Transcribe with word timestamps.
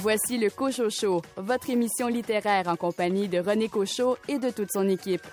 Voici 0.00 0.38
le 0.38 0.48
Cochot 0.48 0.90
Show, 0.90 1.22
votre 1.36 1.70
émission 1.70 2.06
littéraire 2.06 2.68
en 2.68 2.76
compagnie 2.76 3.26
de 3.26 3.40
René 3.40 3.68
Cochot 3.68 4.16
et 4.28 4.38
de 4.38 4.50
toute 4.50 4.70
son 4.70 4.88
équipe. 4.88 5.26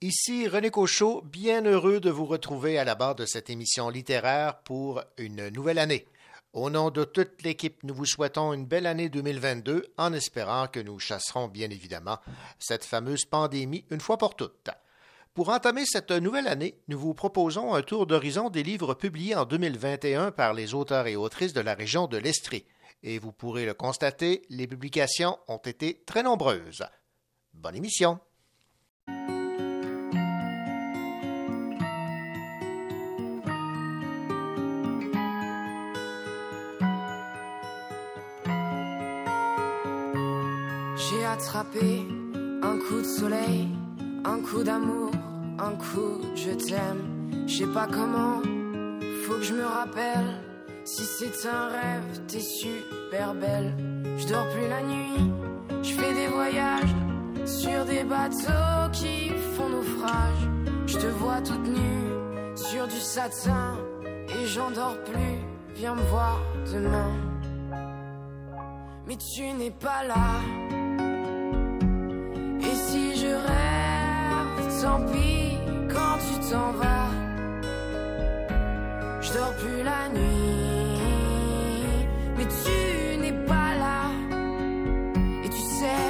Ici 0.00 0.48
René 0.48 0.70
Cochot, 0.70 1.20
bien 1.22 1.66
heureux 1.66 2.00
de 2.00 2.08
vous 2.08 2.24
retrouver 2.24 2.78
à 2.78 2.84
la 2.84 2.94
barre 2.94 3.14
de 3.14 3.26
cette 3.26 3.50
émission 3.50 3.90
littéraire 3.90 4.60
pour 4.60 5.02
une 5.18 5.50
nouvelle 5.50 5.78
année. 5.78 6.06
Au 6.54 6.70
nom 6.70 6.90
de 6.90 7.02
toute 7.02 7.42
l'équipe, 7.42 7.82
nous 7.82 7.94
vous 7.94 8.06
souhaitons 8.06 8.52
une 8.52 8.64
belle 8.64 8.86
année 8.86 9.08
2022 9.08 9.92
en 9.98 10.12
espérant 10.12 10.68
que 10.68 10.78
nous 10.78 11.00
chasserons 11.00 11.48
bien 11.48 11.68
évidemment 11.68 12.18
cette 12.60 12.84
fameuse 12.84 13.24
pandémie 13.24 13.84
une 13.90 14.00
fois 14.00 14.18
pour 14.18 14.36
toutes. 14.36 14.70
Pour 15.34 15.48
entamer 15.48 15.84
cette 15.84 16.12
nouvelle 16.12 16.46
année, 16.46 16.78
nous 16.86 16.96
vous 16.96 17.12
proposons 17.12 17.74
un 17.74 17.82
tour 17.82 18.06
d'horizon 18.06 18.50
des 18.50 18.62
livres 18.62 18.94
publiés 18.94 19.34
en 19.34 19.46
2021 19.46 20.30
par 20.30 20.54
les 20.54 20.74
auteurs 20.74 21.08
et 21.08 21.16
autrices 21.16 21.54
de 21.54 21.60
la 21.60 21.74
région 21.74 22.06
de 22.06 22.18
l'Estrie. 22.18 22.66
Et 23.02 23.18
vous 23.18 23.32
pourrez 23.32 23.66
le 23.66 23.74
constater, 23.74 24.42
les 24.48 24.68
publications 24.68 25.36
ont 25.48 25.56
été 25.56 26.04
très 26.06 26.22
nombreuses. 26.22 26.86
Bonne 27.52 27.74
émission! 27.74 28.20
Attraper 41.34 42.06
un 42.62 42.78
coup 42.78 43.00
de 43.00 43.10
soleil, 43.20 43.68
un 44.24 44.38
coup 44.40 44.62
d'amour, 44.62 45.10
un 45.58 45.72
coup 45.72 46.20
je 46.36 46.52
t'aime. 46.52 47.02
Je 47.48 47.58
sais 47.58 47.72
pas 47.72 47.88
comment, 47.90 48.40
faut 49.24 49.34
que 49.34 49.42
je 49.42 49.54
me 49.54 49.64
rappelle. 49.64 50.30
Si 50.84 51.02
c'est 51.02 51.48
un 51.48 51.66
rêve, 51.68 52.20
t'es 52.28 52.38
super 52.38 53.34
belle. 53.34 53.74
Je 54.16 54.28
dors 54.28 54.48
plus 54.50 54.68
la 54.68 54.82
nuit, 54.82 55.32
je 55.82 55.92
fais 55.98 56.14
des 56.14 56.28
voyages 56.28 56.94
sur 57.44 57.84
des 57.84 58.04
bateaux 58.04 58.90
qui 58.92 59.30
font 59.54 59.70
naufrage. 59.70 60.42
Je 60.86 60.98
te 60.98 61.06
vois 61.06 61.40
toute 61.40 61.66
nue 61.66 62.54
sur 62.54 62.86
du 62.86 63.00
satin 63.00 63.76
et 64.28 64.46
j'en 64.46 64.70
dors 64.70 64.98
plus. 65.02 65.38
Viens 65.74 65.96
me 65.96 66.02
voir 66.02 66.38
demain. 66.72 67.10
Mais 69.08 69.16
tu 69.16 69.42
n'es 69.52 69.72
pas 69.72 70.04
là 70.06 70.83
tant 74.94 75.06
pis 75.12 75.58
quand 75.88 76.16
tu 76.26 76.50
t'en 76.50 76.72
vas. 76.72 77.10
Je 79.20 79.32
dors 79.32 79.54
plus 79.56 79.82
la 79.82 80.08
nuit, 80.16 81.06
mais 82.36 82.46
tu 82.62 83.18
n'es 83.20 83.36
pas 83.46 83.70
là. 83.84 84.00
Et 85.44 85.48
tu 85.48 85.62
sais, 85.78 86.06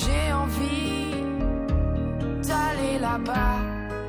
j'ai 0.00 0.32
envie 0.32 1.14
d'aller 2.46 2.98
là-bas, 3.00 3.56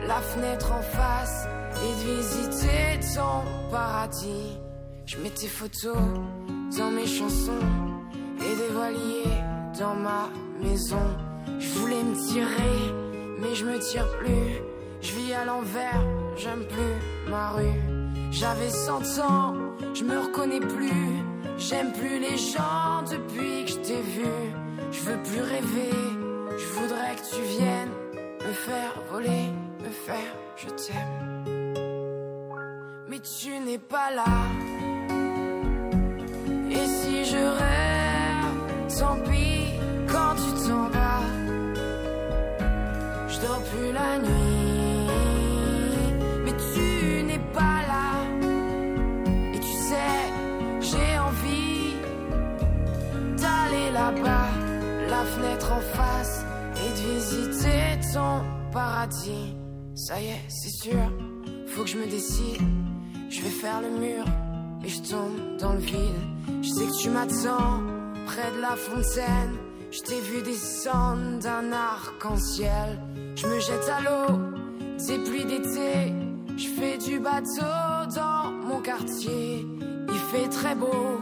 la 0.08 0.20
fenêtre 0.31 0.72
en 0.72 0.81
face, 0.81 1.48
et 1.83 1.92
de 2.00 2.11
visiter 2.16 3.16
ton 3.16 3.72
paradis. 3.72 4.59
Je 5.06 5.17
mets 5.17 5.30
tes 5.30 5.48
photos 5.48 6.08
dans 6.78 6.92
mes 6.92 7.08
chansons 7.08 7.66
et 8.39 8.55
des 8.55 8.73
voiliers 8.73 9.37
dans 9.80 9.95
ma 9.95 10.30
maison. 10.61 11.08
Je 11.60 11.70
voulais 11.80 12.04
me 12.04 12.16
tirer, 12.16 12.80
mais 13.40 13.56
je 13.56 13.66
me 13.66 13.80
tire 13.80 14.08
plus. 14.18 14.62
Je 15.02 15.12
vis 15.14 15.34
à 15.34 15.46
l'envers, 15.46 16.04
j'aime 16.38 16.66
plus 16.66 17.30
ma 17.30 17.52
rue. 17.52 17.82
J'avais 18.32 18.70
100 18.70 19.20
ans, 19.20 19.54
je 19.94 20.04
me 20.04 20.20
reconnais 20.20 20.60
plus. 20.60 21.23
J'aime 21.58 21.94
plus 21.94 22.20
les 22.20 22.38
gens 22.38 23.04
depuis 23.10 23.66
que 23.66 23.72
je 23.72 23.78
t'ai 23.78 24.02
vu. 24.02 24.36
Je 24.92 25.00
veux 25.02 25.22
plus 25.23 25.42
rêver, 25.42 25.92
je 26.58 26.66
voudrais 26.80 27.16
que 27.16 27.36
tu 27.36 27.42
viennes 27.58 27.92
me 28.46 28.54
faire 28.54 28.94
voler, 29.10 29.50
me 29.84 29.90
faire 29.90 30.34
je 30.58 30.67
t'aime. 30.70 31.44
Mais 33.08 33.20
tu 33.20 33.60
n'es 33.60 33.78
pas 33.78 34.12
là. 34.12 34.23
Et 36.70 36.86
si 36.88 37.26
je 37.26 37.38
rêve, 37.38 38.98
tant 39.00 39.17
pis 39.30 39.66
quand 40.08 40.36
tu 40.36 40.67
t'en 40.67 40.90
vas 40.90 41.45
dors 43.45 43.64
plus 43.72 43.92
la 43.92 44.17
nuit. 44.20 45.08
Mais 46.44 46.56
tu 46.73 47.23
n'es 47.23 47.42
pas 47.54 47.80
là. 47.92 48.10
Et 49.54 49.60
tu 49.60 49.76
sais, 49.89 50.22
j'ai 50.89 51.11
envie 51.20 51.94
d'aller 53.42 53.92
là-bas, 53.92 54.50
la 55.10 55.23
fenêtre 55.34 55.72
en 55.72 55.84
face, 55.98 56.45
et 56.82 56.89
de 56.98 57.02
visiter 57.14 57.84
ton 58.14 58.44
paradis. 58.72 59.55
Ça 59.95 60.20
y 60.20 60.26
est, 60.26 60.44
c'est 60.50 60.76
sûr, 60.84 61.05
faut 61.67 61.84
que 61.84 61.89
je 61.89 61.98
me 61.98 62.08
décide. 62.08 62.61
Je 63.30 63.42
vais 63.42 63.50
faire 63.50 63.82
le 63.82 63.89
mur 63.89 64.23
et 64.84 64.89
je 64.89 65.02
tombe 65.02 65.58
dans 65.60 65.73
le 65.73 65.80
vide. 65.80 66.22
Je 66.61 66.70
sais 66.70 66.86
que 66.86 67.02
tu 67.02 67.10
m'attends 67.10 67.82
près 68.26 68.52
de 68.55 68.61
la 68.61 68.76
fontaine. 68.76 69.55
Je 69.92 70.02
t'ai 70.02 70.20
vu 70.20 70.42
descendre 70.42 71.39
d'un 71.39 71.72
arc-en-ciel. 71.72 73.00
Je 73.36 73.48
me 73.48 73.60
jette 73.60 73.90
à 73.90 74.00
l'eau, 74.00 74.40
c'est 74.98 75.20
pluies 75.20 75.46
d'été. 75.46 76.14
Je 76.58 76.68
fais 76.70 76.98
du 76.98 77.20
bateau 77.20 78.10
dans 78.16 78.52
mon 78.52 78.82
quartier. 78.82 79.66
Il 80.08 80.20
fait 80.32 80.48
très 80.48 80.73
beau, 80.73 81.20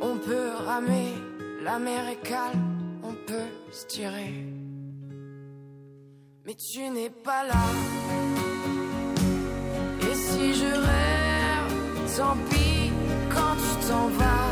on 0.00 0.16
peut 0.16 0.50
ramer. 0.66 1.14
La 1.62 1.78
mer 1.78 2.08
est 2.08 2.26
calme, 2.28 2.98
on 3.04 3.12
peut 3.12 3.50
se 3.70 3.86
tirer. 3.86 4.44
Mais 6.44 6.54
tu 6.54 6.80
n'es 6.90 7.10
pas 7.10 7.44
là. 7.44 7.64
Et 10.10 10.14
si 10.14 10.54
je 10.54 10.66
rêve, 10.66 12.16
tant 12.16 12.36
pis 12.50 12.90
quand 13.30 13.54
tu 13.62 13.86
t'en 13.86 14.08
vas. 14.18 14.50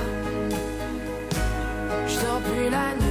Je 2.06 2.21
dors 2.21 2.41
plus 2.41 2.71
la 2.71 2.94
nuit. 2.94 3.09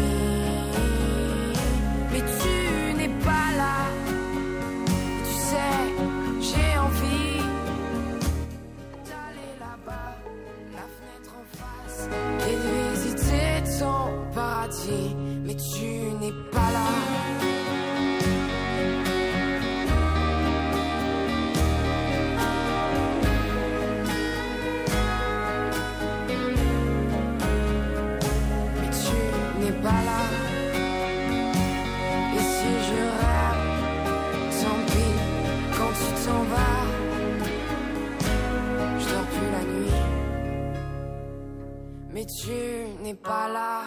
N'es 43.10 43.16
pas 43.16 43.48
là. 43.48 43.82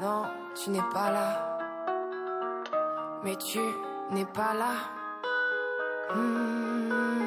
Non, 0.00 0.24
tu 0.54 0.70
n'es 0.70 0.82
pas 0.94 1.10
là. 1.10 1.58
Mais 3.22 3.36
tu 3.36 3.60
n'es 4.12 4.24
pas 4.24 4.54
là. 4.54 4.72
Hmm, 6.14 7.20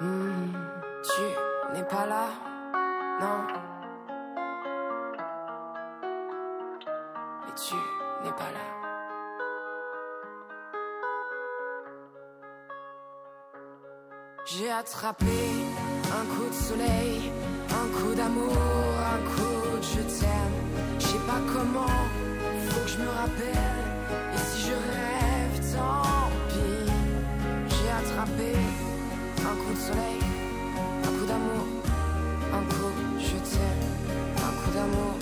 hmm, 0.00 0.52
tu 1.02 1.22
n'es 1.74 1.84
pas 1.84 2.06
là. 2.06 2.24
Non. 3.20 3.46
Mais 7.44 7.54
tu 7.62 7.74
n'es 8.24 8.32
pas 8.32 8.50
là. 8.56 8.64
J'ai 14.46 14.70
attrapé 14.70 15.26
un 16.10 16.24
coup 16.34 16.48
de 16.48 16.54
soleil, 16.54 17.30
un 17.72 17.86
coup 17.96 18.14
d'amour, 18.14 18.56
un 19.14 19.20
coup 19.30 19.78
de 19.78 19.82
je 19.82 20.02
t'aime. 20.18 20.56
Je 20.98 21.06
sais 21.06 21.24
pas 21.26 21.40
comment, 21.52 21.86
faut 22.68 22.80
que 22.80 22.88
je 22.88 22.98
me 22.98 23.08
rappelle. 23.08 23.78
Et 24.34 24.38
si 24.38 24.68
je 24.68 24.72
rêve, 24.72 25.54
tant 25.72 26.30
pis. 26.48 26.90
J'ai 27.68 27.90
attrapé 27.90 28.52
un 29.50 29.56
coup 29.60 29.74
de 29.74 29.78
soleil, 29.88 30.20
un 31.04 31.12
coup 31.16 31.26
d'amour, 31.26 31.66
un 32.52 32.64
coup 32.72 32.92
je 33.18 33.36
t'aime, 33.50 33.86
un 34.36 34.52
coup 34.58 34.70
d'amour, 34.74 35.14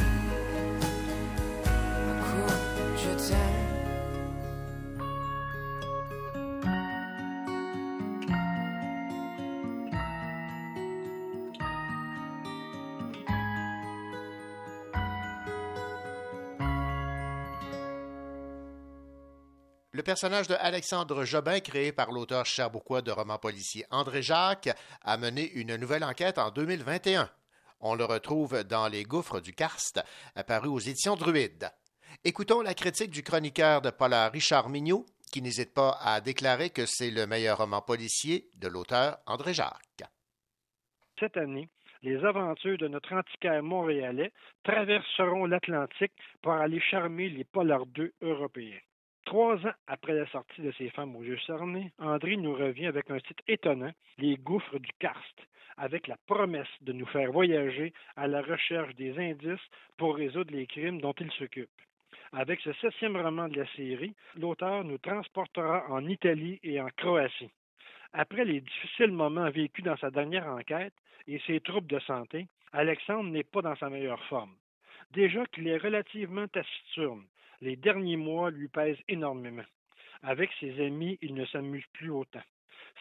Le 19.98 20.04
personnage 20.04 20.46
de 20.46 20.54
Alexandre 20.60 21.24
Jobin, 21.24 21.58
créé 21.58 21.90
par 21.90 22.12
l'auteur 22.12 22.46
cherbourgois 22.46 23.02
de 23.02 23.10
romans 23.10 23.40
policiers 23.40 23.84
André 23.90 24.22
Jacques, 24.22 24.68
a 25.02 25.16
mené 25.16 25.50
une 25.54 25.74
nouvelle 25.74 26.04
enquête 26.04 26.38
en 26.38 26.52
2021. 26.52 27.28
On 27.80 27.96
le 27.96 28.04
retrouve 28.04 28.62
dans 28.62 28.86
Les 28.86 29.02
Gouffres 29.02 29.40
du 29.40 29.52
Karst, 29.52 30.00
apparu 30.36 30.68
aux 30.68 30.78
éditions 30.78 31.16
Druide. 31.16 31.68
Écoutons 32.22 32.62
la 32.62 32.74
critique 32.74 33.10
du 33.10 33.24
chroniqueur 33.24 33.82
de 33.82 33.90
Polar 33.90 34.30
Richard 34.30 34.68
Mignot, 34.68 35.04
qui 35.32 35.42
n'hésite 35.42 35.74
pas 35.74 35.98
à 36.00 36.20
déclarer 36.20 36.70
que 36.70 36.86
c'est 36.86 37.10
le 37.10 37.26
meilleur 37.26 37.58
roman 37.58 37.82
policier 37.82 38.48
de 38.54 38.68
l'auteur 38.68 39.18
André 39.26 39.52
Jacques. 39.52 40.04
Cette 41.18 41.36
année, 41.36 41.68
les 42.02 42.24
aventures 42.24 42.78
de 42.78 42.86
notre 42.86 43.12
antiquaire 43.14 43.64
montréalais 43.64 44.30
traverseront 44.62 45.46
l'Atlantique 45.46 46.12
pour 46.40 46.52
aller 46.52 46.80
charmer 46.80 47.30
les 47.30 47.42
polardeux 47.42 48.12
européens. 48.22 48.78
Trois 49.28 49.56
ans 49.66 49.74
après 49.86 50.14
la 50.14 50.26
sortie 50.28 50.62
de 50.62 50.72
ces 50.78 50.88
femmes 50.88 51.14
aux 51.14 51.22
yeux 51.22 51.38
cernés, 51.46 51.92
André 51.98 52.38
nous 52.38 52.54
revient 52.54 52.86
avec 52.86 53.10
un 53.10 53.20
titre 53.20 53.42
étonnant, 53.46 53.92
Les 54.16 54.38
gouffres 54.38 54.78
du 54.78 54.90
karst, 54.98 55.38
avec 55.76 56.06
la 56.06 56.16
promesse 56.26 56.66
de 56.80 56.94
nous 56.94 57.04
faire 57.04 57.30
voyager 57.30 57.92
à 58.16 58.26
la 58.26 58.40
recherche 58.40 58.94
des 58.94 59.18
indices 59.18 59.68
pour 59.98 60.16
résoudre 60.16 60.54
les 60.54 60.66
crimes 60.66 61.02
dont 61.02 61.12
il 61.20 61.30
s'occupe. 61.32 61.68
Avec 62.32 62.58
ce 62.62 62.72
septième 62.72 63.18
roman 63.18 63.48
de 63.48 63.58
la 63.58 63.66
série, 63.76 64.14
l'auteur 64.34 64.82
nous 64.82 64.96
transportera 64.96 65.84
en 65.90 66.08
Italie 66.08 66.58
et 66.62 66.80
en 66.80 66.88
Croatie. 66.96 67.50
Après 68.14 68.46
les 68.46 68.62
difficiles 68.62 69.12
moments 69.12 69.50
vécus 69.50 69.84
dans 69.84 69.98
sa 69.98 70.10
dernière 70.10 70.46
enquête 70.46 70.94
et 71.26 71.38
ses 71.46 71.60
troubles 71.60 71.86
de 71.86 71.98
santé, 71.98 72.46
Alexandre 72.72 73.28
n'est 73.28 73.44
pas 73.44 73.60
dans 73.60 73.76
sa 73.76 73.90
meilleure 73.90 74.24
forme. 74.24 74.54
Déjà 75.10 75.44
qu'il 75.44 75.68
est 75.68 75.76
relativement 75.76 76.48
taciturne, 76.48 77.24
les 77.60 77.76
derniers 77.76 78.16
mois 78.16 78.50
lui 78.50 78.68
pèsent 78.68 79.02
énormément. 79.08 79.64
Avec 80.22 80.50
ses 80.60 80.84
amis, 80.84 81.18
il 81.22 81.34
ne 81.34 81.46
s'amuse 81.46 81.84
plus 81.92 82.10
autant. 82.10 82.42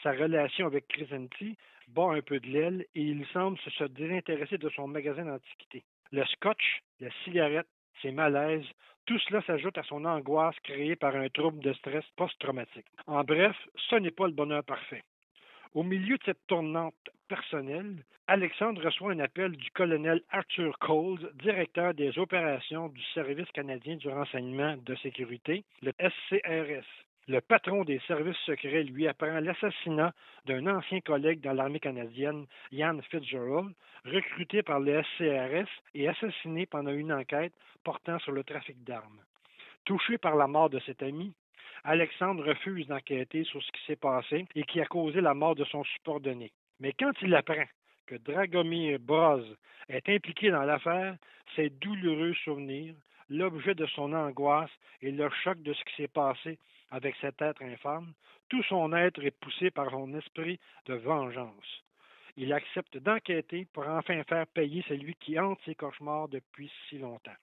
Sa 0.03 0.11
relation 0.11 0.67
avec 0.67 0.87
Crescenti 0.87 1.57
bat 1.87 2.11
un 2.11 2.21
peu 2.21 2.39
de 2.39 2.47
l'aile 2.47 2.85
et 2.95 3.01
il 3.01 3.25
semble 3.27 3.57
se 3.59 3.83
désintéresser 3.85 4.57
de 4.57 4.69
son 4.69 4.87
magasin 4.87 5.25
d'antiquités. 5.25 5.83
Le 6.11 6.23
scotch, 6.25 6.81
la 6.99 7.09
cigarette, 7.23 7.67
ses 8.01 8.11
malaises, 8.11 8.65
tout 9.05 9.17
cela 9.19 9.41
s'ajoute 9.43 9.77
à 9.77 9.83
son 9.83 10.05
angoisse 10.05 10.59
créée 10.63 10.95
par 10.95 11.15
un 11.15 11.29
trouble 11.29 11.59
de 11.63 11.73
stress 11.73 12.05
post-traumatique. 12.15 12.85
En 13.07 13.23
bref, 13.23 13.55
ce 13.89 13.95
n'est 13.95 14.11
pas 14.11 14.27
le 14.27 14.33
bonheur 14.33 14.63
parfait. 14.63 15.03
Au 15.73 15.83
milieu 15.83 16.17
de 16.17 16.23
cette 16.23 16.47
tournante 16.47 16.95
personnelle, 17.27 18.03
Alexandre 18.27 18.83
reçoit 18.83 19.11
un 19.11 19.19
appel 19.19 19.51
du 19.51 19.69
colonel 19.71 20.21
Arthur 20.29 20.77
Coles, 20.79 21.31
directeur 21.35 21.93
des 21.93 22.17
opérations 22.17 22.89
du 22.89 23.01
Service 23.13 23.49
canadien 23.53 23.95
du 23.97 24.07
renseignement 24.09 24.75
de 24.77 24.95
sécurité, 24.95 25.63
le 25.81 25.91
SCRS. 25.99 26.85
Le 27.29 27.41
patron 27.41 27.83
des 27.83 27.99
services 28.07 28.37
secrets 28.45 28.83
lui 28.83 29.05
apprend 29.05 29.41
l'assassinat 29.41 30.13
d'un 30.45 30.65
ancien 30.67 31.01
collègue 31.01 31.41
dans 31.41 31.51
l'armée 31.51 31.81
canadienne, 31.81 32.45
Ian 32.71 32.99
Fitzgerald, 33.11 33.73
recruté 34.05 34.63
par 34.63 34.79
le 34.79 35.03
SCRS 35.03 35.69
et 35.93 36.07
assassiné 36.07 36.65
pendant 36.65 36.91
une 36.91 37.11
enquête 37.11 37.53
portant 37.83 38.19
sur 38.19 38.31
le 38.31 38.45
trafic 38.45 38.81
d'armes. 38.85 39.19
Touché 39.83 40.17
par 40.17 40.37
la 40.37 40.47
mort 40.47 40.69
de 40.69 40.79
cet 40.79 41.03
ami, 41.03 41.33
Alexandre 41.83 42.45
refuse 42.45 42.87
d'enquêter 42.87 43.43
sur 43.43 43.61
ce 43.63 43.71
qui 43.71 43.85
s'est 43.85 43.95
passé 43.95 44.45
et 44.55 44.63
qui 44.63 44.81
a 44.81 44.85
causé 44.85 45.21
la 45.21 45.33
mort 45.33 45.55
de 45.55 45.65
son 45.65 45.83
subordonné. 45.83 46.51
Mais 46.79 46.93
quand 46.93 47.13
il 47.21 47.33
apprend 47.35 47.65
que 48.05 48.15
Dragomir 48.15 48.99
Broz 48.99 49.43
est 49.89 50.07
impliqué 50.09 50.49
dans 50.51 50.63
l'affaire, 50.63 51.17
ses 51.55 51.69
douloureux 51.69 52.33
souvenirs, 52.43 52.95
l'objet 53.29 53.75
de 53.75 53.85
son 53.87 54.13
angoisse 54.13 54.71
et 55.01 55.11
le 55.11 55.29
choc 55.43 55.61
de 55.61 55.73
ce 55.73 55.83
qui 55.85 55.95
s'est 55.95 56.07
passé 56.07 56.57
avec 56.91 57.15
cet 57.19 57.41
être 57.41 57.61
infâme, 57.61 58.13
tout 58.49 58.63
son 58.63 58.93
être 58.93 59.23
est 59.23 59.31
poussé 59.31 59.71
par 59.71 59.89
son 59.91 60.13
esprit 60.13 60.59
de 60.85 60.93
vengeance. 60.93 61.83
Il 62.37 62.53
accepte 62.53 62.97
d'enquêter 62.97 63.65
pour 63.73 63.87
enfin 63.87 64.23
faire 64.23 64.47
payer 64.47 64.83
celui 64.87 65.15
qui 65.15 65.39
hante 65.39 65.59
ses 65.65 65.75
cauchemars 65.75 66.29
depuis 66.29 66.71
si 66.87 66.99
longtemps. 66.99 67.35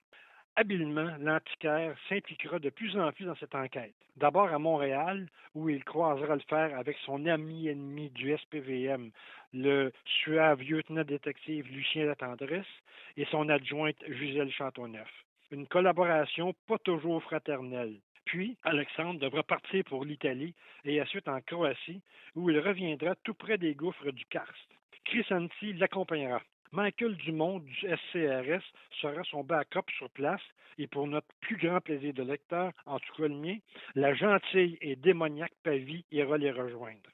Habilement, 0.57 1.11
l'antiquaire 1.19 1.97
s'impliquera 2.07 2.59
de 2.59 2.69
plus 2.69 2.97
en 2.97 3.11
plus 3.11 3.25
dans 3.25 3.35
cette 3.35 3.55
enquête. 3.55 3.93
D'abord 4.15 4.47
à 4.53 4.57
Montréal, 4.57 5.27
où 5.53 5.67
il 5.67 5.83
croisera 5.83 6.35
le 6.35 6.41
fer 6.47 6.77
avec 6.77 6.97
son 7.05 7.25
ami 7.25 7.67
ennemi 7.67 8.09
du 8.11 8.33
SPVM, 8.37 9.11
le 9.53 9.91
suave 10.05 10.61
lieutenant 10.61 11.03
détective 11.03 11.67
Lucien 11.67 12.05
Latendresse, 12.05 12.65
et 13.17 13.25
son 13.25 13.49
adjointe 13.49 14.01
Gisèle 14.07 14.51
Châteauneuf. 14.51 15.09
Une 15.51 15.67
collaboration 15.67 16.53
pas 16.67 16.77
toujours 16.79 17.21
fraternelle. 17.23 17.99
Puis, 18.23 18.57
Alexandre 18.63 19.19
devra 19.19 19.43
partir 19.43 19.83
pour 19.83 20.05
l'Italie 20.05 20.55
et 20.85 21.01
ensuite 21.01 21.27
en 21.27 21.41
Croatie, 21.41 22.01
où 22.33 22.49
il 22.49 22.59
reviendra 22.59 23.15
tout 23.23 23.33
près 23.33 23.57
des 23.57 23.75
gouffres 23.75 24.11
du 24.11 24.25
Karst. 24.25 24.69
Crescenti 25.03 25.73
l'accompagnera. 25.73 26.41
Michael 26.75 27.15
Dumont 27.15 27.59
du 27.59 27.73
SCRS 27.73 28.61
sera 28.99 29.23
son 29.23 29.45
backup 29.45 29.89
sur 29.97 30.09
place 30.09 30.41
et 30.77 30.87
pour 30.87 31.07
notre 31.07 31.27
plus 31.39 31.55
grand 31.55 31.79
plaisir 31.79 32.13
de 32.13 32.21
lecteur, 32.21 32.73
en 32.85 32.99
tout 32.99 33.13
cas 33.15 33.29
le 33.29 33.35
mien, 33.35 33.55
la 33.95 34.13
gentille 34.13 34.77
et 34.81 34.97
démoniaque 34.97 35.53
Pavie 35.63 36.03
ira 36.11 36.37
les 36.37 36.51
rejoindre. 36.51 37.09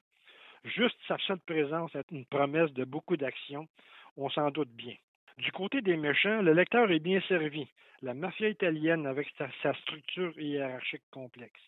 Juste 0.64 0.98
sa 1.06 1.16
seule 1.28 1.38
présence 1.38 1.94
est 1.94 2.10
une 2.10 2.24
promesse 2.24 2.72
de 2.72 2.82
beaucoup 2.82 3.16
d'actions, 3.16 3.68
on 4.16 4.28
s'en 4.30 4.50
doute 4.50 4.70
bien. 4.70 4.96
Du 5.38 5.52
côté 5.52 5.80
des 5.80 5.96
méchants, 5.96 6.42
le 6.42 6.54
lecteur 6.54 6.90
est 6.90 6.98
bien 6.98 7.20
servi. 7.28 7.68
La 8.02 8.14
mafia 8.14 8.48
italienne 8.48 9.06
avec 9.06 9.28
sa, 9.38 9.48
sa 9.62 9.74
structure 9.74 10.36
hiérarchique 10.40 11.04
complexe 11.12 11.60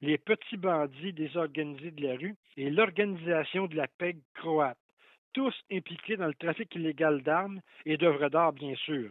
les 0.00 0.18
petits 0.18 0.56
bandits 0.56 1.12
désorganisés 1.12 1.92
de 1.92 2.02
la 2.04 2.16
rue 2.16 2.34
et 2.56 2.70
l'organisation 2.70 3.66
de 3.66 3.76
la 3.76 3.86
PEG 3.86 4.18
croate 4.34 4.76
tous 5.32 5.54
impliqués 5.70 6.16
dans 6.16 6.26
le 6.26 6.34
trafic 6.34 6.74
illégal 6.74 7.22
d'armes 7.22 7.60
et 7.84 7.96
d'œuvres 7.96 8.28
d'art, 8.28 8.52
bien 8.52 8.74
sûr. 8.74 9.10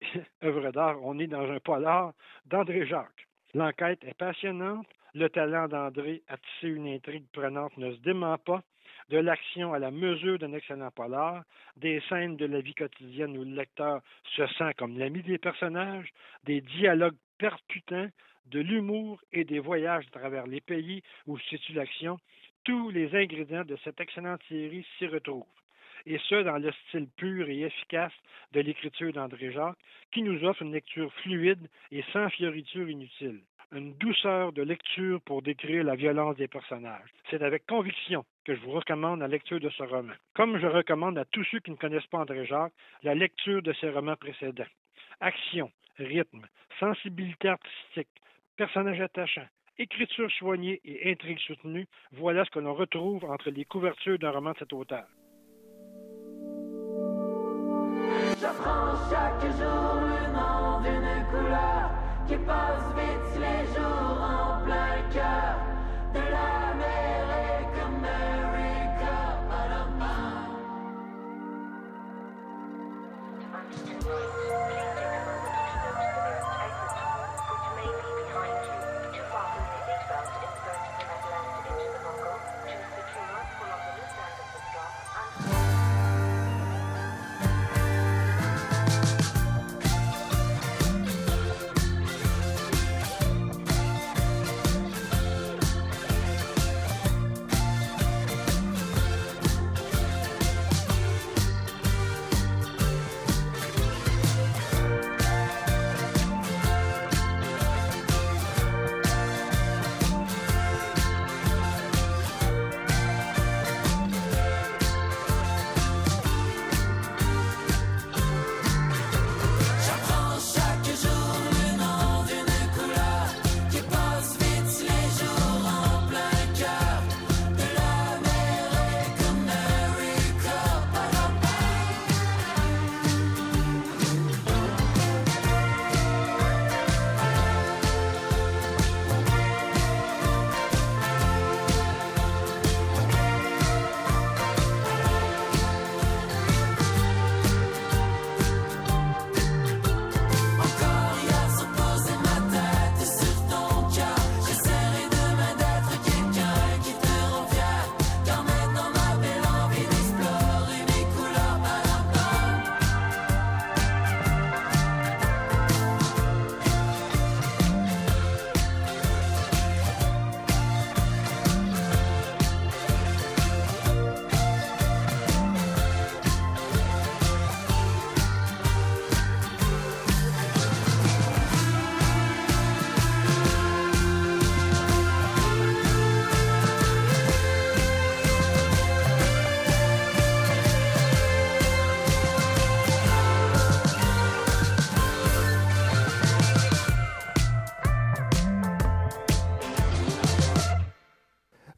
œuvres 0.44 0.70
d'art, 0.70 0.98
on 1.02 1.18
est 1.18 1.26
dans 1.26 1.50
un 1.50 1.60
polar 1.60 2.12
d'André 2.46 2.86
Jacques. 2.86 3.26
L'enquête 3.54 4.04
est 4.04 4.16
passionnante. 4.16 4.86
Le 5.14 5.28
talent 5.28 5.68
d'André 5.68 6.22
à 6.28 6.36
tisser 6.36 6.68
une 6.68 6.86
intrigue 6.86 7.26
prenante 7.32 7.76
ne 7.76 7.92
se 7.92 8.00
dément 8.00 8.36
pas. 8.38 8.62
De 9.08 9.18
l'action 9.18 9.72
à 9.72 9.78
la 9.78 9.90
mesure 9.90 10.38
d'un 10.38 10.52
excellent 10.52 10.90
polar, 10.90 11.42
des 11.76 12.00
scènes 12.08 12.36
de 12.36 12.44
la 12.44 12.60
vie 12.60 12.74
quotidienne 12.74 13.38
où 13.38 13.44
le 13.44 13.54
lecteur 13.54 14.02
se 14.36 14.46
sent 14.46 14.74
comme 14.76 14.98
l'ami 14.98 15.22
des 15.22 15.38
personnages, 15.38 16.10
des 16.44 16.60
dialogues 16.60 17.16
percutants, 17.38 18.08
de 18.50 18.60
l'humour 18.60 19.20
et 19.32 19.44
des 19.44 19.60
voyages 19.60 20.06
à 20.08 20.18
travers 20.18 20.46
les 20.46 20.60
pays 20.60 21.02
où 21.26 21.38
se 21.38 21.48
situe 21.48 21.72
l'action, 21.72 22.18
tous 22.68 22.90
les 22.90 23.14
ingrédients 23.16 23.64
de 23.64 23.78
cette 23.82 23.98
excellente 23.98 24.42
série 24.46 24.86
s'y 24.98 25.06
retrouvent, 25.06 25.46
et 26.04 26.18
ce, 26.28 26.42
dans 26.42 26.58
le 26.58 26.70
style 26.72 27.08
pur 27.16 27.48
et 27.48 27.62
efficace 27.62 28.12
de 28.52 28.60
l'écriture 28.60 29.10
d'André 29.10 29.50
Jacques, 29.52 29.78
qui 30.12 30.20
nous 30.20 30.44
offre 30.44 30.60
une 30.60 30.74
lecture 30.74 31.10
fluide 31.22 31.66
et 31.90 32.04
sans 32.12 32.28
fioritures 32.28 32.90
inutiles. 32.90 33.40
Une 33.72 33.94
douceur 33.94 34.52
de 34.52 34.60
lecture 34.60 35.18
pour 35.22 35.40
décrire 35.40 35.82
la 35.82 35.96
violence 35.96 36.36
des 36.36 36.46
personnages. 36.46 37.08
C'est 37.30 37.42
avec 37.42 37.64
conviction 37.64 38.26
que 38.44 38.54
je 38.54 38.60
vous 38.60 38.72
recommande 38.72 39.20
la 39.20 39.28
lecture 39.28 39.60
de 39.60 39.70
ce 39.70 39.84
roman. 39.84 40.12
Comme 40.34 40.58
je 40.58 40.66
recommande 40.66 41.16
à 41.16 41.24
tous 41.24 41.44
ceux 41.44 41.60
qui 41.60 41.70
ne 41.70 41.76
connaissent 41.76 42.06
pas 42.08 42.18
André 42.18 42.44
Jacques 42.44 42.74
la 43.02 43.14
lecture 43.14 43.62
de 43.62 43.72
ses 43.80 43.88
romans 43.88 44.16
précédents. 44.16 44.64
Action, 45.20 45.72
rythme, 45.96 46.46
sensibilité 46.78 47.48
artistique, 47.48 48.08
personnages 48.58 49.00
attachants, 49.00 49.48
écriture 49.78 50.30
soignée 50.32 50.80
et 50.84 51.10
intrigue 51.10 51.38
soutenue, 51.40 51.86
voilà 52.12 52.44
ce 52.44 52.50
que 52.50 52.58
l'on 52.58 52.74
retrouve 52.74 53.24
entre 53.24 53.50
les 53.50 53.64
couvertures 53.64 54.18
d'un 54.18 54.30
roman 54.30 54.52
de 54.52 54.58
cet 54.58 54.72
auteur. 54.72 55.06
Chaque 59.10 59.40
jour 59.56 59.94
le 60.02 60.32
nom 60.32 60.80
d'une 60.80 61.24
couleur 61.30 61.90
qui 62.26 62.36
passe 62.44 62.94
vite 62.94 63.40
les 63.40 63.66
jours 63.74 64.20
en 64.20 64.64
plein 64.64 65.02
cœur 65.12 65.57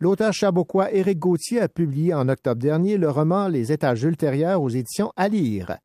L'auteur 0.03 0.33
chaboquois 0.33 0.91
Éric 0.95 1.19
Gauthier 1.19 1.61
a 1.61 1.69
publié 1.69 2.15
en 2.15 2.27
octobre 2.31 2.63
dernier 2.63 2.97
le 2.97 3.11
roman 3.11 3.49
Les 3.49 3.71
étages 3.71 4.03
ultérieurs 4.03 4.63
aux 4.63 4.71
éditions 4.71 5.13
à 5.15 5.29
lire. 5.29 5.77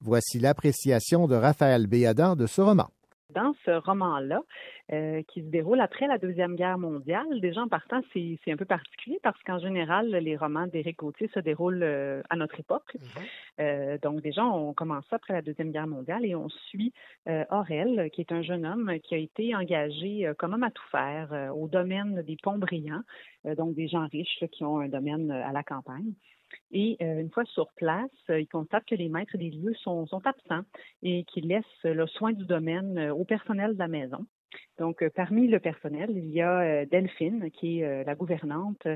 Voici 0.00 0.38
l'appréciation 0.38 1.26
de 1.26 1.34
Raphaël 1.34 1.88
Béadan 1.88 2.36
de 2.36 2.46
ce 2.46 2.60
roman 2.60 2.88
dans 3.34 3.54
ce 3.64 3.70
roman-là, 3.72 4.40
euh, 4.92 5.22
qui 5.28 5.40
se 5.40 5.46
déroule 5.46 5.80
après 5.80 6.06
la 6.06 6.18
Deuxième 6.18 6.56
Guerre 6.56 6.78
mondiale. 6.78 7.40
Déjà, 7.40 7.62
en 7.62 7.68
partant, 7.68 8.00
c'est 8.12 8.38
un 8.48 8.56
peu 8.56 8.64
particulier 8.64 9.18
parce 9.22 9.42
qu'en 9.42 9.58
général, 9.58 10.10
les 10.10 10.36
romans 10.36 10.66
d'Éric 10.66 10.98
Gauthier 10.98 11.28
se 11.34 11.40
déroulent 11.40 11.82
euh, 11.82 12.22
à 12.30 12.36
notre 12.36 12.60
époque. 12.60 12.94
Mhm. 12.94 13.22
Euh, 13.60 13.98
donc, 14.02 14.20
déjà, 14.20 14.44
on 14.44 14.72
commence 14.72 15.06
après 15.10 15.32
la 15.32 15.42
Deuxième 15.42 15.72
Guerre 15.72 15.86
mondiale 15.86 16.24
et 16.24 16.34
on 16.34 16.48
suit 16.48 16.92
Aurel, 17.50 18.10
qui 18.12 18.20
est 18.20 18.32
un 18.32 18.42
jeune 18.42 18.66
homme 18.66 18.98
qui 19.02 19.14
a 19.14 19.18
été 19.18 19.54
engagé 19.56 20.30
comme 20.38 20.54
homme 20.54 20.62
à 20.62 20.70
tout 20.70 20.86
faire 20.90 21.50
au 21.56 21.68
domaine 21.68 22.22
des 22.22 22.36
ponts 22.42 22.58
brillants, 22.58 23.02
donc 23.56 23.74
des 23.74 23.88
gens 23.88 24.06
riches 24.06 24.44
qui 24.52 24.64
ont 24.64 24.80
un 24.80 24.88
domaine 24.88 25.30
à 25.30 25.52
la 25.52 25.62
campagne. 25.62 26.12
Et 26.70 26.96
euh, 27.00 27.20
une 27.20 27.30
fois 27.30 27.44
sur 27.46 27.72
place, 27.76 28.10
euh, 28.30 28.40
il 28.40 28.48
constate 28.48 28.84
que 28.86 28.94
les 28.94 29.08
maîtres 29.08 29.36
des 29.36 29.50
lieux 29.50 29.74
sont, 29.74 30.06
absents 30.24 30.64
et 31.02 31.24
qu'il 31.24 31.48
laisse 31.48 31.64
le 31.84 32.06
soin 32.06 32.32
du 32.32 32.44
domaine 32.44 32.98
euh, 32.98 33.14
au 33.14 33.24
personnel 33.24 33.74
de 33.74 33.78
la 33.78 33.88
maison. 33.88 34.26
Donc, 34.78 35.04
parmi 35.14 35.48
le 35.48 35.60
personnel, 35.60 36.10
il 36.10 36.30
y 36.30 36.42
a 36.42 36.84
Delphine, 36.86 37.50
qui 37.50 37.80
est 37.80 38.04
la 38.04 38.14
gouvernante, 38.14 38.86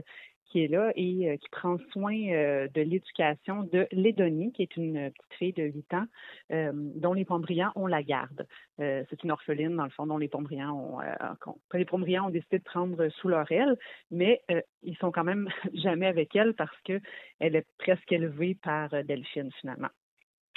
qui 0.49 0.65
est 0.65 0.69
là 0.69 0.93
et 0.97 1.31
euh, 1.31 1.37
qui 1.37 1.49
prend 1.51 1.79
soin 1.93 2.15
euh, 2.31 2.69
de 2.75 2.81
l'éducation 2.81 3.65
de 3.65 3.87
Lédonie, 3.93 4.53
qui 4.53 4.63
est 4.63 4.77
une 4.77 5.11
petite 5.11 5.35
fille 5.39 5.53
de 5.53 5.65
8 5.65 5.95
ans, 5.95 6.07
euh, 6.53 6.73
dont 6.75 7.13
les 7.13 7.25
Pombrians 7.25 7.73
ont 7.77 7.87
la 7.87 8.03
garde. 8.03 8.47
c'est 8.79 9.23
une 9.25 9.31
orpheline, 9.31 9.77
dans 9.77 9.85
le 9.85 9.91
fond, 9.91 10.07
dont 10.07 10.19
les 10.19 10.29
Pombrians 10.29 10.73
ont, 10.73 11.01
les 11.75 12.21
ont 12.21 12.31
décidé 12.31 12.59
de 12.59 12.65
prendre 12.65 13.09
sous 13.09 13.29
leur 13.29 13.51
aile, 13.53 13.77
mais 14.11 14.43
ils 14.83 14.97
sont 14.97 15.11
quand 15.11 15.25
même 15.25 15.49
jamais 15.75 16.07
avec 16.07 16.35
elle 16.35 16.55
parce 16.55 16.77
qu'elle 16.83 17.03
est 17.41 17.67
presque 17.79 18.11
élevée 18.13 18.55
par 18.55 18.91
Delphine, 19.05 19.51
finalement. 19.61 19.91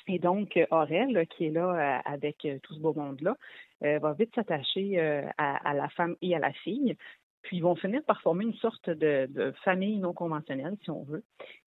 Et 0.07 0.19
donc, 0.19 0.59
Aurel, 0.71 1.25
qui 1.27 1.45
est 1.45 1.51
là 1.51 2.01
avec 2.05 2.47
tout 2.63 2.73
ce 2.73 2.79
beau 2.79 2.93
monde-là, 2.93 3.37
va 3.81 4.13
vite 4.13 4.33
s'attacher 4.35 4.99
à, 5.37 5.73
la 5.73 5.89
femme 5.89 6.15
et 6.21 6.35
à 6.35 6.39
la 6.39 6.51
fille. 6.53 6.95
Puis 7.41 7.57
ils 7.57 7.63
vont 7.63 7.75
finir 7.75 8.03
par 8.03 8.21
former 8.21 8.45
une 8.45 8.53
sorte 8.55 8.89
de, 8.89 9.53
famille 9.63 9.97
non 9.99 10.13
conventionnelle, 10.13 10.77
si 10.83 10.91
on 10.91 11.03
veut. 11.03 11.23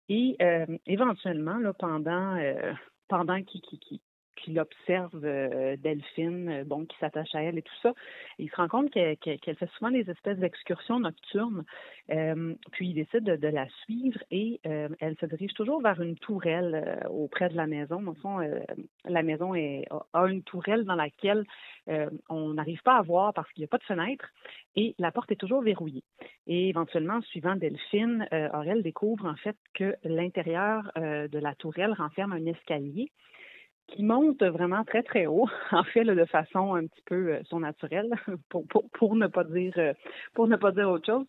Et 0.09 0.37
euh, 0.43 0.67
éventuellement, 0.87 1.59
là, 1.59 1.73
pendant, 1.73 2.37
euh, 2.37 2.73
pendant 3.09 3.41
qu'ils 3.43 3.63
qu'il 4.41 4.59
observe 4.59 5.25
euh, 5.25 5.77
Delphine, 5.77 6.49
euh, 6.49 6.65
bon, 6.65 6.85
qui 6.87 6.97
s'attache 6.99 7.35
à 7.35 7.43
elle 7.43 7.59
et 7.59 7.63
tout 7.63 7.75
ça. 7.83 7.93
il 8.39 8.51
se 8.51 8.57
rend 8.57 8.69
compte 8.69 8.91
qu'elle 8.91 9.17
fait 9.19 9.71
souvent 9.77 9.91
des 9.91 10.09
espèces 10.11 10.39
d'excursions 10.39 11.01
nocturnes. 11.01 11.65
Euh, 12.11 12.55
puis 12.73 12.89
il 12.89 12.95
décide 12.95 13.25
de, 13.25 13.49
la 13.49 13.69
suivre 13.85 14.19
et 14.31 14.61
elle 14.63 15.17
se 15.21 15.27
dirige 15.27 15.53
toujours 15.55 15.83
vers 15.83 16.01
une 16.01 16.17
tourelle 16.17 17.05
auprès 17.11 17.49
de 17.49 17.57
la 17.57 17.67
maison. 17.67 18.01
Dans 18.01 18.13
le 18.13 18.17
fond, 18.17 18.39
la 19.05 19.23
maison 19.23 19.55
a 19.55 20.27
une 20.29 20.43
tourelle 20.45 20.85
dans 20.85 20.95
laquelle 20.95 21.45
on 22.29 22.55
n'arrive 22.55 22.81
pas 22.83 22.97
à 22.97 23.03
voir 23.03 23.35
parce 23.35 23.51
qu'il 23.53 23.63
n'y 23.63 23.65
a 23.65 23.69
pas 23.69 23.79
de 23.79 23.85
fenêtre 23.85 24.25
et 24.77 24.95
la 24.99 25.11
porte 25.11 25.33
est 25.33 25.37
toujours 25.37 25.63
verrouillée. 25.63 26.05
Et 26.47 26.69
éventuellement, 26.69 27.21
suivant 27.23 27.57
Delphine, 27.57 28.29
Aurel 28.53 28.83
découvre 28.83 29.27
en 29.27 29.37
fait 29.37 29.57
que 29.75 29.97
l'intérieur 30.05 30.93
de 30.97 31.39
la 31.39 31.55
tourelle 31.57 31.93
renferme 31.93 32.33
un 32.33 32.47
escalier 32.47 33.11
qui 33.91 34.03
monte 34.03 34.43
vraiment 34.43 34.85
très, 34.85 35.03
très 35.03 35.27
haut, 35.27 35.49
en 35.73 35.85
fait, 35.85 36.05
de 36.05 36.25
façon 36.25 36.75
un 36.75 36.87
petit 36.87 37.03
peu 37.07 37.35
euh, 37.35 37.43
surnaturelle, 37.45 38.11
pour, 38.49 38.65
pour, 38.93 39.17
ne 39.17 39.27
pas 39.27 39.45
dire 39.45 39.75
euh, 39.77 39.93
pour 40.35 40.49
ne 40.49 40.57
pas 40.57 40.73
dire 40.73 40.89
autre 40.89 41.07
chose. 41.07 41.27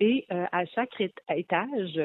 Et 0.00 0.26
euh, 0.32 0.44
à 0.52 0.64
chaque 0.66 1.02
étage, 1.28 2.00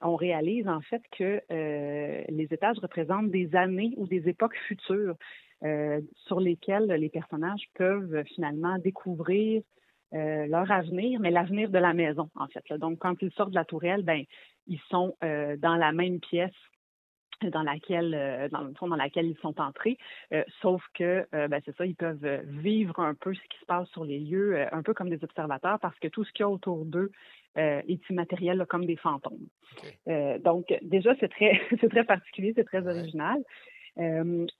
on 0.00 0.16
réalise 0.16 0.68
en 0.68 0.80
fait 0.80 1.02
que 1.16 1.40
les 1.50 2.48
étages 2.52 2.78
représentent 2.78 3.30
des 3.30 3.56
années 3.56 3.94
ou 3.96 4.06
des 4.06 4.28
époques 4.28 4.56
futures 4.68 5.16
sur 6.26 6.38
lesquelles 6.38 6.86
les 6.86 7.08
personnages 7.08 7.68
peuvent 7.74 8.22
finalement 8.32 8.78
découvrir 8.78 9.62
leur 10.12 10.70
avenir, 10.70 11.18
mais 11.18 11.32
l'avenir 11.32 11.68
de 11.68 11.78
la 11.78 11.94
maison, 11.94 12.30
en 12.36 12.46
fait. 12.46 12.62
Donc, 12.78 13.00
quand 13.00 13.20
ils 13.22 13.32
sortent 13.32 13.50
de 13.50 13.56
la 13.56 13.64
tourelle, 13.64 14.04
ben, 14.04 14.22
ils 14.68 14.80
sont 14.88 15.16
dans 15.20 15.74
la 15.74 15.90
même 15.90 16.20
pièce 16.20 16.54
dans 17.46 17.62
laquelle 17.62 18.14
euh, 18.14 18.48
dans 18.48 18.62
le 18.62 18.72
fond 18.74 18.88
dans 18.88 18.96
laquelle 18.96 19.26
ils 19.26 19.38
sont 19.38 19.60
entrés. 19.60 19.98
Euh, 20.32 20.42
sauf 20.60 20.82
que 20.94 21.26
euh, 21.34 21.48
ben, 21.48 21.60
c'est 21.64 21.76
ça 21.76 21.86
ils 21.86 21.94
peuvent 21.94 22.42
vivre 22.44 22.98
un 23.00 23.14
peu 23.14 23.34
ce 23.34 23.40
qui 23.48 23.58
se 23.60 23.66
passe 23.66 23.88
sur 23.90 24.04
les 24.04 24.18
lieux 24.18 24.66
un 24.72 24.82
peu 24.82 24.94
comme 24.94 25.10
des 25.10 25.22
observateurs 25.22 25.78
parce 25.80 25.98
que 25.98 26.08
tout 26.08 26.24
ce 26.24 26.32
qu'il 26.32 26.42
y 26.42 26.44
a 26.44 26.48
autour 26.48 26.84
d'eux 26.84 27.10
est 27.56 28.08
immatériel 28.08 28.64
comme 28.68 28.86
des 28.86 28.96
fantômes. 28.96 29.48
Donc 30.44 30.66
déjà 30.82 31.14
c'est 31.18 31.28
très 31.28 31.60
c'est 31.80 31.88
très 31.88 32.04
particulier 32.04 32.52
c'est 32.54 32.64
très 32.64 32.86
original. 32.86 33.42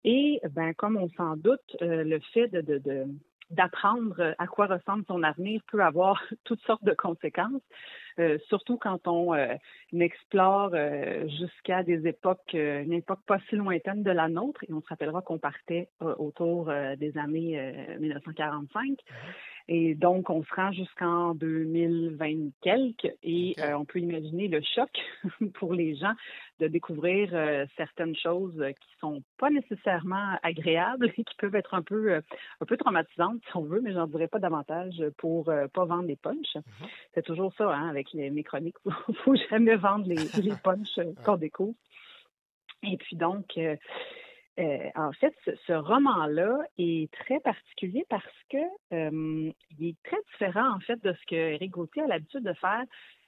Et 0.05 0.41
ben 0.51 0.75
comme 0.75 0.97
on 0.97 1.09
s'en 1.11 1.37
doute 1.37 1.77
le 1.81 2.19
fait 2.33 2.49
de, 2.49 2.79
de 2.79 3.07
d'apprendre 3.51 4.35
à 4.39 4.47
quoi 4.47 4.67
ressemble 4.67 5.05
son 5.07 5.23
avenir 5.23 5.61
peut 5.71 5.83
avoir 5.83 6.23
toutes 6.45 6.61
sortes 6.63 6.85
de 6.85 6.93
conséquences, 6.93 7.63
euh, 8.19 8.39
surtout 8.49 8.77
quand 8.77 9.07
on 9.07 9.35
euh, 9.35 9.55
explore 9.99 10.71
euh, 10.75 11.29
jusqu'à 11.29 11.83
des 11.83 12.07
époques, 12.07 12.53
une 12.53 12.93
époque 12.93 13.21
pas 13.27 13.39
si 13.49 13.57
lointaine 13.57 14.03
de 14.03 14.11
la 14.11 14.29
nôtre, 14.29 14.65
et 14.65 14.73
on 14.73 14.81
se 14.81 14.89
rappellera 14.89 15.23
qu'on 15.23 15.39
partait 15.39 15.89
autour 16.01 16.73
des 16.97 17.17
années 17.17 17.75
1945. 17.99 18.99
Et 19.71 19.95
donc, 19.95 20.31
on 20.31 20.43
se 20.43 20.55
rend 20.55 20.73
jusqu'en 20.73 21.35
2020 21.35 22.53
quelques 22.63 23.13
et 23.23 23.55
euh, 23.59 23.75
on 23.75 23.85
peut 23.85 23.99
imaginer 23.99 24.49
le 24.49 24.63
choc 24.63 24.89
pour 25.55 25.75
les 25.75 25.95
gens 25.95 26.15
de 26.59 26.69
découvrir 26.69 27.29
euh, 27.35 27.67
certaines 27.77 28.17
choses 28.17 28.65
qui 28.81 28.99
sont 28.99 29.23
pas 29.37 29.51
nécessairement 29.51 30.39
agréables 30.43 31.13
et 31.19 31.23
qui 31.23 31.35
peuvent 31.37 31.55
être 31.55 31.75
un 31.75 31.83
peu 31.83 32.15
euh, 32.15 32.21
un 32.63 32.65
peu 32.65 32.79
traumatisantes 32.79 33.43
si 33.47 33.57
on 33.57 33.63
veut, 33.63 33.83
mais 33.83 33.93
j'en 33.93 34.07
dirais 34.07 34.29
pas 34.29 34.39
davantage 34.39 35.05
pour 35.19 35.45
pas 35.45 35.85
vendre 35.85 36.07
des 36.07 36.17
punchs. 36.17 36.57
Mm-hmm. 36.57 36.89
C'est 37.15 37.25
toujours 37.27 37.53
ça, 37.59 37.71
hein, 37.71 37.91
avec 37.91 38.11
les, 38.15 38.31
mes 38.31 38.45
chroniques, 38.45 38.77
faut, 39.05 39.13
faut 39.13 39.37
jamais 39.51 39.77
vendre 39.77 40.09
les, 40.09 40.43
les 40.43 40.57
punchs 40.65 40.99
qu'on 41.27 41.37
découvre. 41.37 41.75
Et 42.83 42.97
puis 42.97 43.17
donc, 43.17 43.59
euh, 44.59 44.91
en 44.97 45.13
fait, 45.13 45.35
ce, 45.67 45.73
roman-là 45.73 46.59
est 46.79 47.13
très 47.13 47.39
particulier 47.41 48.05
parce 48.09 48.25
que 48.51 48.57
euh, 48.93 49.53
il 49.79 49.89
est 49.89 49.97
très 50.03 50.17
différent 50.33 50.75
en 50.75 50.81
fait 50.81 51.01
de 51.05 51.13
ce 51.13 51.27
que 51.27 51.37
Eric 51.37 51.71
Gauthier 51.71 52.03
a 52.03 52.07
l'habitude 52.09 52.43
de 52.43 52.53
faire. 52.55 52.83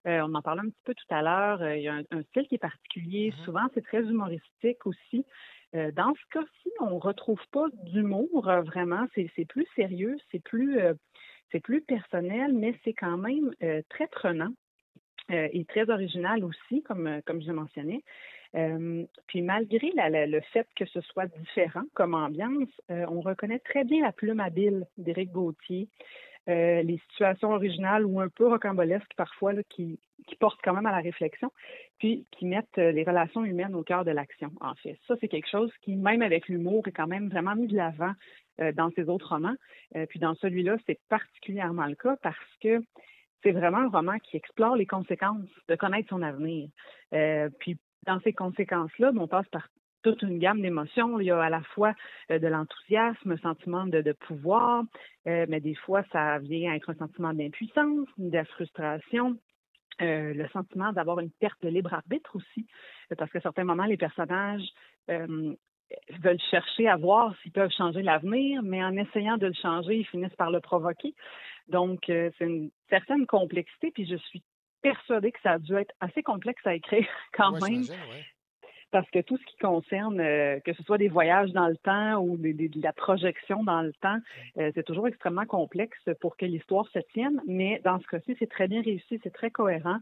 Euh, 0.06 0.22
on 0.22 0.34
en 0.34 0.42
parlait 0.42 0.62
un 0.62 0.70
petit 0.70 0.82
peu 0.84 0.94
tout 0.94 1.14
à 1.14 1.22
l'heure. 1.22 1.74
il 1.74 1.82
y 1.82 1.88
a 1.88 2.00
un, 2.10 2.22
style 2.30 2.48
qui 2.48 2.56
est 2.56 2.58
particulier. 2.58 3.30
Mm-hmm. 3.30 3.44
Souvent, 3.44 3.66
c'est 3.74 3.84
très 3.84 4.00
humoristique 4.00 4.86
aussi. 4.86 5.24
dans 5.72 6.14
ce 6.14 6.38
cas-ci, 6.38 6.70
on 6.80 6.98
retrouve 6.98 7.42
pas 7.52 7.66
d'humour 7.84 8.50
vraiment. 8.64 9.06
C'est 9.14 9.44
plus 9.48 9.66
sérieux, 9.76 10.16
c'est 10.32 10.42
plus 10.42 10.80
c'est 11.52 11.60
plus 11.60 11.80
personnel, 11.82 12.52
mais 12.54 12.74
c'est 12.82 12.94
quand 12.94 13.18
même 13.18 13.52
très 13.88 14.08
prenant 14.08 14.52
et 15.28 15.64
très 15.66 15.88
original 15.90 16.42
aussi, 16.44 16.82
comme 16.82 17.20
comme 17.24 17.40
je 17.40 17.52
mentionnais. 17.52 18.02
Euh, 18.56 19.04
puis 19.26 19.42
malgré 19.42 19.92
le 19.94 20.40
fait 20.52 20.66
que 20.74 20.84
ce 20.86 21.00
soit 21.02 21.26
différent 21.26 21.84
comme 21.94 22.14
ambiance, 22.14 22.68
euh, 22.90 23.06
on 23.08 23.20
reconnaît 23.20 23.60
très 23.60 23.84
bien 23.84 24.02
la 24.02 24.12
plume 24.12 24.40
habile 24.40 24.86
d'Éric 24.98 25.30
Gauthier, 25.30 25.88
euh, 26.48 26.82
les 26.82 26.98
situations 27.10 27.52
originales 27.52 28.04
ou 28.04 28.20
un 28.20 28.28
peu 28.28 28.48
rocambolesques 28.48 29.14
parfois 29.16 29.52
qui, 29.68 29.98
portent 30.38 30.60
quand 30.62 30.74
même 30.74 30.86
à 30.86 30.92
la 30.92 31.00
réflexion, 31.00 31.52
puis 31.98 32.24
qui 32.30 32.46
mettent 32.46 32.76
les 32.76 33.02
relations 33.02 33.44
humaines 33.44 33.74
au 33.74 33.82
cœur 33.82 34.04
de 34.04 34.10
l'action, 34.10 34.50
en 34.60 34.74
fait. 34.76 34.96
Ça, 35.06 35.16
c'est 35.20 35.28
quelque 35.28 35.50
chose 35.50 35.70
qui, 35.82 35.96
même 35.96 36.22
avec 36.22 36.48
l'humour, 36.48 36.86
est 36.86 36.92
quand 36.92 37.08
même 37.08 37.28
vraiment 37.28 37.56
mis 37.56 37.66
de 37.66 37.76
l'avant 37.76 38.12
dans 38.74 38.90
ses 38.92 39.08
autres 39.08 39.28
romans. 39.28 39.56
puis 40.08 40.20
dans 40.20 40.34
celui-là, 40.36 40.76
c'est 40.86 40.98
particulièrement 41.08 41.86
le 41.86 41.96
cas 41.96 42.16
parce 42.22 42.38
que 42.62 42.80
c'est 43.42 43.50
vraiment 43.50 43.78
un 43.78 43.88
roman 43.88 44.18
qui 44.18 44.36
explore 44.36 44.76
les 44.76 44.86
conséquences 44.86 45.48
de 45.68 45.74
connaître 45.74 46.08
son 46.08 46.22
avenir. 46.22 46.70
puis 47.58 47.76
dans 48.06 48.20
ces 48.20 48.32
conséquences-là, 48.32 49.12
on 49.16 49.28
passe 49.28 49.48
par 49.48 49.68
toute 50.02 50.22
une 50.22 50.38
gamme 50.38 50.62
d'émotions. 50.62 51.20
Il 51.20 51.26
y 51.26 51.30
a 51.30 51.40
à 51.40 51.50
la 51.50 51.62
fois 51.62 51.94
euh, 52.30 52.38
de 52.38 52.46
l'enthousiasme, 52.46 53.32
un 53.32 53.36
sentiment 53.38 53.86
de, 53.86 54.12
pouvoir, 54.12 54.84
euh, 55.26 55.46
mais 55.48 55.60
des 55.60 55.74
fois, 55.74 56.02
ça 56.12 56.38
vient 56.38 56.74
être 56.74 56.90
un 56.90 56.94
sentiment 56.94 57.34
d'impuissance, 57.34 58.08
de 58.18 58.42
frustration, 58.44 59.36
euh, 60.00 60.32
le 60.32 60.48
sentiment 60.48 60.92
d'avoir 60.92 61.20
une 61.20 61.30
perte 61.30 61.60
de 61.62 61.68
libre 61.68 61.92
arbitre 61.92 62.36
aussi, 62.36 62.66
parce 63.18 63.30
qu'à 63.30 63.40
certains 63.40 63.64
moments, 63.64 63.84
les 63.84 63.98
personnages 63.98 64.66
veulent 65.08 66.40
chercher 66.50 66.88
à 66.88 66.96
voir 66.96 67.34
s'ils 67.42 67.50
peuvent 67.50 67.72
changer 67.76 68.02
l'avenir, 68.02 68.62
mais 68.62 68.82
en 68.82 68.96
essayant 68.96 69.38
de 69.38 69.46
le 69.46 69.52
changer, 69.54 69.96
ils 69.96 70.06
finissent 70.06 70.36
par 70.36 70.52
le 70.52 70.60
provoquer. 70.60 71.14
Donc, 71.66 72.04
c'est 72.06 72.32
une 72.40 72.70
certaine 72.88 73.26
complexité, 73.26 73.90
puis 73.90 74.06
je 74.06 74.14
suis 74.14 74.42
persuadée 74.82 75.32
que 75.32 75.40
ça 75.42 75.52
a 75.52 75.58
dû 75.58 75.74
être 75.76 75.94
assez 76.00 76.22
complexe 76.22 76.66
à 76.66 76.74
écrire 76.74 77.06
quand 77.32 77.52
même. 77.60 77.84
parce 78.90 79.08
que 79.10 79.20
tout 79.20 79.36
ce 79.36 79.44
qui 79.44 79.56
concerne, 79.58 80.20
euh, 80.20 80.58
que 80.60 80.72
ce 80.72 80.82
soit 80.82 80.98
des 80.98 81.08
voyages 81.08 81.52
dans 81.52 81.68
le 81.68 81.76
temps 81.76 82.20
ou 82.20 82.36
de 82.36 82.82
la 82.82 82.92
projection 82.92 83.62
dans 83.62 83.82
le 83.82 83.92
temps, 83.94 84.18
euh, 84.58 84.70
c'est 84.74 84.84
toujours 84.84 85.06
extrêmement 85.06 85.46
complexe 85.46 85.98
pour 86.20 86.36
que 86.36 86.44
l'histoire 86.44 86.88
se 86.88 86.98
tienne, 87.12 87.40
mais 87.46 87.80
dans 87.84 88.00
ce 88.00 88.06
cas-ci, 88.06 88.36
c'est 88.38 88.50
très 88.50 88.68
bien 88.68 88.82
réussi, 88.82 89.20
c'est 89.22 89.32
très 89.32 89.50
cohérent. 89.50 89.98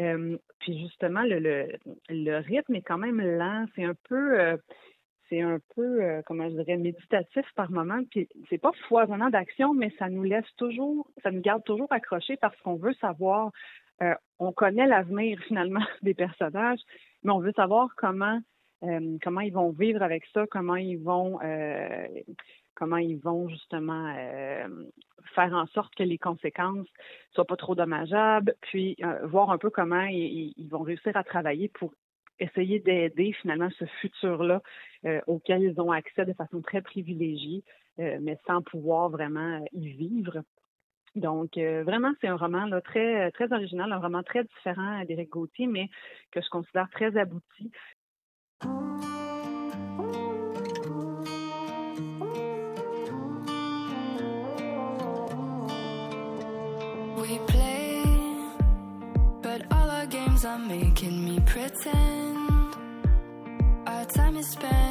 Euh, 0.00 0.36
puis 0.60 0.78
justement, 0.78 1.22
le, 1.22 1.38
le, 1.38 1.68
le, 2.08 2.36
rythme 2.38 2.76
est 2.76 2.82
quand 2.82 2.98
même 2.98 3.20
lent, 3.20 3.66
c'est 3.74 3.84
un 3.84 3.94
peu 4.08 4.58
c'est 5.28 5.42
un 5.42 5.58
peu, 5.74 6.22
comment 6.24 6.48
je 6.48 6.54
dirais, 6.54 6.78
méditatif 6.78 7.44
par 7.54 7.70
moment. 7.70 8.00
Puis 8.10 8.28
c'est 8.48 8.56
pas 8.56 8.72
foisonnant 8.88 9.28
d'action, 9.28 9.74
mais 9.74 9.92
ça 9.98 10.08
nous 10.08 10.22
laisse 10.22 10.50
toujours, 10.56 11.06
ça 11.22 11.30
nous 11.30 11.42
garde 11.42 11.62
toujours 11.64 11.92
accrochés 11.92 12.38
parce 12.38 12.56
qu'on 12.62 12.76
veut 12.76 12.94
savoir. 12.94 13.52
On 14.38 14.52
connaît 14.52 14.86
l'avenir 14.86 15.38
finalement 15.46 15.84
des 16.02 16.14
personnages, 16.14 16.80
mais 17.22 17.32
on 17.32 17.40
veut 17.40 17.52
savoir 17.52 17.88
comment 17.96 18.40
euh, 18.84 19.18
comment 19.22 19.40
ils 19.40 19.52
vont 19.52 19.70
vivre 19.70 20.02
avec 20.02 20.24
ça, 20.32 20.46
comment 20.46 20.76
ils 20.76 20.98
vont 20.98 21.40
euh, 21.42 22.06
comment 22.74 22.96
ils 22.96 23.18
vont 23.18 23.48
justement 23.48 24.14
euh, 24.16 24.68
faire 25.34 25.52
en 25.52 25.66
sorte 25.68 25.94
que 25.96 26.04
les 26.04 26.18
conséquences 26.18 26.86
soient 27.32 27.44
pas 27.44 27.56
trop 27.56 27.74
dommageables, 27.74 28.54
puis 28.60 28.96
voir 29.24 29.50
un 29.50 29.58
peu 29.58 29.68
comment 29.68 30.04
ils, 30.04 30.68
vont 30.70 30.82
réussir 30.82 31.16
à 31.16 31.24
travailler 31.24 31.68
pour 31.68 31.92
essayer 32.38 32.78
d'aider 32.78 33.32
finalement 33.32 33.68
ce 33.78 33.84
futur-là 34.00 34.62
auquel 35.26 35.62
ils 35.64 35.80
ont 35.80 35.90
accès 35.90 36.24
de 36.24 36.32
façon 36.32 36.62
très 36.62 36.80
privilégiée, 36.80 37.64
mais 37.98 38.38
sans 38.46 38.62
pouvoir 38.62 39.10
vraiment 39.10 39.64
y 39.72 39.88
vivre. 39.88 40.42
Donc, 41.18 41.56
euh, 41.56 41.82
vraiment, 41.84 42.12
c'est 42.20 42.28
un 42.28 42.36
roman 42.36 42.66
là, 42.66 42.80
très, 42.80 43.32
original, 43.50 43.92
un 43.92 43.98
roman 43.98 44.22
très 44.22 44.44
différent 44.44 45.04
d'Éric 45.04 45.30
Gauthier, 45.30 45.66
mais 45.66 45.88
que 46.30 46.40
je 46.40 46.48
considère 46.48 46.88
très 46.90 47.16
abouti. 47.16 47.70
But 59.42 59.62
all 59.72 59.90
our 59.90 60.06
games 60.06 60.44
are 60.44 60.58
making 60.58 61.24
me 61.24 61.40
pretend. 61.40 62.76
Our 63.86 64.04
time 64.06 64.36
is 64.36 64.48
spent, 64.48 64.87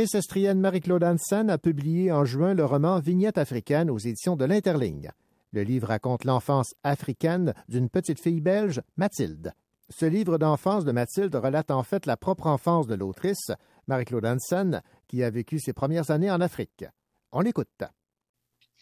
L'autrice 0.00 0.14
estrienne 0.14 0.60
Marie-Claude 0.60 1.04
Hansen 1.04 1.50
a 1.50 1.58
publié 1.58 2.10
en 2.10 2.24
juin 2.24 2.54
le 2.54 2.64
roman 2.64 3.00
Vignette 3.00 3.36
africaine 3.36 3.90
aux 3.90 3.98
éditions 3.98 4.34
de 4.34 4.46
l'Interligne. 4.46 5.10
Le 5.52 5.62
livre 5.62 5.88
raconte 5.88 6.24
l'enfance 6.24 6.72
africaine 6.84 7.52
d'une 7.68 7.90
petite 7.90 8.18
fille 8.18 8.40
belge, 8.40 8.80
Mathilde. 8.96 9.52
Ce 9.90 10.06
livre 10.06 10.38
d'enfance 10.38 10.86
de 10.86 10.92
Mathilde 10.92 11.34
relate 11.34 11.70
en 11.70 11.82
fait 11.82 12.06
la 12.06 12.16
propre 12.16 12.46
enfance 12.46 12.86
de 12.86 12.94
l'autrice, 12.94 13.50
Marie-Claude 13.88 14.24
Hansen, 14.24 14.80
qui 15.06 15.22
a 15.22 15.28
vécu 15.28 15.58
ses 15.58 15.74
premières 15.74 16.10
années 16.10 16.30
en 16.30 16.40
Afrique. 16.40 16.86
On 17.30 17.42
l'écoute. 17.42 17.82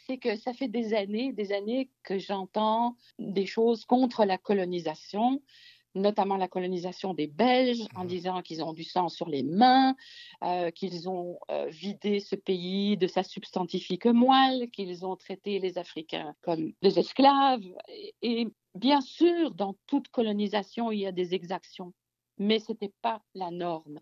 c'est 0.07 0.19
que 0.19 0.37
ça 0.37 0.53
fait 0.53 0.69
des 0.69 0.95
années, 0.95 1.33
des 1.33 1.51
années 1.51 1.91
que 2.05 2.21
j'entends 2.21 2.95
des 3.19 3.47
choses 3.47 3.85
contre 3.87 4.25
la 4.25 4.39
colonisation, 4.39 5.43
notamment 5.99 6.37
la 6.37 6.49
colonisation 6.49 7.15
des 7.15 7.27
Belges, 7.27 7.87
en 7.95 8.05
disant 8.05 8.43
qu'ils 8.43 8.63
ont 8.63 8.73
du 8.73 8.85
sang 8.85 9.09
sur 9.09 9.29
les 9.29 9.43
mains, 9.43 9.95
euh, 10.43 10.71
qu'ils 10.71 11.09
ont 11.09 11.39
euh, 11.51 11.67
vidé 11.67 12.21
ce 12.21 12.37
pays 12.37 12.97
de 12.97 13.07
sa 13.07 13.23
substantifique 13.23 14.07
moelle, 14.07 14.71
qu'ils 14.71 15.05
ont 15.05 15.17
traité 15.17 15.59
les 15.59 15.79
Africains 15.79 16.35
comme 16.43 16.73
des 16.83 16.99
esclaves. 16.99 17.65
Et, 17.89 18.15
et 18.23 18.49
bien 18.75 19.01
sûr, 19.01 19.53
dans 19.53 19.75
toute 19.87 20.09
colonisation, 20.09 20.93
il 20.93 21.01
y 21.01 21.07
a 21.07 21.13
des 21.13 21.35
exactions, 21.35 21.93
mais 22.39 22.59
ce 22.59 22.73
n'était 22.73 22.93
pas 23.03 23.23
la 23.35 23.51
norme. 23.51 24.01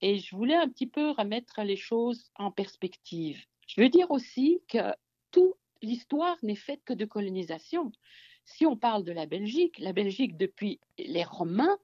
Et 0.00 0.18
je 0.18 0.34
voulais 0.36 0.56
un 0.56 0.68
petit 0.68 0.86
peu 0.86 1.10
remettre 1.10 1.62
les 1.62 1.76
choses 1.76 2.30
en 2.36 2.50
perspective. 2.50 3.44
Je 3.66 3.80
veux 3.80 3.88
dire 3.88 4.10
aussi 4.10 4.60
que 4.68 4.92
toute 5.30 5.54
l'histoire 5.82 6.36
n'est 6.42 6.56
faite 6.56 6.82
que 6.84 6.92
de 6.92 7.04
colonisation. 7.04 7.92
Si 8.44 8.66
on 8.66 8.76
parle 8.76 9.04
de 9.04 9.12
la 9.12 9.26
Belgique, 9.26 9.78
la 9.78 9.92
Belgique, 9.92 10.36
depuis 10.36 10.80
les 10.98 11.24
Romains, 11.24 11.78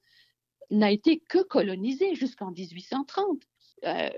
n'a 0.70 0.90
été 0.90 1.20
que 1.20 1.42
colonisée 1.42 2.14
jusqu'en 2.14 2.50
1830. 2.50 3.42
Euh, 3.84 4.10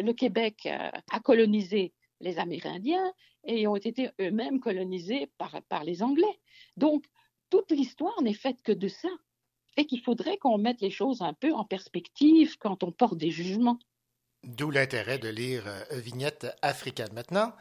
le, 0.00 0.12
Québec 0.12 0.66
euh, 0.66 0.90
a 1.10 1.20
colonisé 1.20 1.92
les 2.20 2.38
Amérindiens 2.38 3.12
et 3.44 3.66
ont 3.66 3.76
été 3.76 4.10
eux-mêmes 4.20 4.60
colonisés 4.60 5.30
par, 5.38 5.60
par 5.68 5.84
les 5.84 6.02
Anglais. 6.02 6.40
Donc, 6.76 7.04
toute 7.50 7.70
l'histoire 7.70 8.20
n'est 8.22 8.34
faite 8.34 8.62
que 8.62 8.72
de 8.72 8.88
ça. 8.88 9.08
Et 9.76 9.86
qu'il 9.86 10.00
faudrait 10.00 10.36
qu'on 10.36 10.58
mette 10.58 10.80
les 10.80 10.90
choses 10.90 11.22
un 11.22 11.32
peu 11.32 11.52
en 11.52 11.64
perspective 11.64 12.56
quand 12.58 12.82
on 12.82 12.90
porte 12.90 13.16
des 13.16 13.30
jugements. 13.30 13.78
D'où 14.42 14.70
l'intérêt 14.70 15.18
de 15.18 15.28
lire 15.28 15.64
euh, 15.66 16.00
Vignette 16.00 16.46
africaine. 16.62 17.12
Maintenant, 17.12 17.52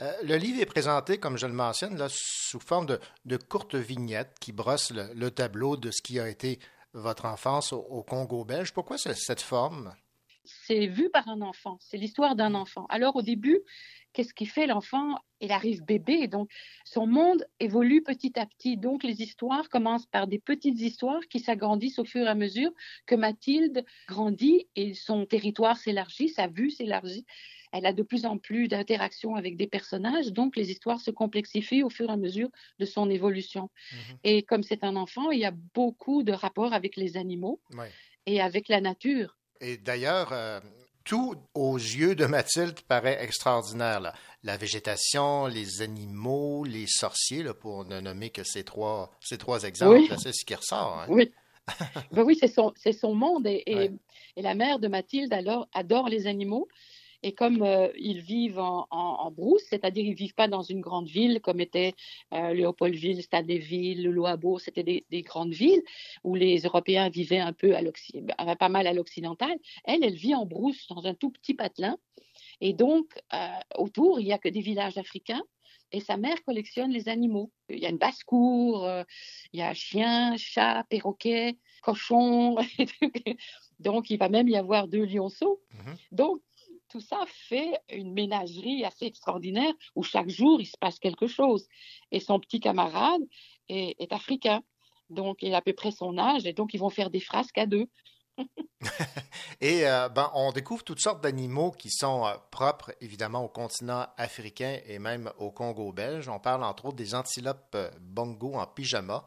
euh, 0.00 0.12
le 0.22 0.36
livre 0.36 0.60
est 0.60 0.66
présenté, 0.66 1.18
comme 1.18 1.36
je 1.36 1.46
le 1.46 1.52
mentionne, 1.52 1.96
là, 1.96 2.06
sous 2.10 2.60
forme 2.60 2.86
de, 3.24 3.36
courtes 3.36 3.74
vignettes 3.74 4.36
qui 4.40 4.52
brossent 4.52 4.92
le, 4.92 5.30
tableau 5.30 5.76
de 5.76 5.90
ce 5.90 6.02
qui 6.02 6.20
a 6.20 6.28
été 6.28 6.58
votre 6.92 7.24
enfance 7.24 7.72
au, 7.72 8.02
Congo 8.02 8.44
belge. 8.44 8.72
Pourquoi 8.72 8.96
cette 8.98 9.40
forme? 9.40 9.92
C'est 10.44 10.86
vu 10.86 11.10
par 11.10 11.28
un 11.28 11.42
enfant, 11.42 11.76
c'est 11.80 11.98
l'histoire 11.98 12.34
d'un 12.34 12.54
enfant. 12.54 12.86
Alors 12.88 13.16
au 13.16 13.22
début, 13.22 13.60
qu'est-ce 14.14 14.32
qui 14.32 14.46
fait 14.46 14.66
l'enfant? 14.66 15.16
Il 15.40 15.52
arrive 15.52 15.84
bébé, 15.84 16.26
donc 16.26 16.50
son 16.84 17.06
monde 17.06 17.44
évolue 17.60 18.02
petit 18.02 18.32
à 18.38 18.46
petit. 18.46 18.78
Donc 18.78 19.02
les 19.02 19.20
histoires 19.20 19.68
commencent 19.68 20.06
par 20.06 20.26
des 20.26 20.38
petites 20.38 20.80
histoires 20.80 21.20
qui 21.28 21.40
s'agrandissent 21.40 21.98
au 21.98 22.04
fur 22.04 22.24
et 22.24 22.30
à 22.30 22.34
mesure 22.34 22.70
que 23.06 23.14
Mathilde 23.14 23.84
grandit 24.08 24.68
et 24.74 24.94
son 24.94 25.26
territoire 25.26 25.76
s'élargit, 25.76 26.30
sa 26.30 26.46
vue 26.46 26.70
s'élargit 26.70 27.26
elle 27.72 27.86
a 27.86 27.92
de 27.92 28.02
plus 28.02 28.26
en 28.26 28.38
plus 28.38 28.68
d'interactions 28.68 29.34
avec 29.34 29.56
des 29.56 29.66
personnages, 29.66 30.32
donc 30.32 30.56
les 30.56 30.70
histoires 30.70 31.00
se 31.00 31.10
complexifient 31.10 31.82
au 31.82 31.90
fur 31.90 32.08
et 32.08 32.12
à 32.12 32.16
mesure 32.16 32.48
de 32.78 32.84
son 32.84 33.10
évolution. 33.10 33.70
Mhm. 33.92 34.18
Et 34.24 34.42
comme 34.42 34.62
c'est 34.62 34.84
un 34.84 34.96
enfant, 34.96 35.30
il 35.30 35.40
y 35.40 35.44
a 35.44 35.54
beaucoup 35.74 36.22
de 36.22 36.32
rapports 36.32 36.72
avec 36.72 36.96
les 36.96 37.16
animaux 37.16 37.60
et 38.26 38.40
avec 38.40 38.68
la 38.68 38.80
nature. 38.80 39.36
Et 39.60 39.76
d'ailleurs, 39.76 40.32
euh, 40.32 40.60
tout 41.04 41.36
aux 41.54 41.76
yeux 41.76 42.14
de 42.14 42.26
Mathilde 42.26 42.80
paraît 42.82 43.18
extraordinaire. 43.22 44.12
La 44.42 44.56
végétation, 44.56 45.46
les 45.46 45.82
animaux, 45.82 46.64
les 46.64 46.86
sorciers, 46.86 47.44
pour 47.60 47.84
ne 47.86 48.00
nommer 48.00 48.30
que 48.30 48.44
ces 48.44 48.62
trois, 48.62 49.10
ces 49.20 49.38
trois 49.38 49.64
exemples, 49.64 50.14
c'est 50.18 50.32
ce 50.32 50.44
qui 50.44 50.54
ressort. 50.54 51.00
Hein. 51.00 51.06
Oui. 51.08 51.32
ben 52.12 52.22
oui, 52.22 52.36
c'est 52.38 52.48
son, 52.48 52.72
son, 52.76 53.14
monde. 53.14 53.46
Et, 53.46 53.62
et, 53.66 53.90
et, 54.36 54.42
la 54.42 54.54
mère 54.54 54.78
de 54.78 54.88
Mathilde 54.88 55.32
alors, 55.32 55.68
adore 55.74 56.08
les 56.08 56.26
animaux. 56.26 56.68
Et 57.22 57.32
comme 57.32 57.62
euh, 57.62 57.88
ils 57.96 58.20
vivent 58.20 58.60
en, 58.60 59.30
brousse, 59.32 59.64
c'est-à-dire 59.68 60.04
ils 60.04 60.14
vivent 60.14 60.34
pas 60.34 60.48
dans 60.48 60.62
une 60.62 60.80
grande 60.80 61.08
ville 61.08 61.40
comme 61.40 61.60
était 61.60 61.94
euh, 62.32 62.54
Léopoldville, 62.54 63.22
Stade-des-Villes, 63.22 64.08
Loabo, 64.08 64.58
c'était 64.58 64.82
des, 64.82 65.22
grandes 65.22 65.52
villes 65.52 65.82
où 66.22 66.34
les 66.34 66.60
Européens 66.60 67.08
vivaient 67.08 67.40
un 67.40 67.52
peu 67.52 67.74
à 67.76 68.56
pas 68.56 68.68
mal 68.68 68.86
à 68.86 68.92
l'occidental. 68.92 69.56
Elle, 69.84 70.04
elle 70.04 70.14
vit 70.14 70.34
en 70.34 70.46
brousse 70.46 70.86
dans 70.88 71.06
un 71.06 71.14
tout 71.14 71.30
petit 71.30 71.54
patelin. 71.54 71.98
Et 72.60 72.72
donc, 72.72 73.06
euh, 73.34 73.48
autour, 73.76 74.20
il 74.20 74.26
n'y 74.26 74.32
a 74.32 74.38
que 74.38 74.48
des 74.48 74.60
villages 74.60 74.96
africains. 74.96 75.42
Et 75.90 76.00
sa 76.00 76.16
mère 76.18 76.42
collectionne 76.44 76.90
les 76.90 77.08
animaux. 77.08 77.50
Il 77.70 77.78
y 77.78 77.86
a 77.86 77.88
une 77.88 77.96
basse-cour, 77.98 78.86
il 79.54 79.58
y 79.58 79.62
a 79.62 79.72
chien, 79.72 80.36
chat, 80.36 80.84
perroquet, 80.90 81.56
cochon. 81.82 82.56
donc, 83.80 84.10
il 84.10 84.18
va 84.18 84.28
même 84.28 84.48
y 84.48 84.56
avoir 84.56 84.86
deux 84.86 85.06
lionceaux. 85.06 85.62
Mm-hmm. 85.72 85.96
Donc, 86.12 86.42
tout 86.88 87.00
ça 87.00 87.18
fait 87.26 87.78
une 87.90 88.12
ménagerie 88.12 88.84
assez 88.84 89.06
extraordinaire 89.06 89.72
où 89.94 90.02
chaque 90.02 90.28
jour 90.28 90.60
il 90.60 90.66
se 90.66 90.76
passe 90.78 90.98
quelque 90.98 91.26
chose. 91.26 91.66
Et 92.10 92.20
son 92.20 92.40
petit 92.40 92.60
camarade 92.60 93.22
est, 93.68 94.12
africain, 94.12 94.62
donc 95.10 95.42
il 95.42 95.54
a 95.54 95.58
à 95.58 95.62
peu 95.62 95.72
près 95.72 95.90
son 95.90 96.18
âge, 96.18 96.46
et 96.46 96.52
donc 96.52 96.74
ils 96.74 96.80
vont 96.80 96.90
faire 96.90 97.10
des 97.10 97.20
frasques 97.20 97.58
à 97.58 97.66
deux. 97.66 97.88
et 99.60 99.86
euh, 99.86 100.08
ben, 100.08 100.30
on 100.34 100.52
découvre 100.52 100.84
toutes 100.84 101.00
sortes 101.00 101.20
d'animaux 101.20 101.72
qui 101.72 101.90
sont 101.90 102.24
euh, 102.24 102.34
propres 102.52 102.92
évidemment 103.00 103.44
au 103.44 103.48
continent 103.48 104.06
africain 104.16 104.78
et 104.86 105.00
même 105.00 105.30
au 105.38 105.50
Congo 105.50 105.92
belge. 105.92 106.28
On 106.28 106.38
parle 106.38 106.62
entre 106.62 106.86
autres 106.86 106.96
des 106.96 107.16
antilopes 107.16 107.74
euh, 107.74 107.90
bongo 108.00 108.54
en 108.54 108.66
pyjama 108.66 109.24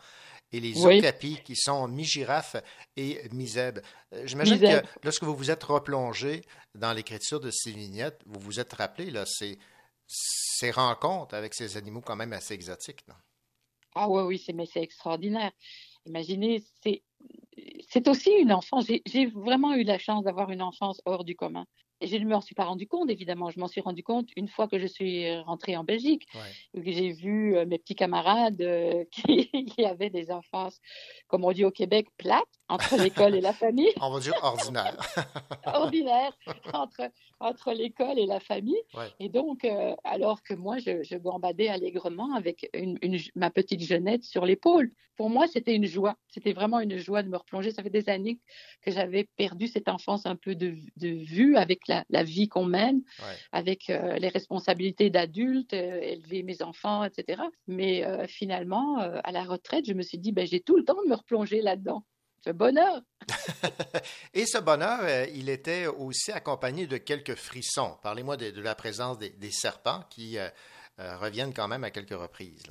et 0.51 0.59
les 0.59 0.85
okapis 0.85 1.41
qui 1.43 1.55
sont 1.55 1.87
mi-girafe 1.87 2.57
et 2.97 3.21
mi-zèbre. 3.31 3.81
Euh, 4.13 4.25
j'imagine 4.25 4.59
que 4.59 4.83
lorsque 5.03 5.23
vous 5.23 5.35
vous 5.35 5.51
êtes 5.51 5.63
replongé 5.63 6.41
dans 6.75 6.93
l'écriture 6.93 7.39
de 7.39 7.51
ces 7.51 7.71
vignettes, 7.71 8.21
vous 8.25 8.39
vous 8.39 8.59
êtes 8.59 8.73
rappelé 8.73 9.11
là, 9.11 9.25
ces, 9.25 9.57
ces 10.07 10.71
rencontres 10.71 11.35
avec 11.35 11.53
ces 11.53 11.77
animaux 11.77 12.01
quand 12.01 12.15
même 12.15 12.33
assez 12.33 12.53
exotiques. 12.53 13.07
Non? 13.07 13.15
Ah 13.95 14.09
oui, 14.09 14.23
oui, 14.23 14.43
c'est, 14.43 14.53
mais 14.53 14.65
c'est 14.65 14.81
extraordinaire. 14.81 15.51
Imaginez, 16.05 16.63
c'est, 16.83 17.03
c'est 17.89 18.07
aussi 18.07 18.31
une 18.31 18.51
enfance. 18.51 18.85
j'ai 19.05 19.25
vraiment 19.27 19.73
eu 19.73 19.83
la 19.83 19.99
chance 19.99 20.23
d'avoir 20.23 20.49
une 20.49 20.61
enfance 20.61 21.01
hors 21.05 21.23
du 21.23 21.35
commun 21.35 21.65
je 22.07 22.17
ne 22.17 22.25
m'en 22.25 22.41
suis 22.41 22.55
pas 22.55 22.65
rendu 22.65 22.87
compte, 22.87 23.09
évidemment. 23.09 23.49
Je 23.49 23.59
m'en 23.59 23.67
suis 23.67 23.81
rendu 23.81 24.03
compte 24.03 24.29
une 24.35 24.47
fois 24.47 24.67
que 24.67 24.79
je 24.79 24.87
suis 24.87 25.33
rentrée 25.41 25.75
en 25.77 25.83
Belgique, 25.83 26.27
que 26.73 26.91
j'ai 26.91 27.11
vu 27.11 27.55
euh, 27.55 27.65
mes 27.65 27.77
petits 27.77 27.95
camarades 27.95 28.61
euh, 28.61 29.03
qui, 29.11 29.85
avaient 29.85 30.09
des 30.09 30.31
enfances, 30.31 30.79
comme 31.27 31.43
on 31.43 31.51
dit 31.51 31.65
au 31.65 31.71
Québec, 31.71 32.07
plates 32.17 32.43
entre 32.69 32.95
l'école 32.97 33.35
et 33.35 33.41
la 33.41 33.53
famille. 33.53 33.91
On 34.01 34.11
va 34.11 34.19
dire 34.19 34.33
ordinaire. 34.41 34.97
ordinaire 35.65 36.37
entre, 36.73 37.09
entre 37.39 37.73
l'école 37.73 38.17
et 38.17 38.25
la 38.25 38.39
famille. 38.39 38.81
Et 39.19 39.29
donc, 39.29 39.65
euh, 39.65 39.95
alors 40.03 40.41
que 40.43 40.53
moi, 40.53 40.77
je, 40.77 41.03
je 41.03 41.17
gambadais 41.17 41.67
allègrement 41.67 42.33
avec 42.35 42.69
une, 42.73 42.97
ma 43.35 43.49
petite 43.49 43.81
jeunette 43.81 44.23
sur 44.23 44.45
l'épaule. 44.45 44.91
Pour 45.17 45.29
moi, 45.29 45.47
c'était 45.47 45.75
une 45.75 45.85
joie. 45.85 46.15
C'était 46.29 46.53
vraiment 46.53 46.79
une 46.79 46.97
joie 46.97 47.21
de 47.21 47.29
me 47.29 47.37
replonger. 47.37 47.71
Ça 47.71 47.83
fait 47.83 47.89
des 47.89 48.09
années 48.09 48.39
que 48.81 48.91
j'avais 48.91 49.27
perdu 49.37 49.67
cette 49.67 49.89
enfance 49.89 50.25
un 50.25 50.35
peu 50.35 50.55
de, 50.55 50.75
de 50.97 51.09
vue 51.09 51.57
avec 51.57 51.87
la, 52.09 52.23
vie 52.23 52.47
qu'on 52.47 52.65
mène, 52.65 53.01
avec 53.51 53.89
euh, 53.89 54.17
les 54.17 54.29
responsabilités 54.29 55.09
d'adulte, 55.09 55.73
euh, 55.73 55.99
élever 56.01 56.43
mes 56.43 56.61
enfants, 56.61 57.03
etc. 57.03 57.41
Mais 57.67 58.03
finalement, 58.27 58.97
à 58.99 59.31
la 59.31 59.43
retraite, 59.43 59.85
je 59.85 59.93
me 59.93 60.01
suis 60.01 60.17
dit, 60.17 60.31
ben, 60.31 60.45
j'ai 60.45 60.59
tout 60.59 60.77
le 60.77 60.83
temps 60.83 61.01
de 61.03 61.09
me 61.09 61.15
replonger 61.15 61.61
là-dedans 61.61 62.03
ce 62.43 62.49
bonheur. 62.51 63.01
Et 64.33 64.45
ce 64.45 64.57
bonheur, 64.57 64.99
euh, 65.03 65.25
il 65.33 65.49
était 65.49 65.87
aussi 65.87 66.31
accompagné 66.31 66.87
de 66.87 66.97
quelques 66.97 67.35
frissons. 67.35 67.97
Parlez-moi 68.01 68.37
de, 68.37 68.61
la 68.61 68.75
présence 68.75 69.17
des, 69.17 69.51
serpents 69.51 70.03
qui 70.09 70.37
euh, 70.37 70.49
euh, 70.99 71.17
reviennent 71.17 71.53
quand 71.53 71.67
même 71.67 71.83
à 71.83 71.91
quelques 71.91 72.19
reprises. 72.19 72.63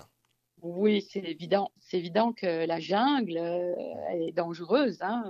Oui, 0.62 1.00
c'est 1.08 1.20
évident. 1.20 1.72
C'est 1.80 1.98
évident 1.98 2.32
que 2.32 2.66
la 2.66 2.80
jungle 2.80 3.38
est 3.38 4.32
dangereuse 4.32 4.98
hein, 5.00 5.24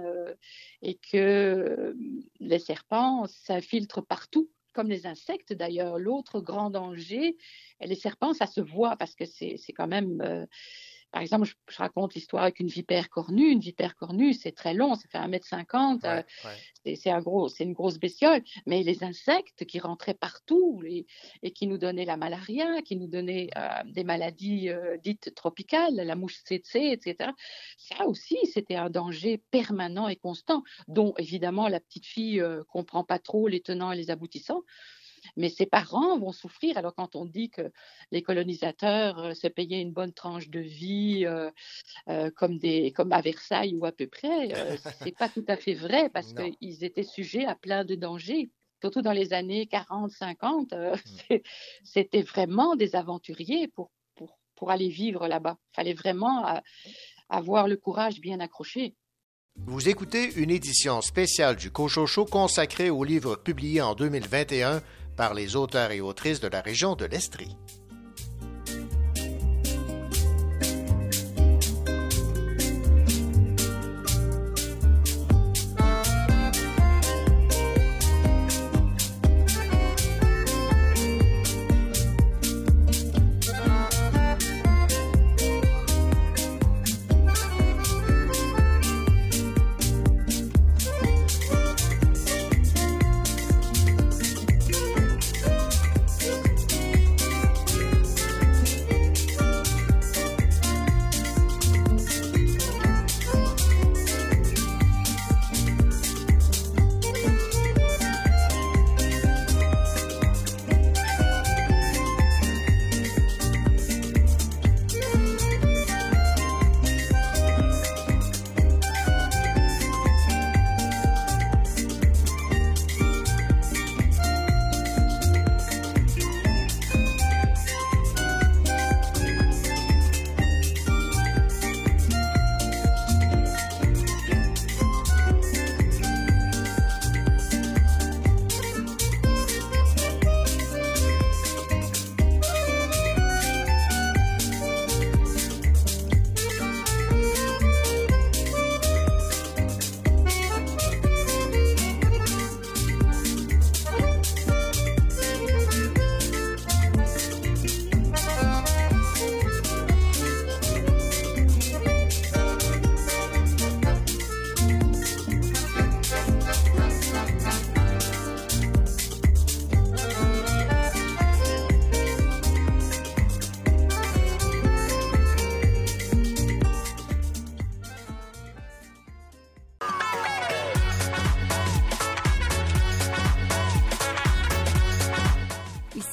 et 0.83 0.97
que 0.97 1.95
les 2.41 2.59
serpents 2.59 3.27
s'infiltrent 3.27 4.05
partout, 4.05 4.51
comme 4.73 4.89
les 4.89 5.07
insectes 5.07 5.53
d'ailleurs. 5.53 5.99
L'autre 5.99 6.41
grand 6.41 6.71
danger, 6.71 7.37
les 7.81 7.95
serpents, 7.95 8.33
ça 8.33 8.47
se 8.47 8.61
voit 8.61 8.97
parce 8.97 9.15
que 9.15 9.25
c'est 9.25 9.73
quand 9.75 9.89
même 9.89 10.47
par 11.13 11.23
exemple, 11.23 11.49
je, 11.69 11.77
raconte 11.77 12.15
l'histoire 12.15 12.45
avec 12.45 12.61
une 12.61 12.69
vipère 12.69 13.09
cornue. 13.11 13.51
Une 13.51 13.61
vipère 13.61 13.97
cornue, 13.97 14.33
c'est 14.33 14.53
très 14.53 14.75
long, 14.75 14.95
ça 14.95 15.09
fait 15.11 15.19
1m50. 15.19 16.05
Euh, 16.05 16.23
c'est 16.95 17.11
un 17.11 17.21
gros, 17.21 17.49
c'est 17.49 17.65
une 17.65 17.73
grosse 17.73 17.99
bestiole. 17.99 18.43
Mais 18.67 18.83
les 18.83 19.03
insectes 19.03 19.65
qui 19.65 19.81
rentraient 19.81 20.15
partout 20.15 20.83
et 20.85 21.51
qui 21.51 21.67
nous 21.67 21.79
donnaient 21.79 22.05
la 22.05 22.17
malaria, 22.17 22.83
qui 22.83 22.97
nous 22.97 23.09
donnaient 23.09 23.49
euh, 23.57 23.69
des 23.87 24.05
maladies 24.05 24.69
euh, 24.69 24.97
dites 24.99 25.35
tropicales, 25.35 25.95
la 25.95 26.15
mouche 26.15 26.43
tsetse, 26.45 26.77
etc. 26.77 27.31
Ça 27.77 28.07
aussi, 28.07 28.39
c'était 28.53 28.77
un 28.77 28.91
danger 28.91 29.39
permanent 29.51 30.09
et 30.09 30.17
constant, 30.17 30.63
dont 30.87 31.15
évidemment 31.19 31.69
la 31.69 31.81
petite 31.81 32.07
fille 32.07 32.43
comprend 32.69 33.05
pas 33.05 33.19
trop 33.19 33.49
les 33.49 33.61
tenants 33.61 33.93
et 33.93 33.97
les 33.97 34.11
aboutissants 34.11 34.63
mais 35.37 35.49
ses 35.49 35.67
parents 35.67 36.19
vont 36.19 36.33
souffrir. 36.33 36.77
Alors 36.77 36.95
quand 36.95 37.17
on 37.17 37.25
dit 37.25 37.51
que 37.51 37.71
les 38.11 38.23
colonisateurs 38.23 39.19
euh, 39.19 39.35
se 39.35 39.47
payaient 39.47 39.81
une 39.81 39.93
bonne 39.93 40.13
tranche 40.13 40.49
de 40.49 40.61
vie 40.61 41.25
euh, 41.27 41.51
euh, 42.09 42.31
comme, 42.31 42.59
des, 42.59 42.93
comme 42.93 43.13
à 43.13 43.21
Versailles 43.21 43.75
ou 43.75 43.85
à 43.85 43.93
peu 43.93 44.07
près, 44.07 44.49
ce 44.99 45.05
n'est 45.05 45.13
pas 45.13 45.29
tout 45.29 45.45
à 45.49 45.57
fait 45.57 45.75
vrai 45.75 46.09
parce 46.11 46.33
qu'ils 46.33 46.85
étaient 46.85 47.03
sujets 47.03 47.47
à 47.47 47.55
plein 47.55 47.85
de 47.85 47.95
dangers 47.95 48.51
surtout 48.81 49.03
dans 49.03 49.13
les 49.13 49.35
années 49.35 49.67
40, 49.67 50.11
50, 50.11 50.73
mmh. 50.73 51.37
c'était 51.85 52.23
vraiment 52.23 52.77
des 52.77 52.97
aventuriers 52.97 53.69
pour, 53.69 53.91
pour, 54.15 54.39
pour 54.57 54.71
aller 54.71 54.89
vivre 54.89 55.29
là-bas. 55.29 55.59
Il 55.73 55.77
fallait 55.77 55.93
vraiment 55.93 56.63
avoir 57.29 57.69
le 57.69 57.77
courage 57.77 58.21
bien 58.21 58.41
accroché. 58.41 58.95
Vous 59.67 59.89
écoutez 59.89 60.33
une 60.37 60.51
édition 60.51 61.03
spéciale 61.03 61.57
du 61.57 61.71
Cochocho 61.71 62.25
consacrée 62.25 62.89
au 62.89 63.05
livre 63.05 63.37
publié 63.37 63.83
en 63.83 63.95
2021 63.95 64.81
par 65.21 65.35
les 65.35 65.55
auteurs 65.55 65.93
et 65.93 66.01
autrices 66.01 66.41
de 66.41 66.49
la 66.49 66.63
région 66.63 66.95
de 66.97 67.05
l'Estrie. 67.05 67.55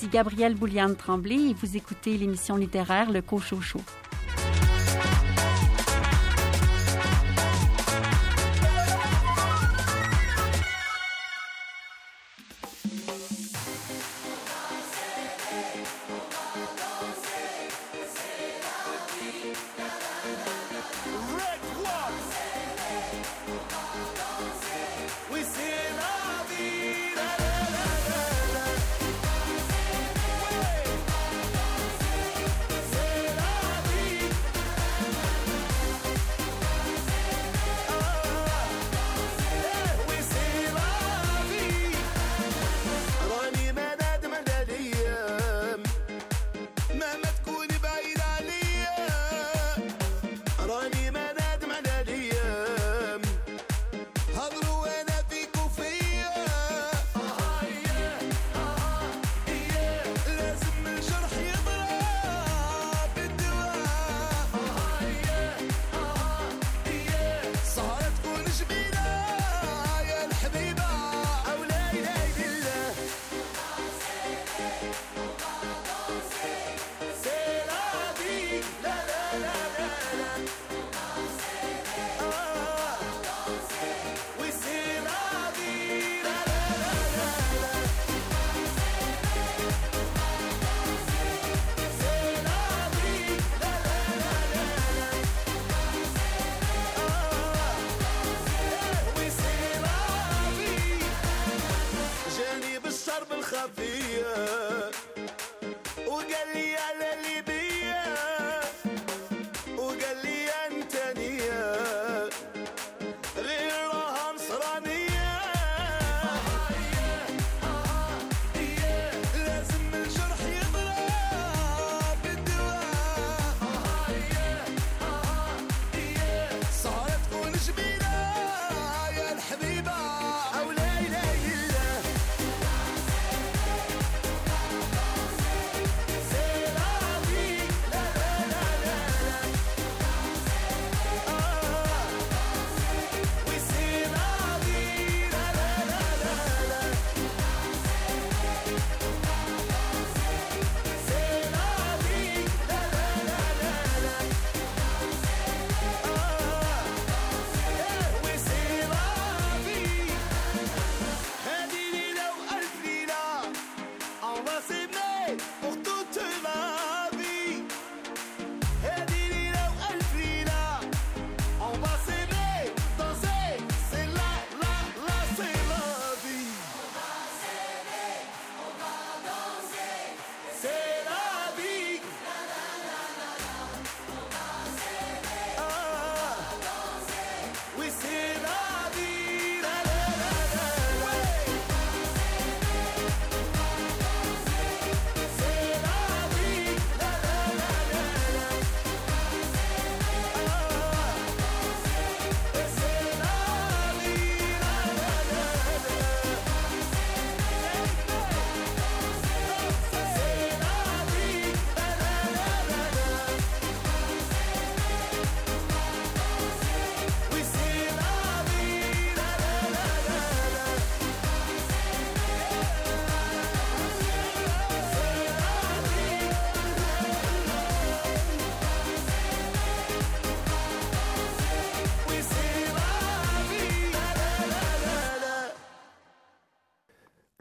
Gabrielle 0.08 0.56
Bouliane-Tremblay. 0.56 1.50
Et 1.50 1.54
vous 1.54 1.78
écoutez 1.78 2.17
l'émission 2.17 2.56
littéraire 2.56 3.12
Le 3.12 3.22
Cochot 3.22 3.60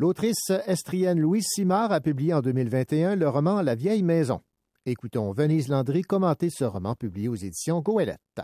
L'autrice 0.07 0.51
estrienne 0.69 1.19
Louise 1.19 1.49
Simard 1.49 1.91
a 1.91 2.01
publié 2.01 2.33
en 2.33 2.41
2021 2.41 3.17
le 3.17 3.29
roman 3.29 3.61
La 3.61 3.75
vieille 3.75 4.05
maison. 4.05 4.39
Écoutons 4.87 5.33
Venise 5.33 5.69
Landry 5.69 6.03
commenter 6.03 6.49
ce 6.49 6.63
roman 6.63 6.95
publié 6.95 7.29
aux 7.29 7.35
éditions 7.35 7.81
Goélette. 7.81 8.41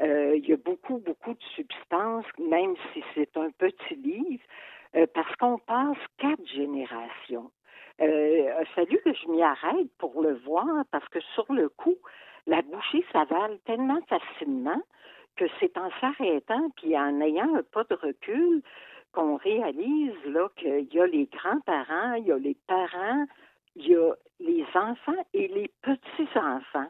Euh, 0.00 0.34
il 0.36 0.48
y 0.48 0.52
a 0.52 0.56
beaucoup, 0.56 0.98
beaucoup 0.98 1.34
de 1.34 1.44
substance, 1.54 2.24
même 2.40 2.74
si 2.92 3.04
c'est 3.14 3.36
un 3.36 3.50
petit 3.56 3.94
livre, 3.94 4.42
euh, 4.96 5.06
parce 5.14 5.32
qu'on 5.36 5.58
passe 5.58 5.96
quatre 6.18 6.44
générations. 6.52 7.52
Euh, 8.00 8.38
il 8.40 8.48
a 8.48 8.64
fallu 8.74 8.98
que 9.04 9.14
je 9.14 9.28
m'y 9.28 9.44
arrête 9.44 9.92
pour 9.98 10.20
le 10.22 10.40
voir, 10.44 10.66
parce 10.90 11.08
que 11.10 11.20
sur 11.36 11.46
le 11.52 11.68
coup, 11.68 11.98
la 12.48 12.62
bouchée 12.62 13.04
s'avale 13.12 13.60
tellement 13.64 14.00
facilement 14.08 14.82
que 15.36 15.44
c'est 15.60 15.78
en 15.78 15.90
s'arrêtant 16.00 16.70
puis 16.76 16.98
en 16.98 17.20
ayant 17.20 17.54
un 17.54 17.62
pas 17.62 17.84
de 17.84 17.94
recul 17.94 18.62
qu'on 19.14 19.36
réalise 19.36 20.24
là 20.26 20.48
qu'il 20.56 20.92
y 20.92 21.00
a 21.00 21.06
les 21.06 21.26
grands-parents, 21.26 22.14
il 22.14 22.26
y 22.26 22.32
a 22.32 22.38
les 22.38 22.56
parents, 22.66 23.26
il 23.76 23.88
y 23.88 23.96
a 23.96 24.12
les 24.40 24.66
enfants 24.74 25.24
et 25.32 25.48
les 25.48 25.70
petits-enfants 25.82 26.88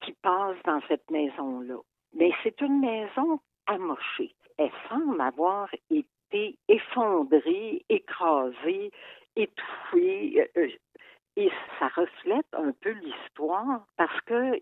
qui 0.00 0.12
passent 0.22 0.62
dans 0.64 0.80
cette 0.88 1.10
maison-là. 1.10 1.78
Mais 2.14 2.30
c'est 2.42 2.60
une 2.60 2.80
maison 2.80 3.40
amochée. 3.66 4.34
Elle 4.56 4.70
semble 4.88 5.20
avoir 5.20 5.68
été 5.90 6.56
effondrée, 6.68 7.84
écrasée, 7.88 8.90
étouffée. 9.34 10.48
Euh, 10.56 10.68
et 11.36 11.50
ça 11.80 11.88
reflète 11.88 12.46
un 12.52 12.70
peu 12.80 12.90
l'histoire 12.90 13.84
parce 13.96 14.20
que 14.20 14.52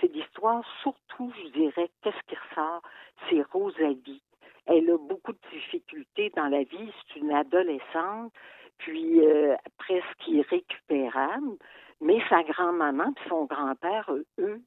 c'est 0.00 0.12
l'histoire, 0.12 0.64
surtout, 0.82 1.32
je 1.42 1.48
dirais, 1.48 1.90
qu'est-ce 2.02 2.22
qui 2.28 2.36
ressort? 2.36 2.82
C'est 3.28 3.42
Rosalie 3.52 4.22
elle 4.66 4.90
a 4.90 4.98
beaucoup 4.98 5.32
de 5.32 5.38
difficultés 5.52 6.32
dans 6.36 6.48
la 6.48 6.62
vie. 6.64 6.92
C'est 7.08 7.20
une 7.20 7.32
adolescente 7.32 8.32
puis 8.78 9.20
euh, 9.20 9.56
presque 9.78 10.28
irrécupérable. 10.28 11.56
Mais 12.00 12.20
sa 12.28 12.42
grand-maman 12.42 13.10
et 13.10 13.28
son 13.28 13.44
grand-père, 13.44 14.10
eux, 14.38 14.60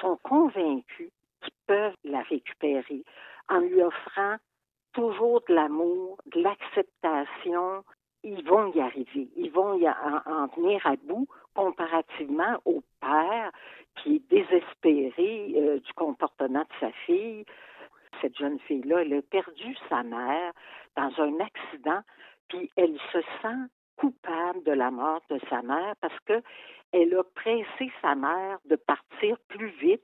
sont 0.00 0.18
convaincus 0.22 1.10
qu'ils 1.42 1.54
peuvent 1.66 1.96
la 2.04 2.22
récupérer 2.22 3.02
en 3.48 3.58
lui 3.58 3.82
offrant 3.82 4.36
toujours 4.92 5.42
de 5.48 5.54
l'amour, 5.54 6.18
de 6.26 6.40
l'acceptation. 6.40 7.84
Ils 8.22 8.44
vont 8.44 8.72
y 8.72 8.80
arriver. 8.80 9.28
Ils 9.36 9.50
vont 9.50 9.78
y 9.78 9.88
en, 9.88 10.46
venir 10.56 10.84
à 10.86 10.96
bout 10.96 11.26
comparativement 11.54 12.58
au 12.64 12.82
père 13.00 13.50
qui 13.96 14.16
est 14.16 14.30
désespéré 14.30 15.54
euh, 15.56 15.80
du 15.80 15.92
comportement 15.94 16.60
de 16.60 16.74
sa 16.80 16.92
fille. 17.06 17.44
Cette 18.20 18.36
jeune 18.36 18.58
fille-là, 18.60 19.02
elle 19.02 19.14
a 19.14 19.22
perdu 19.22 19.76
sa 19.88 20.02
mère 20.02 20.52
dans 20.96 21.12
un 21.20 21.40
accident, 21.40 22.00
puis 22.48 22.70
elle 22.76 22.98
se 23.12 23.20
sent 23.42 23.68
coupable 23.96 24.62
de 24.64 24.72
la 24.72 24.90
mort 24.90 25.22
de 25.30 25.40
sa 25.48 25.62
mère 25.62 25.94
parce 26.00 26.18
que 26.26 26.42
elle 26.92 27.14
a 27.14 27.24
pressé 27.24 27.90
sa 28.00 28.14
mère 28.14 28.58
de 28.66 28.76
partir 28.76 29.38
plus 29.48 29.68
vite, 29.80 30.02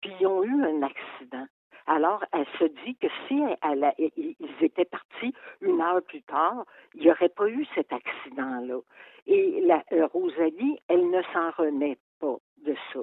puis 0.00 0.12
ils 0.20 0.26
ont 0.26 0.44
eu 0.44 0.62
un 0.62 0.82
accident. 0.82 1.46
Alors, 1.86 2.22
elle 2.32 2.46
se 2.58 2.64
dit 2.84 2.96
que 2.96 3.06
si 3.26 3.40
elle, 3.62 3.92
ils 3.98 4.36
étaient 4.60 4.84
partis 4.84 5.32
une 5.62 5.80
heure 5.80 6.02
plus 6.02 6.22
tard, 6.22 6.66
il 6.94 7.00
n'y 7.00 7.10
aurait 7.10 7.30
pas 7.30 7.48
eu 7.48 7.66
cet 7.74 7.92
accident-là. 7.92 8.78
Et 9.26 9.66
euh, 9.92 10.06
Rosalie, 10.06 10.78
elle 10.88 11.08
ne 11.10 11.22
s'en 11.32 11.50
remet 11.52 11.96
pas 12.20 12.36
de 12.58 12.74
ça. 12.92 13.00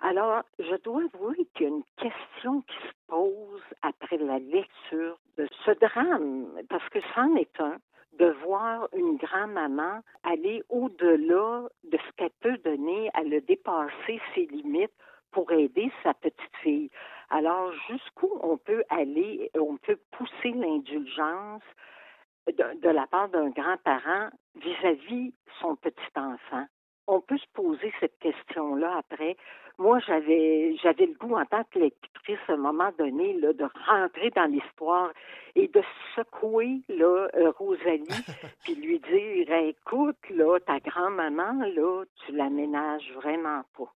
Alors, 0.00 0.42
je 0.58 0.76
dois 0.82 1.02
avouer 1.14 1.46
qu'il 1.54 1.66
y 1.66 1.70
a 1.70 1.74
une 1.74 1.82
question 1.96 2.60
qui 2.62 2.76
se 2.88 2.92
pose 3.06 3.62
après 3.82 4.18
la 4.18 4.38
lecture 4.38 5.18
de 5.36 5.48
ce 5.64 5.70
drame, 5.72 6.46
parce 6.68 6.88
que 6.90 6.98
c'en 7.14 7.34
est 7.36 7.60
un, 7.60 7.78
de 8.18 8.26
voir 8.44 8.88
une 8.94 9.16
grand-maman 9.16 10.00
aller 10.22 10.62
au-delà 10.68 11.68
de 11.84 11.98
ce 11.98 12.12
qu'elle 12.16 12.30
peut 12.40 12.58
donner, 12.58 13.10
à 13.14 13.22
le 13.22 13.40
dépasser 13.40 14.20
ses 14.34 14.46
limites 14.46 14.92
pour 15.32 15.50
aider 15.52 15.90
sa 16.02 16.14
petite 16.14 16.56
fille. 16.62 16.90
Alors, 17.30 17.72
jusqu'où 17.88 18.30
on 18.42 18.56
peut 18.56 18.84
aller, 18.88 19.50
on 19.58 19.76
peut 19.76 19.98
pousser 20.12 20.52
l'indulgence 20.52 21.62
de, 22.46 22.88
la 22.88 23.06
part 23.06 23.28
d'un 23.28 23.50
grand-parent 23.50 24.30
vis-à-vis 24.54 25.34
son 25.60 25.76
petit 25.76 26.12
enfant? 26.16 26.66
On 27.06 27.20
peut 27.20 27.38
se 27.38 27.46
poser 27.54 27.92
cette 28.00 28.18
question-là 28.18 28.98
après. 28.98 29.36
Moi, 29.78 29.98
j'avais 30.00 30.74
j'avais 30.82 31.06
le 31.06 31.14
goût 31.14 31.36
en 31.36 31.44
tant 31.44 31.62
que 31.64 31.78
lectrice 31.78 32.38
à 32.48 32.52
un 32.52 32.56
moment 32.56 32.90
donné 32.98 33.34
là, 33.34 33.52
de 33.52 33.66
rentrer 33.86 34.30
dans 34.30 34.46
l'histoire 34.46 35.12
et 35.54 35.68
de 35.68 35.82
secouer 36.14 36.80
là, 36.88 37.28
euh, 37.34 37.50
Rosalie, 37.58 38.06
puis 38.64 38.74
lui 38.74 38.98
dire 39.00 39.52
écoute, 39.52 40.16
là, 40.30 40.58
ta 40.60 40.80
grand-maman, 40.80 41.66
là, 41.74 42.04
tu 42.24 42.32
l'aménages 42.32 43.12
vraiment 43.14 43.62
pas. 43.76 43.92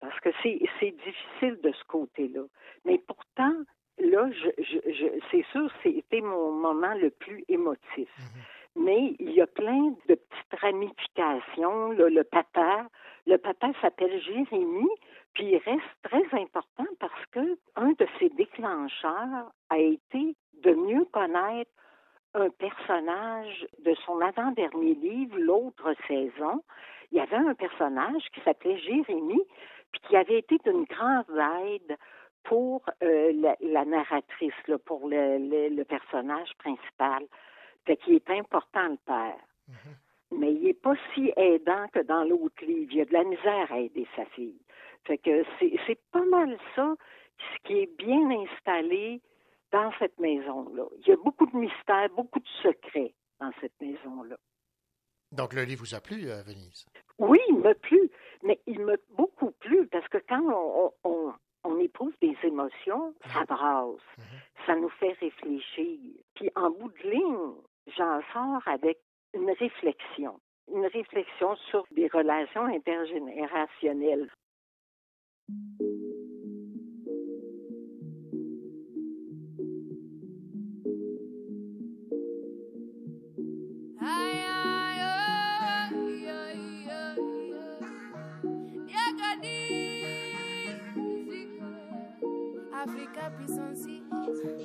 Parce 0.00 0.18
que 0.20 0.30
c'est, 0.42 0.60
c'est 0.78 0.92
difficile 0.92 1.60
de 1.62 1.72
ce 1.72 1.84
côté-là. 1.84 2.42
Mais 2.84 2.98
pourtant, 2.98 3.54
là, 3.98 4.30
je, 4.30 4.62
je, 4.62 5.06
c'est 5.30 5.44
sûr, 5.52 5.70
c'était 5.82 6.20
mon 6.20 6.52
moment 6.52 6.94
le 6.94 7.10
plus 7.10 7.44
émotif. 7.48 8.08
Mhm. 8.18 8.42
Mais 8.76 9.14
il 9.18 9.32
y 9.32 9.40
a 9.40 9.46
plein 9.46 9.94
de 10.08 10.14
petites 10.14 10.60
ramifications. 10.60 11.90
le 11.90 12.22
papa, 12.24 12.86
le 13.26 13.36
papa 13.38 13.72
s'appelle 13.80 14.20
Jérémie, 14.22 14.90
puis 15.34 15.46
il 15.46 15.58
reste 15.58 15.84
très 16.02 16.40
important 16.40 16.86
parce 17.00 17.26
que 17.32 17.58
un 17.76 17.90
de 17.92 18.06
ses 18.18 18.28
déclencheurs 18.30 19.52
a 19.70 19.78
été 19.78 20.34
de 20.62 20.72
mieux 20.72 21.04
connaître 21.06 21.70
un 22.34 22.50
personnage 22.50 23.66
de 23.84 23.94
son 24.06 24.20
avant-dernier 24.20 24.94
livre, 24.94 25.38
L'autre 25.38 25.94
saison. 26.06 26.62
Il 27.10 27.18
y 27.18 27.20
avait 27.20 27.36
un 27.36 27.54
personnage 27.54 28.22
qui 28.34 28.40
s'appelait 28.42 28.78
Jérémie, 28.78 29.44
puis 29.92 30.00
qui 30.08 30.16
avait 30.16 30.38
été 30.38 30.58
d'une 30.64 30.84
grande 30.84 31.24
aide 31.64 31.96
pour 32.44 32.82
euh, 33.02 33.54
la, 33.60 33.84
narratrice, 33.84 34.52
pour 34.84 35.08
le, 35.08 35.82
personnage 35.84 36.50
principal. 36.58 37.24
Fait 37.88 37.96
qu'il 37.96 38.16
est 38.16 38.30
important, 38.30 38.86
le 38.86 38.98
père. 39.06 39.40
Mm-hmm. 39.70 40.38
Mais 40.38 40.52
il 40.52 40.62
n'est 40.62 40.74
pas 40.74 40.92
si 41.14 41.32
aidant 41.38 41.86
que 41.88 42.00
dans 42.00 42.22
l'autre 42.22 42.62
livre. 42.62 42.92
Il 42.92 42.98
y 42.98 43.00
a 43.00 43.06
de 43.06 43.12
la 43.14 43.24
misère 43.24 43.72
à 43.72 43.78
aider 43.78 44.06
sa 44.14 44.26
fille. 44.26 44.60
Fait 45.06 45.16
que 45.16 45.42
c'est 45.58 45.98
pas 46.12 46.24
mal 46.26 46.58
ça, 46.76 46.94
ce 47.38 47.66
qui 47.66 47.78
est 47.78 47.96
bien 47.96 48.30
installé 48.42 49.22
dans 49.72 49.90
cette 49.98 50.18
maison-là. 50.18 50.84
Il 51.00 51.08
y 51.08 51.12
a 51.12 51.16
beaucoup 51.16 51.46
de 51.46 51.56
mystères, 51.56 52.10
beaucoup 52.14 52.40
de 52.40 52.48
secrets 52.62 53.14
dans 53.40 53.52
cette 53.62 53.80
maison-là. 53.80 54.36
Donc 55.32 55.54
le 55.54 55.62
livre 55.62 55.80
vous 55.80 55.94
a 55.94 56.00
plu, 56.00 56.28
euh, 56.30 56.42
Venise? 56.42 56.84
Oui, 57.16 57.38
il 57.48 57.60
m'a 57.60 57.74
plu, 57.74 58.10
mais 58.42 58.60
il 58.66 58.80
m'a 58.80 58.96
beaucoup 59.16 59.52
plu 59.52 59.86
parce 59.86 60.08
que 60.08 60.18
quand 60.28 60.92
on, 61.04 61.34
on, 61.64 61.78
éprouve 61.80 62.12
des 62.20 62.36
émotions, 62.42 63.14
ça 63.32 63.44
brasse, 63.44 63.96
mhm. 64.18 64.24
ça 64.66 64.76
nous 64.76 64.90
fait 64.90 65.12
réfléchir. 65.20 65.98
Puis 66.34 66.50
en 66.54 66.70
bout 66.70 66.90
de 66.90 67.10
ligne, 67.10 67.54
j'en 67.96 68.20
sors 68.32 68.66
avec 68.66 68.98
une 69.34 69.50
réflexion, 69.50 70.40
une 70.72 70.86
réflexion 70.86 71.56
sur 71.70 71.84
des 71.90 72.08
relations 72.08 72.64
intergénérationnelles. 72.64 74.28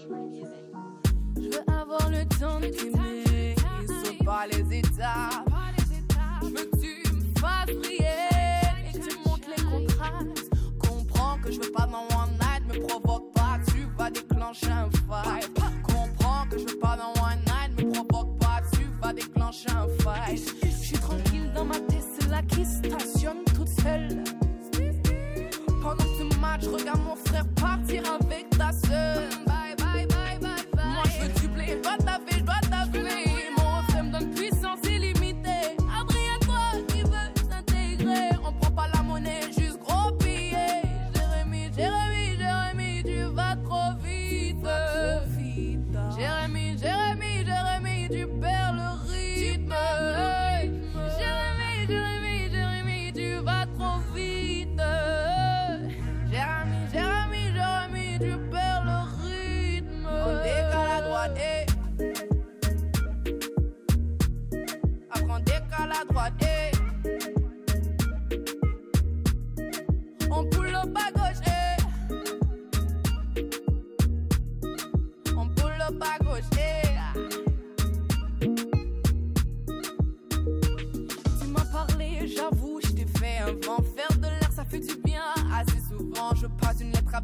Je 0.04 0.73
veux 1.54 1.74
avoir 1.74 2.10
le 2.10 2.26
temps 2.26 2.60
de 2.60 2.68
t'aimer, 2.68 3.56
sauf 3.88 4.26
pas 4.26 4.48
les 4.48 4.80
étapes. 4.80 5.50
Que 6.42 6.78
tu 6.80 7.14
me 7.14 7.40
fasses 7.40 7.66
briller 7.66 8.06
et 8.88 9.00
tu 9.00 9.18
montres 9.26 9.48
les 9.56 9.64
contrastes. 9.64 10.50
Comprends 10.80 11.38
que 11.44 11.52
je 11.52 11.60
veux 11.60 11.72
pas 11.72 11.88
dans 11.88 12.04
one 12.18 12.32
night, 12.40 12.64
me 12.68 12.88
provoque 12.88 13.34
pas, 13.34 13.60
tu 13.68 13.88
vas 13.98 14.10
déclencher 14.10 14.72
un 14.72 14.90
fight. 15.08 15.50
Comprends 15.84 16.46
que 16.50 16.58
je 16.58 16.66
veux 16.66 16.80
pas 16.80 16.98
dans 16.98 17.22
one 17.22 17.40
night, 17.46 17.86
me 17.86 17.92
provoque 17.92 18.40
pas, 18.40 18.62
tu 18.74 18.86
vas 19.02 19.14
déclencher 19.14 19.70
un 19.72 19.88
fight. 20.04 20.54
Je 20.64 20.70
suis 20.70 20.98
tranquille 20.98 21.52
dans 21.54 21.66
ma 21.66 21.76
là 22.30 22.42
qui 22.42 22.66
stationne 22.66 23.44
toute 23.56 23.70
seule. 23.82 24.24
Pendant 25.82 26.06
ce 26.18 26.40
match, 26.40 26.66
regarde 26.66 27.02
mon 27.06 27.16
frère 27.16 27.46
partir 27.56 28.04
avec 28.12 28.50
ta 28.52 28.72
what 31.70 31.82
got 31.84 32.00
that 32.00 32.22
feeling, 32.30 32.46
what 32.46 32.64
that 32.70 32.92
feeling. 32.92 33.23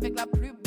Avec 0.09 0.17
la 0.17 0.25
plus 0.25 0.58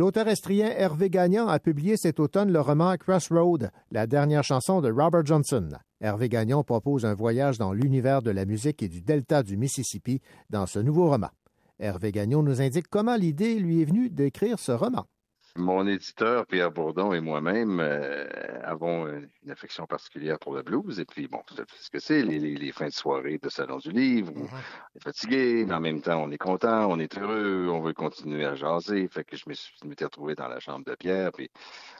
L'auteur 0.00 0.28
estrien 0.28 0.70
Hervé 0.70 1.10
Gagnon 1.10 1.48
a 1.48 1.58
publié 1.58 1.98
cet 1.98 2.20
automne 2.20 2.50
le 2.50 2.60
roman 2.62 2.96
Crossroad, 2.96 3.70
la 3.90 4.06
dernière 4.06 4.42
chanson 4.42 4.80
de 4.80 4.90
Robert 4.90 5.26
Johnson. 5.26 5.68
Hervé 6.00 6.30
Gagnon 6.30 6.64
propose 6.64 7.04
un 7.04 7.12
voyage 7.12 7.58
dans 7.58 7.74
l'univers 7.74 8.22
de 8.22 8.30
la 8.30 8.46
musique 8.46 8.82
et 8.82 8.88
du 8.88 9.02
delta 9.02 9.42
du 9.42 9.58
Mississippi 9.58 10.22
dans 10.48 10.64
ce 10.64 10.78
nouveau 10.78 11.10
roman. 11.10 11.28
Hervé 11.78 12.12
Gagnon 12.12 12.42
nous 12.42 12.62
indique 12.62 12.88
comment 12.88 13.14
l'idée 13.14 13.58
lui 13.58 13.82
est 13.82 13.84
venue 13.84 14.08
d'écrire 14.08 14.58
ce 14.58 14.72
roman. 14.72 15.04
Mon 15.56 15.86
éditeur, 15.86 16.46
Pierre 16.46 16.70
Bourdon, 16.70 17.12
et 17.12 17.20
moi-même 17.20 17.80
euh, 17.80 18.26
avons 18.62 19.08
une 19.08 19.50
affection 19.50 19.84
particulière 19.86 20.38
pour 20.38 20.54
le 20.54 20.62
blues. 20.62 21.00
Et 21.00 21.04
puis, 21.04 21.26
bon, 21.26 21.42
vous 21.48 21.56
savez 21.56 21.68
ce 21.76 21.90
que 21.90 21.98
c'est, 21.98 22.22
les, 22.22 22.38
les, 22.38 22.54
les, 22.54 22.72
fins 22.72 22.86
de 22.86 22.92
soirée 22.92 23.38
de 23.38 23.48
Salon 23.48 23.78
du 23.78 23.90
Livre. 23.90 24.32
où 24.36 24.42
On 24.42 24.96
est 24.96 25.02
fatigué, 25.02 25.64
mais 25.66 25.74
en 25.74 25.80
même 25.80 26.02
temps, 26.02 26.22
on 26.22 26.30
est 26.30 26.38
content, 26.38 26.88
on 26.88 27.00
est 27.00 27.18
heureux, 27.18 27.68
on 27.68 27.80
veut 27.80 27.94
continuer 27.94 28.44
à 28.44 28.54
jaser. 28.54 29.08
Fait 29.08 29.24
que 29.24 29.36
je 29.36 29.44
m'étais 29.84 30.04
retrouvé 30.04 30.36
dans 30.36 30.48
la 30.48 30.60
chambre 30.60 30.84
de 30.84 30.94
Pierre, 30.94 31.32
puis 31.32 31.50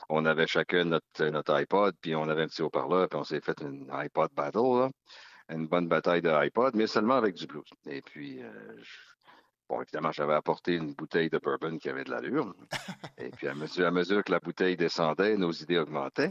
on 0.08 0.24
avait 0.26 0.46
chacun 0.46 0.84
notre, 0.84 1.24
notre 1.24 1.54
iPod, 1.54 1.94
puis 2.00 2.14
on 2.14 2.28
avait 2.28 2.42
un 2.42 2.48
petit 2.48 2.62
haut-parleur, 2.62 3.08
puis 3.08 3.18
on 3.18 3.24
s'est 3.24 3.40
fait 3.40 3.60
une 3.62 3.88
iPod 3.90 4.30
battle, 4.34 4.58
là. 4.58 4.90
une 5.48 5.66
bonne 5.66 5.88
bataille 5.88 6.22
de 6.22 6.30
iPod, 6.30 6.76
mais 6.76 6.86
seulement 6.86 7.14
avec 7.14 7.34
du 7.34 7.46
blues. 7.46 7.64
Et 7.86 8.00
puis, 8.00 8.42
euh, 8.42 8.76
je 8.80 9.09
Bon, 9.70 9.80
évidemment, 9.80 10.10
j'avais 10.10 10.34
apporté 10.34 10.74
une 10.74 10.94
bouteille 10.94 11.30
de 11.30 11.38
bourbon 11.38 11.78
qui 11.78 11.88
avait 11.88 12.02
de 12.02 12.10
l'allure. 12.10 12.52
Et 13.18 13.30
puis, 13.30 13.46
à 13.46 13.54
mesure, 13.54 13.86
à 13.86 13.92
mesure 13.92 14.24
que 14.24 14.32
la 14.32 14.40
bouteille 14.40 14.76
descendait, 14.76 15.36
nos 15.36 15.52
idées 15.52 15.78
augmentaient. 15.78 16.30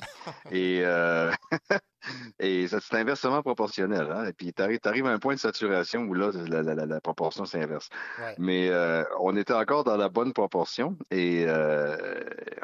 Et, 0.51 0.81
euh, 0.83 1.31
et 2.39 2.67
c'est 2.67 2.95
inversement 2.95 3.41
proportionnel. 3.41 4.11
Hein? 4.11 4.25
Et 4.25 4.33
puis, 4.33 4.51
tu 4.51 4.61
arrives, 4.61 5.05
à 5.05 5.11
un 5.11 5.19
point 5.19 5.35
de 5.35 5.39
saturation 5.39 6.01
où 6.01 6.13
là, 6.13 6.31
la, 6.33 6.63
la, 6.63 6.85
la 6.85 6.99
proportion 6.99 7.45
s'inverse. 7.45 7.87
Ouais. 8.19 8.35
Mais 8.39 8.67
euh, 8.71 9.05
on 9.21 9.37
était 9.37 9.53
encore 9.53 9.85
dans 9.85 9.95
la 9.95 10.09
bonne 10.09 10.33
proportion 10.33 10.97
et 11.09 11.45
euh, 11.47 11.95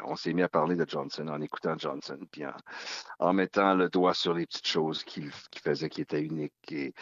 on 0.04 0.14
s'est 0.14 0.34
mis 0.34 0.42
à 0.42 0.48
parler 0.50 0.76
de 0.76 0.84
Johnson 0.86 1.26
en 1.28 1.40
écoutant 1.40 1.78
Johnson, 1.78 2.18
puis 2.30 2.44
en, 2.44 2.52
en 3.18 3.32
mettant 3.32 3.74
le 3.74 3.88
doigt 3.88 4.12
sur 4.12 4.34
les 4.34 4.44
petites 4.44 4.68
choses 4.68 5.04
qu'il 5.04 5.30
qui 5.50 5.60
faisait 5.60 5.88
qui 5.88 6.02
étaient 6.02 6.20
uniques. 6.20 6.52
Et, 6.70 6.92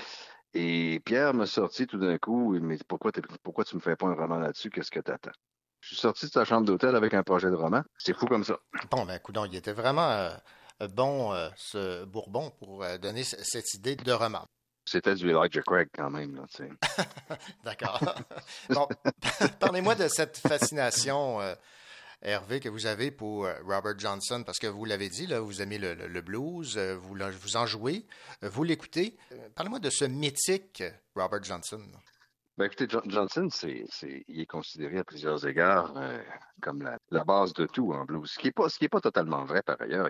et 0.54 1.00
Pierre 1.04 1.34
m'a 1.34 1.46
sorti 1.46 1.86
tout 1.86 1.98
d'un 1.98 2.18
coup, 2.18 2.58
mais 2.60 2.78
pourquoi, 2.88 3.10
pourquoi 3.42 3.64
tu 3.64 3.76
me 3.76 3.80
fais 3.80 3.96
pas 3.96 4.06
un 4.06 4.14
roman 4.14 4.38
là-dessus? 4.38 4.70
Qu'est-ce 4.70 4.90
que 4.90 5.00
tu 5.00 5.10
attends? 5.10 5.32
Je 5.80 5.88
suis 5.88 5.96
sorti 5.96 6.26
de 6.26 6.30
sa 6.30 6.44
chambre 6.44 6.64
d'hôtel 6.66 6.96
avec 6.96 7.12
un 7.12 7.22
projet 7.22 7.50
de 7.50 7.54
roman. 7.54 7.82
C'est 7.98 8.16
fou 8.16 8.26
comme 8.26 8.44
ça. 8.44 8.58
Bon, 8.90 9.04
ben, 9.04 9.18
coudon, 9.18 9.44
il 9.44 9.54
était 9.54 9.72
vraiment 9.72 10.08
euh, 10.08 10.30
bon, 10.88 11.32
euh, 11.32 11.48
ce 11.56 12.04
Bourbon, 12.04 12.50
pour 12.58 12.84
euh, 12.84 12.98
donner 12.98 13.24
cette 13.24 13.74
idée 13.74 13.96
de 13.96 14.12
roman. 14.12 14.46
C'était 14.86 15.14
du 15.14 15.30
Elijah 15.30 15.62
Craig 15.62 15.88
quand 15.94 16.10
même, 16.10 16.36
là, 16.36 16.42
tu 16.50 16.64
sais. 16.64 16.70
D'accord. 17.64 18.00
bon, 18.70 18.86
parlez-moi 19.60 19.94
de 19.94 20.08
cette 20.08 20.36
fascination, 20.36 21.38
Hervé, 22.24 22.58
que 22.58 22.68
vous 22.68 22.86
avez 22.86 23.10
pour 23.10 23.46
Robert 23.66 23.98
Johnson, 23.98 24.42
parce 24.44 24.58
que 24.58 24.66
vous 24.66 24.84
l'avez 24.84 25.08
dit, 25.08 25.26
là, 25.26 25.40
vous 25.40 25.60
aimez 25.60 25.78
le, 25.78 25.94
le, 25.94 26.20
blues, 26.22 26.78
vous, 26.78 27.14
vous 27.14 27.56
en 27.56 27.66
jouez, 27.66 28.06
vous 28.42 28.64
l'écoutez. 28.64 29.16
Parlez-moi 29.54 29.78
de 29.78 29.90
ce 29.90 30.06
mythique 30.06 30.82
Robert 31.14 31.42
Johnson. 31.42 31.82
Ben, 32.56 32.66
écoutez, 32.66 32.86
John, 32.88 33.02
Johnson, 33.06 33.48
c'est, 33.50 33.84
il 34.28 34.40
est 34.40 34.46
considéré 34.46 34.98
à 34.98 35.04
plusieurs 35.04 35.44
égards 35.44 35.92
euh, 35.96 36.22
comme 36.62 36.82
la, 37.10 37.24
base 37.24 37.52
de 37.52 37.66
tout 37.66 37.92
en 37.92 38.04
blues, 38.04 38.30
ce 38.30 38.38
qui 38.38 38.46
n'est 38.46 38.52
pas, 38.52 38.68
pas 38.90 39.00
totalement 39.00 39.44
vrai 39.44 39.62
par 39.62 39.80
ailleurs. 39.80 40.08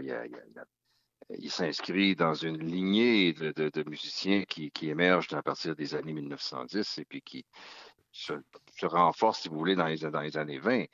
Il, 1.31 1.51
s'inscrit 1.51 2.15
dans 2.15 2.35
une 2.35 2.59
lignée 2.59 3.33
de 3.33 3.89
musiciens 3.89 4.45
qui, 4.45 4.71
qui, 4.73 4.91
émergent 4.91 5.33
à 5.33 5.43
partir 5.43 5.75
des 5.75 5.95
années 5.95 6.12
1910 6.12 6.99
et 6.99 7.07
puis 7.07 7.23
qui 7.23 7.47
se, 8.12 8.35
se 8.79 8.85
renforcent, 8.85 9.41
si 9.41 9.49
vous 9.49 9.57
voulez, 9.57 9.75
dans 9.75 9.87
les, 9.87 9.97
dans 9.97 10.21
les 10.21 10.37
années 10.37 10.59
20. 10.59 10.85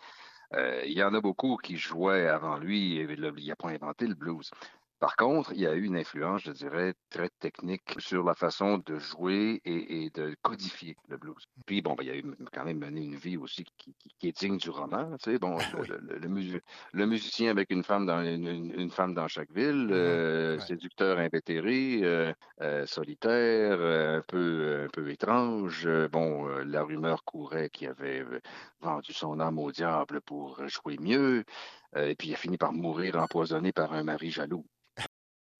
Euh, 0.55 0.83
il 0.85 0.93
y 0.93 1.03
en 1.03 1.15
a 1.15 1.21
beaucoup 1.21 1.57
qui 1.57 1.77
jouaient 1.77 2.27
avant 2.27 2.59
lui, 2.59 2.97
il 2.97 3.49
n'a 3.49 3.57
pas 3.57 3.69
inventé 3.69 4.07
le 4.07 4.15
blues. 4.15 4.51
Par 5.01 5.17
contre, 5.17 5.53
il 5.55 5.61
y 5.61 5.67
a 5.67 5.73
eu 5.75 5.85
une 5.85 5.97
influence, 5.97 6.43
je 6.43 6.53
dirais, 6.53 6.93
très 7.09 7.31
technique 7.41 7.95
sur 7.99 8.23
la 8.23 8.35
façon 8.35 8.77
de 8.85 8.99
jouer 8.99 9.63
et, 9.65 10.05
et 10.05 10.11
de 10.11 10.37
codifier 10.43 10.95
le 11.09 11.17
blues. 11.17 11.43
Puis, 11.65 11.81
bon, 11.81 11.95
ben, 11.95 12.05
il 12.05 12.09
y 12.09 12.13
a 12.13 12.17
eu 12.17 12.25
quand 12.53 12.67
même 12.67 12.81
mené 12.81 13.01
une 13.05 13.17
vie 13.17 13.39
aussi 13.39 13.65
qui, 13.79 13.95
qui, 13.99 14.11
qui 14.19 14.29
est 14.29 14.39
digne 14.39 14.59
du 14.59 14.69
roman. 14.69 15.17
Tu 15.17 15.33
sais, 15.33 15.39
bon, 15.39 15.57
le, 15.89 15.97
le, 15.97 16.19
le, 16.19 16.29
mus 16.29 16.61
le, 16.93 17.07
musicien 17.07 17.51
avec 17.51 17.71
une 17.71 17.83
femme 17.83 18.05
dans 18.05 18.23
une, 18.23 18.75
une 18.79 18.91
femme 18.91 19.15
dans 19.15 19.27
chaque 19.27 19.51
ville, 19.53 19.89
euh, 19.91 20.57
ouais. 20.57 20.61
séducteur 20.67 21.19
invétéré, 21.19 22.01
euh, 22.03 22.35
euh, 22.61 22.85
solitaire, 22.85 23.81
un 23.81 24.23
peu 24.29 24.85
un 24.85 24.89
peu 24.89 25.11
étrange. 25.11 25.89
Bon, 26.13 26.47
la 26.47 26.83
rumeur 26.83 27.25
courait 27.25 27.71
qu'il 27.71 27.89
avait 27.89 28.23
vendu 28.81 29.15
son 29.15 29.41
âme 29.41 29.59
au 29.59 29.73
diable 29.73 30.21
pour 30.21 30.61
jouer 30.69 30.99
mieux. 31.01 31.45
et 31.97 32.15
puis 32.17 32.29
il 32.29 32.35
a 32.35 32.37
fini 32.37 32.59
par 32.59 32.75
mourir 32.75 33.17
empoisonné 33.17 33.73
par 33.73 33.95
un 33.95 34.03
mari 34.03 34.31
jaloux. 34.31 34.67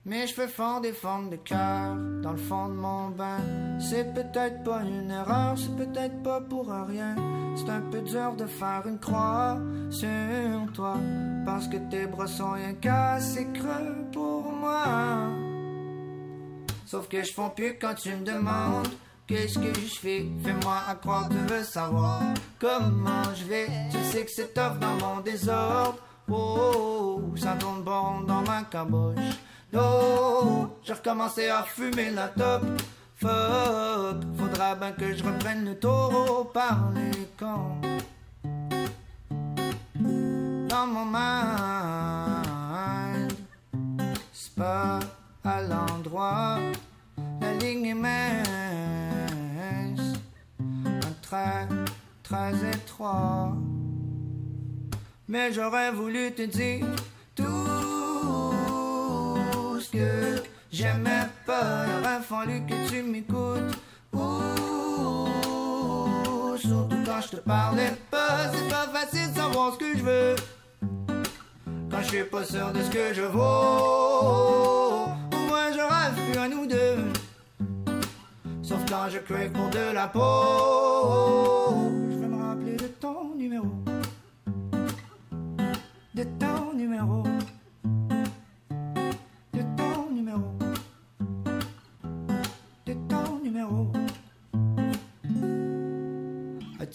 Mes 0.07 0.27
cheveux 0.27 0.47
font 0.47 0.81
des 0.81 0.95
formes 0.95 1.29
de 1.29 1.37
cœur 1.37 1.95
dans 2.23 2.33
le 2.33 2.39
fond 2.39 2.69
de 2.69 2.73
mon 2.75 3.11
bain. 3.11 3.37
C'est 3.79 4.15
peut-être 4.15 4.65
pas 4.65 4.81
une 4.83 5.11
erreur, 5.11 5.59
c'est 5.59 5.77
peut-être 5.77 6.23
pas 6.23 6.41
pour 6.41 6.69
rien. 6.69 7.17
C'est 7.55 7.69
un 7.69 7.83
peu 7.83 8.01
dur 8.01 8.35
de 8.35 8.47
faire 8.47 8.83
une 8.87 8.99
croix 8.99 9.59
sur 9.91 10.73
toi. 10.73 10.97
Parce 11.45 11.69
que 11.69 11.77
tes 11.91 12.07
bras 12.07 12.27
sont 12.27 12.53
rien 12.53 12.73
qu'assez 12.73 13.47
creux 13.53 14.07
pour 14.11 14.51
moi. 14.51 14.85
Sauf 16.87 17.07
que 17.07 17.23
je 17.23 17.35
fonds 17.35 17.51
plus 17.51 17.77
quand 17.79 17.95
tu 17.95 18.09
me 18.09 18.25
demandes. 18.25 18.89
Qu'est-ce 19.27 19.59
que 19.59 19.75
je 19.75 20.01
fais? 20.01 20.27
Fais-moi 20.43 20.77
à 20.89 20.95
croire 20.95 21.29
tu 21.29 21.37
veux 21.37 21.63
savoir 21.63 22.23
comment 22.59 23.35
je 23.37 23.45
vais. 23.45 23.67
Tu 23.91 24.03
sais 24.05 24.25
que 24.25 24.31
c'est 24.31 24.55
tough 24.55 24.79
dans 24.81 24.97
mon 24.97 25.21
désordre. 25.21 25.99
Oh, 26.27 27.21
ça 27.37 27.55
tourne 27.57 27.83
bon 27.83 28.23
dans 28.23 28.41
ma 28.43 28.63
caboche. 28.63 29.37
Oh, 29.75 30.67
j'ai 30.83 30.95
recommencé 30.95 31.49
à 31.49 31.63
fumer 31.63 32.11
la 32.11 32.29
top. 32.29 32.63
Fuck, 33.17 34.25
faudra 34.37 34.75
bien 34.75 34.93
que 34.93 35.15
je 35.15 35.23
reprenne 35.23 35.65
le 35.65 35.79
taureau 35.79 36.45
par 36.45 36.91
les 36.95 37.29
camps. 37.39 37.79
Dans 39.95 40.87
mon 40.87 41.05
mind, 41.05 41.23
c'est 44.33 44.55
pas 44.55 44.99
à 45.45 45.63
l'endroit. 45.63 46.59
La 47.41 47.53
ligne 47.55 47.87
est 47.87 47.95
mince, 47.95 48.45
un 50.85 51.13
trait 51.23 51.69
très 52.23 52.55
étroit. 52.71 53.55
Mais 55.29 55.53
j'aurais 55.53 55.93
voulu 55.93 56.33
te 56.33 56.43
dire 56.43 56.87
que 59.91 60.43
j'aimais 60.71 61.27
pas. 61.47 61.87
Il 61.87 62.07
aurait 62.07 62.61
que 62.67 62.89
tu 62.89 63.03
m'écoutes. 63.03 63.77
Surtout 66.59 66.97
quand 67.05 67.21
je 67.21 67.29
te 67.29 67.37
parlais 67.37 67.97
pas. 68.11 68.51
C'est 68.53 68.69
pas 68.69 68.89
facile 68.93 69.33
de 69.33 69.37
savoir 69.37 69.75
ce 69.75 69.79
que 69.79 69.97
je 69.97 70.03
veux. 70.03 70.37
Quand 71.91 72.03
je 72.03 72.09
suis 72.09 72.25
pas 72.25 72.45
sûr 72.45 72.73
de 72.73 72.83
ce 72.83 72.91
que 72.91 73.15
je 73.15 73.23
vaux. 73.23 75.09
Moi 75.49 75.73
je 75.73 75.81
rêve 75.81 76.31
plus 76.31 76.39
à 76.39 76.49
nous 76.49 76.67
deux. 76.67 77.13
Sauf 78.63 78.85
quand 78.89 79.09
je 79.11 79.19
crève 79.19 79.53
pour 79.53 79.69
de 79.71 79.93
la 79.93 80.07
peau. 80.07 80.21
Je 82.11 82.17
vais 82.17 82.27
me 82.29 82.43
rappeler 82.43 82.77
de 82.77 82.87
ton 82.87 83.35
numéro. 83.35 83.67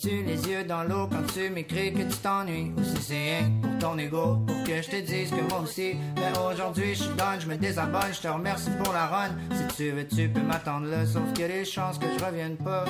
As-tu 0.06 0.22
les 0.22 0.48
yeux 0.48 0.64
dans 0.64 0.84
l'eau 0.84 1.08
quand 1.08 1.26
tu 1.34 1.50
m'écris 1.50 1.92
que 1.92 2.04
tu 2.04 2.18
t'ennuies? 2.18 2.72
Ou 2.78 2.84
si 2.84 3.02
c'est 3.02 3.40
rien 3.40 3.52
pour 3.60 3.80
ton 3.80 3.98
ego, 3.98 4.38
pour 4.46 4.64
que 4.64 4.80
je 4.80 4.88
te 4.88 5.02
dise 5.02 5.32
que 5.32 5.42
moi 5.50 5.62
aussi 5.64 5.96
Mais 6.18 6.32
aujourd'hui 6.38 6.94
je 6.94 7.04
suis 7.04 7.14
done, 7.16 7.40
je 7.40 7.48
me 7.48 7.56
désabonne, 7.56 8.14
je 8.14 8.22
te 8.22 8.28
remercie 8.28 8.70
pour 8.84 8.94
la 8.94 9.08
run 9.08 9.30
Si 9.52 9.76
tu 9.76 9.90
veux 9.90 10.08
tu 10.08 10.30
peux 10.30 10.42
m'attendre 10.42 10.86
là, 10.86 11.08
sauf 11.08 11.24
qu'il 11.34 11.42
y 11.42 11.46
a 11.46 11.48
des 11.48 11.66
chances 11.66 11.98
que 11.98 12.06
je 12.06 12.24
revienne 12.24 12.56
pas 12.56 12.86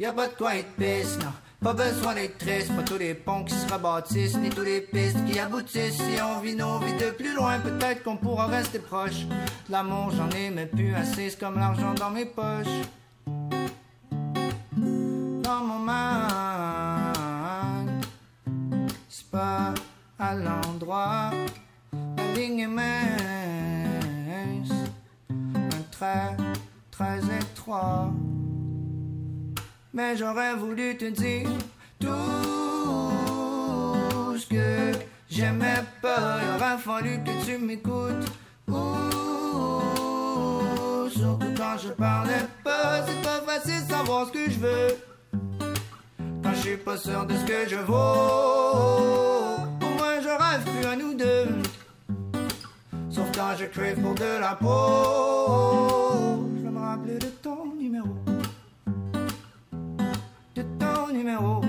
Y'a 0.00 0.12
pas 0.12 0.26
de 0.26 0.34
quoi 0.34 0.56
être 0.56 0.72
pisse, 0.72 1.16
non 1.20 1.32
pas 1.62 1.74
besoin 1.74 2.14
d'être 2.14 2.38
triste, 2.38 2.74
pas 2.74 2.82
tous 2.82 2.98
les 2.98 3.14
ponts 3.14 3.44
qui 3.44 3.54
se 3.54 3.72
rebâtissent, 3.72 4.36
ni 4.36 4.48
tous 4.48 4.62
les 4.62 4.80
pistes 4.80 5.24
qui 5.26 5.40
aboutissent. 5.40 5.96
Si 5.96 6.22
on 6.22 6.38
vit 6.40 6.54
nos 6.54 6.78
vies 6.78 6.96
de 6.96 7.10
plus 7.10 7.34
loin, 7.34 7.58
peut-être 7.58 8.04
qu'on 8.04 8.16
pourra 8.16 8.46
rester 8.46 8.78
proche. 8.78 9.26
L'amour, 9.68 10.12
j'en 10.16 10.30
ai 10.38 10.50
mais 10.50 10.66
plus 10.66 10.94
assez, 10.94 11.32
comme 11.32 11.58
l'argent 11.58 11.94
dans 11.94 12.10
mes 12.10 12.26
poches. 12.26 12.68
L'endroit. 20.34 21.30
La 22.16 22.32
ligne 22.34 22.68
mince, 22.68 22.88
un 25.30 25.82
trait 25.90 26.36
très 26.90 27.18
étroit. 27.40 28.10
Mais 29.92 30.16
j'aurais 30.16 30.54
voulu 30.54 30.96
te 30.96 31.06
dire 31.06 31.48
tout 31.98 32.08
ce 34.38 34.46
que 34.46 34.92
j'aimais 35.28 35.82
pas. 36.02 36.40
Il 36.42 36.48
aurait 36.56 36.78
fallu 36.78 37.18
que 37.24 37.44
tu 37.44 37.58
m'écoutes. 37.58 38.28
Surtout 41.10 41.54
quand 41.56 41.78
je 41.82 41.88
parlais 41.90 42.46
pas. 42.62 43.04
C'est 43.06 43.22
pas 43.22 43.40
facile 43.46 43.82
savoir 43.88 44.26
ce 44.26 44.32
que 44.32 44.50
je 44.50 44.58
veux. 44.58 44.96
Quand 46.42 46.52
je 46.54 46.60
suis 46.60 46.76
pas 46.76 46.96
sûr 46.96 47.26
de 47.26 47.34
ce 47.34 47.44
que 47.44 47.68
je 47.68 47.76
vaux. 47.76 49.37
Je 50.28 50.32
rêve 50.32 50.62
plus 50.62 50.86
à 50.86 50.94
nous 50.94 51.14
deux. 51.14 51.48
Sauf 53.08 53.32
quand 53.34 53.56
je 53.58 53.64
crève 53.64 53.98
pour 53.98 54.14
de 54.14 54.38
la 54.38 54.54
peau. 54.56 54.68
Je 56.62 56.68
me 56.68 56.78
rappeler 56.78 57.18
de 57.18 57.28
ton 57.42 57.74
numéro 57.74 58.14
de 60.54 60.62
ton 60.78 61.08
numéro, 61.14 61.62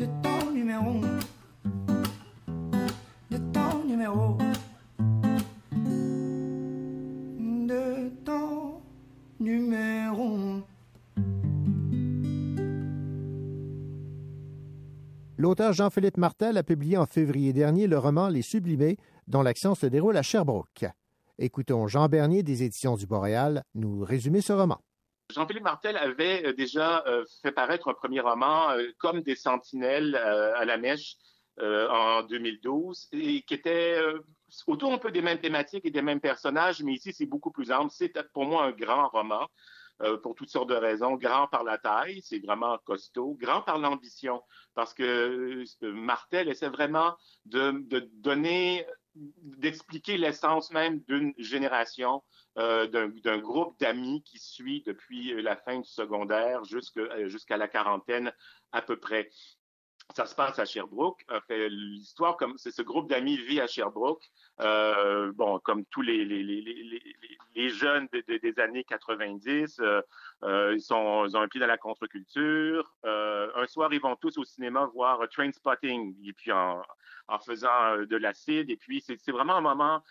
de 0.00 0.06
ton 0.24 0.50
numéro, 0.50 1.00
de 3.30 3.36
ton 3.52 3.84
numéro, 3.86 4.38
de 7.68 8.10
ton 8.24 8.80
numéro. 9.38 9.93
L'auteur 15.44 15.74
Jean-Philippe 15.74 16.16
Martel 16.16 16.56
a 16.56 16.62
publié 16.62 16.96
en 16.96 17.04
février 17.04 17.52
dernier 17.52 17.86
le 17.86 17.98
roman 17.98 18.28
Les 18.28 18.40
Sublimés, 18.40 18.96
dont 19.26 19.42
l'action 19.42 19.74
se 19.74 19.84
déroule 19.84 20.16
à 20.16 20.22
Sherbrooke. 20.22 20.86
Écoutons 21.38 21.86
Jean 21.86 22.08
Bernier 22.08 22.42
des 22.42 22.62
éditions 22.62 22.96
du 22.96 23.06
Boréal 23.06 23.62
nous 23.74 24.02
résumer 24.04 24.40
ce 24.40 24.54
roman. 24.54 24.80
Jean-Philippe 25.34 25.64
Martel 25.64 25.98
avait 25.98 26.54
déjà 26.54 27.04
fait 27.42 27.52
paraître 27.52 27.88
un 27.88 27.92
premier 27.92 28.20
roman 28.20 28.68
comme 28.96 29.20
des 29.20 29.36
sentinelles 29.36 30.16
à 30.16 30.64
la 30.64 30.78
mèche 30.78 31.16
en 31.60 32.22
2012 32.22 33.08
et 33.12 33.42
qui 33.42 33.52
était 33.52 33.98
autour 34.66 34.94
un 34.94 34.98
peu 34.98 35.12
des 35.12 35.20
mêmes 35.20 35.40
thématiques 35.40 35.84
et 35.84 35.90
des 35.90 36.00
mêmes 36.00 36.20
personnages, 36.20 36.82
mais 36.82 36.94
ici 36.94 37.12
c'est 37.12 37.26
beaucoup 37.26 37.50
plus 37.50 37.70
ample. 37.70 37.92
C'est 37.92 38.14
pour 38.32 38.46
moi 38.46 38.64
un 38.64 38.72
grand 38.72 39.08
roman. 39.08 39.46
Pour 40.22 40.34
toutes 40.34 40.50
sortes 40.50 40.68
de 40.68 40.74
raisons. 40.74 41.14
Grand 41.14 41.46
par 41.48 41.64
la 41.64 41.78
taille, 41.78 42.20
c'est 42.22 42.38
vraiment 42.38 42.78
costaud. 42.84 43.36
Grand 43.40 43.62
par 43.62 43.78
l'ambition, 43.78 44.42
parce 44.74 44.94
que 44.94 45.64
Martel 45.82 46.48
essaie 46.48 46.68
vraiment 46.68 47.16
de, 47.46 47.72
de 47.88 48.08
donner, 48.14 48.86
d'expliquer 49.14 50.16
l'essence 50.16 50.70
même 50.72 51.00
d'une 51.08 51.32
génération, 51.38 52.22
euh, 52.58 52.86
d'un 52.86 53.38
groupe 53.38 53.78
d'amis 53.80 54.22
qui 54.22 54.38
suit 54.38 54.82
depuis 54.86 55.40
la 55.42 55.56
fin 55.56 55.80
du 55.80 55.88
secondaire 55.88 56.62
jusqu'à 56.64 57.56
la 57.56 57.68
quarantaine 57.68 58.32
à 58.72 58.82
peu 58.82 58.96
près. 58.96 59.30
Ça 60.12 60.26
se 60.26 60.34
passe 60.34 60.58
à 60.58 60.64
Sherbrooke. 60.64 61.24
Fait, 61.48 61.68
l'histoire, 61.68 62.36
comme 62.36 62.56
c'est 62.58 62.70
ce 62.70 62.82
groupe 62.82 63.08
d'amis 63.08 63.36
vit 63.36 63.60
à 63.60 63.66
Sherbrooke. 63.66 64.30
Euh, 64.60 65.32
bon, 65.32 65.58
comme 65.58 65.84
tous 65.86 66.02
les, 66.02 66.24
jeunes 67.70 68.06
de, 68.12 68.22
de, 68.28 68.36
des 68.38 68.60
années 68.60 68.84
90, 68.84 69.80
euh, 69.80 70.02
euh, 70.44 70.74
ils, 70.74 70.80
sont, 70.80 71.26
ils 71.26 71.36
ont 71.36 71.40
un 71.40 71.48
pied 71.48 71.58
dans 71.58 71.66
la 71.66 71.78
contre-culture. 71.78 72.94
Euh, 73.04 73.50
un 73.56 73.66
soir, 73.66 73.92
ils 73.92 74.00
vont 74.00 74.14
tous 74.16 74.38
au 74.38 74.44
cinéma 74.44 74.88
voir 74.94 75.20
Train 75.30 75.50
Spotting, 75.50 76.14
et 76.24 76.32
puis 76.32 76.52
en, 76.52 76.82
en 77.26 77.38
faisant 77.40 77.96
de 77.98 78.16
l'acide. 78.16 78.70
Et 78.70 78.76
puis, 78.76 79.00
c'est 79.00 79.32
vraiment 79.32 79.56
un 79.56 79.62
moment 79.62 80.02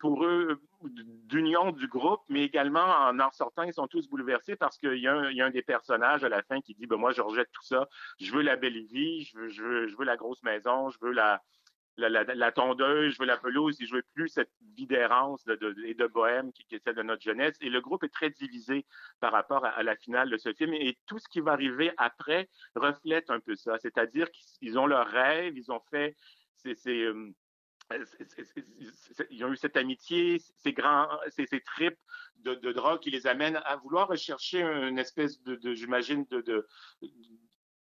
pour 0.00 0.24
eux 0.24 0.60
d'union 0.84 1.72
du 1.72 1.86
groupe, 1.86 2.20
mais 2.28 2.44
également 2.44 2.84
en 2.84 3.18
en 3.18 3.30
sortant, 3.30 3.62
ils 3.62 3.72
sont 3.72 3.86
tous 3.86 4.08
bouleversés 4.08 4.56
parce 4.56 4.76
qu'il 4.78 4.94
y, 4.94 5.02
y, 5.02 5.08
a 5.08 5.46
un 5.46 5.50
des 5.50 5.62
personnages 5.62 6.24
à 6.24 6.28
la 6.28 6.42
fin 6.42 6.60
qui 6.60 6.74
dit 6.74 6.86
ben, 6.86 6.96
Moi, 6.96 7.12
je 7.12 7.22
rejette 7.22 7.50
tout 7.52 7.64
ça. 7.64 7.88
Je 8.20 8.32
veux 8.32 8.42
la 8.42 8.56
belle 8.56 8.84
vie, 8.84 9.22
je 9.24 9.38
veux, 9.38 9.48
je 9.48 9.96
veux, 9.96 10.04
la 10.04 10.16
grosse 10.16 10.42
maison, 10.42 10.90
je 10.90 10.98
veux 11.00 11.12
la, 11.12 11.42
la, 11.96 12.52
tondeuse, 12.52 13.14
je 13.14 13.18
veux 13.18 13.26
la 13.26 13.36
pelouse, 13.36 13.80
et 13.80 13.86
je 13.86 13.94
veux 13.94 14.04
plus 14.14 14.28
cette 14.28 14.50
vie 14.76 14.86
d'errance 14.86 15.44
de, 15.44 15.54
de, 15.56 15.74
et 15.84 15.94
de 15.94 16.06
bohème 16.06 16.52
qui, 16.52 16.74
est 16.74 16.82
celle 16.82 16.96
de 16.96 17.02
notre 17.02 17.22
jeunesse. 17.22 17.56
Et 17.60 17.70
le 17.70 17.80
groupe 17.80 18.04
est 18.04 18.12
très 18.12 18.30
divisé 18.30 18.86
par 19.20 19.32
rapport 19.32 19.64
à, 19.64 19.82
la 19.82 19.96
finale 19.96 20.30
de 20.30 20.36
ce 20.36 20.52
film. 20.52 20.74
Et 20.74 20.98
tout 21.06 21.18
ce 21.18 21.28
qui 21.28 21.40
va 21.40 21.52
arriver 21.52 21.92
après 21.96 22.48
reflète 22.74 23.30
un 23.30 23.40
peu 23.40 23.56
ça. 23.56 23.78
C'est-à-dire 23.78 24.30
qu'ils 24.30 24.78
ont 24.78 24.86
leurs 24.86 25.08
rêves, 25.08 25.56
ils 25.56 25.70
ont 25.70 25.80
fait 25.90 26.16
c'est, 26.76 27.06
ils 29.30 29.44
ont 29.44 29.52
eu 29.52 29.56
cette 29.56 29.76
amitié, 29.76 30.40
ces 30.58 30.72
grands, 30.72 31.08
ces, 31.30 31.46
tripes 31.60 31.98
de, 32.38 32.72
drogue 32.72 33.00
qui 33.00 33.10
les 33.10 33.26
amènent 33.26 33.60
à 33.64 33.76
vouloir 33.76 34.08
rechercher 34.08 34.62
une 34.62 34.98
espèce 34.98 35.42
de, 35.42 35.74
j'imagine, 35.74 36.24
de, 36.30 36.66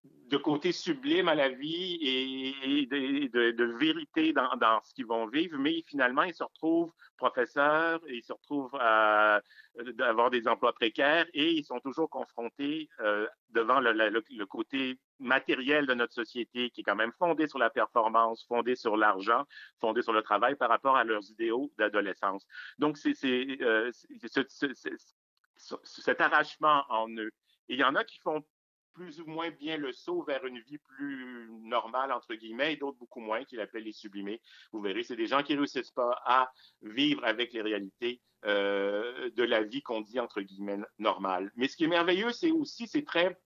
de 0.04 0.36
côté 0.36 0.70
sublime 0.70 1.28
à 1.28 1.34
la 1.34 1.48
vie 1.48 1.98
et, 2.00 2.86
de, 2.86 3.64
vérité 3.78 4.32
dans, 4.32 4.80
ce 4.84 4.94
qu'ils 4.94 5.06
vont 5.06 5.26
vivre, 5.26 5.58
mais 5.58 5.82
finalement, 5.88 6.22
ils 6.22 6.34
se 6.34 6.44
retrouvent 6.44 6.92
professeurs, 7.16 8.00
ils 8.08 8.22
se 8.22 8.32
retrouvent 8.32 8.76
à, 8.80 9.40
avoir 9.98 10.30
des 10.30 10.46
emplois 10.46 10.72
précaires 10.72 11.26
et 11.34 11.50
ils 11.50 11.64
sont 11.64 11.80
toujours 11.80 12.08
confrontés 12.08 12.88
euh, 13.00 13.26
devant 13.50 13.80
le, 13.80 14.46
côté 14.46 14.98
matériel 15.18 15.86
de 15.86 15.94
notre 15.94 16.14
société 16.14 16.70
qui 16.70 16.80
est 16.80 16.84
quand 16.84 16.96
même 16.96 17.12
fondé 17.18 17.48
sur 17.48 17.58
la 17.58 17.68
performance, 17.68 18.44
fondé 18.46 18.76
sur 18.76 18.96
l'argent, 18.96 19.44
fondé 19.80 20.00
sur 20.00 20.12
le 20.12 20.22
travail 20.22 20.54
par 20.54 20.68
rapport 20.68 20.96
à 20.96 21.02
leurs 21.02 21.28
idéaux 21.30 21.72
d'adolescence. 21.76 22.46
Donc, 22.78 22.98
c'est 22.98 23.16
euh, 23.24 23.90
cet 25.82 26.20
arrachement 26.20 26.84
en 26.88 27.08
eux. 27.10 27.32
Et 27.68 27.74
il 27.74 27.80
y 27.80 27.84
en 27.84 27.94
a 27.96 28.04
qui 28.04 28.18
font 28.20 28.44
plus 28.92 29.20
ou 29.20 29.26
moins 29.26 29.50
bien 29.50 29.76
le 29.76 29.92
saut 29.92 30.22
vers 30.22 30.44
une 30.44 30.60
vie 30.60 30.78
plus 30.78 31.48
normale, 31.62 32.12
entre 32.12 32.34
guillemets, 32.34 32.74
et 32.74 32.76
d'autres 32.76 32.98
beaucoup 32.98 33.20
moins, 33.20 33.44
qu'il 33.44 33.60
appelle 33.60 33.84
les 33.84 33.92
sublimés. 33.92 34.40
Vous 34.72 34.80
verrez, 34.80 35.02
c'est 35.02 35.16
des 35.16 35.26
gens 35.26 35.42
qui 35.42 35.54
ne 35.54 35.58
réussissent 35.58 35.92
pas 35.92 36.20
à 36.24 36.50
vivre 36.82 37.24
avec 37.24 37.52
les 37.52 37.62
réalités 37.62 38.20
euh, 38.46 39.30
de 39.30 39.42
la 39.42 39.62
vie 39.62 39.82
qu'on 39.82 40.00
dit, 40.00 40.20
entre 40.20 40.40
guillemets, 40.40 40.78
normale. 40.98 41.50
Mais 41.56 41.68
ce 41.68 41.76
qui 41.76 41.84
est 41.84 41.88
merveilleux, 41.88 42.32
c'est 42.32 42.50
aussi, 42.50 42.86
c'est 42.86 43.04
très 43.04 43.38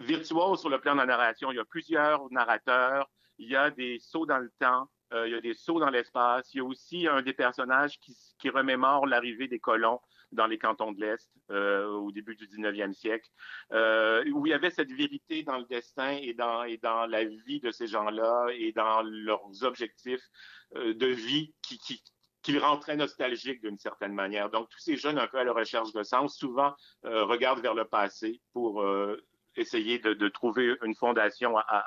virtuose 0.00 0.60
sur 0.60 0.68
le 0.68 0.80
plan 0.80 0.94
de 0.94 1.00
la 1.00 1.06
narration. 1.06 1.52
Il 1.52 1.56
y 1.56 1.60
a 1.60 1.64
plusieurs 1.64 2.30
narrateurs, 2.30 3.10
il 3.38 3.48
y 3.48 3.56
a 3.56 3.70
des 3.70 3.98
sauts 3.98 4.26
dans 4.26 4.38
le 4.38 4.50
temps, 4.58 4.88
il 5.12 5.30
y 5.30 5.34
a 5.34 5.40
des 5.40 5.54
sauts 5.54 5.78
dans 5.78 5.90
l'espace, 5.90 6.52
il 6.52 6.58
y 6.58 6.60
a 6.60 6.64
aussi 6.64 7.06
un 7.06 7.22
des 7.22 7.32
personnages 7.32 7.98
qui, 8.00 8.16
qui 8.38 8.50
remémore 8.50 9.06
l'arrivée 9.06 9.48
des 9.48 9.58
colons 9.58 10.00
dans 10.32 10.46
les 10.46 10.58
cantons 10.58 10.92
de 10.92 11.00
l'Est 11.00 11.30
euh, 11.50 11.86
au 11.86 12.10
début 12.12 12.34
du 12.36 12.46
19e 12.46 12.92
siècle, 12.92 13.28
euh, 13.72 14.24
où 14.32 14.46
il 14.46 14.50
y 14.50 14.52
avait 14.52 14.70
cette 14.70 14.92
vérité 14.92 15.42
dans 15.42 15.58
le 15.58 15.64
destin 15.64 16.10
et 16.20 16.34
dans, 16.34 16.64
et 16.64 16.78
dans 16.78 17.06
la 17.06 17.24
vie 17.24 17.60
de 17.60 17.70
ces 17.70 17.86
gens-là 17.86 18.46
et 18.52 18.72
dans 18.72 19.02
leurs 19.02 19.62
objectifs 19.62 20.28
euh, 20.74 20.94
de 20.94 21.06
vie 21.06 21.54
qui, 21.62 21.78
qui, 21.78 22.02
qui 22.42 22.52
le 22.52 22.60
rend 22.60 22.78
très 22.78 22.96
nostalgique 22.96 23.60
d'une 23.60 23.78
certaine 23.78 24.12
manière. 24.12 24.50
Donc, 24.50 24.68
tous 24.68 24.78
ces 24.78 24.96
jeunes 24.96 25.18
un 25.18 25.26
peu 25.26 25.38
à 25.38 25.44
la 25.44 25.52
recherche 25.52 25.92
de 25.92 26.02
sens, 26.02 26.36
souvent 26.36 26.74
euh, 27.04 27.24
regardent 27.24 27.60
vers 27.60 27.74
le 27.74 27.84
passé 27.84 28.40
pour 28.52 28.82
euh, 28.82 29.20
essayer 29.56 29.98
de, 29.98 30.28
trouver 30.28 30.76
une 30.82 30.94
fondation 30.94 31.56
à, 31.58 31.86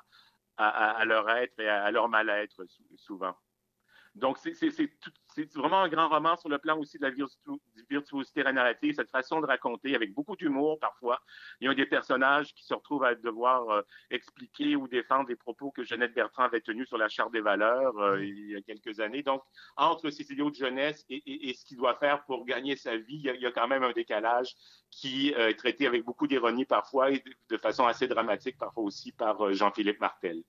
à, 0.60 1.05
leur 1.05 1.30
être 1.30 1.60
et 1.60 1.70
à, 1.70 1.89
leur 1.91 2.10
mal-être 2.10 2.66
souvent. 2.97 3.36
Donc, 4.16 4.38
c'est 4.38 4.53
vraiment 5.55 5.81
un 5.81 5.89
grand 5.89 6.09
roman 6.09 6.35
sur 6.37 6.49
le 6.49 6.57
plan 6.57 6.77
aussi 6.77 6.97
de 6.97 7.05
la 7.05 7.13
virtuosité 7.89 8.43
narrative, 8.43 8.95
cette 8.95 9.09
façon 9.09 9.41
de 9.41 9.45
raconter 9.45 9.95
avec 9.95 10.13
beaucoup 10.13 10.35
d'humour 10.35 10.79
parfois. 10.79 11.19
Il 11.59 11.67
y 11.67 11.69
a 11.69 11.73
des 11.73 11.85
personnages 11.85 12.53
qui 12.53 12.65
se 12.65 12.73
retrouvent 12.73 13.03
à 13.03 13.15
devoir 13.15 13.69
euh, 13.69 13.81
expliquer 14.09 14.75
ou 14.75 14.87
défendre 14.87 15.27
des 15.27 15.35
propos 15.35 15.71
que 15.71 15.83
Jeannette 15.83 16.13
Bertrand 16.13 16.43
avait 16.43 16.61
tenus 16.61 16.87
sur 16.87 16.97
la 16.97 17.09
Charte 17.09 17.31
des 17.31 17.41
valeurs 17.41 17.97
euh, 17.99 18.17
mm. 18.17 18.23
il 18.23 18.51
y 18.51 18.55
a 18.55 18.61
quelques 18.61 18.99
années. 18.99 19.23
Donc, 19.23 19.41
entre 19.77 20.09
ses 20.09 20.31
idéaux 20.31 20.49
de 20.49 20.55
jeunesse 20.55 21.05
et, 21.09 21.53
ce 21.53 21.65
qu'il 21.65 21.77
doit 21.77 21.95
faire 21.95 22.23
pour 22.25 22.45
gagner 22.45 22.75
sa 22.75 22.97
vie, 22.97 23.21
il 23.23 23.41
y 23.41 23.45
a, 23.45 23.51
quand 23.51 23.67
même 23.67 23.83
un 23.83 23.91
décalage 23.91 24.55
qui 24.91 25.33
euh, 25.35 25.49
est 25.49 25.55
traité 25.55 25.87
avec 25.87 26.03
beaucoup 26.03 26.27
d'ironie 26.27 26.65
parfois 26.65 27.11
et 27.11 27.23
de 27.49 27.57
façon 27.57 27.85
assez 27.85 28.07
dramatique 28.07 28.57
parfois 28.57 28.83
aussi 28.83 29.11
par 29.11 29.53
Jean-Philippe 29.53 29.99
Martel. 29.99 30.43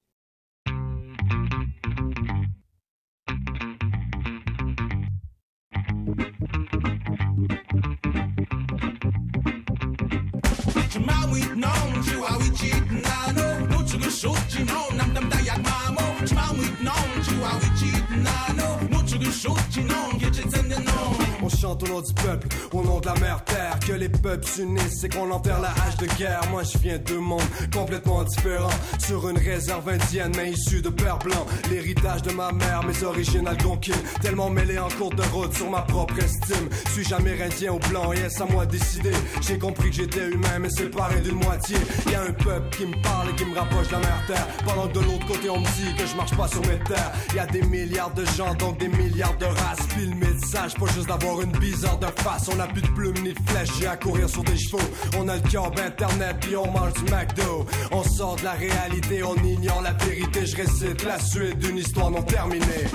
szóstci 14.21 14.65
no, 14.65 14.97
nam 14.97 15.15
tam 15.15 15.29
da 15.29 15.41
jak 15.41 15.59
mamo 15.63 16.03
Ćma 16.27 16.53
mój 16.57 16.67
dną, 16.81 16.93
czuła 17.25 17.53
łyci 17.55 17.93
dna 18.11 18.55
no? 18.57 18.79
Muczu 18.91 19.19
gry 19.19 19.33
szóstci 19.33 19.85
no, 19.85 20.10
chante 21.61 21.83
au 21.83 21.89
nom 21.89 22.01
du 22.01 22.15
peuple, 22.15 22.49
au 22.73 22.83
nom 22.83 23.01
de 23.01 23.07
la 23.07 23.15
mère 23.15 23.45
terre, 23.45 23.79
que 23.87 23.93
les 23.93 24.09
peuples 24.09 24.47
s'unissent 24.47 25.05
et 25.05 25.09
qu'on 25.09 25.31
enterre 25.31 25.61
la 25.61 25.69
hache 25.69 25.97
de 25.99 26.07
guerre. 26.17 26.41
Moi 26.51 26.63
je 26.63 26.79
viens 26.79 26.99
de 26.99 27.15
monde 27.15 27.43
complètement 27.73 28.23
différent, 28.25 28.71
sur 28.99 29.29
une 29.29 29.37
réserve 29.37 29.89
indienne 29.89 30.33
mais 30.37 30.53
issue 30.53 30.81
de 30.81 30.89
père 30.89 31.19
blanc. 31.19 31.47
L'héritage 31.71 32.23
de 32.23 32.33
ma 32.33 32.51
mère, 32.53 32.83
mes 32.85 33.03
origines 33.03 33.47
algonquines, 33.47 33.95
tellement 34.23 34.49
mêlé 34.49 34.79
en 34.79 34.89
cours 34.89 35.15
de 35.15 35.23
route 35.33 35.55
sur 35.55 35.71
ma 35.71 35.83
propre 35.83 36.19
estime. 36.19 36.69
Suis-je 36.93 37.15
amérindien 37.15 37.73
ou 37.73 37.79
blanc, 37.91 38.13
est-ce 38.13 38.43
à 38.43 38.47
moi 38.47 38.65
décider? 38.65 39.13
J'ai 39.43 39.59
compris 39.59 39.91
que 39.91 39.97
j'étais 39.97 40.29
humain 40.29 40.59
mais 40.61 40.71
séparé 40.71 41.21
d'une 41.21 41.37
moitié. 41.37 41.77
Y 42.11 42.15
a 42.15 42.23
un 42.23 42.33
peuple 42.33 42.77
qui 42.77 42.87
me 42.87 43.03
parle 43.03 43.31
et 43.31 43.35
qui 43.35 43.45
me 43.45 43.55
rapproche 43.55 43.89
de 43.89 43.93
la 43.93 43.99
mère 43.99 44.25
terre, 44.27 44.47
pendant 44.65 44.89
que 44.89 44.95
de 44.95 45.01
l'autre 45.01 45.27
côté 45.27 45.51
on 45.51 45.61
me 45.61 45.67
dit 45.67 45.95
que 45.97 46.07
je 46.07 46.17
marche 46.17 46.35
pas 46.37 46.49
sur 46.49 46.63
mes 46.63 46.79
terres. 46.85 47.13
Y 47.35 47.39
a 47.39 47.47
des 47.47 47.63
milliards 47.63 48.15
de 48.15 48.25
gens 48.25 48.55
donc 48.55 48.79
des 48.79 48.89
milliards 48.89 49.37
de 49.37 49.47
races. 49.47 49.87
Puis 49.91 50.07
le 50.07 50.15
message, 50.15 50.75
pas 50.75 50.87
juste 50.87 51.09
d'avoir 51.09 51.43
une 51.43 51.50
bizarre 51.59 51.99
de 51.99 52.07
face. 52.23 52.49
On 52.55 52.61
a 52.61 52.67
plus 52.67 52.83
de 52.83 52.89
plumes 52.89 53.23
ni 53.23 53.33
de 53.33 53.39
flèches, 53.51 53.71
j'ai 53.79 53.87
à 53.87 53.97
courir 53.97 54.29
sur 54.29 54.43
des 54.45 54.57
chevaux. 54.57 54.79
On 55.19 55.29
a 55.29 55.37
le 55.37 55.49
cœur 55.49 55.67
internet, 55.67 56.37
puis 56.41 56.57
on 56.57 56.71
mange 56.71 56.95
McDo. 57.11 57.67
On 57.93 58.03
sort 58.03 58.37
de 58.37 58.45
la 58.45 58.53
réalité, 58.53 59.23
on 59.23 59.37
ignore 59.45 59.83
la 59.83 59.93
vérité. 59.93 60.47
Je 60.47 60.57
récite 60.57 61.05
la 61.05 61.19
suite 61.19 61.59
d'une 61.59 61.79
histoire 61.79 62.11
non 62.11 62.23
terminée. 62.23 62.87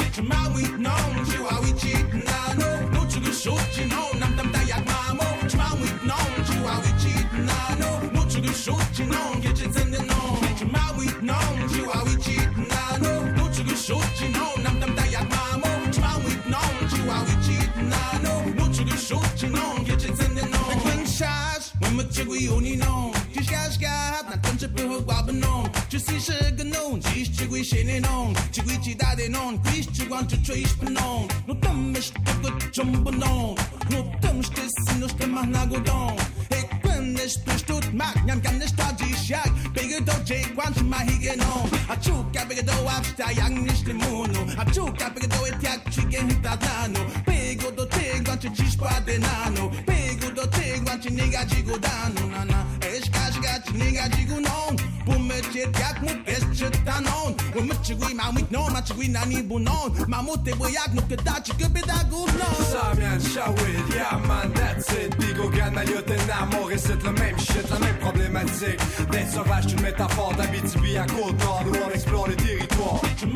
Je 25.95 26.01
suis 26.01 26.19
ce 26.19 26.51
que 26.51 26.63
non, 26.63 26.97
dis 26.97 27.31
tu 27.31 27.45
oui 27.49 27.63
chez 27.63 27.83
les 27.83 28.01
noms, 28.01 28.33
tu 28.51 28.61
oui 28.67 28.77
tu 28.81 28.95
da 28.95 29.15
des 29.15 29.29
noms, 29.29 29.57
puis 29.63 29.85
tu 29.85 30.09
want 30.09 30.25
to 30.25 30.35
trace 30.43 30.75
non. 30.81 31.25
No 31.47 31.53
tam 31.55 31.95
is 31.95 32.11
to 32.11 32.33
go 32.41 32.49
jumbo 32.73 33.11
non, 33.11 33.55
no 33.91 34.03
tam 34.21 34.39
is 34.41 34.49
this 34.49 34.73
no 34.99 35.07
stem 35.07 35.35
na 35.51 35.65
go 35.65 35.79
down. 35.79 36.15
Ik 36.49 36.67
ben 36.69 36.74
nicht 37.13 37.67
tut 37.67 37.93
mag 37.93 38.15
Jam 38.27 38.41
kan 38.41 38.57
nicht 38.57 38.77
da 38.77 38.91
die 38.91 39.15
shag 39.15 39.51
Bege 39.73 40.03
do 40.03 40.13
je 40.25 40.45
quant 40.55 40.77
ma 40.89 40.99
hige 40.99 41.35
no 41.37 41.67
A 41.89 41.95
chu 41.95 42.13
ka 42.33 42.45
bege 42.45 42.63
do 42.63 42.73
afta 42.87 43.31
yang 43.31 43.63
nicht 43.63 43.87
im 43.87 43.97
mono 43.97 44.41
A 44.57 44.65
chu 44.73 44.85
ka 44.99 45.09
bege 45.09 45.27
do 45.27 45.45
et 45.45 45.63
yak 45.63 45.81
chicken 45.91 46.29
hita 46.29 46.57
dano 46.57 47.01
Bego 47.25 47.71
do 47.71 47.85
te 47.85 48.23
quant 48.23 48.41
ci 48.41 48.65
squadre 48.69 49.17
nano 49.19 49.69
Bego 49.85 50.29
do 50.35 50.47
te 50.47 50.79
quant 50.85 51.01
ci 51.01 51.09
nega 51.11 51.45
ci 51.47 51.61
godano 51.63 52.27
na 52.29 52.43
na 52.45 52.74
Es 52.95 53.09
gash 53.09 53.37
gash 53.41 53.65
nigga 53.73 54.07
jigo 54.15 54.39
non. 54.39 54.77
Pumeche 55.05 55.67
yak 55.79 56.01
mu 56.01 56.13
pesche 56.23 56.69
tanon 56.85 57.35
We 57.53 57.61
mchigui 57.61 58.13
ma 58.15 58.31
wik 58.33 58.49
non. 58.51 58.71
Ma 58.71 58.81
chigui 58.81 59.09
na 59.09 59.25
ni 59.25 59.43
bunon 59.43 59.91
Ma 60.07 60.21
mute 60.21 60.55
boyak 60.55 60.93
no 60.93 61.01
ke 61.01 61.17
dachi 61.17 61.51
ke 61.59 61.67
bedagu 61.73 62.25
no 62.39 62.47
Samian 62.71 63.19
Shawil, 63.19 63.89
yeah 63.93 64.17
man 64.27 64.53
that's 64.53 64.93
it 64.93 65.11
Bigo 65.17 65.49
Gana 65.49 65.83
yo 65.83 66.01
t'enamoré 66.01 66.77
c'est 66.77 67.03
le 67.03 67.11
même 67.11 67.37
shit, 67.37 67.69
la 67.69 67.79
même 67.79 67.97
problématique 67.97 68.79
D'être 69.11 69.29
sauvage, 69.29 69.73
une 69.73 69.81
métaphore 69.81 70.33
d'Abitibi 70.35 70.97
à 70.97 71.05
Côte-Nord 71.05 71.65
Où 71.67 71.75
on 71.85 71.89
explore 71.91 72.29
les 72.29 72.35
territoires 72.35 73.01
non, 73.25 73.33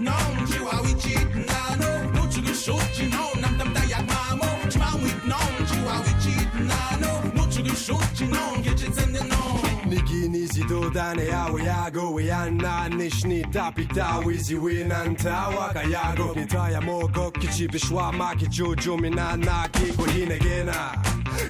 Non, 0.00 0.12
mamo. 4.08 4.46
Nano 6.64 7.12
نگینی 9.92 10.42
دۆدانەیا 10.70 11.44
و 11.54 11.58
یاگۆیان 11.68 12.50
نانیشنی 12.64 13.42
تاپی 13.54 13.86
تاویزی 13.96 14.56
وێنانتاواکە 14.62 15.82
یاگۆنی 15.96 16.46
تایە 16.52 16.80
مۆگۆ 16.86 17.26
کیچی 17.40 17.66
بشوا 17.72 18.06
ماکی 18.18 18.46
جۆجۆمی 18.56 19.10
نانناکی 19.18 19.86
گوهی 19.98 20.24
نەگێنا. 20.30 20.82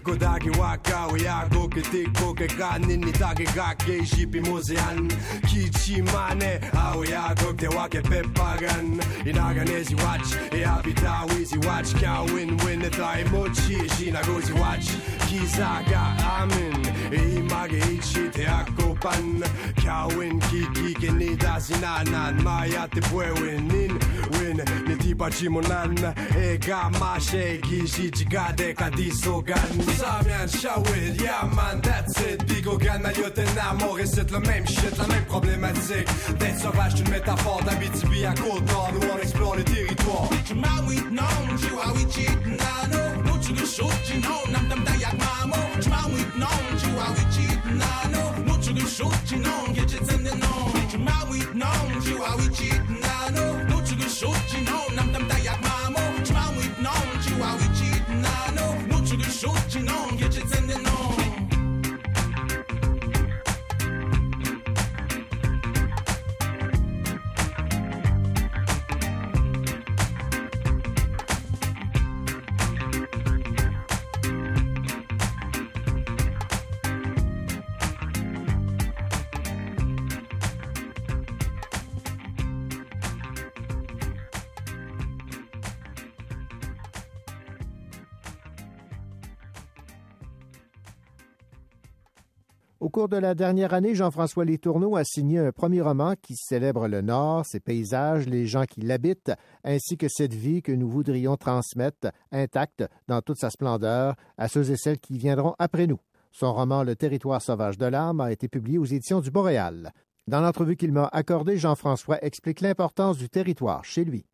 Godagi 0.06 0.50
waka 0.58 1.08
we 1.12 1.18
ya 1.24 1.48
go 1.48 1.68
kete 1.68 2.02
ko 2.16 2.32
ke 2.34 2.46
ka 2.58 2.78
ni 2.78 3.12
tage 3.20 3.46
ga 3.56 3.74
ke 3.74 3.94
jipi 4.10 4.40
mozian 4.46 4.98
kichi 5.48 5.96
mane 6.12 6.52
awe 6.84 7.04
ya 7.12 7.34
go 7.34 7.52
te 7.52 7.68
wake 7.76 8.00
pe 8.10 8.22
pagan 8.36 9.00
inaga 9.30 9.64
nezi 9.70 9.96
watch 10.02 10.30
e 10.58 10.60
abita 10.74 11.14
wizi 11.30 11.58
watch 11.66 11.90
ka 12.00 12.24
win 12.32 12.56
win 12.58 12.80
the 12.80 12.90
time 12.90 13.28
mochi 13.32 13.76
jina 13.96 14.22
gozi 14.22 14.54
watch 14.62 14.86
kizaga 15.26 16.02
amen 16.36 16.78
e 17.12 17.20
image 17.38 18.31
te 18.32 18.44
akopan 18.46 19.42
Kawin 19.76 20.40
kiki 20.48 20.94
ke 20.94 21.10
ni 21.12 21.36
dasinanan 21.36 22.42
Maya 22.42 22.88
te 22.88 23.00
pwewin 23.00 23.68
nin 23.70 23.98
win. 24.32 24.56
Ni 24.86 24.96
tipa 24.96 25.30
chimonan 25.30 25.98
E 26.36 26.56
ga 26.58 26.90
mashe 26.90 27.60
gishi 27.62 28.10
chigade 28.10 28.74
kadisogan 28.74 29.70
Samian 30.00 30.48
shawil, 30.48 31.20
yeah 31.20 31.48
man 31.54 31.80
that's 31.80 32.20
it. 32.20 32.40
Bigo 32.46 32.78
gana 32.78 33.12
yo 33.12 33.28
t'enamoré 33.30 34.06
c'est 34.06 34.30
le 34.30 34.40
même 34.40 34.66
shit 34.66 34.96
La 34.98 35.06
même 35.06 35.24
problématique. 35.24 36.08
D'être 36.38 36.58
sauvage 36.58 37.00
une 37.00 37.10
métaphore 37.10 37.62
d'Abitibi 37.64 38.24
à 38.26 38.34
Côte-Nord 38.34 38.92
Où 38.94 39.04
on 39.14 39.18
explore 39.18 39.56
les 39.56 39.64
territoires 39.64 40.28
Ma 40.56 40.82
wit 40.86 41.10
non, 41.10 41.56
chiwa 41.58 41.92
wichit 41.94 42.38
nano 42.46 43.22
Nuchigu 43.24 43.66
shuchi 43.66 44.18
non, 44.22 44.52
nam 44.52 44.68
tam 44.68 44.84
dayak 44.84 45.14
mamo 45.18 45.56
Ma 45.88 46.08
wit 46.14 46.32
non, 48.82 48.90
chiwa 48.90 49.24
wichit 49.26 49.28
nano 49.28 49.28
Nuchigu 49.28 49.28
shuchi 49.28 49.36
non, 49.42 49.72
get 49.72 49.92
it 49.92 50.10
in 50.12 50.24
the 50.24 50.34
non 50.36 51.04
Ma 51.04 51.24
wit 51.30 51.54
non, 51.54 52.00
chiwa 52.00 52.36
wichit 52.36 52.88
nano 53.00 53.64
Nuchigu 53.68 54.08
shuchi 54.08 54.64
non, 54.64 54.94
nam 54.94 55.12
tam 55.12 55.28
dayak 55.28 55.60
mamo 55.62 56.00
Ma 56.32 56.48
wit 56.56 56.78
non, 56.78 57.20
chiwa 57.22 57.54
wichit 57.58 58.08
nano 58.08 58.74
Nuchigu 58.88 59.30
shuchi 59.30 59.80
non, 59.82 60.16
get 60.16 60.36
it 60.36 60.58
in 60.58 60.66
the 60.66 60.74
non 60.74 60.81
Au 60.81 60.81
cours 92.92 93.08
de 93.08 93.16
la 93.16 93.34
dernière 93.34 93.72
année, 93.72 93.94
Jean-François 93.94 94.44
Letourneau 94.44 94.96
a 94.96 95.02
signé 95.02 95.38
un 95.38 95.50
premier 95.50 95.80
roman 95.80 96.12
qui 96.20 96.36
célèbre 96.36 96.88
le 96.88 97.00
Nord, 97.00 97.46
ses 97.46 97.58
paysages, 97.58 98.26
les 98.28 98.46
gens 98.46 98.66
qui 98.66 98.82
l'habitent, 98.82 99.32
ainsi 99.64 99.96
que 99.96 100.08
cette 100.08 100.34
vie 100.34 100.60
que 100.60 100.72
nous 100.72 100.90
voudrions 100.90 101.38
transmettre 101.38 102.08
intacte 102.32 102.84
dans 103.08 103.22
toute 103.22 103.38
sa 103.38 103.48
splendeur 103.48 104.14
à 104.36 104.46
ceux 104.46 104.70
et 104.70 104.76
celles 104.76 104.98
qui 104.98 105.16
viendront 105.16 105.54
après 105.58 105.86
nous. 105.86 106.00
Son 106.32 106.52
roman 106.52 106.82
Le 106.82 106.94
territoire 106.94 107.40
sauvage 107.40 107.78
de 107.78 107.86
l'âme 107.86 108.20
a 108.20 108.30
été 108.30 108.46
publié 108.46 108.76
aux 108.76 108.84
éditions 108.84 109.20
du 109.20 109.30
Boréal. 109.30 109.92
Dans 110.26 110.42
l'entrevue 110.42 110.76
qu'il 110.76 110.92
m'a 110.92 111.08
accordée, 111.12 111.56
Jean-François 111.56 112.22
explique 112.22 112.60
l'importance 112.60 113.16
du 113.16 113.30
territoire 113.30 113.86
chez 113.86 114.04
lui. 114.04 114.26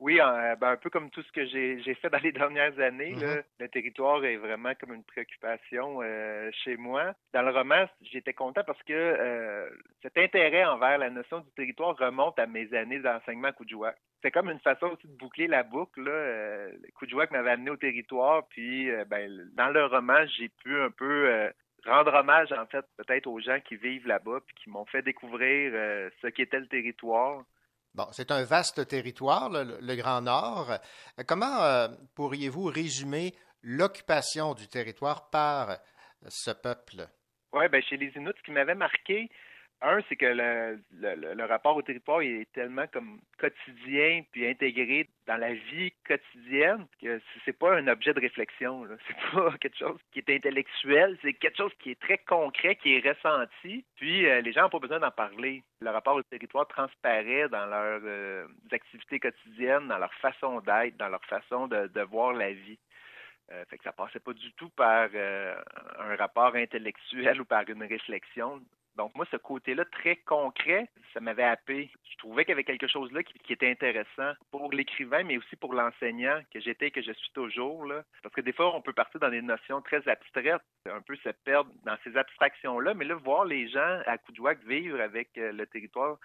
Oui, 0.00 0.20
un, 0.20 0.54
ben, 0.54 0.70
un 0.70 0.76
peu 0.76 0.90
comme 0.90 1.10
tout 1.10 1.22
ce 1.22 1.32
que 1.32 1.44
j'ai 1.46 1.94
fait 1.94 2.08
dans 2.08 2.18
les 2.18 2.32
dernières 2.32 2.78
années. 2.78 3.14
là. 3.14 3.36
Mhm. 3.36 3.42
Le 3.58 3.68
territoire 3.68 4.24
est 4.24 4.36
vraiment 4.36 4.72
comme 4.80 4.94
une 4.94 5.02
préoccupation 5.02 6.00
euh, 6.02 6.50
chez 6.64 6.76
moi. 6.76 7.14
Dans 7.32 7.42
le 7.42 7.50
roman, 7.50 7.86
j'étais 8.02 8.32
content 8.32 8.62
parce 8.64 8.82
que 8.84 8.92
euh, 8.92 9.68
cet 10.02 10.16
intérêt 10.16 10.64
envers 10.64 10.98
la 10.98 11.10
notion 11.10 11.40
du 11.40 11.50
territoire 11.56 11.96
remonte 11.96 12.38
à 12.38 12.46
mes 12.46 12.72
années 12.74 13.00
d'enseignement 13.00 13.48
à 13.48 13.52
Coudjouac. 13.52 13.96
C'est 14.22 14.30
comme 14.30 14.50
une 14.50 14.60
façon 14.60 14.86
aussi 14.86 15.06
de 15.06 15.16
boucler 15.16 15.46
la 15.46 15.62
boucle. 15.62 16.00
Là. 16.02 16.10
Euh, 16.10 16.72
Coudjouac 16.94 17.30
m'avait 17.30 17.50
amené 17.50 17.70
au 17.70 17.76
territoire, 17.76 18.46
puis 18.48 18.90
euh, 18.90 19.04
ben, 19.04 19.50
dans 19.54 19.68
le 19.70 19.84
roman, 19.86 20.26
j'ai 20.36 20.48
pu 20.48 20.80
un 20.80 20.90
peu 20.90 21.28
euh, 21.28 21.50
rendre 21.86 22.14
hommage, 22.14 22.52
en 22.52 22.66
fait, 22.66 22.84
peut-être 22.96 23.26
aux 23.26 23.40
gens 23.40 23.60
qui 23.60 23.76
vivent 23.76 24.06
là-bas, 24.06 24.40
puis 24.46 24.54
qui 24.56 24.70
m'ont 24.70 24.84
fait 24.86 25.02
découvrir 25.02 25.72
euh, 25.74 26.10
ce 26.22 26.28
qu'était 26.28 26.60
le 26.60 26.66
territoire. 26.66 27.44
Bon, 27.98 28.06
c'est 28.12 28.30
un 28.30 28.44
vaste 28.44 28.86
territoire, 28.86 29.50
le, 29.50 29.96
Grand 29.96 30.20
Nord. 30.20 30.70
Euh, 30.70 31.24
Comment 31.26 31.64
euh, 31.64 31.88
pourriez-vous 32.14 32.66
résumer 32.66 33.34
l'occupation 33.60 34.54
du 34.54 34.68
territoire 34.68 35.30
par 35.30 35.70
euh, 35.70 35.74
ce 36.28 36.52
peuple? 36.52 37.08
Oui, 37.52 37.64
ben 37.68 37.82
chez 37.82 37.96
les 37.96 38.12
Inuits, 38.14 38.34
ce 38.38 38.42
qui 38.44 38.52
m'avait 38.52 38.76
marqué, 38.76 39.28
un, 39.80 40.00
c'est 40.08 40.16
que 40.16 40.26
le, 40.26 40.80
le- 41.00 41.34
le- 41.34 41.44
rapport 41.44 41.76
au 41.76 41.82
territoire 41.82 42.20
est 42.22 42.50
tellement 42.52 42.86
comme 42.88 43.20
quotidien 43.38 44.22
puis 44.32 44.46
intégré 44.48 45.08
dans 45.26 45.36
la 45.36 45.54
vie 45.54 45.92
quotidienne 46.06 46.86
que 47.00 47.20
c'est 47.44 47.56
pas 47.56 47.76
un 47.76 47.86
objet 47.86 48.12
de 48.12 48.20
réflexion. 48.20 48.86
C'est 49.06 49.16
pas 49.32 49.56
quelque 49.58 49.78
chose 49.78 49.98
qui 50.12 50.18
est 50.18 50.30
intellectuel, 50.30 51.16
c'est 51.22 51.32
quelque 51.34 51.56
chose 51.56 51.72
qui 51.78 51.90
est 51.92 52.00
très 52.00 52.18
concret, 52.18 52.76
qui 52.76 52.94
est 52.96 53.08
ressenti. 53.08 53.84
Puis 53.96 54.26
euh, 54.26 54.40
les 54.40 54.52
gens 54.52 54.62
n'ont 54.62 54.68
pas 54.70 54.78
besoin 54.78 54.98
d'en 55.00 55.10
parler. 55.10 55.62
Le 55.80 55.90
rapport 55.90 56.16
au 56.16 56.22
territoire 56.22 56.66
transparaît 56.66 57.48
dans 57.48 57.66
leurs 57.66 58.00
euh, 58.04 58.46
activités 58.72 59.20
quotidiennes, 59.20 59.88
dans 59.88 59.98
leur 59.98 60.12
façon 60.14 60.60
d'être, 60.60 60.96
dans 60.96 61.08
leur 61.08 61.24
façon 61.26 61.68
de, 61.68 61.86
de 61.86 62.00
voir 62.02 62.32
la 62.32 62.52
vie. 62.52 62.78
Euh, 63.50 63.64
fait 63.70 63.78
que 63.78 63.84
ça 63.84 63.92
passait 63.92 64.20
pas 64.20 64.34
du 64.34 64.52
tout 64.54 64.68
par 64.70 65.08
euh, 65.14 65.56
un 66.00 66.16
rapport 66.16 66.54
intellectuel 66.54 67.40
ou 67.40 67.44
par 67.44 67.62
une 67.68 67.82
réflexion. 67.84 68.60
Donc 68.98 69.14
moi, 69.14 69.24
ce 69.30 69.36
côté-là 69.36 69.84
très 69.84 70.16
concret, 70.16 70.90
ça 71.14 71.20
m'avait 71.20 71.44
happé. 71.44 71.88
Je 72.10 72.16
trouvais 72.16 72.44
qu'il 72.44 72.50
y 72.50 72.54
avait 72.54 72.64
quelque 72.64 72.88
chose 72.88 73.12
là 73.12 73.22
qui, 73.22 73.52
était 73.52 73.70
intéressant 73.70 74.32
pour 74.50 74.72
l'écrivain, 74.72 75.22
mais 75.22 75.38
aussi 75.38 75.54
pour 75.54 75.72
l'enseignant 75.72 76.40
que 76.52 76.58
j'étais 76.58 76.88
et 76.88 76.90
que 76.90 77.00
je 77.00 77.12
suis 77.12 77.30
toujours. 77.32 77.86
Là. 77.86 78.02
Parce 78.24 78.34
que 78.34 78.40
des 78.40 78.52
fois, 78.52 78.74
on 78.74 78.82
peut 78.82 78.92
partir 78.92 79.20
dans 79.20 79.30
des 79.30 79.40
notions 79.40 79.80
très 79.82 80.06
abstraites, 80.08 80.60
un 80.86 81.00
peu 81.00 81.14
se 81.16 81.28
perdre 81.44 81.70
dans 81.84 81.96
ces 82.02 82.16
abstractions-là, 82.16 82.94
mais 82.94 83.04
là, 83.04 83.14
voir 83.14 83.44
les 83.44 83.68
gens 83.68 84.00
à 84.04 84.18
Coudjouac 84.18 84.64
vivre 84.64 85.00
avec 85.00 85.28
euh, 85.38 85.52
le 85.52 85.66
territoire 85.66 86.18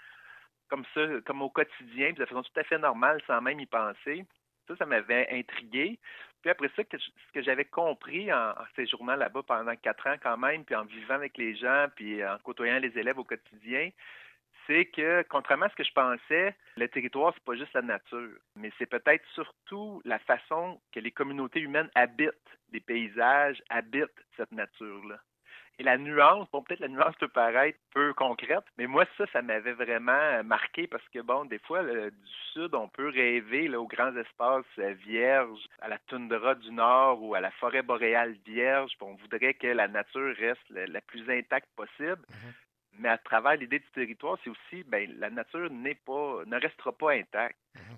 comme 0.67 0.83
ça, 0.95 1.01
comme 1.27 1.43
au 1.43 1.51
quotidien, 1.51 2.13
de 2.13 2.25
façon 2.25 2.41
tout 2.41 2.59
à 2.59 2.63
fait 2.63 2.79
normale, 2.79 3.21
sans 3.27 3.39
même 3.41 3.59
y 3.59 3.67
penser, 3.67 4.25
ça, 4.67 4.75
ça 4.75 4.85
m'avait 4.85 5.27
intrigué. 5.31 5.99
Puis 6.41 6.51
après 6.51 6.69
ça, 6.75 6.83
ce 6.91 7.31
que 7.33 7.41
j'avais 7.41 7.65
compris 7.65 8.31
en, 8.33 8.51
en 8.51 8.65
séjournant 8.75 9.15
là-bas 9.15 9.43
pendant 9.43 9.75
quatre 9.75 10.07
ans 10.07 10.15
quand 10.21 10.37
même, 10.37 10.65
puis 10.65 10.75
en 10.75 10.83
vivant 10.83 11.15
avec 11.15 11.37
les 11.37 11.55
gens, 11.55 11.87
puis 11.95 12.23
en 12.25 12.37
côtoyant 12.39 12.79
les 12.79 12.97
élèves 12.97 13.17
au 13.17 13.23
quotidien, 13.23 13.89
c'est 14.67 14.85
que, 14.85 15.23
contrairement 15.29 15.65
à 15.65 15.69
ce 15.69 15.75
que 15.75 15.83
je 15.83 15.93
pensais, 15.93 16.55
le 16.77 16.87
territoire, 16.87 17.33
c'est 17.33 17.43
pas 17.43 17.55
juste 17.55 17.73
la 17.73 17.81
nature, 17.81 18.37
mais 18.55 18.71
c'est 18.77 18.85
peut-être 18.85 19.25
surtout 19.33 20.01
la 20.05 20.19
façon 20.19 20.79
que 20.91 20.99
les 20.99 21.11
communautés 21.11 21.59
humaines 21.59 21.89
habitent 21.95 22.33
les 22.71 22.79
paysages, 22.79 23.61
habitent 23.69 24.23
cette 24.37 24.51
nature-là. 24.51 25.19
Et 25.79 25.83
la 25.83 25.97
nuance, 25.97 26.47
bon, 26.51 26.61
peut-être 26.61 26.81
la 26.81 26.87
nuance 26.87 27.15
peut 27.19 27.27
paraître 27.27 27.79
peu 27.93 28.13
concrète, 28.13 28.63
mais 28.77 28.85
moi, 28.85 29.05
ça, 29.17 29.25
ça 29.33 29.41
m'avait 29.41 29.73
vraiment 29.73 30.43
marqué 30.43 30.85
parce 30.87 31.07
que, 31.09 31.19
bon, 31.19 31.45
des 31.45 31.57
fois, 31.59 31.83
du 31.83 32.11
sud, 32.53 32.75
on 32.75 32.87
peut 32.87 33.09
rêver 33.09 33.75
aux 33.75 33.87
grands 33.87 34.15
espaces 34.15 34.65
euh, 34.77 34.93
vierges, 34.93 35.67
à 35.81 35.87
la 35.87 35.97
toundra 36.07 36.55
du 36.55 36.71
nord 36.71 37.23
ou 37.23 37.33
à 37.33 37.41
la 37.41 37.51
forêt 37.51 37.81
boréale 37.81 38.35
vierge, 38.45 38.91
on 39.01 39.15
voudrait 39.15 39.55
que 39.55 39.67
la 39.67 39.87
nature 39.87 40.35
reste 40.37 40.69
la, 40.69 40.85
la 40.85 41.01
plus 41.01 41.27
intacte 41.29 41.69
possible. 41.75 42.21
Mais 42.99 43.09
à 43.09 43.17
travers 43.17 43.55
l'idée 43.55 43.79
du 43.79 43.91
territoire, 43.93 44.37
c'est 44.43 44.49
aussi, 44.49 44.83
ben, 44.83 45.11
la 45.17 45.29
nature 45.29 45.69
n'est 45.71 45.95
pas, 45.95 46.43
ne 46.45 46.59
restera 46.59 46.91
pas 46.91 47.11
intacte. 47.13 47.57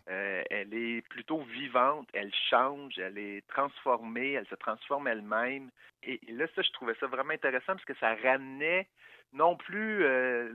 Euh, 0.09 0.43
elle 0.49 0.73
est 0.73 1.01
plutôt 1.09 1.41
vivante, 1.41 2.07
elle 2.13 2.33
change, 2.49 2.97
elle 2.97 3.17
est 3.17 3.45
transformée, 3.47 4.33
elle 4.33 4.47
se 4.47 4.55
transforme 4.55 5.07
elle-même. 5.07 5.69
Et, 6.03 6.19
et 6.27 6.31
là, 6.31 6.45
ça, 6.55 6.61
je 6.61 6.71
trouvais 6.71 6.95
ça 6.99 7.07
vraiment 7.07 7.33
intéressant 7.33 7.73
parce 7.73 7.85
que 7.85 7.95
ça 7.95 8.15
ramenait 8.15 8.87
non 9.33 9.55
plus 9.55 10.03
euh, 10.03 10.53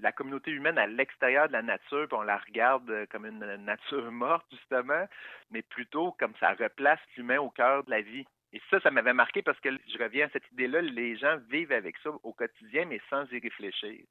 la 0.00 0.12
communauté 0.12 0.50
humaine 0.50 0.78
à 0.78 0.86
l'extérieur 0.86 1.48
de 1.48 1.52
la 1.52 1.62
nature, 1.62 2.08
puis 2.08 2.16
on 2.16 2.22
la 2.22 2.38
regarde 2.38 2.88
euh, 2.90 3.06
comme 3.10 3.26
une 3.26 3.56
nature 3.56 4.10
morte, 4.10 4.46
justement, 4.50 5.06
mais 5.50 5.62
plutôt 5.62 6.12
comme 6.18 6.32
ça 6.40 6.54
replace 6.54 7.00
l'humain 7.16 7.38
au 7.38 7.50
cœur 7.50 7.84
de 7.84 7.90
la 7.90 8.00
vie. 8.00 8.26
Et 8.54 8.60
ça, 8.70 8.78
ça 8.80 8.90
m'avait 8.92 9.12
marqué 9.12 9.42
parce 9.42 9.58
que 9.58 9.68
je 9.68 9.98
reviens 10.00 10.26
à 10.26 10.30
cette 10.30 10.44
idée-là, 10.52 10.80
les 10.80 11.16
gens 11.16 11.38
vivent 11.50 11.72
avec 11.72 11.96
ça 12.04 12.10
au 12.22 12.32
quotidien, 12.32 12.84
mais 12.84 13.00
sans 13.10 13.24
y 13.32 13.40
réfléchir. 13.40 14.04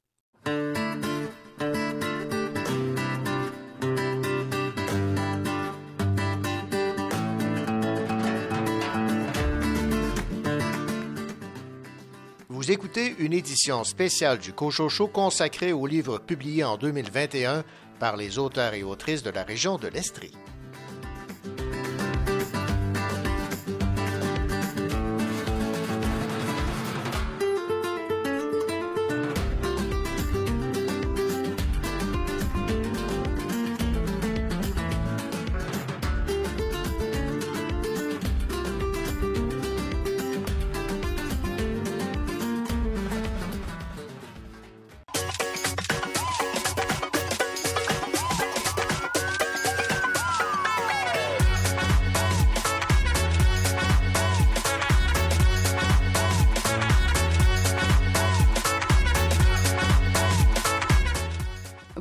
Vous 12.50 12.70
écoutez 12.70 13.14
une 13.18 13.32
édition 13.32 13.82
spéciale 13.82 14.38
du 14.38 14.52
Cochocho 14.52 15.08
consacrée 15.08 15.72
aux 15.72 15.86
livres 15.86 16.18
publiés 16.18 16.64
en 16.64 16.76
2021 16.76 17.64
par 17.98 18.18
les 18.18 18.38
auteurs 18.38 18.74
et 18.74 18.82
autrices 18.82 19.22
de 19.22 19.30
la 19.30 19.42
région 19.42 19.78
de 19.78 19.88
l'Estrie. 19.88 20.34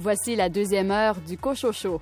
Voici 0.04 0.36
la 0.36 0.50
deuxième 0.50 0.92
heure 0.92 1.16
du 1.22 1.38
Cochocho. 1.38 2.02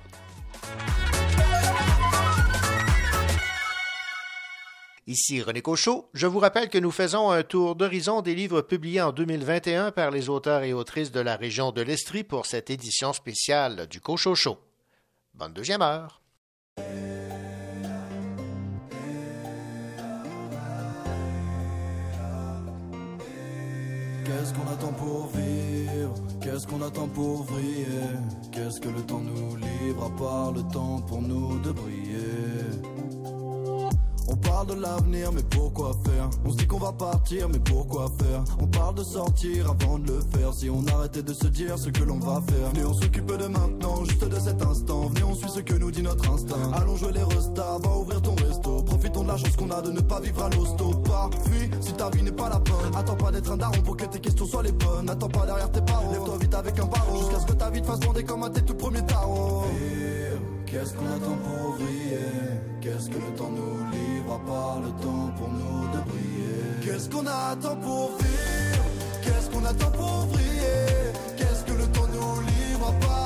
Ici 5.06 5.40
René 5.40 5.62
Cochot. 5.62 6.10
Je 6.12 6.26
vous 6.26 6.40
rappelle 6.40 6.68
que 6.68 6.78
nous 6.78 6.90
faisons 6.90 7.30
un 7.30 7.44
tour 7.44 7.76
d'horizon 7.76 8.20
des 8.20 8.34
livres 8.34 8.60
publiés 8.60 9.02
en 9.02 9.12
2021 9.12 9.92
par 9.92 10.10
les 10.10 10.28
auteurs 10.28 10.64
et 10.64 10.72
autrices 10.72 11.12
de 11.12 11.20
la 11.20 11.36
région 11.36 11.70
de 11.70 11.80
l'Estrie 11.80 12.24
pour 12.24 12.46
cette 12.46 12.70
édition 12.70 13.12
spéciale 13.12 13.86
du 13.86 14.00
Cochocho. 14.00 14.58
Bonne 15.34 15.52
deuxième 15.52 15.82
heure. 15.82 16.20
Qu'est-ce 24.24 24.54
qu'on 24.54 24.70
attend 24.72 24.92
pour 24.92 25.28
vivre? 25.34 26.14
Qu'est-ce 26.40 26.66
qu'on 26.66 26.82
attend 26.82 27.08
pour 27.08 27.42
vriller? 27.44 27.86
Qu'est-ce 28.52 28.80
que 28.80 28.88
le 28.88 29.02
temps 29.02 29.20
nous 29.20 29.56
livre 29.56 30.04
à 30.04 30.10
part 30.10 30.52
le 30.52 30.62
temps 30.62 31.00
pour 31.08 31.22
nous 31.22 31.58
de 31.58 31.72
briller? 31.72 32.22
On 34.28 34.36
parle 34.36 34.68
de 34.68 34.74
l'avenir, 34.74 35.32
mais 35.32 35.42
pourquoi 35.42 35.92
faire? 36.04 36.30
On 36.44 36.50
se 36.50 36.56
dit 36.56 36.66
qu'on 36.66 36.78
va 36.78 36.92
partir, 36.92 37.48
mais 37.48 37.58
pourquoi 37.58 38.10
faire? 38.18 38.44
On 38.60 38.66
parle 38.66 38.94
de 38.94 39.02
sortir 39.02 39.70
avant 39.70 39.98
de 39.98 40.06
le 40.06 40.20
faire. 40.20 40.54
Si 40.54 40.70
on 40.70 40.86
arrêtait 40.86 41.22
de 41.22 41.32
se 41.34 41.48
dire 41.48 41.76
ce 41.76 41.90
que 41.90 42.04
l'on 42.04 42.18
va 42.18 42.40
faire. 42.48 42.70
Venez, 42.72 42.84
on 42.84 42.94
s'occupe 42.94 43.36
de 43.36 43.46
maintenant, 43.46 44.04
juste 44.04 44.24
de 44.24 44.38
cet 44.38 44.62
instant. 44.62 45.08
Venez, 45.08 45.24
on 45.24 45.34
suit 45.34 45.50
ce 45.50 45.60
que 45.60 45.74
nous 45.74 45.90
dit 45.90 46.02
notre 46.02 46.30
instinct. 46.30 46.72
Allons 46.72 46.96
jouer 46.96 47.12
les 47.12 47.24
restas, 47.24 47.78
va 47.82 47.96
ouvrir 47.96 48.22
ton 48.22 48.34
resto. 48.36 48.81
De 49.22 49.28
la 49.28 49.36
chance 49.36 49.56
qu'on 49.56 49.70
a 49.70 49.80
de 49.80 49.92
ne 49.92 50.00
pas 50.00 50.18
vivre 50.18 50.42
à 50.42 50.48
l'hosto. 50.50 50.90
Pas 51.04 51.30
fuis 51.44 51.70
si 51.80 51.92
ta 51.92 52.10
vie 52.10 52.22
n'est 52.22 52.32
pas 52.32 52.48
la 52.48 52.58
bonne. 52.58 52.92
Attends 52.96 53.14
pas 53.14 53.30
d'être 53.30 53.52
un 53.52 53.56
daron 53.56 53.80
pour 53.82 53.96
que 53.96 54.04
tes 54.04 54.18
questions 54.18 54.46
soient 54.46 54.64
les 54.64 54.72
bonnes. 54.72 55.08
Attends 55.08 55.28
pas 55.28 55.46
derrière 55.46 55.70
tes 55.70 55.80
parents. 55.80 56.10
Lève-toi 56.10 56.38
vite 56.40 56.54
avec 56.54 56.78
un 56.80 56.86
barreau. 56.86 57.18
Jusqu'à 57.18 57.38
ce 57.38 57.46
que 57.46 57.52
ta 57.52 57.70
vie 57.70 57.80
te 57.80 57.86
fasse 57.86 58.00
bander 58.00 58.24
comme 58.24 58.42
un 58.42 58.50
tes 58.50 58.62
tout 58.62 58.74
premiers 58.74 59.06
tarots. 59.06 59.64
Qu'est-ce 60.66 60.94
qu'on 60.94 61.06
attend 61.06 61.38
pour 61.44 61.72
vriller? 61.74 62.18
Qu'est-ce 62.80 63.08
que 63.10 63.14
le 63.14 63.36
temps 63.36 63.50
nous 63.50 63.90
livre 63.92 64.32
à 64.34 64.50
part 64.50 64.80
le 64.80 64.90
temps 65.02 65.30
pour 65.38 65.48
nous 65.48 65.86
de 65.92 66.10
briller? 66.10 66.82
Qu'est-ce 66.82 67.08
qu'on 67.08 67.26
attend 67.26 67.76
pour 67.76 68.10
vivre? 68.18 68.84
Qu'est-ce 69.22 69.50
qu'on 69.50 69.64
attend 69.64 69.90
pour 69.92 70.26
vriller? 70.32 71.12
Qu'est-ce 71.36 71.64
que 71.64 71.78
le 71.78 71.86
temps 71.92 72.08
nous 72.12 72.40
livre 72.40 72.88
à 72.88 73.06
part 73.06 73.21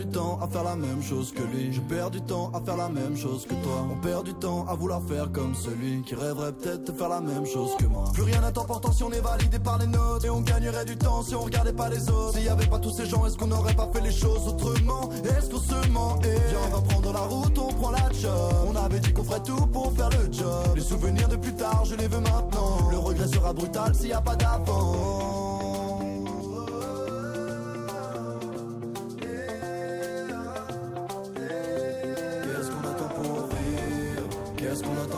du 0.00 0.06
temps 0.06 0.38
à 0.40 0.48
faire 0.48 0.64
la 0.64 0.76
même 0.76 1.02
chose 1.02 1.32
que 1.32 1.42
lui. 1.42 1.72
Je 1.72 1.80
perds 1.80 2.10
du 2.10 2.22
temps 2.22 2.50
à 2.54 2.60
faire 2.60 2.76
la 2.76 2.88
même 2.88 3.16
chose 3.16 3.44
que 3.44 3.54
toi. 3.54 3.86
On 3.92 3.96
perd 4.00 4.24
du 4.24 4.32
temps 4.34 4.64
à 4.66 4.74
vouloir 4.74 5.02
faire 5.02 5.30
comme 5.30 5.54
celui 5.54 6.02
qui 6.02 6.14
rêverait 6.14 6.52
peut-être 6.52 6.84
de 6.90 6.92
faire 6.92 7.10
la 7.10 7.20
même 7.20 7.44
chose 7.44 7.72
que 7.78 7.84
moi. 7.84 8.04
Plus 8.14 8.22
rien 8.22 8.40
n'est 8.40 8.46
important 8.46 8.92
si 8.92 9.02
on 9.02 9.12
est 9.12 9.20
validé 9.20 9.58
par 9.58 9.78
les 9.78 9.86
notes. 9.86 10.24
Et 10.24 10.30
on 10.30 10.40
gagnerait 10.40 10.86
du 10.86 10.96
temps 10.96 11.22
si 11.22 11.34
on 11.34 11.40
regardait 11.40 11.74
pas 11.74 11.90
les 11.90 12.08
autres. 12.08 12.34
S'il 12.34 12.44
y 12.44 12.48
avait 12.48 12.66
pas 12.66 12.78
tous 12.78 12.90
ces 12.90 13.04
gens, 13.04 13.26
est-ce 13.26 13.36
qu'on 13.36 13.48
n'aurait 13.48 13.74
pas 13.74 13.90
fait 13.92 14.00
les 14.00 14.12
choses 14.12 14.48
autrement? 14.48 15.10
Est-ce 15.24 15.50
qu'on 15.50 15.60
se 15.60 15.88
ment? 15.88 16.18
Et 16.24 16.48
viens, 16.48 16.60
on 16.68 16.76
va 16.76 16.82
prendre 16.82 17.12
la 17.12 17.20
route, 17.20 17.58
on 17.58 17.72
prend 17.74 17.90
la 17.90 18.10
job. 18.12 18.52
On 18.68 18.76
avait 18.76 19.00
dit 19.00 19.12
qu'on 19.12 19.24
ferait 19.24 19.42
tout 19.42 19.66
pour 19.66 19.92
faire 19.92 20.10
le 20.10 20.32
job. 20.32 20.76
Les 20.76 20.82
souvenirs 20.82 21.28
de 21.28 21.36
plus 21.36 21.54
tard, 21.54 21.84
je 21.84 21.94
les 21.96 22.08
veux 22.08 22.20
maintenant. 22.20 22.88
Le 22.90 22.98
regret 22.98 23.28
sera 23.28 23.52
brutal 23.52 23.94
s'il 23.94 24.08
y 24.08 24.12
a 24.12 24.22
pas 24.22 24.36
d'avant. 24.36 25.49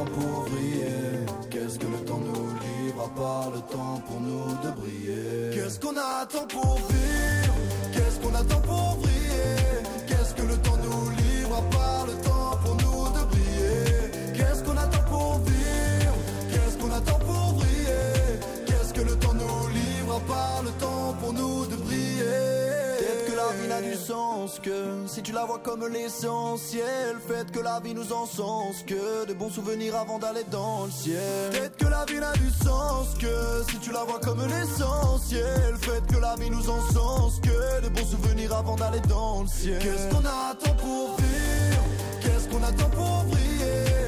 Pour 0.04 0.44
briller 0.50 1.26
Qu'est-ce 1.50 1.78
que 1.78 1.86
le 1.86 2.04
temps 2.04 2.18
nous 2.18 2.48
livre 2.84 3.04
à 3.04 3.20
part 3.20 3.50
le 3.50 3.60
temps 3.60 4.02
pour 4.06 4.20
nous 4.20 4.48
de 4.62 4.70
briller? 4.80 5.50
Qu'est-ce 5.54 5.78
qu'on 5.78 5.90
attend 5.96 6.46
pour 6.48 6.76
vivre? 6.76 7.41
Que 24.62 25.06
si 25.06 25.22
tu 25.22 25.32
la 25.32 25.44
vois 25.44 25.58
comme 25.58 25.86
l'essentiel. 25.86 27.16
Faites 27.26 27.50
que 27.50 27.60
la 27.60 27.80
vie 27.80 27.94
nous 27.94 28.12
encense 28.12 28.82
que 28.86 29.26
de 29.26 29.32
bons 29.32 29.50
souvenirs 29.50 29.96
avant 29.96 30.18
d'aller 30.18 30.44
dans 30.50 30.84
le 30.84 30.90
ciel. 30.90 31.50
Peut-être 31.50 31.76
que 31.76 31.86
la 31.86 32.04
vie 32.04 32.18
n'a 32.20 32.32
du 32.32 32.50
sens 32.50 33.14
que 33.18 33.70
si 33.70 33.78
tu 33.78 33.92
la 33.92 34.04
vois 34.04 34.20
comme 34.20 34.40
l'essentiel. 34.46 35.76
Faites 35.80 36.06
que 36.06 36.20
la 36.20 36.34
vie 36.36 36.50
nous 36.50 36.68
encense 36.68 37.40
que 37.40 37.84
de 37.84 37.88
bons 37.88 38.06
souvenirs 38.06 38.54
avant 38.54 38.76
d'aller 38.76 39.00
dans 39.08 39.42
le 39.42 39.48
ciel. 39.48 39.78
Qu'est-ce 39.78 40.08
qu'on 40.08 40.24
attend 40.24 40.74
pour 40.76 41.16
vivre 41.16 41.82
Qu'est-ce 42.20 42.48
qu'on 42.48 42.62
attend 42.62 42.90
pour 42.90 43.24
briller 43.24 44.01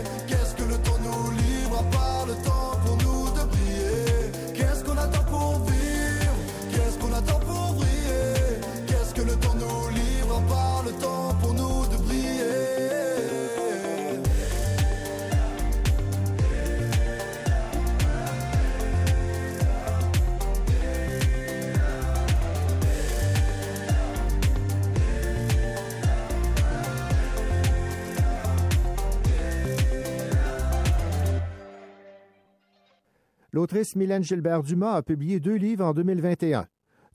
L'autrice 33.55 33.95
Mylène 33.95 34.25
Gilbert-Dumas 34.25 34.95
a 34.95 35.03
publié 35.03 35.39
deux 35.39 35.55
livres 35.55 35.85
en 35.85 35.93
2021. 35.93 36.67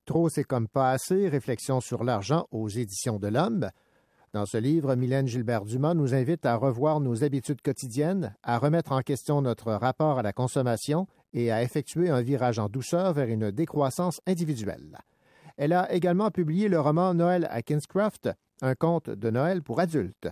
Trop, 0.05 0.29
c'est 0.29 0.45
comme 0.45 0.69
pas 0.69 0.91
assez, 0.91 1.27
réflexion 1.27 1.81
sur 1.81 2.05
l'argent 2.05 2.47
aux 2.51 2.69
éditions 2.69 3.19
de 3.19 3.27
l'Homme. 3.27 3.69
Dans 4.31 4.45
ce 4.45 4.55
livre, 4.55 4.95
Mylène 4.95 5.27
Gilbert-Dumas 5.27 5.95
nous 5.95 6.13
invite 6.13 6.45
à 6.45 6.55
revoir 6.55 7.01
nos 7.01 7.25
habitudes 7.25 7.61
quotidiennes, 7.61 8.37
à 8.41 8.57
remettre 8.57 8.93
en 8.93 9.01
question 9.01 9.41
notre 9.41 9.73
rapport 9.73 10.17
à 10.17 10.23
la 10.23 10.31
consommation 10.31 11.07
et 11.33 11.51
à 11.51 11.61
effectuer 11.61 12.09
un 12.09 12.21
virage 12.21 12.57
en 12.57 12.69
douceur 12.69 13.11
vers 13.11 13.27
une 13.27 13.51
décroissance 13.51 14.21
individuelle. 14.25 14.97
Elle 15.57 15.73
a 15.73 15.91
également 15.91 16.31
publié 16.31 16.69
le 16.69 16.79
roman 16.79 17.13
Noël 17.13 17.49
à 17.51 17.61
Kinscraft, 17.61 18.29
un 18.61 18.75
conte 18.75 19.09
de 19.09 19.29
Noël 19.29 19.61
pour 19.61 19.81
adultes. 19.81 20.29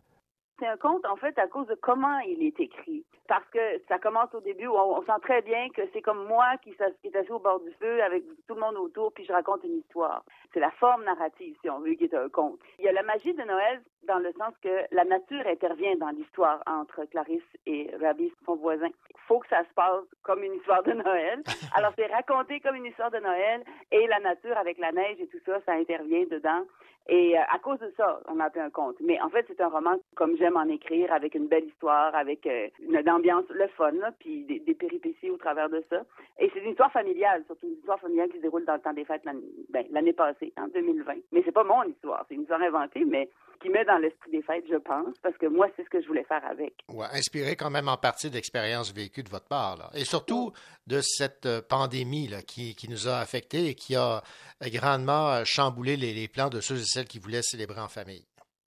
C'est 0.60 0.68
un 0.68 0.78
conte, 0.78 1.06
en 1.06 1.16
fait, 1.16 1.38
à 1.38 1.48
cause 1.48 1.68
de 1.68 1.76
comment 1.76 2.18
il 2.20 2.44
est 2.44 2.60
écrit. 2.60 3.06
Parce 3.28 3.46
que 3.50 3.60
ça 3.88 4.00
commence 4.00 4.34
au 4.34 4.40
début 4.40 4.68
où 4.68 4.74
on, 4.76 5.02
sent 5.02 5.20
très 5.22 5.42
bien 5.42 5.70
que 5.70 5.82
c'est 5.94 6.02
comme 6.02 6.26
moi 6.26 6.58
qui, 6.64 6.72
qui 6.72 7.08
est 7.08 7.16
assis 7.16 7.32
au 7.32 7.40
bord 7.40 7.60
du 7.60 7.72
feu 7.74 8.02
avec 8.02 8.24
tout 8.48 8.56
le 8.56 8.62
monde 8.62 8.78
autour, 8.78 9.14
puis 9.14 9.26
je 9.26 9.34
raconte 9.34 9.64
une 9.64 9.78
histoire. 9.78 10.24
C'est 10.54 10.60
la 10.60 10.72
forme 10.72 11.04
narrative, 11.04 11.56
si 11.62 11.70
on 11.70 11.80
veut, 11.80 11.94
qui 11.94 12.06
est 12.06 12.14
un 12.14 12.30
conte. 12.30 12.60
Il 12.80 12.86
y 12.86 12.88
a 12.88 12.94
la 12.94 13.04
magie 13.04 13.34
de 13.34 13.44
Noël 13.44 13.84
dans 14.04 14.20
le 14.20 14.32
sens 14.34 14.54
que 14.62 14.86
la 14.92 15.04
nature 15.04 15.46
intervient 15.46 15.96
dans 15.96 16.10
l'histoire 16.10 16.62
entre 16.66 17.06
Clarisse 17.06 17.42
et 17.66 17.90
Rabbi, 18.02 18.32
son 18.46 18.56
voisin. 18.56 18.88
Il 18.88 19.22
faut 19.28 19.40
que 19.40 19.48
ça 19.50 19.64
se 19.64 19.74
passe 19.76 20.06
comme 20.24 20.44
une 20.44 20.54
histoire 20.56 20.84
de 20.84 20.94
Noël. 20.94 21.44
Alors, 21.76 21.94
c'est 21.98 22.08
raconté 22.08 22.60
comme 22.60 22.76
une 22.76 22.86
histoire 22.86 23.12
de 23.12 23.20
Noël 23.20 23.64
et 23.92 24.08
la 24.08 24.20
nature 24.20 24.58
avec 24.58 24.78
la 24.78 24.92
neige 24.92 25.20
et 25.20 25.28
tout 25.28 25.40
ça, 25.46 25.60
ça 25.66 25.74
intervient 25.74 26.26
dedans. 26.30 26.64
Et 27.10 27.38
euh, 27.38 27.42
à 27.50 27.58
cause 27.60 27.80
de 27.80 27.92
ça, 27.96 28.20
on 28.28 28.40
a 28.40 28.46
appelé 28.46 28.66
un 28.66 28.70
conte. 28.70 28.98
Mais 29.00 29.20
en 29.22 29.30
fait, 29.30 29.46
c'est 29.48 29.62
un 29.62 29.70
roman 29.70 29.96
comme 30.16 30.36
j'aime 30.38 30.58
en 30.58 30.68
écrire, 30.68 31.14
avec 31.14 31.36
une 31.36 31.48
belle 31.48 31.66
histoire, 31.66 32.14
avec 32.14 32.46
euh, 32.46 32.68
une 32.82 32.98
ambiance, 33.10 33.46
le 33.50 33.68
fun, 33.70 33.92
là, 33.92 34.12
puis 34.20 34.44
des, 34.44 34.60
des 34.60 34.74
péripéties 34.74 35.30
au 35.30 35.38
travers 35.38 35.70
de 35.70 35.82
ça. 35.90 36.04
Et 36.38 36.52
c'est 36.54 36.60
une 36.60 36.72
histoire 36.72 36.92
familiale, 36.92 37.44
surtout 37.46 37.68
une 37.68 37.78
histoire 37.78 38.00
familiale 38.00 38.30
qui 38.30 38.38
se 38.38 38.42
déroule 38.42 38.66
dans 38.66 38.74
le 38.74 38.82
temps 38.82 38.94
des 38.94 39.06
fêtes 39.06 39.24
l'année 39.24 39.44
ben, 39.70 40.14
passée, 40.14 40.52
en 40.58 40.68
2020. 40.68 41.14
Mais 41.32 41.42
c'est 41.46 41.54
pas 41.54 41.64
mon 41.64 41.84
histoire, 41.84 42.26
c'est 42.28 42.36
une 42.36 42.42
histoire 42.42 42.62
inventée, 42.62 43.06
mais 43.06 43.30
qui 43.60 43.70
met 43.70 43.86
dans 43.86 43.98
l'esprit 43.98 44.32
des 44.32 44.42
fêtes, 44.42 44.66
je 44.70 44.76
pense, 44.78 45.18
parce 45.22 45.38
que 45.38 45.46
moi, 45.48 45.68
c'est 45.76 45.84
ce 45.84 45.90
que 45.90 46.02
je 46.02 46.08
voulais 46.08 46.24
faire 46.26 46.44
avec. 46.46 46.74
Ouais, 46.90 47.08
inspiré 47.14 47.56
quand 47.56 47.70
même 47.70 47.88
en 47.88 47.98
partie 47.98 48.30
d'expériences 48.30 48.94
vécues 48.94 49.24
de 49.24 49.30
votre 49.30 49.48
part. 49.48 49.78
là. 49.78 49.90
Et 49.94 50.06
surtout 50.06 50.52
de 50.88 51.02
cette 51.02 51.46
euh, 51.46 51.62
pandémie 51.68 52.28
là, 52.28 52.42
qui, 52.42 52.76
qui 52.76 52.90
nous 52.90 53.08
a 53.08 53.18
affectés 53.20 53.68
et 53.68 53.76
qui 53.76 53.96
a 53.96 54.18
euh, 54.64 54.68
grandement 54.74 55.30
euh, 55.30 55.44
chamboulé 55.46 55.98
les, 55.98 56.14
les 56.14 56.28
plans 56.28 56.50
de 56.50 56.60
ceux 56.62 56.76
et 56.76 56.86
celles 56.86 57.08
qui 57.08 57.20
voulaient 57.20 57.42
célébrer 57.42 57.82
en 57.82 57.88
famille. 57.88 58.26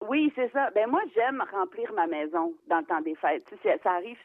Oui, 0.09 0.33
c'est 0.35 0.51
ça. 0.53 0.71
Ben 0.75 0.89
moi, 0.89 1.03
j'aime 1.15 1.45
remplir 1.53 1.93
ma 1.93 2.07
maison 2.07 2.55
dans 2.69 2.79
le 2.79 2.85
temps 2.87 3.03
des 3.03 3.15
fêtes. 3.17 3.45
Tu 3.49 3.57
sais, 3.63 3.79
ça 3.83 3.93
arrive 3.93 4.17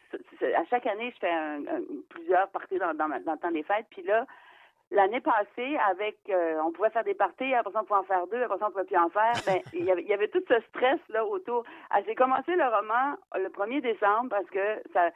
à 0.55 0.63
chaque 0.69 0.85
année, 0.87 1.11
je 1.13 1.19
fais 1.19 1.29
un- 1.31 1.61
un- 1.67 1.83
plusieurs 2.09 2.47
parties 2.49 2.77
dans, 2.79 2.93
dans, 2.93 3.09
dans 3.09 3.33
le 3.33 3.37
temps 3.39 3.51
des 3.51 3.63
fêtes. 3.63 3.85
Puis 3.89 4.01
là, 4.03 4.25
l'année 4.91 5.21
passée, 5.21 5.77
avec, 5.89 6.17
euh, 6.29 6.59
on 6.63 6.71
pouvait 6.71 6.89
faire 6.89 7.03
des 7.03 7.13
parties, 7.13 7.53
après 7.53 7.71
ça 7.73 7.81
on 7.81 7.85
pouvait 7.85 7.99
en 7.99 8.03
faire 8.03 8.27
deux, 8.27 8.43
après 8.43 8.57
ça 8.59 8.67
on 8.67 8.71
pouvait 8.71 8.85
plus 8.85 8.97
en 8.97 9.09
faire. 9.09 9.33
Ben, 9.45 9.61
il 9.73 9.83
y 9.83 9.91
avait, 9.91 10.01
il 10.01 10.07
y 10.07 10.13
avait 10.13 10.27
tout 10.27 10.43
ce 10.47 10.59
stress 10.69 10.99
là 11.09 11.25
autour. 11.25 11.63
Ah, 11.89 12.01
J'ai 12.05 12.15
commencé 12.15 12.55
le 12.55 12.63
roman 12.63 13.15
le 13.35 13.49
1er 13.49 13.81
décembre 13.81 14.29
parce 14.29 14.49
que 14.49 14.81
ça, 14.93 15.09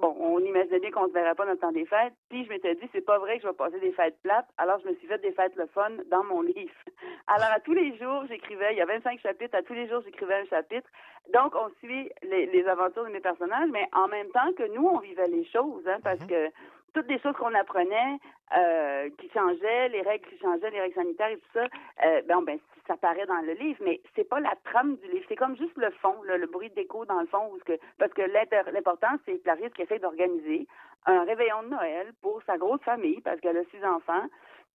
bon, 0.00 0.14
on 0.18 0.38
imaginait 0.40 0.80
bien 0.80 0.90
qu'on 0.90 1.08
se 1.08 1.12
verrait 1.12 1.34
pas 1.34 1.44
dans 1.44 1.52
le 1.52 1.58
temps 1.58 1.72
des 1.72 1.86
fêtes. 1.86 2.14
Puis 2.28 2.44
je 2.44 2.48
m'étais 2.48 2.74
dit, 2.74 2.88
c'est 2.92 3.04
pas 3.04 3.18
vrai 3.18 3.36
que 3.36 3.42
je 3.42 3.48
vais 3.48 3.54
passer 3.54 3.80
des 3.80 3.92
fêtes 3.92 4.20
plates. 4.22 4.48
Alors 4.56 4.78
je 4.80 4.88
me 4.88 4.94
suis 4.96 5.06
fait 5.06 5.18
des 5.18 5.32
fêtes 5.32 5.56
le 5.56 5.66
fun 5.66 5.90
dans 6.10 6.24
mon 6.24 6.42
livre. 6.42 6.74
Alors 7.26 7.50
à 7.54 7.60
tous 7.60 7.74
les 7.74 7.96
jours, 7.98 8.24
j'écrivais. 8.28 8.72
Il 8.72 8.78
y 8.78 8.82
a 8.82 8.86
25 8.86 9.20
chapitres. 9.20 9.56
À 9.56 9.62
tous 9.62 9.74
les 9.74 9.88
jours, 9.88 10.02
j'écrivais 10.04 10.34
un 10.34 10.46
chapitre. 10.46 10.88
Donc 11.32 11.54
on 11.54 11.68
suit 11.80 12.10
les, 12.22 12.46
les 12.46 12.66
aventures 12.66 13.04
de 13.04 13.10
mes 13.10 13.20
personnages, 13.20 13.68
mais 13.70 13.86
en 13.92 14.08
même 14.08 14.28
temps 14.30 14.52
que 14.56 14.66
nous, 14.74 14.86
on 14.86 14.98
vivait 14.98 15.28
les 15.28 15.44
choses, 15.44 15.86
hein, 15.86 15.98
parce 16.02 16.20
que 16.20 16.50
toutes 16.94 17.08
les 17.08 17.18
choses 17.20 17.34
qu'on 17.36 17.54
apprenait, 17.54 18.18
euh, 18.56 19.10
qui 19.18 19.28
changeaient, 19.30 19.88
les 19.88 20.02
règles 20.02 20.26
qui 20.28 20.38
changeaient, 20.38 20.70
les 20.70 20.80
règles 20.80 20.94
sanitaires 20.94 21.28
et 21.28 21.36
tout 21.36 21.52
ça, 21.54 21.66
euh, 22.04 22.22
ben, 22.26 22.42
ben, 22.42 22.58
ça 22.86 22.96
paraît 22.96 23.26
dans 23.26 23.40
le 23.40 23.52
livre, 23.52 23.78
mais 23.84 24.00
c'est 24.16 24.28
pas 24.28 24.40
la 24.40 24.54
trame 24.64 24.96
du 24.96 25.08
livre, 25.08 25.24
c'est 25.28 25.36
comme 25.36 25.56
juste 25.56 25.76
le 25.76 25.90
fond, 26.02 26.14
le 26.24 26.46
bruit 26.46 26.70
d'écho 26.70 27.04
dans 27.04 27.20
le 27.20 27.26
fond, 27.26 27.50
où 27.52 27.58
que, 27.64 27.78
parce 27.98 28.12
que 28.12 28.22
l'important, 28.72 29.16
c'est 29.26 29.38
Clarisse 29.42 29.72
qui 29.74 29.82
essaie 29.82 29.98
d'organiser 29.98 30.66
un 31.06 31.24
réveillon 31.24 31.62
de 31.64 31.68
Noël 31.68 32.12
pour 32.22 32.42
sa 32.44 32.56
grosse 32.56 32.82
famille, 32.82 33.20
parce 33.20 33.40
qu'elle 33.40 33.56
a 33.56 33.64
six 33.64 33.84
enfants, 33.84 34.24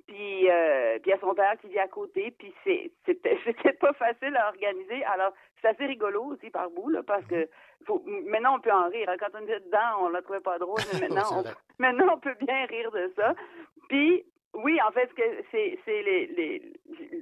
puis 0.08 0.50
euh, 0.50 1.00
puis 1.00 1.10
il 1.10 1.12
y 1.12 1.14
a 1.14 1.20
son 1.20 1.34
père 1.34 1.56
qui 1.62 1.68
vit 1.68 1.80
à 1.80 1.88
côté, 1.88 2.32
puis 2.38 2.54
c'est 2.64 2.92
c'était 3.06 3.38
c'était 3.46 3.74
pas 3.74 3.94
facile 3.94 4.36
à 4.36 4.50
organiser. 4.50 5.04
Alors 5.06 5.34
c'est 5.62 5.70
assez 5.70 5.86
rigolo 5.86 6.24
aussi 6.24 6.50
par 6.50 6.70
bout 6.70 6.90
là, 6.90 7.04
parce 7.04 7.26
que 7.26 7.48
faut, 7.86 8.04
maintenant 8.06 8.58
on 8.58 8.60
peut 8.60 8.72
en 8.72 8.90
rire. 8.90 9.10
Quand 9.20 9.38
on 9.40 9.44
était 9.44 9.60
dedans, 9.62 10.02
on 10.02 10.10
la 10.10 10.22
trouvait 10.22 10.40
pas 10.40 10.60
drôle, 10.60 10.80
mais 10.94 11.00
maintenant 11.08 11.44
on, 11.44 11.44
maintenant 11.80 12.14
on 12.14 12.20
peut 12.20 12.36
bien 12.42 12.66
rire 12.66 12.92
de 12.92 13.12
ça. 13.16 13.34
Puis 13.90 14.26
oui, 14.54 14.80
en 14.88 14.92
fait, 14.92 15.10
c'est 15.52 15.80
c'est 15.86 16.02
les, 16.04 16.28
les 16.28 16.62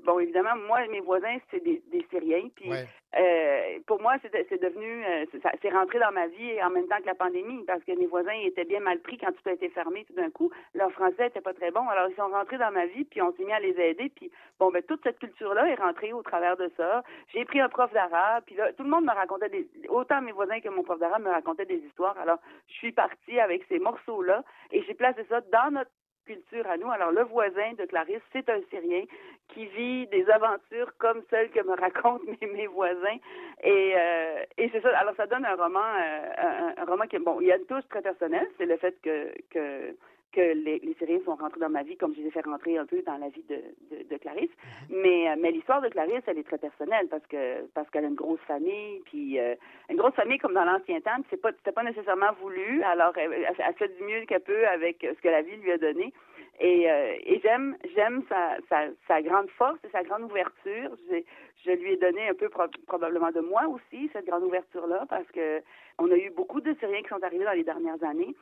bon 0.04 0.20
évidemment 0.20 0.56
moi 0.68 0.86
mes 0.88 1.00
voisins 1.00 1.38
c'est 1.50 1.64
des, 1.64 1.82
des 1.92 2.06
Syriens, 2.10 2.50
puis 2.56 2.70
Ouais. 2.70 2.86
euh, 3.18 3.80
pour 3.88 4.02
moi, 4.02 4.16
c'est 4.22 4.62
devenu, 4.62 5.06
euh, 5.06 5.26
c'est- 5.32 5.70
rentré 5.70 6.00
dans 6.00 6.12
ma 6.12 6.28
vie 6.28 6.62
en 6.64 6.70
même 6.70 6.88
temps 6.88 6.98
que 7.00 7.06
la 7.06 7.16
pandémie, 7.16 7.64
parce 7.66 7.84
que 7.84 7.94
mes 7.94 8.08
voisins 8.08 8.34
étaient 8.44 8.66
bien 8.66 8.80
mal 8.82 9.00
pris 9.00 9.18
quand 9.18 9.32
tout 9.32 9.50
a 9.50 9.54
été 9.54 9.70
fermé 9.70 10.04
tout 10.06 10.14
d'un 10.14 10.30
coup. 10.30 10.52
Leur 10.74 10.92
français 10.92 11.28
était 11.28 11.40
pas 11.42 11.54
très 11.54 11.72
bon, 11.72 11.88
alors 11.88 12.10
ils 12.10 12.16
sont 12.16 12.28
rentrés 12.28 12.58
dans 12.58 12.72
ma 12.72 12.86
vie, 12.88 13.06
puis 13.06 13.22
on 13.22 13.32
s'est 13.34 13.44
mis 13.46 13.54
à 13.54 13.60
les 13.60 13.80
aider, 13.80 14.10
puis 14.16 14.30
bon, 14.60 14.70
ben 14.72 14.82
toute 14.84 15.02
cette 15.04 15.20
culture-là 15.20 15.68
est 15.70 15.76
rentrée 15.76 16.12
au 16.14 16.22
travers 16.24 16.58
de 16.58 16.70
ça. 16.76 17.04
J'ai 17.34 17.46
pris 17.46 17.62
un 17.62 17.70
prof 17.70 17.92
d'arabe, 17.94 18.44
puis 18.46 18.56
là, 18.56 18.74
tout 18.74 18.84
le 18.84 18.90
monde 18.90 19.06
me 19.06 19.14
racontait 19.14 19.50
des, 19.50 19.68
autant 19.90 20.22
mes 20.22 20.32
voisins 20.34 20.60
que 20.60 20.70
mon 20.70 20.84
prof 20.84 21.00
d'arabe 21.00 21.24
me 21.24 21.30
racontaient 21.30 21.66
des 21.66 21.78
histoires. 21.88 22.18
Alors, 22.20 22.40
je 22.68 22.74
suis 22.74 22.92
partie 22.92 23.40
avec 23.40 23.64
ces 23.70 23.80
morceaux-là, 23.80 24.44
et 24.72 24.82
j'ai 24.84 24.94
placé 24.96 25.24
ça 25.30 25.40
dans 25.42 25.72
notre 25.72 25.92
culture 26.32 26.66
à 26.70 26.78
nous. 26.78 26.90
Alors, 26.90 27.12
le 27.12 27.24
voisin 27.24 27.74
de 27.78 27.86
Clarisse, 27.86 28.22
c'est 28.32 28.50
un 28.50 28.60
Syrien 28.70 29.04
qui 29.50 29.66
vit 29.66 30.08
des 30.08 30.30
aventures 30.30 30.92
comme 30.98 31.22
celles 31.30 31.50
que 31.52 31.62
me 31.62 31.76
racontent 31.76 32.24
mes, 32.42 32.68
voisins. 32.68 33.18
Et, 33.64 33.94
euh, 33.96 34.44
et 34.58 34.70
c'est 34.72 34.82
ça. 34.82 34.98
Alors, 34.98 35.16
ça 35.16 35.28
donne 35.28 35.46
un 35.46 35.56
roman, 35.56 35.80
euh, 35.80 36.72
un, 36.78 36.86
roman 36.86 37.06
qui, 37.06 37.20
bon, 37.20 37.40
il 37.42 37.48
y 37.48 37.52
a 37.52 37.58
une 37.58 37.66
touche 37.66 37.88
très 37.90 38.02
personnelle. 38.02 38.48
C'est 38.58 38.66
le 38.66 38.78
fait 38.78 38.96
que 39.02 39.94
que 40.32 40.42
les, 40.42 40.80
les 40.80 40.96
Syriens 40.98 41.20
sont 41.26 41.36
rentrés 41.36 41.60
dans 41.60 41.70
ma 41.70 41.84
vie 41.84 41.98
comme 41.98 42.14
je 42.16 42.22
les 42.22 42.28
ai 42.28 42.32
fait 42.32 42.46
rentrer 42.46 42.78
un 42.78 42.86
peu 42.86 43.02
dans 43.04 43.18
la 43.18 43.30
vie 43.30 43.44
de, 43.50 43.62
de, 43.92 44.04
de 44.04 44.18
Clarisse. 44.18 44.52
Mais, 44.90 45.30
euh, 45.30 45.36
mais 45.40 45.52
l'histoire 45.52 45.82
de 45.82 45.90
Clarisse, 45.90 46.24
elle 46.28 46.38
est 46.38 46.48
très 46.48 46.58
personnelle 46.58 47.08
parce 47.10 47.26
que 47.28 47.66
parce 47.74 47.90
qu'elle 47.90 48.06
a 48.06 48.08
une 48.08 48.16
grosse 48.16 48.40
famille, 48.42 49.02
puis 49.06 49.40
euh, 49.40 49.56
une 49.90 49.98
grosse 49.98 50.16
famille 50.16 50.38
comme 50.40 50.54
dans 50.54 50.66
l'ancien 50.66 51.00
temps, 51.02 51.22
c'est 51.30 51.42
pas 51.42 51.52
c'était 51.52 51.72
pas 51.72 51.84
nécessairement 51.84 52.34
voulu. 52.42 52.82
Alors 52.84 53.18
elle, 53.18 53.34
elle, 53.34 53.76
fait 53.76 53.96
du 53.98 54.04
mieux 54.04 54.26
qu'elle 54.26 54.42
peut 54.42 54.68
avec 54.68 54.98
ce 55.02 55.22
que 55.22 55.30
la 55.30 55.42
vie 55.42 55.58
lui 55.58 55.72
a 55.72 55.78
donné. 55.78 56.14
Et, 56.60 56.92
euh, 56.92 57.16
et 57.26 57.40
j'aime 57.42 57.76
j'aime 57.96 58.24
sa, 58.30 58.58
sa, 58.70 58.88
sa 59.08 59.22
grande 59.22 59.50
force 59.52 59.80
et 59.84 59.90
sa 59.90 60.04
grande 60.04 60.24
ouverture. 60.24 60.92
Je, 61.10 61.24
je 61.66 61.72
lui 61.72 61.94
ai 61.94 61.98
donné 61.98 62.28
un 62.30 62.34
peu 62.34 62.50
pro 62.50 62.64
probablement 62.88 63.32
de 63.32 63.42
moi 63.42 63.64
aussi 63.68 64.10
cette 64.14 64.26
grande 64.26 64.44
ouverture 64.44 64.88
là 64.88 65.06
parce 65.10 65.30
que 65.32 65.62
on 65.98 66.10
a 66.12 66.16
eu 66.16 66.30
beaucoup 66.32 66.62
de 66.62 66.74
Syriens 66.80 67.02
qui 67.02 67.10
sont 67.10 67.24
arrivés 67.24 67.46
dans 67.46 67.52
les 67.52 67.64
dernières 67.64 68.04
années 68.04 68.36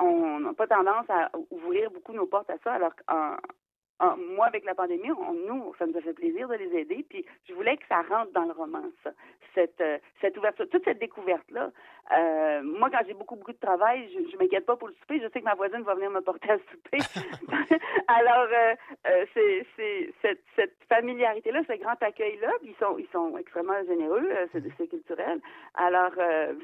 on 0.00 0.40
n'a 0.40 0.52
pas 0.54 0.66
tendance 0.66 1.08
à 1.08 1.30
ouvrir 1.50 1.90
beaucoup 1.90 2.12
nos 2.12 2.26
portes 2.26 2.50
à 2.50 2.58
ça, 2.64 2.74
alors 2.74 2.92
qu'en 3.06 3.36
en, 4.00 4.16
moi, 4.16 4.46
avec 4.46 4.64
la 4.64 4.74
pandémie, 4.74 5.10
on, 5.10 5.32
nous, 5.32 5.74
ça 5.78 5.86
nous 5.86 5.96
a 5.96 6.00
fait 6.00 6.12
plaisir 6.12 6.48
de 6.48 6.54
les 6.54 6.76
aider. 6.78 7.04
Puis 7.08 7.24
je 7.48 7.54
voulais 7.54 7.76
que 7.76 7.86
ça 7.88 8.02
rentre 8.02 8.32
dans 8.32 8.44
le 8.44 8.52
roman, 8.52 8.82
ça, 9.02 9.10
cette, 9.54 9.80
euh, 9.80 9.98
cette 10.20 10.36
ouverture, 10.38 10.68
toute 10.68 10.84
cette 10.84 11.00
découverte-là. 11.00 11.70
Euh, 12.16 12.62
moi, 12.62 12.90
quand 12.90 13.00
j'ai 13.06 13.14
beaucoup, 13.14 13.34
beaucoup 13.36 13.52
de 13.52 13.58
travail, 13.58 14.08
je, 14.12 14.30
je 14.30 14.36
m'inquiète 14.36 14.66
pas 14.66 14.76
pour 14.76 14.88
le 14.88 14.94
souper. 14.94 15.20
Je 15.20 15.28
sais 15.28 15.40
que 15.40 15.44
ma 15.44 15.54
voisine 15.54 15.82
va 15.82 15.94
venir 15.94 16.10
me 16.10 16.20
porter 16.20 16.50
à 16.50 16.58
souper. 16.70 16.98
Alors, 18.06 18.48
euh, 18.52 19.24
c'est, 19.34 19.66
c'est 19.76 20.12
cette, 20.22 20.44
cette 20.54 20.76
familiarité-là, 20.88 21.62
ce 21.68 21.76
grand 21.78 22.00
accueil-là, 22.00 22.52
ils 22.62 22.74
sont, 22.76 22.98
ils 22.98 23.08
sont 23.12 23.36
extrêmement 23.36 23.82
généreux. 23.84 24.28
C'est, 24.52 24.62
c'est 24.78 24.86
culturel. 24.86 25.40
Alors, 25.74 26.12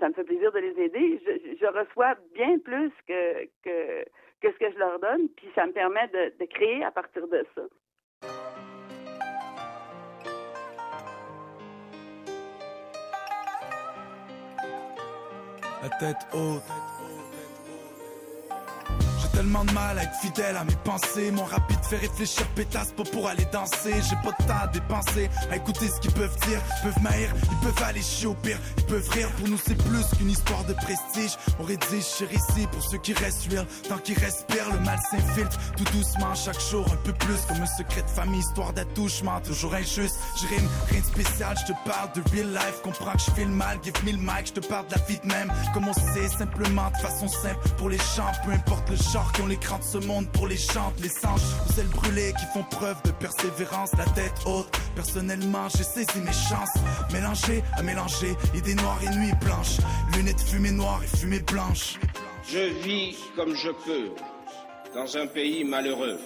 ça 0.01 0.09
me 0.09 0.14
fait 0.14 0.24
plaisir 0.24 0.53
de 0.53 0.59
les 0.61 0.80
aider. 0.80 1.20
Je, 1.26 1.57
je 1.61 1.66
reçois 1.66 2.14
bien 2.35 2.59
plus 2.59 2.93
que 3.07 3.45
que 3.64 4.05
que 4.45 4.53
ce 4.53 4.59
que 4.59 4.72
je 4.72 4.78
leur 4.78 4.99
donne, 4.99 5.28
puis 5.30 5.49
ça 5.55 5.66
me 5.66 5.72
permet 5.72 6.07
de, 6.09 6.34
de 6.38 6.45
créer 6.45 6.84
à 6.84 6.90
partir 6.90 7.26
de 7.28 7.47
ça. 7.55 7.62
La 15.82 15.88
tête 15.99 16.26
haute. 16.34 16.62
Tellement 19.35 19.64
de 19.64 19.72
mal 19.72 19.99
à 19.99 20.05
être 20.05 20.14
fidèle 20.22 20.57
à 20.57 20.64
mes 20.64 20.76
pensées. 20.85 21.30
Mon 21.32 21.45
rapide 21.45 21.78
fait 21.89 21.97
réfléchir 21.97 22.47
pétasse 22.55 22.93
pas 22.93 23.03
pour 23.03 23.28
aller 23.28 23.45
danser. 23.53 23.95
J'ai 24.09 24.16
pas 24.22 24.37
de 24.39 24.47
temps 24.47 24.62
à 24.62 24.66
dépenser, 24.68 25.28
à 25.51 25.57
écouter 25.57 25.89
ce 25.89 26.01
qu'ils 26.01 26.12
peuvent 26.12 26.37
dire. 26.47 26.61
Ils 26.78 26.82
peuvent 26.85 27.03
m'haïr, 27.03 27.35
ils 27.51 27.59
peuvent 27.59 27.85
aller 27.85 28.03
chier 28.03 28.28
au 28.28 28.35
pire. 28.35 28.59
Ils 28.78 28.85
peuvent 28.85 29.09
rire, 29.11 29.28
pour 29.39 29.49
nous 29.49 29.59
c'est 29.59 29.74
plus 29.74 30.07
qu'une 30.16 30.30
histoire 30.30 30.64
de 30.64 30.74
prestige. 30.74 31.37
On 31.59 31.64
rédige 31.64 32.05
ici 32.32 32.66
pour 32.70 32.82
ceux 32.82 32.99
qui 32.99 33.12
restent 33.12 33.51
real. 33.51 33.66
Tant 33.89 33.99
qu'ils 33.99 34.18
respirent, 34.18 34.70
le 34.72 34.78
mal 34.80 34.99
s'infiltre 35.11 35.59
tout 35.76 35.85
doucement 35.93 36.35
chaque 36.35 36.61
jour. 36.70 36.87
Un 36.93 36.97
peu 37.05 37.12
plus 37.12 37.41
comme 37.49 37.61
un 37.61 37.66
secret 37.66 38.03
de 38.03 38.11
famille, 38.11 38.41
histoire 38.41 38.72
d'attouchement. 38.72 39.41
Toujours 39.41 39.74
injuste, 39.74 40.16
je 40.41 40.47
rime, 40.47 40.68
rien 40.91 41.01
de 41.01 41.07
spécial. 41.07 41.57
Je 41.61 41.72
te 41.72 41.89
parle 41.89 42.11
de 42.14 42.22
real 42.30 42.53
life, 42.53 42.80
comprends 42.82 43.12
que 43.12 43.18
je 43.26 43.30
fais 43.32 43.45
le 43.45 43.51
mal. 43.51 43.78
Give 43.82 43.95
me 44.05 44.12
le 44.12 44.18
mic, 44.18 44.47
je 44.47 44.53
te 44.53 44.66
parle 44.66 44.87
de 44.87 44.93
la 44.95 45.03
vie 45.07 45.18
de 45.18 45.26
même. 45.26 45.53
Comme 45.72 45.89
on 45.89 45.93
sait, 45.93 46.28
simplement 46.28 46.91
de 46.91 46.97
façon 46.99 47.26
simple. 47.26 47.68
Pour 47.78 47.89
les 47.89 47.99
chants, 47.99 48.32
peu 48.45 48.53
importe 48.53 48.89
le 48.91 48.97
genre 48.97 49.23
qui 49.32 49.42
ont 49.42 49.46
l'écran 49.46 49.78
de 49.78 49.84
ce 49.84 49.98
monde 49.98 50.28
pour 50.32 50.46
les 50.46 50.56
chantes, 50.56 50.94
les 51.00 51.08
singes 51.08 51.40
aux 51.68 51.80
ailes 51.80 51.86
brûlées 51.88 52.32
qui 52.38 52.46
font 52.52 52.64
preuve 52.64 52.96
de 53.04 53.10
persévérance, 53.12 53.90
la 53.96 54.04
tête 54.06 54.34
haute. 54.46 54.68
Personnellement, 54.94 55.68
j'ai 55.68 55.84
saisi 55.84 56.20
mes 56.20 56.32
chances, 56.32 56.74
mélanger 57.12 57.62
à 57.76 57.82
mélanger, 57.82 58.36
idées 58.54 58.74
noires 58.74 59.00
et 59.02 59.10
nuits 59.16 59.34
blanches, 59.40 59.78
lunettes 60.14 60.40
fumée 60.40 60.72
noire 60.72 61.00
et 61.02 61.16
fumée 61.16 61.40
blanche. 61.40 61.98
Je 62.48 62.72
vis 62.82 63.16
comme 63.36 63.54
je 63.54 63.70
peux 63.70 64.10
dans 64.94 65.16
un 65.16 65.26
pays 65.26 65.64
malheureux. 65.64 66.18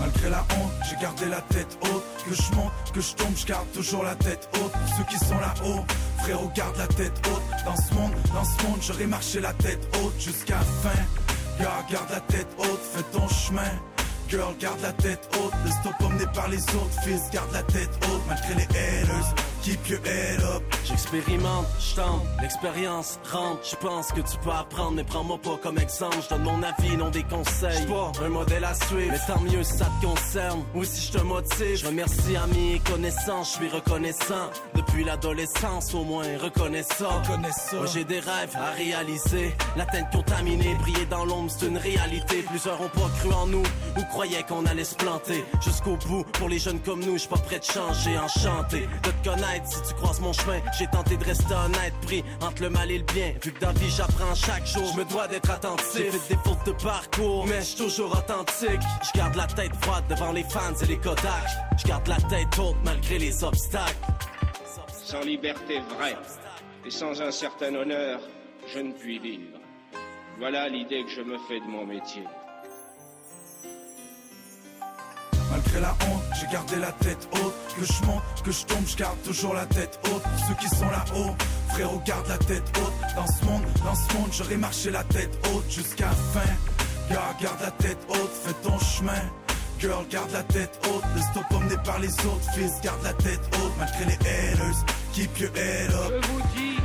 Malgré 0.00 0.30
la 0.30 0.40
honte, 0.58 0.72
j'ai 0.88 0.96
gardé 1.00 1.26
la 1.26 1.40
tête 1.42 1.78
haute. 1.82 2.02
Que 2.28 2.34
je 2.34 2.54
monte, 2.56 2.72
que 2.92 3.00
je 3.00 3.14
tombe, 3.14 3.36
je 3.36 3.46
garde 3.46 3.70
toujours 3.72 4.02
la 4.02 4.14
tête 4.16 4.48
haute. 4.54 4.72
Ceux 4.96 5.04
qui 5.04 5.24
sont 5.24 5.38
là-haut, 5.38 5.84
frérot, 6.22 6.50
garde 6.56 6.76
la 6.76 6.86
tête 6.88 7.12
haute. 7.28 7.64
Dans 7.64 7.76
ce 7.76 7.94
monde, 7.94 8.12
dans 8.34 8.44
ce 8.44 8.66
monde, 8.66 8.78
j'aurais 8.80 9.06
marché 9.06 9.40
la 9.40 9.52
tête 9.52 9.80
haute 10.02 10.20
jusqu'à 10.20 10.54
la 10.54 10.90
fin. 10.90 11.21
Garde 11.62 12.10
la 12.10 12.20
tête 12.22 12.48
haute, 12.58 12.80
fais 12.92 13.04
ton 13.12 13.28
chemin. 13.28 13.70
Girl, 14.28 14.52
garde 14.58 14.80
la 14.80 14.92
tête 14.94 15.28
haute, 15.36 15.52
laisse-toi 15.64 15.92
pas 15.96 16.08
mener 16.08 16.26
par 16.34 16.48
les 16.48 16.58
autres. 16.58 17.02
Fils, 17.04 17.30
garde 17.32 17.52
la 17.52 17.62
tête 17.62 17.90
haute, 18.02 18.22
malgré 18.26 18.54
les 18.56 18.64
haters. 18.64 19.34
Keep 19.62 19.88
your 19.88 20.00
head 20.04 20.42
up. 20.42 20.62
J'expérimente, 20.84 21.66
je 21.78 21.94
tente, 21.94 22.22
l'expérience 22.40 23.20
rentre. 23.30 23.60
Je 23.62 23.76
pense 23.76 24.10
que 24.10 24.20
tu 24.20 24.36
peux 24.42 24.50
apprendre, 24.50 24.96
mais 24.96 25.04
prends-moi 25.04 25.38
pas 25.38 25.56
comme 25.62 25.78
exemple. 25.78 26.16
Je 26.20 26.28
donne 26.30 26.42
mon 26.42 26.60
avis, 26.64 26.96
non 26.96 27.10
des 27.10 27.22
conseils. 27.22 27.86
pas 27.86 28.10
un 28.24 28.28
modèle 28.28 28.64
à 28.64 28.74
suivre, 28.74 29.12
mais 29.12 29.20
tant 29.32 29.40
mieux 29.40 29.62
si 29.62 29.78
ça 29.78 29.86
te 30.00 30.06
concerne. 30.06 30.64
Ou 30.74 30.82
si 30.82 31.06
je 31.06 31.12
te 31.12 31.22
motive, 31.22 31.76
je 31.76 31.86
remercie 31.86 32.36
amis 32.36 32.72
et 32.72 32.78
connaissances. 32.80 33.52
Je 33.52 33.58
suis 33.58 33.68
reconnaissant 33.68 34.50
depuis 34.74 35.04
l'adolescence, 35.04 35.94
au 35.94 36.02
moins 36.02 36.26
reconnaissant. 36.42 37.22
Moi 37.28 37.86
j'ai 37.86 38.04
des 38.04 38.18
rêves 38.18 38.56
à 38.56 38.72
réaliser. 38.72 39.54
La 39.76 39.86
tête 39.86 40.06
contaminée, 40.12 40.74
briller 40.80 41.06
dans 41.06 41.24
l'ombre, 41.24 41.52
c'est 41.56 41.66
une 41.66 41.78
réalité. 41.78 42.42
Plusieurs 42.48 42.80
ont 42.80 42.88
pas 42.88 43.08
cru 43.20 43.32
en 43.32 43.46
nous 43.46 43.62
ou 43.96 44.02
croyaient 44.10 44.42
qu'on 44.42 44.66
allait 44.66 44.82
se 44.82 44.96
planter. 44.96 45.44
Jusqu'au 45.64 45.96
bout, 46.08 46.24
pour 46.32 46.48
les 46.48 46.58
jeunes 46.58 46.80
comme 46.80 47.00
nous, 47.04 47.12
je 47.12 47.18
suis 47.18 47.28
pas 47.28 47.38
prêt 47.38 47.60
de 47.60 47.64
changer, 47.64 48.18
enchanté 48.18 48.88
de 49.04 49.10
te 49.10 49.28
connaître 49.28 49.51
si 49.64 49.82
tu 49.82 49.94
croises 49.94 50.20
mon 50.20 50.32
chemin. 50.32 50.60
J'ai 50.78 50.86
tenté 50.86 51.16
de 51.16 51.24
rester 51.24 51.54
honnête, 51.54 51.94
pris 52.06 52.24
entre 52.40 52.62
le 52.62 52.70
mal 52.70 52.90
et 52.90 52.98
le 52.98 53.04
bien. 53.04 53.34
Vu 53.42 53.52
que 53.52 53.60
dans 53.60 53.72
vie 53.72 53.90
j'apprends 53.90 54.34
chaque 54.34 54.66
jour, 54.66 54.84
je 54.92 54.98
me 54.98 55.04
dois 55.04 55.28
d'être 55.28 55.50
attentif. 55.50 56.12
J'ai 56.12 56.34
des 56.34 56.40
fautes 56.42 56.64
de 56.66 56.72
parcours, 56.72 57.46
mais 57.46 57.62
je 57.62 57.76
toujours 57.76 58.12
authentique. 58.12 58.80
Je 59.02 59.18
garde 59.18 59.34
la 59.34 59.46
tête 59.46 59.74
froide 59.82 60.04
devant 60.08 60.32
les 60.32 60.44
fans 60.44 60.74
et 60.82 60.86
les 60.86 60.98
Kodak. 60.98 61.48
Je 61.78 61.86
garde 61.86 62.06
la 62.08 62.16
tête 62.16 62.58
haute 62.58 62.76
malgré 62.84 63.18
les 63.18 63.44
obstacles. 63.44 63.96
Sans 65.04 65.20
liberté 65.20 65.80
vraie 65.96 66.16
et 66.86 66.90
sans 66.90 67.20
un 67.20 67.30
certain 67.30 67.74
honneur, 67.74 68.20
je 68.72 68.78
ne 68.78 68.92
puis 68.92 69.18
vivre. 69.18 69.58
Voilà 70.38 70.68
l'idée 70.68 71.04
que 71.04 71.10
je 71.10 71.20
me 71.20 71.38
fais 71.48 71.60
de 71.60 71.66
mon 71.66 71.84
métier. 71.84 72.24
Malgré 75.52 75.80
la 75.80 75.90
honte, 76.08 76.22
j'ai 76.40 76.46
gardé 76.50 76.76
la 76.76 76.92
tête 76.92 77.28
haute. 77.34 77.54
Que 77.76 77.84
je 77.84 78.06
monte, 78.06 78.22
que 78.42 78.50
je 78.50 78.64
tombe, 78.64 78.86
je 78.86 78.96
garde 78.96 79.22
toujours 79.22 79.52
la 79.52 79.66
tête 79.66 80.00
haute. 80.06 80.22
Ceux 80.48 80.54
qui 80.54 80.68
sont 80.74 80.88
là-haut, 80.88 81.36
frérot, 81.68 82.02
garde 82.06 82.26
la 82.26 82.38
tête 82.38 82.64
haute. 82.78 83.14
Dans 83.14 83.26
ce 83.26 83.44
monde, 83.44 83.62
dans 83.84 83.94
ce 83.94 84.14
monde, 84.14 84.30
j'aurais 84.32 84.56
marché 84.56 84.90
la 84.90 85.04
tête 85.04 85.30
haute 85.52 85.70
jusqu'à 85.70 86.08
fin. 86.32 86.40
Girl, 87.10 87.22
garde 87.40 87.60
la 87.60 87.70
tête 87.72 87.98
haute, 88.08 88.32
fais 88.44 88.54
ton 88.62 88.78
chemin. 88.78 89.22
Girl, 89.78 90.06
garde 90.08 90.30
la 90.32 90.42
tête 90.44 90.80
haute, 90.86 91.04
laisse-toi 91.14 91.42
pas 91.50 91.58
mener 91.58 91.76
par 91.84 91.98
les 91.98 92.12
autres. 92.24 92.50
Fils, 92.54 92.80
garde 92.82 93.02
la 93.02 93.12
tête 93.12 93.40
haute, 93.56 93.72
malgré 93.78 94.04
les 94.06 94.18
haters. 94.26 94.84
Keep 95.12 95.38
your 95.38 95.50
head 95.54 95.90
up. 95.90 96.12
Je 96.22 96.28
vous 96.28 96.42
dis, 96.56 96.78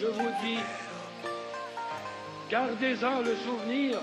je 0.00 0.06
vous 0.06 0.30
dis, 0.44 0.58
gardez-en 2.48 3.20
le 3.22 3.34
souvenir, 3.36 3.98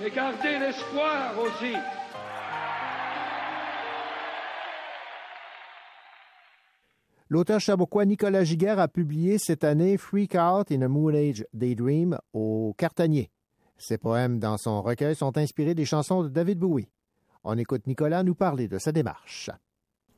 mais 0.00 0.10
gardez 0.10 0.58
l'espoir 0.58 1.32
aussi. 1.38 1.76
L'auteur 7.28 7.58
chaboquois 7.58 8.04
Nicolas 8.04 8.44
Giguère 8.44 8.78
a 8.78 8.86
publié 8.86 9.38
cette 9.38 9.64
année 9.64 9.96
Freak 9.96 10.36
Out 10.36 10.70
in 10.70 10.82
a 10.82 10.88
Moon 10.88 11.12
Age 11.12 11.44
Daydream 11.52 12.16
au 12.32 12.72
Cartanier. 12.78 13.30
Ses 13.78 13.98
poèmes 13.98 14.38
dans 14.38 14.56
son 14.56 14.80
recueil 14.80 15.16
sont 15.16 15.36
inspirés 15.36 15.74
des 15.74 15.84
chansons 15.84 16.22
de 16.22 16.28
David 16.28 16.60
Bowie. 16.60 16.88
On 17.42 17.58
écoute 17.58 17.88
Nicolas 17.88 18.22
nous 18.22 18.36
parler 18.36 18.68
de 18.68 18.78
sa 18.78 18.92
démarche. 18.92 19.50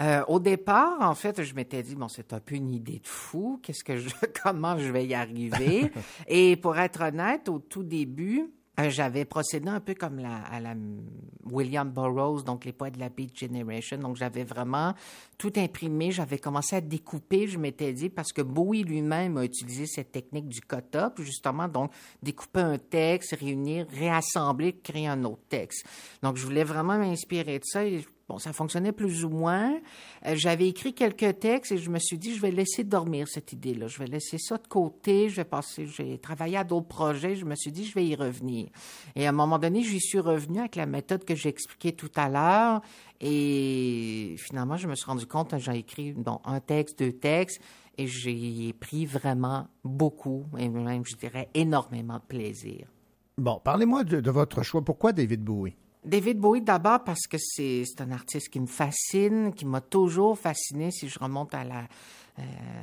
Euh, 0.02 0.22
au 0.28 0.38
départ, 0.38 0.98
en 1.00 1.14
fait, 1.14 1.42
je 1.42 1.54
m'étais 1.54 1.82
dit 1.82 1.94
bon, 1.94 2.08
c'est 2.08 2.34
un 2.34 2.40
peu 2.40 2.54
une 2.56 2.74
idée 2.74 2.98
de 2.98 3.06
fou. 3.06 3.58
Qu'est-ce 3.62 3.84
que 3.84 3.96
je, 3.96 4.10
comment 4.42 4.76
je 4.76 4.92
vais 4.92 5.06
y 5.06 5.14
arriver? 5.14 5.90
Et 6.28 6.56
pour 6.56 6.78
être 6.78 7.02
honnête, 7.02 7.48
au 7.48 7.58
tout 7.58 7.84
début, 7.84 8.52
euh, 8.78 8.90
j'avais 8.90 9.24
procédé 9.24 9.68
un 9.68 9.80
peu 9.80 9.94
comme 9.94 10.18
la, 10.18 10.36
à 10.44 10.60
la 10.60 10.74
William 11.44 11.90
Burroughs, 11.90 12.42
donc 12.44 12.64
les 12.64 12.72
poètes 12.72 12.94
de 12.94 13.00
la 13.00 13.08
Beat 13.08 13.36
Generation. 13.38 13.98
Donc 13.98 14.16
j'avais 14.16 14.44
vraiment 14.44 14.94
tout 15.36 15.52
imprimé, 15.56 16.10
j'avais 16.10 16.38
commencé 16.38 16.76
à 16.76 16.80
découper, 16.80 17.48
je 17.48 17.58
m'étais 17.58 17.92
dit, 17.92 18.08
parce 18.08 18.32
que 18.32 18.42
Bowie 18.42 18.84
lui-même 18.84 19.36
a 19.36 19.44
utilisé 19.44 19.86
cette 19.86 20.12
technique 20.12 20.48
du 20.48 20.60
cut-up, 20.60 21.20
justement, 21.20 21.68
donc 21.68 21.90
découper 22.22 22.60
un 22.60 22.78
texte, 22.78 23.34
réunir, 23.38 23.86
réassembler, 23.90 24.74
créer 24.74 25.08
un 25.08 25.24
autre 25.24 25.42
texte. 25.48 25.86
Donc 26.22 26.36
je 26.36 26.44
voulais 26.44 26.64
vraiment 26.64 26.98
m'inspirer 26.98 27.58
de 27.58 27.64
ça 27.64 27.84
et 27.84 28.04
bon, 28.28 28.38
ça 28.38 28.52
fonctionnait 28.52 28.92
plus 28.92 29.24
ou 29.24 29.30
moins. 29.30 29.78
Euh, 30.26 30.34
j'avais 30.36 30.68
écrit 30.68 30.94
quelques 30.94 31.38
textes 31.38 31.72
et 31.72 31.78
je 31.78 31.90
me 31.90 31.98
suis 31.98 32.18
dit, 32.18 32.34
je 32.34 32.40
vais 32.40 32.50
laisser 32.50 32.84
dormir 32.84 33.26
cette 33.28 33.52
idée-là. 33.52 33.86
Je 33.86 33.98
vais 33.98 34.06
laisser 34.06 34.38
ça 34.38 34.58
de 34.58 34.66
côté. 34.66 35.28
Je 35.28 35.36
vais 35.36 35.44
passer, 35.44 35.86
j'ai 35.86 36.18
travaillé 36.18 36.56
à 36.56 36.64
d'autres 36.64 36.88
projets. 36.88 37.36
Je 37.36 37.44
me 37.44 37.54
suis 37.54 37.72
dit, 37.72 37.84
je 37.84 37.94
vais 37.94 38.06
y 38.06 38.14
revenir. 38.14 38.68
Et 39.16 39.26
à 39.26 39.30
un 39.30 39.32
moment 39.32 39.58
donné, 39.58 39.82
j'y 39.82 40.00
suis 40.00 40.20
revenu 40.20 40.58
avec 40.60 40.76
la 40.76 40.86
méthode 40.86 41.24
que 41.24 41.34
j'ai 41.34 41.48
expliquée 41.48 41.92
tout 41.92 42.10
à 42.16 42.28
l'heure. 42.28 42.82
Et 43.20 44.36
finalement, 44.38 44.76
je 44.76 44.86
me 44.86 44.94
suis 44.94 45.06
rendu 45.06 45.26
compte, 45.26 45.56
j'ai 45.58 45.78
écrit 45.78 46.14
un 46.44 46.60
texte, 46.60 47.00
deux 47.00 47.12
textes, 47.12 47.60
et 47.96 48.06
j'ai 48.06 48.72
pris 48.78 49.06
vraiment 49.06 49.66
beaucoup, 49.82 50.44
et 50.56 50.68
même, 50.68 51.04
je 51.04 51.16
dirais, 51.16 51.48
énormément 51.54 52.18
de 52.18 52.22
plaisir. 52.22 52.86
Bon, 53.36 53.60
parlez-moi 53.62 54.04
de 54.04 54.30
votre 54.30 54.62
choix. 54.62 54.84
Pourquoi 54.84 55.12
David 55.12 55.42
Bowie? 55.42 55.74
David 56.04 56.38
Bowie, 56.38 56.62
d'abord 56.62 57.04
parce 57.04 57.26
que 57.26 57.36
c'est 57.38 57.84
un 58.00 58.12
artiste 58.12 58.48
qui 58.50 58.60
me 58.60 58.66
fascine, 58.66 59.52
qui 59.52 59.64
m'a 59.64 59.80
toujours 59.80 60.38
fasciné. 60.38 60.90
Si 60.90 61.08
je 61.08 61.18
remonte 61.18 61.54
à 61.54 61.64
la, 61.64 61.88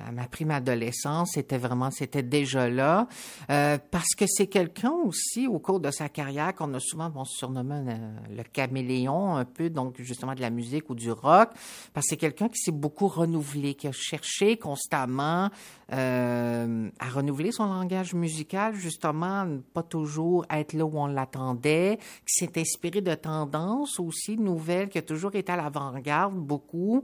à 0.06 0.11
ma 0.11 0.27
prime 0.27 0.52
adolescence, 0.52 1.32
c'était 1.34 1.57
vraiment, 1.57 1.90
c'était 1.90 2.23
déjà 2.23 2.69
là. 2.69 3.07
Euh, 3.49 3.77
parce 3.90 4.14
que 4.15 4.26
c'est 4.27 4.48
quelqu'un 4.48 4.91
aussi, 4.91 5.48
au 5.48 5.60
cours 5.60 5.80
de 5.80 5.90
sa 5.90 6.10
carrière, 6.10 6.53
qu'on 6.53 6.73
a 6.73 6.80
souvent 6.80 7.10
bon, 7.10 7.26
surnommé 7.26 7.76
euh, 7.76 8.15
le 8.38 8.44
caméléon, 8.44 9.36
un 9.36 9.45
peu, 9.45 9.69
donc 9.69 9.95
justement 9.99 10.36
de 10.36 10.41
la 10.41 10.52
musique 10.52 10.90
ou 10.90 10.95
du 10.95 11.11
rock, 11.11 11.49
parce 11.94 12.06
que 12.06 12.10
c'est 12.10 12.18
quelqu'un 12.18 12.49
qui 12.49 12.60
s'est 12.60 12.72
beaucoup 12.72 13.07
renouvelé, 13.07 13.73
qui 13.73 13.88
a 13.88 13.91
cherché 13.91 14.57
constamment 14.57 15.49
euh, 15.91 16.90
à 16.99 17.10
renouveler 17.10 17.52
son 17.52 17.65
langage 17.65 18.14
musical, 18.14 18.76
justement, 18.76 19.48
pas 19.73 19.84
toujours 19.84 20.45
être 20.52 20.73
là 20.73 20.86
où 20.86 20.99
on 20.99 21.07
l'attendait, 21.07 21.98
qui 22.27 22.45
s'est 22.45 22.60
inspiré 22.60 23.02
de 23.02 23.15
tendances 23.15 23.99
aussi 23.99 24.38
nouvelles, 24.38 24.90
qui 24.90 24.99
a 24.99 25.02
toujours 25.02 25.36
été 25.36 25.52
à 25.52 25.57
l'avant-garde 25.57 26.36
beaucoup. 26.36 27.03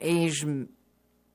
Et 0.00 0.28
je, 0.28 0.66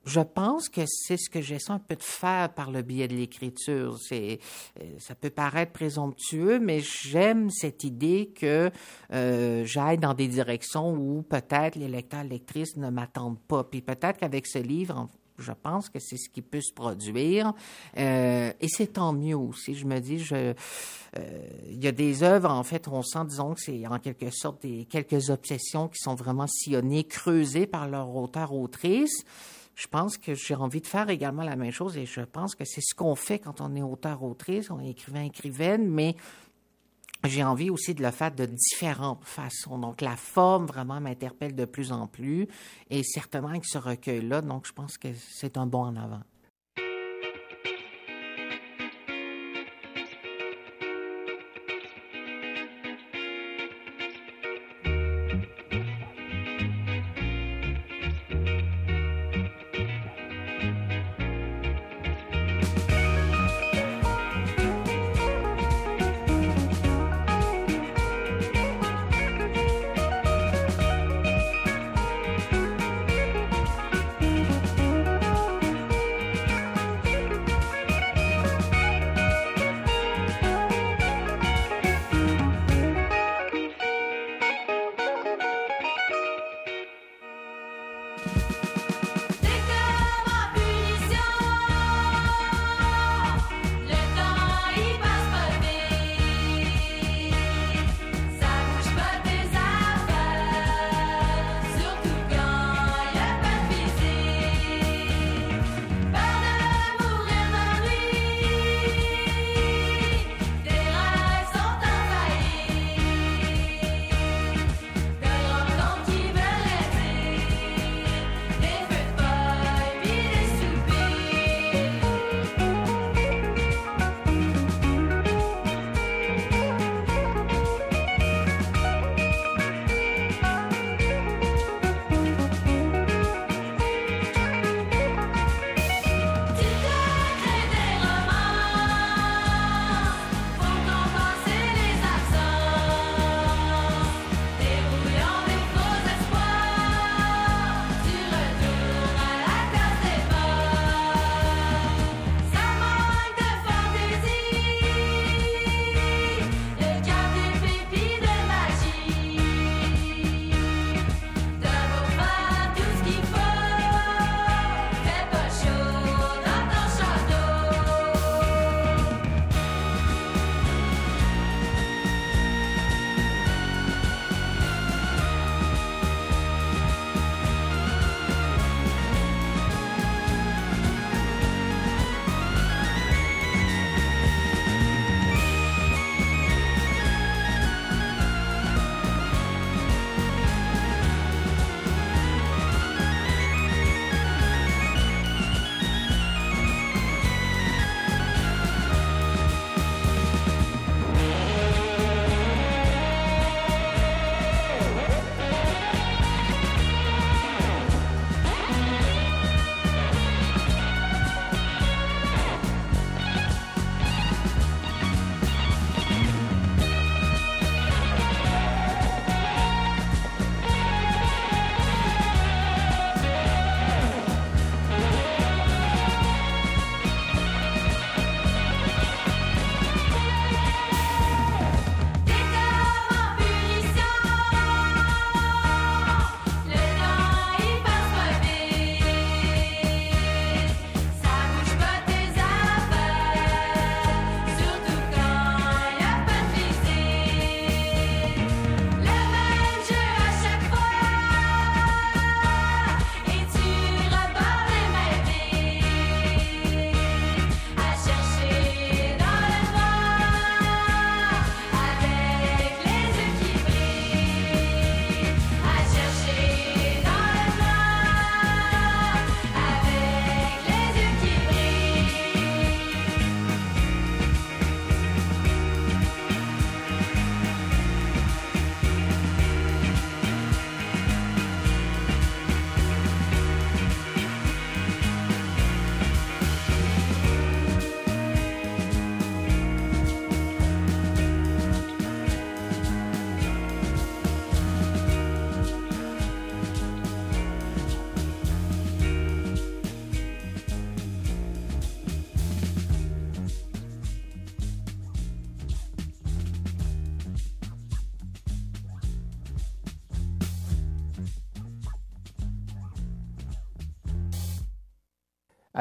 je 0.04 0.20
pense 0.20 0.68
que 0.68 0.82
c'est 0.86 1.16
ce 1.16 1.30
que 1.30 1.40
j'essaie 1.40 1.72
un 1.72 1.78
peu 1.78 1.96
de 1.96 2.02
faire 2.02 2.52
par 2.52 2.70
le 2.70 2.82
biais 2.82 3.08
de 3.08 3.14
l'écriture. 3.14 3.98
C'est, 3.98 4.38
euh, 4.80 4.84
ça 4.98 5.14
peut 5.14 5.30
paraître 5.30 5.72
présomptueux, 5.72 6.58
mais 6.58 6.80
j'aime 6.80 7.50
cette 7.50 7.84
idée 7.84 8.32
que 8.34 8.70
euh, 9.12 9.64
j'aille 9.64 9.98
dans 9.98 10.14
des 10.14 10.28
directions 10.28 10.94
où 10.94 11.22
peut-être 11.22 11.76
les 11.76 11.88
lecteurs, 11.88 12.24
lectrices 12.24 12.76
ne 12.76 12.90
m'attendent 12.90 13.40
pas. 13.40 13.64
Puis 13.64 13.80
peut-être 13.80 14.18
qu'avec 14.18 14.46
ce 14.46 14.58
livre, 14.58 15.08
je 15.38 15.52
pense 15.52 15.88
que 15.88 15.98
c'est 15.98 16.16
ce 16.16 16.28
qui 16.28 16.42
peut 16.42 16.60
se 16.60 16.72
produire. 16.72 17.52
Euh, 17.96 18.52
et 18.60 18.68
c'est 18.68 18.94
tant 18.94 19.12
mieux 19.12 19.36
aussi. 19.36 19.74
Je 19.74 19.86
me 19.86 19.98
dis, 20.00 20.18
je, 20.18 20.34
euh, 20.34 20.54
il 21.68 21.82
y 21.82 21.88
a 21.88 21.92
des 21.92 22.22
œuvres, 22.22 22.50
en 22.50 22.62
fait, 22.62 22.88
on 22.88 23.02
sent, 23.02 23.24
disons, 23.28 23.54
que 23.54 23.60
c'est 23.60 23.86
en 23.86 23.98
quelque 23.98 24.30
sorte 24.30 24.62
des 24.62 24.84
quelques 24.84 25.30
obsessions 25.30 25.88
qui 25.88 25.98
sont 25.98 26.14
vraiment 26.14 26.46
sillonnées, 26.46 27.04
creusées 27.04 27.66
par 27.66 27.88
leur 27.88 28.14
auteur-autrice 28.14 29.24
je 29.74 29.86
pense 29.86 30.16
que 30.16 30.34
j'ai 30.34 30.54
envie 30.54 30.80
de 30.80 30.86
faire 30.86 31.10
également 31.10 31.42
la 31.42 31.56
même 31.56 31.72
chose 31.72 31.96
et 31.96 32.06
je 32.06 32.20
pense 32.20 32.54
que 32.54 32.64
c'est 32.64 32.80
ce 32.80 32.94
qu'on 32.94 33.14
fait 33.14 33.38
quand 33.38 33.60
on 33.60 33.74
est 33.74 33.82
auteur-autrice, 33.82 34.70
on 34.70 34.80
est 34.80 34.90
écrivain-écrivaine, 34.90 35.88
mais 35.88 36.14
j'ai 37.24 37.42
envie 37.42 37.70
aussi 37.70 37.94
de 37.94 38.02
le 38.02 38.10
faire 38.10 38.32
de 38.32 38.46
différentes 38.46 39.24
façons. 39.24 39.78
Donc, 39.78 40.00
la 40.00 40.16
forme 40.16 40.66
vraiment 40.66 41.00
m'interpelle 41.00 41.54
de 41.54 41.64
plus 41.64 41.90
en 41.90 42.06
plus 42.06 42.46
et 42.90 43.02
certainement 43.02 43.48
avec 43.48 43.64
ce 43.64 43.78
recueil-là, 43.78 44.42
donc 44.42 44.66
je 44.66 44.72
pense 44.72 44.98
que 44.98 45.08
c'est 45.14 45.56
un 45.56 45.66
bon 45.66 45.84
en 45.84 45.96
avant. 45.96 46.20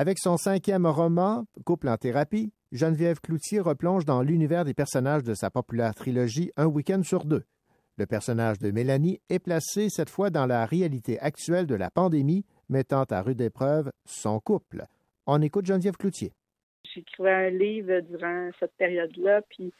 Avec 0.04 0.20
son 0.20 0.36
cinquième 0.36 0.86
roman, 0.86 1.46
Couple 1.66 1.88
en 1.88 1.96
thérapie, 1.96 2.52
Geneviève 2.74 3.22
Cloutier 3.22 3.62
replonge 3.62 4.04
dans 4.04 4.22
l'univers 4.22 4.66
des 4.66 4.74
personnages 4.74 5.24
de 5.24 5.34
sa 5.34 5.50
populaire 5.50 5.96
trilogie 5.96 6.52
Un 6.58 6.66
week-end 6.66 7.02
sur 7.04 7.24
deux. 7.24 7.46
Le 7.98 8.06
personnage 8.06 8.60
de 8.60 8.70
Mélanie 8.72 9.22
est 9.30 9.40
placé 9.40 9.88
cette 9.88 10.10
fois 10.10 10.30
dans 10.30 10.46
la 10.46 10.66
réalité 10.66 11.18
actuelle 11.22 11.68
de 11.68 11.76
la 11.76 11.90
pandémie, 11.90 12.44
mettant 12.68 13.04
à 13.04 13.22
rude 13.22 13.40
épreuve 13.40 13.94
son 14.04 14.42
couple. 14.42 14.84
On 15.26 15.42
écoute 15.42 15.68
Geneviève 15.68 15.96
Cloutier. 15.96 16.34
J'écrivais 16.94 17.32
un 17.32 17.50
livre 17.52 18.02
durant 18.02 18.50
cette 18.60 18.76
période-là, 18.76 19.42
puis 19.52 19.72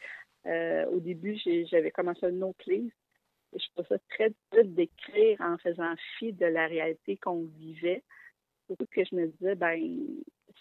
euh, 0.46 0.86
au 0.86 1.00
début, 1.00 1.38
j'avais 1.70 1.90
commencé 1.90 2.24
un 2.24 2.40
autre 2.40 2.64
livre. 2.66 2.94
Je 3.52 3.66
trouvais 3.74 3.88
ça 3.90 3.98
très 4.08 4.32
dur 4.54 4.64
d'écrire 4.64 5.38
en 5.42 5.58
faisant 5.58 5.92
fi 6.18 6.32
de 6.32 6.46
la 6.46 6.66
réalité 6.66 7.18
qu'on 7.18 7.44
vivait. 7.58 8.02
Surtout 8.66 8.86
que 8.90 9.04
je 9.04 9.14
me 9.14 9.26
disais, 9.26 9.54
ben, 9.54 9.80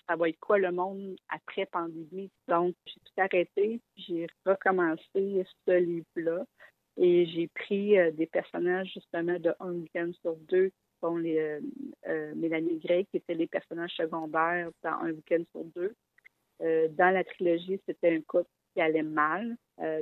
ça 0.07 0.15
va 0.15 0.29
être 0.29 0.39
quoi 0.39 0.57
le 0.57 0.71
monde 0.71 1.15
après 1.29 1.65
pandémie? 1.65 2.31
Donc, 2.47 2.75
j'ai 2.85 2.99
tout 2.99 3.21
arrêté, 3.21 3.81
j'ai 3.95 4.27
recommencé 4.45 5.45
ce 5.65 5.71
livre-là. 5.71 6.45
Et 6.97 7.25
j'ai 7.25 7.47
pris 7.47 7.97
euh, 7.97 8.11
des 8.11 8.27
personnages 8.27 8.91
justement 8.93 9.39
de 9.39 9.53
Un 9.59 9.71
week-end 9.73 10.11
sur 10.21 10.35
deux, 10.35 10.67
qui 10.67 10.99
sont 11.01 11.17
les 11.17 11.39
euh, 11.39 11.59
euh, 12.07 12.33
Mélanie 12.35 12.79
Gray, 12.79 13.05
qui 13.05 13.17
étaient 13.17 13.33
les 13.33 13.47
personnages 13.47 13.95
secondaires 13.95 14.69
dans 14.83 14.91
Un 14.91 15.11
week-end 15.11 15.43
sur 15.51 15.63
deux. 15.75 15.95
dans 16.59 17.13
la 17.13 17.23
trilogie, 17.23 17.79
c'était 17.87 18.15
un 18.15 18.21
couple 18.21 18.49
qui 18.73 18.81
allait 18.81 19.03
mal. 19.03 19.55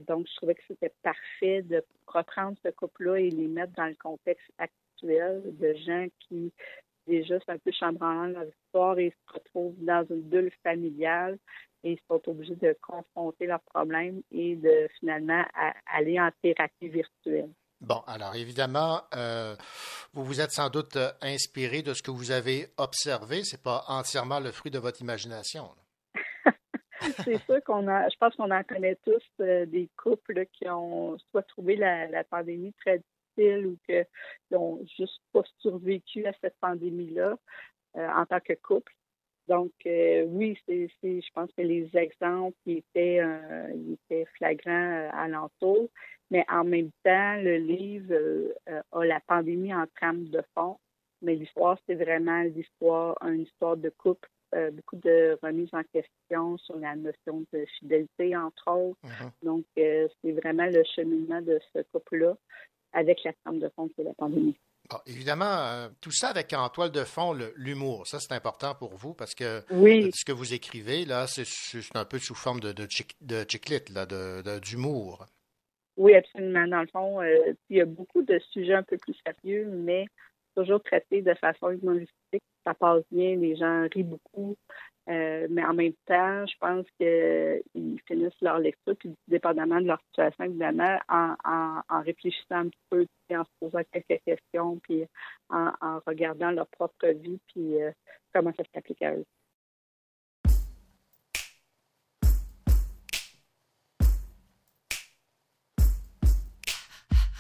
donc, 0.07 0.27
je 0.27 0.35
trouvais 0.35 0.55
que 0.55 0.63
c'était 0.67 0.93
parfait 1.01 1.61
de 1.61 1.83
reprendre 2.07 2.57
ce 2.63 2.69
couple-là 2.71 3.19
et 3.19 3.29
les 3.29 3.47
mettre 3.47 3.73
dans 3.73 3.87
le 3.87 3.95
contexte 3.95 4.49
actuel 4.57 5.41
de 5.57 5.73
gens 5.73 6.07
qui 6.19 6.51
déjà 7.07 7.39
c'est 7.39 7.51
un 7.51 7.57
peu 7.57 7.71
chambranlant 7.71 8.27
leur 8.27 8.45
histoire 8.45 8.99
et 8.99 9.11
se 9.11 9.33
retrouvent 9.33 9.75
dans 9.79 10.05
une 10.09 10.21
bulle 10.21 10.51
familiale 10.63 11.37
et 11.83 11.93
ils 11.93 11.99
sont 12.07 12.21
obligés 12.27 12.55
de 12.55 12.75
confronter 12.81 13.47
leurs 13.47 13.61
problèmes 13.61 14.21
et 14.31 14.55
de 14.55 14.87
finalement 14.99 15.43
aller 15.91 16.19
en 16.19 16.29
thérapie 16.41 16.89
virtuelle. 16.89 17.49
Bon, 17.81 18.03
alors 18.05 18.35
évidemment, 18.35 19.01
euh, 19.15 19.55
vous 20.13 20.23
vous 20.23 20.39
êtes 20.39 20.51
sans 20.51 20.69
doute 20.69 20.95
euh, 20.97 21.09
inspiré 21.21 21.81
de 21.81 21.95
ce 21.95 22.03
que 22.03 22.11
vous 22.11 22.29
avez 22.29 22.67
observé. 22.77 23.43
C'est 23.43 23.63
pas 23.63 23.83
entièrement 23.87 24.39
le 24.39 24.51
fruit 24.51 24.69
de 24.69 24.77
votre 24.77 25.01
imagination. 25.01 25.67
c'est 27.25 27.43
sûr 27.45 27.63
qu'on 27.65 27.87
a, 27.87 28.07
je 28.09 28.15
pense 28.19 28.35
qu'on 28.35 28.51
en 28.51 28.63
connaît 28.63 28.99
tous 29.03 29.23
euh, 29.39 29.65
des 29.65 29.89
couples 29.97 30.45
qui 30.53 30.69
ont 30.69 31.17
soit 31.31 31.41
trouvé 31.41 31.75
la, 31.75 32.07
la 32.07 32.23
pandémie 32.23 32.73
très 32.73 33.01
ou 33.37 33.77
qui 33.85 33.95
n'ont 34.51 34.79
juste 34.97 35.21
pas 35.31 35.43
survécu 35.59 36.25
à 36.25 36.33
cette 36.41 36.57
pandémie-là 36.59 37.37
en 37.95 38.25
tant 38.25 38.39
que 38.39 38.53
couple. 38.53 38.93
Donc, 39.47 39.71
euh, 39.85 40.23
oui, 40.29 40.57
c'est, 40.65 40.87
je 41.03 41.31
pense 41.33 41.51
que 41.57 41.61
les 41.61 41.89
exemples 41.93 42.55
étaient, 42.65 43.19
euh, 43.19 43.93
étaient 43.93 44.25
flagrants 44.37 44.71
euh, 44.71 45.09
alentour, 45.11 45.89
mais 46.29 46.45
en 46.49 46.63
même 46.63 46.91
temps, 47.03 47.35
le 47.35 47.57
livre 47.57 48.53
a 48.93 49.05
la 49.05 49.19
pandémie 49.27 49.73
en 49.73 49.85
trame 49.95 50.23
de 50.29 50.41
fond, 50.55 50.77
mais 51.21 51.35
l'histoire, 51.35 51.77
c'est 51.85 51.95
vraiment 51.95 52.43
l'histoire, 52.43 53.17
une 53.23 53.41
histoire 53.41 53.75
de 53.75 53.89
couple, 53.89 54.29
beaucoup 54.71 54.95
de 54.95 55.37
remises 55.43 55.73
en 55.73 55.83
question 55.83 56.57
sur 56.57 56.77
la 56.77 56.95
notion 56.95 57.43
de 57.51 57.65
fidélité, 57.79 58.37
entre 58.37 58.71
autres. 58.71 58.99
Mm-hmm. 59.03 59.31
Donc, 59.43 59.65
c'est 59.75 60.31
vraiment 60.31 60.67
le 60.67 60.83
cheminement 60.95 61.41
de 61.41 61.59
ce 61.75 61.81
couple-là 61.91 62.37
avec 62.93 63.23
la 63.23 63.33
trame 63.43 63.59
de 63.59 63.69
fond 63.75 63.89
c'est 63.95 64.03
la 64.03 64.13
pandémie. 64.13 64.55
Ah, 64.89 65.01
évidemment, 65.05 65.45
euh, 65.45 65.87
tout 66.01 66.11
ça 66.11 66.29
avec 66.29 66.51
en 66.53 66.67
toile 66.67 66.91
de 66.91 67.03
fond 67.05 67.33
l'humour. 67.55 68.05
Ça, 68.07 68.19
c'est 68.19 68.33
important 68.33 68.75
pour 68.75 68.95
vous 68.95 69.13
parce 69.13 69.33
que 69.35 69.61
ce 69.69 70.25
que 70.25 70.31
vous 70.33 70.53
écrivez, 70.53 71.05
là, 71.05 71.27
c'est 71.27 71.45
un 71.95 72.03
peu 72.03 72.19
sous 72.19 72.35
forme 72.35 72.59
de, 72.59 72.73
de, 72.73 72.87
de 73.21 74.59
d'humour. 74.59 75.25
Oui, 75.95 76.13
absolument. 76.13 76.67
Dans 76.67 76.81
le 76.81 76.87
fond, 76.87 77.21
euh, 77.21 77.53
il 77.69 77.77
y 77.77 77.81
a 77.81 77.85
beaucoup 77.85 78.21
de 78.21 78.39
sujets 78.51 78.73
un 78.73 78.83
peu 78.83 78.97
plus 78.97 79.15
sérieux, 79.25 79.65
mais 79.65 80.05
toujours 80.55 80.81
traités 80.81 81.21
de 81.21 81.33
façon 81.35 81.69
humoristique. 81.69 82.43
Ça 82.65 82.73
passe 82.73 83.03
bien, 83.11 83.35
les 83.37 83.55
gens 83.55 83.87
rient 83.93 84.03
beaucoup. 84.03 84.57
Euh, 85.09 85.47
mais 85.49 85.65
en 85.65 85.73
même 85.73 85.93
temps, 86.05 86.45
je 86.45 86.55
pense 86.59 86.85
qu'ils 86.97 87.99
finissent 88.07 88.41
leur 88.41 88.59
lecture, 88.59 88.95
puis 88.97 89.15
dépendamment 89.27 89.81
de 89.81 89.87
leur 89.87 89.99
situation, 90.01 90.43
évidemment, 90.43 90.99
en, 91.09 91.35
en, 91.89 92.01
réfléchissant 92.01 92.55
un 92.55 92.69
petit 92.69 92.79
peu, 92.89 93.07
en 93.31 93.43
se 93.43 93.49
posant 93.59 93.81
quelques 93.91 94.21
questions, 94.23 94.79
puis 94.83 95.05
en, 95.49 95.71
regardant 96.05 96.51
leur 96.51 96.67
propre 96.67 97.07
vie, 97.07 97.39
puis 97.47 97.81
euh, 97.81 97.91
comment 98.33 98.53
ça 98.55 98.63
s'applique 98.73 99.01
à 99.01 99.15
eux. 99.15 99.25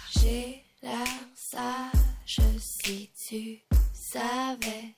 J'ai 0.09 0.63
l'air 0.81 1.07
sage 1.35 2.41
si 2.57 3.11
tu 3.13 3.61
savais 3.93 4.95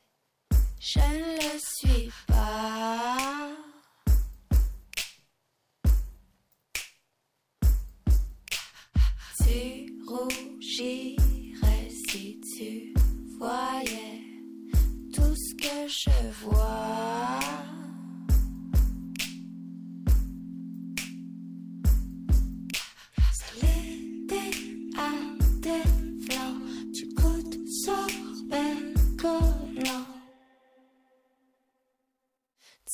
je 0.85 0.99
ne 0.99 1.35
le 1.37 1.59
suis 1.59 2.11
pas. 2.27 3.51
Tu 9.37 9.95
rougirais 10.05 11.87
si 11.89 12.41
tu 12.41 12.93
voyais 13.39 14.19
tout 15.13 15.33
ce 15.35 15.55
que 15.55 15.87
je 15.87 16.45
vois. 16.45 17.42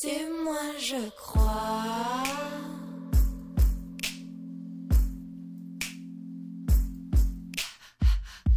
Dis-moi, 0.01 0.55
je 0.79 1.09
crois. 1.09 2.23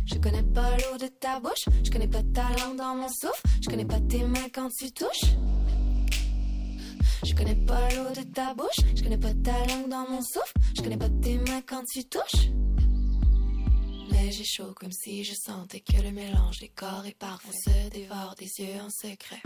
Je 0.06 0.14
connais 0.19 0.43
pas 0.44 0.77
l'eau 0.77 0.98
de 0.98 1.09
ta 1.09 1.40
bouche, 1.40 1.64
je 1.82 1.90
connais 1.90 2.06
pas 2.06 2.23
ta 2.32 2.48
langue 2.60 2.77
dans 2.77 2.94
mon 2.94 3.09
souffle, 3.09 3.43
je 3.60 3.69
connais 3.69 3.85
pas 3.85 3.98
tes 3.98 4.23
mains 4.23 4.48
quand 4.55 4.69
tu 4.69 4.93
touches. 4.93 5.32
Je 7.24 7.35
connais 7.35 7.56
pas 7.56 7.89
l'eau 7.90 8.12
de 8.14 8.23
ta 8.23 8.55
bouche, 8.55 8.78
je 8.94 9.02
connais 9.02 9.19
pas 9.19 9.35
ta 9.35 9.66
langue 9.66 9.89
dans 9.89 10.09
mon 10.09 10.23
souffle, 10.23 10.52
je 10.77 10.82
connais 10.82 10.97
pas 10.97 11.10
tes 11.23 11.39
mains 11.39 11.62
quand 11.66 11.82
tu 11.93 12.05
touches. 12.05 12.51
Mais 14.12 14.31
j'ai 14.31 14.44
chaud 14.44 14.74
comme 14.78 14.93
si 14.93 15.24
je 15.24 15.35
sentais 15.35 15.81
que 15.81 16.01
le 16.02 16.12
mélange 16.12 16.60
des 16.60 16.69
corps 16.69 17.05
et 17.05 17.16
parfois 17.19 17.52
se 17.52 17.89
dévore 17.89 18.36
des 18.39 18.60
yeux 18.60 18.81
en 18.81 18.90
secret. 18.90 19.43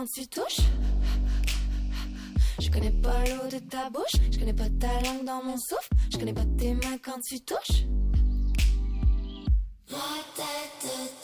48 0.00 0.28
touches. 0.28 0.60
Je 2.58 2.70
connais 2.70 2.90
pas 2.90 3.22
l'eau 3.26 3.50
de 3.50 3.58
ta 3.58 3.90
bouche, 3.90 4.14
je 4.32 4.38
connais 4.38 4.54
pas 4.54 4.70
ta 4.80 4.88
langue 5.02 5.26
dans 5.26 5.42
mon 5.42 5.58
souffle, 5.58 5.90
je 6.10 6.16
connais 6.16 6.32
pas 6.32 6.46
tes 6.56 6.72
mains 6.72 6.96
quand 7.04 7.20
tu 7.20 7.38
touches. 7.40 7.84
Tête 10.36 11.19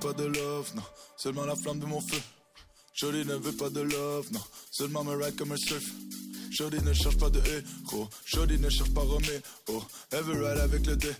pas 0.00 0.12
de 0.12 0.24
love, 0.24 0.72
non, 0.74 0.82
seulement 1.16 1.44
la 1.44 1.54
flamme 1.54 1.78
de 1.78 1.86
mon 1.86 2.00
feu. 2.00 2.20
Jody 2.94 3.24
ne 3.24 3.34
veut 3.34 3.52
pas 3.52 3.70
de 3.70 3.80
love, 3.80 4.26
non, 4.32 4.40
seulement 4.70 5.04
me 5.04 5.14
ride 5.14 5.36
comme 5.36 5.52
un 5.52 5.56
surf. 5.56 5.84
Jody 6.50 6.78
ne 6.82 6.92
cherche 6.92 7.16
pas 7.16 7.30
de 7.30 7.40
héros, 7.40 8.08
Jody 8.24 8.58
ne 8.58 8.68
cherche 8.68 8.92
pas 8.92 9.02
Romeo. 9.02 9.40
Oh, 9.68 9.82
ever 10.12 10.32
ride 10.32 10.58
avec 10.58 10.86
le 10.86 10.96
devil, 10.96 11.14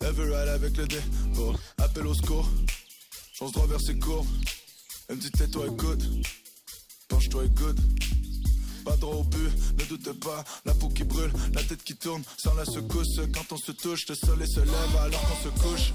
ever 0.00 0.24
ride 0.24 0.48
avec 0.48 0.76
le 0.76 0.86
devil. 0.86 1.58
Appel 1.78 2.06
au 2.06 2.14
secours, 2.14 2.48
chance 3.34 3.52
droit 3.52 3.66
vers 3.66 3.80
ses 3.80 3.98
courbes. 3.98 4.26
Elle 5.08 5.16
me 5.16 5.20
dit 5.20 5.30
tais-toi 5.30 5.66
écoute, 5.66 6.02
penche-toi 7.08 7.44
et 7.44 7.48
good. 7.48 7.80
Pas 8.84 8.96
droit 8.96 9.16
au 9.16 9.24
but, 9.24 9.50
ne 9.78 9.84
doute 9.84 10.12
pas, 10.20 10.44
la 10.64 10.74
peau 10.74 10.88
qui 10.88 11.04
brûle, 11.04 11.32
la 11.52 11.62
tête 11.62 11.82
qui 11.82 11.96
tourne, 11.96 12.22
sans 12.36 12.54
la 12.54 12.64
secousse. 12.64 13.20
Quand 13.34 13.52
on 13.52 13.58
se 13.58 13.72
touche, 13.72 14.06
le 14.08 14.14
soleil 14.14 14.48
se 14.48 14.60
lève 14.60 14.96
alors 15.00 15.20
qu'on 15.22 15.42
se 15.42 15.60
couche. 15.60 15.92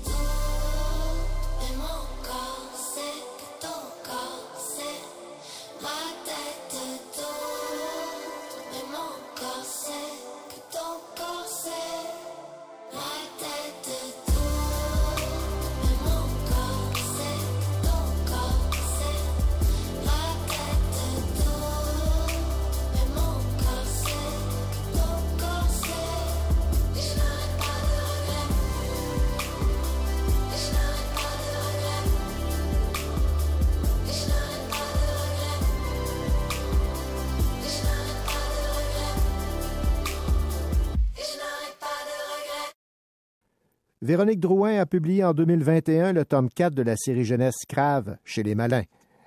Véronique 44.13 44.41
Drouin 44.41 44.77
a 44.77 44.85
publié 44.85 45.23
en 45.23 45.33
2021 45.33 46.13
le 46.13 46.23
tome 46.23 46.47
4 46.47 46.75
de 46.75 46.83
la 46.83 46.95
série 46.95 47.25
jeunesse 47.25 47.65
Crave 47.67 48.17
chez 48.23 48.43
les 48.43 48.53
Malins. 48.53 48.83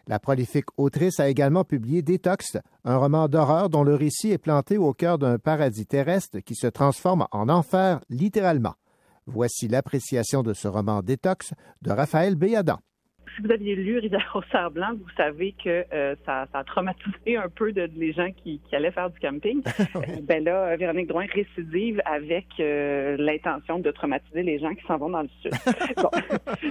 La 0.07 0.21
prolifique 0.21 0.67
autrice 0.77 1.19
a 1.19 1.29
également 1.29 1.65
publié 1.65 2.03
Détox, 2.03 2.57
un 2.85 2.97
roman 2.97 3.27
d'horreur 3.27 3.69
dont 3.69 3.83
le 3.83 3.97
récit 3.97 4.31
est 4.31 4.39
planté 4.39 4.79
au 4.79 4.93
cœur 4.93 5.19
d'un 5.19 5.41
paradis 5.41 5.87
terrestre 5.87 6.39
qui 6.39 6.55
se 6.55 6.69
transforme 6.69 7.27
en 7.33 7.49
enfer 7.49 7.99
littéralement. 8.11 8.75
Voici 9.27 9.67
l'appréciation 9.67 10.45
de 10.45 10.55
ce 10.55 10.69
roman 10.69 11.03
Détox 11.03 11.53
de 11.83 11.91
Raphaël 11.91 12.37
Béadan. 12.37 12.79
Si 13.37 13.43
vous 13.43 13.53
aviez 13.53 13.77
lu 13.77 13.99
Rivière 13.99 14.33
au 14.35 14.43
cerf 14.51 14.71
blanc, 14.71 14.93
vous 14.95 15.11
savez 15.17 15.55
que 15.63 15.85
euh, 15.93 16.15
ça, 16.25 16.47
ça 16.53 16.61
a 16.61 16.65
traumatisé 16.65 17.37
un 17.37 17.49
peu 17.49 17.73
de, 17.73 17.89
les 17.97 18.13
gens 18.13 18.31
qui, 18.33 18.61
qui 18.69 18.77
allaient 18.77 18.91
faire 18.91 19.11
du 19.11 19.21
camping. 19.21 19.63
Euh, 19.97 20.21
ben 20.23 20.45
là, 20.45 20.77
Véronique 20.77 21.07
Drouin 21.07 21.27
récidive 21.33 22.03
avec 22.05 22.47
euh, 22.61 23.17
l'intention 23.19 23.79
de 23.79 23.91
traumatiser 23.91 24.43
les 24.43 24.59
gens 24.59 24.75
qui 24.75 24.85
s'en 24.87 24.99
vont 24.99 25.09
dans 25.09 25.23
le 25.23 25.29
sud. 25.41 25.53
bon, 25.97 26.11
je, 26.63 26.69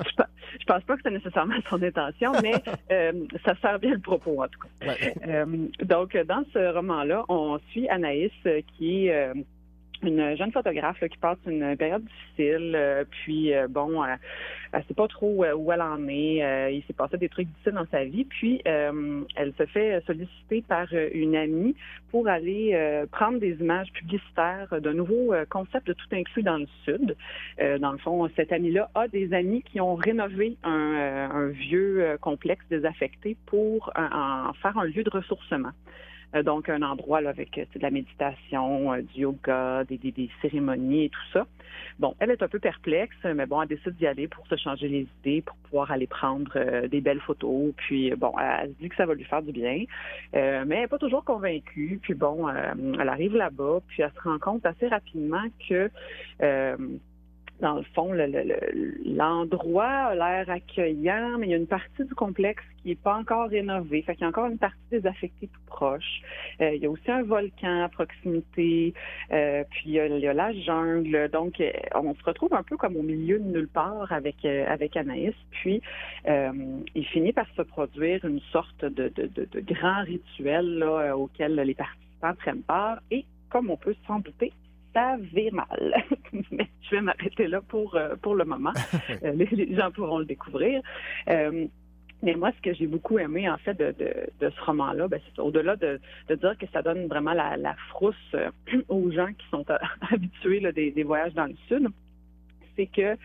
je 0.60 0.66
pense 0.66 0.84
pas 0.84 0.96
que 0.96 1.02
c'est 1.04 1.12
nécessairement 1.12 1.56
son 1.70 1.82
intention, 1.82 2.32
mais 2.42 2.54
euh, 2.92 3.12
ça 3.46 3.56
sert 3.62 3.80
bien 3.80 3.92
le 3.92 4.00
propos 4.00 4.44
en 4.44 4.48
tout 4.48 4.60
cas. 4.60 4.94
Euh, 5.28 5.46
donc, 5.84 6.16
dans 6.18 6.44
ce 6.54 6.74
roman-là, 6.74 7.26
on 7.30 7.60
suit 7.70 7.88
Anaïs 7.90 8.32
euh, 8.46 8.62
qui 8.78 9.08
est 9.08 9.14
euh, 9.14 9.34
une 10.06 10.36
jeune 10.36 10.52
photographe 10.52 11.00
qui 11.00 11.18
passe 11.18 11.38
une 11.48 11.76
période 11.78 12.04
difficile, 12.04 12.74
euh, 12.76 13.04
puis 13.10 13.54
euh, 13.54 13.68
bon, 13.68 14.04
euh, 14.04 14.16
elle 14.72 14.84
sait 14.88 14.94
pas 14.94 15.08
trop 15.08 15.44
euh, 15.44 15.54
où 15.54 15.72
elle 15.72 15.82
en 15.82 16.08
est. 16.08 16.74
il 16.74 16.84
s'est 16.86 16.94
passé 16.94 17.18
des 17.18 17.30
trucs 17.30 17.48
difficiles 17.48 17.74
dans 17.74 17.88
sa 17.92 18.04
vie, 18.04 18.26
puis 18.26 18.62
elle 18.66 19.54
se 19.58 19.66
fait 19.66 20.02
solliciter 20.06 20.64
par 20.68 20.88
une 21.14 21.36
amie 21.36 21.76
pour 22.12 22.28
aller 22.28 22.78
prendre 23.12 23.40
des 23.40 23.54
images 23.60 23.92
publicitaires 23.94 24.74
d'un 24.82 24.94
nouveau 24.94 25.34
concept 25.50 25.88
de 25.88 25.94
tout 25.94 26.08
inclus 26.12 26.44
dans 26.44 26.58
le 26.58 26.68
sud. 26.84 27.16
Dans 27.80 27.92
le 27.92 27.98
fond, 27.98 28.30
cette 28.36 28.52
amie-là 28.52 28.90
a 28.96 29.08
des 29.08 29.34
amis 29.34 29.64
qui 29.64 29.80
ont 29.80 29.96
rénové 29.96 30.58
un, 30.64 31.48
vieux 31.48 32.18
complexe 32.22 32.66
désaffecté 32.70 33.38
pour 33.46 33.92
en 33.96 34.54
faire 34.62 34.78
un 34.78 34.86
lieu 34.86 35.04
de 35.04 35.10
ressourcement. 35.10 35.72
Euh, 36.36 36.44
donc, 36.44 36.70
un 36.70 36.82
endroit 36.82 37.22
là, 37.22 37.30
avec 37.30 37.58
euh, 37.58 37.66
de 37.74 37.82
la 37.82 37.92
méditation, 37.92 38.94
euh, 38.94 39.02
du 39.02 39.22
yoga, 39.22 39.84
des, 39.86 39.98
des, 39.98 40.12
des 40.12 40.30
cérémonies 40.42 41.06
et 41.06 41.10
tout 41.10 41.28
ça. 41.34 41.48
Bon, 42.00 42.14
elle 42.20 42.32
est 42.32 42.44
un 42.44 42.48
peu 42.48 42.60
perplexe, 42.60 43.16
mais 43.24 43.46
bon, 43.46 43.62
elle 43.62 43.70
décide 43.70 43.96
d'y 43.96 44.08
aller 44.08 44.28
pour 44.28 44.46
se 44.48 44.56
changer 44.56 44.88
les 44.88 45.08
idées, 45.20 45.42
pour 45.42 45.56
pouvoir 45.58 45.92
aller 45.92 46.08
prendre 46.08 46.88
des 46.88 47.02
belles 47.02 47.22
photos. 47.22 47.74
Puis, 47.78 48.12
bon, 48.16 48.34
elle 48.38 48.70
se 48.70 48.82
dit 48.82 48.90
que 48.90 48.96
ça 48.96 49.06
va 49.06 49.14
lui 49.14 49.24
faire 49.24 49.42
du 49.42 49.52
bien, 49.52 49.84
mais 50.34 50.40
elle 50.42 50.68
n'est 50.68 50.88
pas 50.88 50.98
toujours 50.98 51.24
convaincue. 51.24 52.00
Puis, 52.02 52.14
bon, 52.14 52.48
elle 52.50 53.10
arrive 53.10 53.36
là-bas, 53.36 53.80
puis 53.88 54.04
elle 54.04 54.12
se 54.12 54.22
rend 54.22 54.40
compte 54.40 54.66
assez 54.66 54.88
rapidement 54.88 55.44
que... 55.70 55.90
dans 57.62 57.76
le 57.76 57.84
fond, 57.94 58.12
le- 58.12 58.28
le- 58.28 58.44
le- 58.44 58.98
l'endroit 59.06 59.86
a 59.86 60.16
l'air 60.16 60.50
accueillant, 60.50 61.38
mais 61.38 61.48
il 61.48 61.50
y 61.52 61.54
a 61.54 61.58
une 61.58 61.68
partie 61.68 62.04
du 62.04 62.14
complexe 62.14 62.64
qui 62.82 62.90
n'est 62.90 62.96
pas 62.96 63.16
encore 63.16 63.50
rénovée. 63.50 64.02
Fait 64.02 64.14
qu'il 64.14 64.24
y 64.24 64.26
a 64.26 64.30
encore 64.30 64.48
une 64.48 64.58
partie 64.58 64.78
désaffectée 64.92 65.48
tout 65.48 65.62
proche. 65.68 66.22
Euh, 66.62 66.76
il 66.76 66.82
y 66.82 66.86
a 66.86 66.90
aussi 66.90 67.10
un 67.10 67.24
volcan 67.24 67.84
à 67.84 67.90
proximité, 67.90 68.94
euh, 69.32 69.64
puis 69.70 69.84
il 69.86 69.92
y, 69.94 70.00
a, 70.00 70.34
la 70.34 70.54
jungle. 70.54 71.30
Donc, 71.32 71.62
euh, 71.62 71.72
on 71.96 72.14
se 72.14 72.24
retrouve 72.24 72.54
un 72.54 72.64
peu 72.64 72.76
comme 72.76 72.98
au 72.98 73.04
milieu 73.04 73.40
de 73.40 73.46
nulle 73.46 73.70
part 73.70 74.12
avec, 74.12 74.44
avec 74.44 74.98
Anaïs. 74.98 75.36
Puis, 75.52 75.82
il 76.28 77.06
finit 77.06 77.32
par 77.32 77.48
se 77.56 77.62
produire 77.62 78.26
une 78.26 78.42
sorte 78.52 78.84
de, 78.84 79.12
grand 79.62 80.04
rituel 80.04 80.84
auquel 81.16 81.56
les 81.56 81.74
participants 81.74 82.34
prennent 82.38 82.64
part. 82.64 83.00
Et 83.12 83.26
comme 83.50 83.70
on 83.70 83.78
peut 83.78 83.96
s'en 84.08 84.20
douter, 84.20 84.52
ça 84.96 85.18
vire 85.34 85.54
mal. 85.54 86.04
Mais 86.52 86.68
je 86.82 86.96
vais 86.96 87.02
m'arrêter 87.02 87.48
là 87.48 87.62
pour, 87.62 87.96
euh, 87.96 88.16
pour 88.22 88.36
le 88.36 88.46
moment. 88.46 88.74
Euh, 89.24 89.32
les, 89.34 89.46
les 89.46 89.76
gens 89.76 89.92
pourront 89.92 90.20
le 90.20 90.26
découvrir. 90.26 90.82
Euh, 91.30 91.68
mais 92.24 92.34
moi, 92.34 92.52
ce 92.58 92.62
que 92.62 92.74
j'ai 92.74 92.88
beaucoup 92.88 93.20
aimé, 93.20 93.48
en 93.50 93.58
fait, 93.58 93.76
de, 93.76 93.94
de, 94.00 94.14
de 94.40 94.50
ce 94.50 94.62
roman-là, 94.62 95.08
ben, 95.08 95.20
c'est 95.26 95.40
au-delà 95.40 95.76
de, 95.76 96.00
de 96.28 96.36
dire 96.36 96.58
que 96.58 96.66
ça 96.74 96.82
donne 96.82 97.08
vraiment 97.08 97.34
la, 97.34 97.56
la 97.56 97.76
frousse 97.90 98.16
euh, 98.34 98.50
aux 98.90 99.12
gens 99.12 99.32
qui 99.38 99.46
sont 99.52 99.66
habitués 100.12 100.60
là, 100.60 100.72
des, 100.72 100.92
des 100.92 101.04
voyages 101.04 101.34
dans 101.34 101.46
le 101.46 101.56
Sud, 101.68 101.88
c'est 102.76 102.88
que 102.88 103.16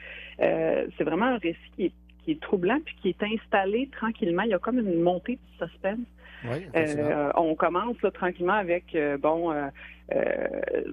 euh, 0.40 0.86
c'est 0.96 1.04
vraiment 1.04 1.26
un 1.26 1.38
récit 1.38 1.70
qui 1.76 1.84
est, 1.86 1.92
qui 2.24 2.32
est 2.32 2.40
troublant 2.40 2.78
puis 2.84 2.94
qui 3.00 3.08
est 3.08 3.22
installé 3.22 3.88
tranquillement. 3.92 4.42
Il 4.42 4.50
y 4.50 4.54
a 4.54 4.58
comme 4.58 4.78
une 4.78 5.00
montée 5.00 5.36
de 5.36 5.66
suspense. 5.66 6.06
Oui, 6.44 6.66
Euh, 6.74 7.30
on 7.36 7.54
commence 7.54 8.00
là, 8.02 8.10
tranquillement 8.10 8.54
avec 8.54 8.94
euh, 8.94 9.16
bon 9.18 9.52
euh, 9.52 9.68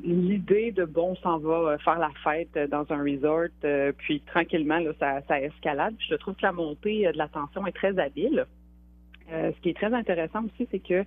l'idée 0.03 0.72
de 0.72 0.86
bon, 0.86 1.11
on 1.11 1.15
s'en 1.15 1.38
va 1.40 1.78
faire 1.80 1.99
la 1.99 2.11
fête 2.24 2.57
dans 2.69 2.86
un 2.91 3.02
resort, 3.03 3.49
puis 3.98 4.22
tranquillement 4.22 4.80
là, 4.80 4.91
ça, 4.99 5.22
ça 5.28 5.41
escalade. 5.41 5.95
Puis 5.98 6.07
je 6.11 6.15
trouve 6.15 6.36
que 6.36 6.44
la 6.44 6.52
montée 6.52 7.03
de 7.11 7.18
la 7.18 7.28
tension 7.28 7.65
est 7.68 7.72
très 7.72 7.98
habile. 7.99 8.45
Euh, 9.32 9.52
ce 9.56 9.61
qui 9.61 9.69
est 9.69 9.74
très 9.78 9.94
intéressant 9.94 10.44
aussi, 10.45 10.68
c'est 10.72 10.80
que 10.80 11.03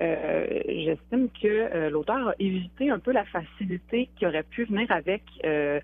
euh, 0.00 0.46
j'estime 0.68 1.28
que 1.42 1.46
euh, 1.48 1.90
l'auteur 1.90 2.28
a 2.28 2.34
évité 2.38 2.90
un 2.90 2.98
peu 3.00 3.12
la 3.12 3.24
facilité 3.24 4.08
qui 4.16 4.26
aurait 4.26 4.44
pu 4.44 4.64
venir 4.64 4.90
avec 4.90 5.22
le, 5.44 5.80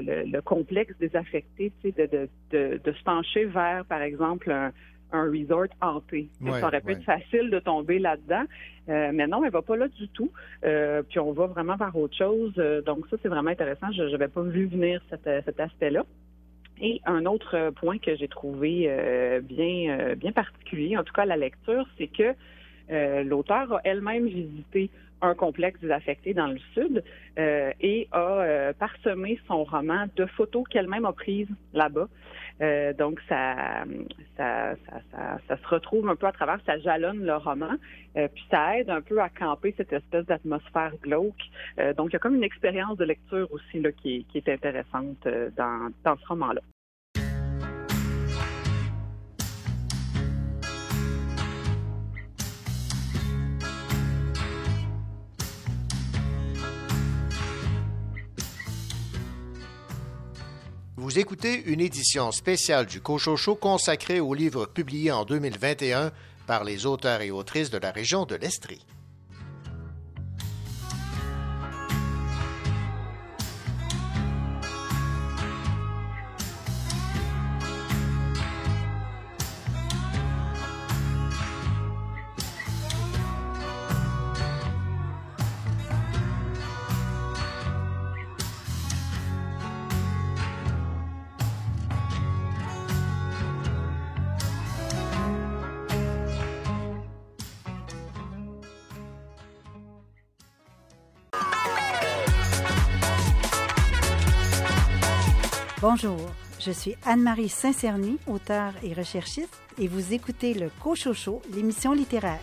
le- 0.00 0.24
le 0.24 0.40
complexe 0.42 0.94
désaffecté, 0.98 1.72
tu 1.82 1.90
sais, 1.92 2.06
de, 2.06 2.06
de, 2.16 2.28
de, 2.50 2.80
de 2.82 2.92
se 2.92 3.02
pencher 3.04 3.44
vers, 3.44 3.84
par 3.86 4.02
exemple, 4.02 4.50
un, 4.50 4.72
un 5.14 5.30
resort 5.30 5.72
hanté. 5.80 6.28
Ouais, 6.40 6.60
ça 6.60 6.66
aurait 6.66 6.80
pu 6.80 6.88
ouais. 6.88 6.92
être 6.94 7.04
facile 7.04 7.50
de 7.50 7.58
tomber 7.60 7.98
là-dedans, 7.98 8.44
Euh, 8.90 9.12
mais 9.14 9.26
non, 9.26 9.42
elle 9.42 9.50
va 9.50 9.62
pas 9.62 9.76
là 9.76 9.88
du 9.88 10.08
tout. 10.08 10.30
Euh, 10.64 11.02
puis 11.08 11.18
on 11.18 11.32
va 11.32 11.46
vraiment 11.46 11.76
vers 11.76 11.96
autre 11.96 12.16
chose. 12.16 12.52
Euh, 12.58 12.82
donc 12.82 13.06
ça, 13.08 13.16
c'est 13.22 13.28
vraiment 13.28 13.50
intéressant. 13.50 13.90
Je 13.92 14.02
n'avais 14.02 14.28
pas 14.28 14.42
vu 14.42 14.66
venir 14.66 15.00
cet, 15.08 15.26
euh, 15.26 15.40
cet 15.46 15.58
aspect-là. 15.58 16.04
Et 16.82 17.00
un 17.06 17.24
autre 17.24 17.70
point 17.80 17.98
que 17.98 18.14
j'ai 18.16 18.28
trouvé 18.28 18.86
euh, 18.88 19.40
bien, 19.40 20.14
bien 20.16 20.32
particulier, 20.32 20.98
en 20.98 21.04
tout 21.04 21.14
cas 21.14 21.22
à 21.22 21.26
la 21.34 21.38
lecture, 21.38 21.86
c'est 21.96 22.08
que 22.08 22.34
euh, 22.90 23.22
l'auteur 23.22 23.72
a 23.72 23.80
elle-même 23.84 24.26
visité 24.26 24.90
un 25.24 25.34
complexe 25.34 25.80
désaffecté 25.80 26.34
dans 26.34 26.46
le 26.46 26.58
sud 26.74 27.02
euh, 27.38 27.72
et 27.80 28.08
a 28.12 28.18
euh, 28.18 28.72
parsemé 28.72 29.38
son 29.46 29.64
roman 29.64 30.06
de 30.16 30.26
photos 30.26 30.64
qu'elle-même 30.70 31.04
a 31.04 31.12
prises 31.12 31.48
là-bas. 31.72 32.08
Euh, 32.60 32.92
donc 32.92 33.20
ça 33.28 33.84
ça, 34.36 34.74
ça, 34.86 35.00
ça, 35.10 35.38
ça 35.48 35.56
se 35.56 35.66
retrouve 35.66 36.08
un 36.08 36.14
peu 36.14 36.26
à 36.26 36.32
travers, 36.32 36.60
ça 36.64 36.78
jalonne 36.78 37.24
le 37.24 37.36
roman, 37.36 37.74
euh, 38.16 38.28
puis 38.32 38.44
ça 38.50 38.78
aide 38.78 38.90
un 38.90 39.00
peu 39.00 39.20
à 39.20 39.28
camper 39.28 39.74
cette 39.76 39.92
espèce 39.92 40.26
d'atmosphère 40.26 40.92
glauque. 41.02 41.34
Euh, 41.80 41.92
donc 41.94 42.10
il 42.10 42.12
y 42.12 42.16
a 42.16 42.20
comme 42.20 42.36
une 42.36 42.44
expérience 42.44 42.96
de 42.96 43.04
lecture 43.04 43.48
aussi 43.52 43.80
là, 43.80 43.90
qui, 43.90 44.18
est, 44.18 44.22
qui 44.24 44.38
est 44.38 44.48
intéressante 44.48 45.26
euh, 45.26 45.50
dans, 45.56 45.90
dans 46.04 46.16
ce 46.16 46.26
roman-là. 46.26 46.60
Vous 61.04 61.18
écoutez 61.18 61.62
une 61.66 61.82
édition 61.82 62.32
spéciale 62.32 62.86
du 62.86 63.02
Cochocho 63.02 63.56
consacrée 63.56 64.20
aux 64.20 64.32
livres 64.32 64.64
publiés 64.64 65.12
en 65.12 65.26
2021 65.26 66.10
par 66.46 66.64
les 66.64 66.86
auteurs 66.86 67.20
et 67.20 67.30
autrices 67.30 67.68
de 67.68 67.76
la 67.76 67.90
région 67.90 68.24
de 68.24 68.36
l'Estrie. 68.36 68.80
Suis 106.74 106.96
Anne-Marie 107.06 107.48
Saint-Cerny, 107.48 108.18
auteure 108.26 108.72
et 108.82 108.92
recherchiste, 108.92 109.54
et 109.78 109.88
vous 109.88 110.12
écoutez 110.12 110.52
le 110.54 110.70
Cochocho, 110.82 111.40
l'émission 111.54 111.92
littéraire. 111.92 112.40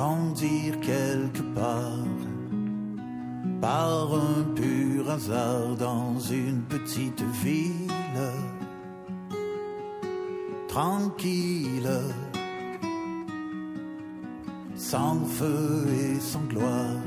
Grandir 0.00 0.80
quelque 0.80 1.42
part 1.54 2.16
par 3.60 4.14
un 4.14 4.42
pur 4.54 5.10
hasard 5.10 5.76
dans 5.76 6.18
une 6.18 6.62
petite 6.62 7.22
ville 7.44 8.24
tranquille, 10.68 11.92
sans 14.74 15.20
feu 15.26 15.86
et 16.02 16.18
sans 16.18 16.46
gloire, 16.48 17.06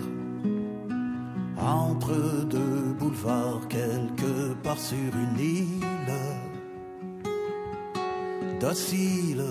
entre 1.58 2.46
deux 2.46 2.94
boulevards 3.00 3.68
quelque 3.70 4.54
part 4.62 4.78
sur 4.78 5.12
une 5.26 5.40
île 5.40 6.20
docile. 8.60 9.46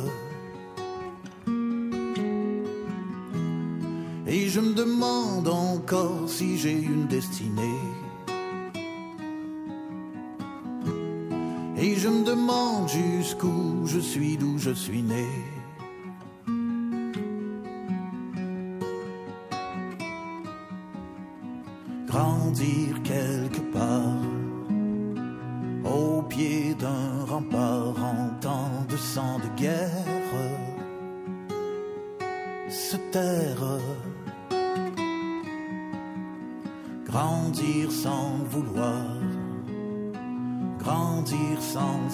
Je 4.52 4.60
me 4.60 4.74
demande 4.74 5.48
encore 5.48 6.28
si 6.28 6.58
j'ai 6.58 6.72
une 6.72 7.06
destinée. 7.06 7.80
Et 11.78 11.94
je 11.96 12.08
me 12.08 12.22
demande 12.22 12.86
jusqu'où 12.86 13.86
je 13.86 13.98
suis, 13.98 14.36
d'où 14.36 14.58
je 14.58 14.72
suis 14.72 15.02
né. 15.02 15.26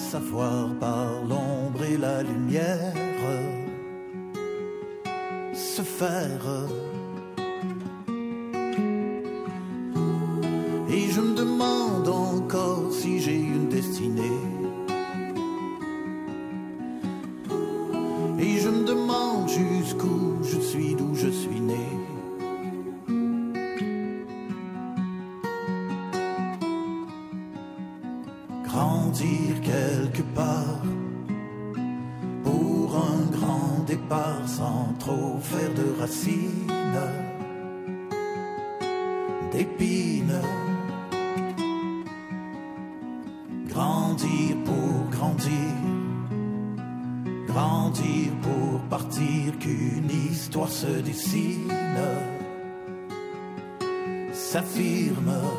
Savoir 0.09 0.68
s'affirme. 54.51 55.58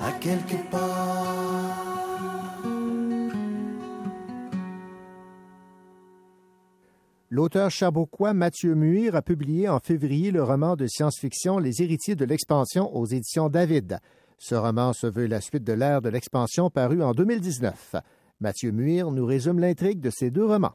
À 0.01 0.13
quelque 0.19 0.69
part. 0.69 1.85
L'auteur 7.31 7.71
chaboquois 7.71 8.35
Mathieu 8.35 8.75
Muir 8.75 9.15
a 9.15 9.23
publié 9.23 9.69
en 9.69 9.79
février 9.79 10.33
le 10.33 10.43
roman 10.43 10.75
de 10.75 10.89
science-fiction 10.89 11.59
Les 11.59 11.81
héritiers 11.81 12.17
de 12.17 12.25
l'expansion 12.25 12.93
aux 12.93 13.07
éditions 13.07 13.49
David. 13.49 14.01
Ce 14.37 14.57
roman 14.57 14.93
se 14.93 15.07
veut 15.07 15.27
la 15.27 15.41
suite 15.41 15.63
de 15.63 15.75
l'ère 15.75 16.03
de 16.03 16.09
l'expansion 16.09 16.71
paru 16.71 17.05
en 17.05 17.13
2019. 17.13 17.95
Mathieu 18.41 18.73
Muir 18.73 19.13
nous 19.13 19.27
résume 19.27 19.61
l'intrigue 19.61 20.01
de 20.01 20.11
ces 20.11 20.33
deux 20.33 20.47
romans. 20.47 20.75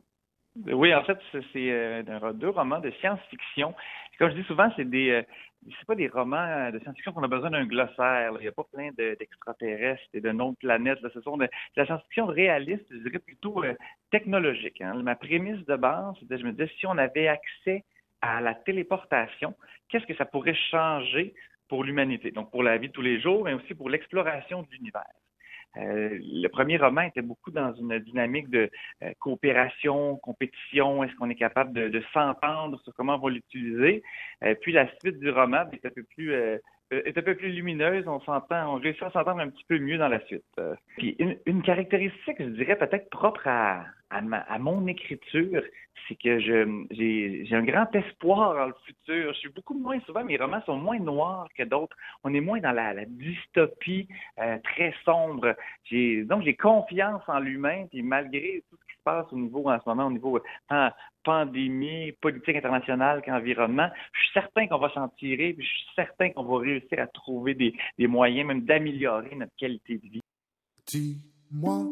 Oui, 0.56 0.94
en 0.94 1.04
fait, 1.04 1.18
c'est 1.32 1.72
euh, 1.72 2.34
deux 2.34 2.50
romans 2.50 2.80
de 2.80 2.92
science-fiction. 3.02 3.74
Comme 4.20 4.30
je 4.30 4.36
dis 4.36 4.44
souvent, 4.44 4.72
c'est 4.76 4.88
des 4.88 5.10
euh, 5.10 5.24
c'est 5.80 5.86
pas 5.88 5.96
des 5.96 6.08
romans 6.08 6.70
de 6.72 6.80
science-fiction 6.80 7.14
qu'on 7.14 7.24
a 7.24 7.28
besoin 7.28 7.50
d'un 7.50 7.66
glossaire. 7.66 8.32
Il 8.36 8.42
n'y 8.42 8.48
a 8.48 8.52
pas 8.52 8.66
plein 8.72 8.92
d'extraterrestres 8.92 10.04
et 10.14 10.22
de 10.22 10.32
non 10.32 10.54
planètes. 10.54 11.00
Ce 11.14 11.22
sont 11.22 11.38
de, 11.38 11.48
la 11.76 11.86
science-fiction 11.86 12.28
réaliste, 12.28 12.86
je 12.92 12.98
dirais 12.98 13.20
plutôt 13.20 13.64
euh, 13.64 13.74
technologique. 14.12 14.82
Hein. 14.82 15.02
Ma 15.02 15.16
prémisse 15.16 15.66
de 15.66 15.76
base, 15.76 16.16
c'était 16.20 16.38
je 16.38 16.46
me 16.46 16.52
disais 16.52 16.70
si 16.80 16.86
on 16.86 16.98
avait 16.98 17.28
accès 17.28 17.84
à 18.22 18.42
la 18.42 18.54
téléportation, 18.54 19.56
qu'est-ce 19.90 20.06
que 20.06 20.16
ça 20.16 20.26
pourrait 20.26 20.56
changer 20.72 21.34
pour 21.68 21.84
l'humanité, 21.84 22.32
donc 22.32 22.52
pour 22.52 22.64
la 22.64 22.78
vie 22.78 22.90
de 22.90 22.94
tous 22.94 23.02
les 23.02 23.20
jours, 23.20 23.44
mais 23.46 23.54
aussi 23.54 23.74
pour 23.74 23.90
l'exploration 23.90 24.62
de 24.62 24.68
l'univers. 24.72 25.04
Euh, 25.78 26.20
le 26.22 26.48
premier 26.50 26.78
roman 26.78 27.02
était 27.02 27.22
beaucoup 27.22 27.52
dans 27.52 27.74
une 27.74 27.98
dynamique 28.00 28.50
de 28.50 28.70
euh, 29.04 29.12
coopération, 29.20 30.18
compétition. 30.18 31.04
Est-ce 31.04 31.16
qu'on 31.16 31.30
est 31.30 31.36
capable 31.36 31.74
de, 31.74 32.04
s'entendre 32.14 32.80
sur 32.82 32.94
comment 32.94 33.16
on 33.16 33.20
va 33.20 33.30
l'utiliser? 33.32 34.04
Euh, 34.44 34.56
puis 34.62 34.72
la 34.72 34.88
suite 35.00 35.20
du 35.20 35.30
roman 35.30 35.66
est 35.72 35.86
un 35.86 35.90
peu 35.90 36.04
plus 36.04 36.34
est 36.92 37.18
un 37.18 37.22
peu 37.24 37.36
plus 37.36 37.50
lumineuse. 37.50 38.08
On 38.08 38.20
s'entend, 38.20 38.76
on 38.76 38.80
réussit 38.80 39.02
à 39.04 39.10
s'entendre 39.10 39.40
un 39.40 39.50
petit 39.50 39.66
peu 39.68 39.80
mieux 39.80 39.98
dans 39.98 40.10
la 40.10 40.20
suite. 40.26 40.46
puis 40.98 41.16
une, 41.18 41.38
une 41.48 41.64
caractéristique, 41.64 42.36
je 42.40 42.46
dirais 42.46 42.78
peut-être 42.78 43.10
propre 43.10 43.48
à, 43.48 43.86
à, 44.14 44.60
mon 44.60 44.88
écriture, 44.88 45.62
c'est 46.08 46.16
que 46.16 46.40
j'ai 46.40 47.56
un 47.56 47.64
grand 47.64 47.94
espoir 47.96 48.56
dans 48.56 48.68
le 48.68 48.76
futur. 48.86 49.34
Je 49.34 49.40
suis 49.40 49.50
beaucoup 49.50 49.74
moins 49.74 50.00
souvent, 50.02 50.24
mes 50.24 50.38
romans 50.38 50.62
sont 50.66 50.78
moins 50.78 51.00
noirs 51.00 51.48
que 51.58 51.64
d'autres. 51.64 51.96
On 52.24 52.34
est 52.34 52.42
moins 52.42 52.60
dans 52.60 52.72
la, 52.72 52.94
dystopie 53.06 54.08
euh, 54.40 54.58
très 54.64 54.94
sombre. 55.06 55.56
Donc 55.92 56.44
j'ai 56.44 56.56
confiance 56.56 57.22
en 57.28 57.40
l'humain, 57.40 57.86
puis 57.90 58.02
malgré 58.02 58.64
tout 58.70 58.78
ce 58.78 58.86
qui 58.92 58.98
se 58.98 59.04
passe 59.04 59.26
au 59.32 59.38
niveau 59.38 59.70
en 59.70 59.80
ce 59.80 59.90
moment, 59.90 60.08
au 60.08 60.12
niveau 60.12 60.40
euh, 60.72 60.90
pandémie, 61.24 62.12
politique 62.14 62.56
internationale 62.56 63.22
qu'environnement, 63.24 63.90
je 64.14 64.20
suis 64.20 64.34
certain 64.34 64.68
qu'on 64.68 64.80
va 64.80 64.90
s'en 64.94 65.08
tirer, 65.10 65.54
puis 65.54 65.66
je 65.66 65.72
suis 65.72 65.88
certain 65.96 66.30
qu'on 66.30 66.44
va 66.44 66.60
réussir 66.60 67.00
à 67.00 67.08
trouver 67.08 67.54
des, 67.54 67.74
des 67.98 68.08
moyens 68.08 68.48
même 68.48 68.62
d'améliorer 68.62 69.36
notre 69.36 69.56
qualité 69.56 69.98
de 69.98 70.08
vie. 70.08 70.22
Dis-moi 70.88 71.86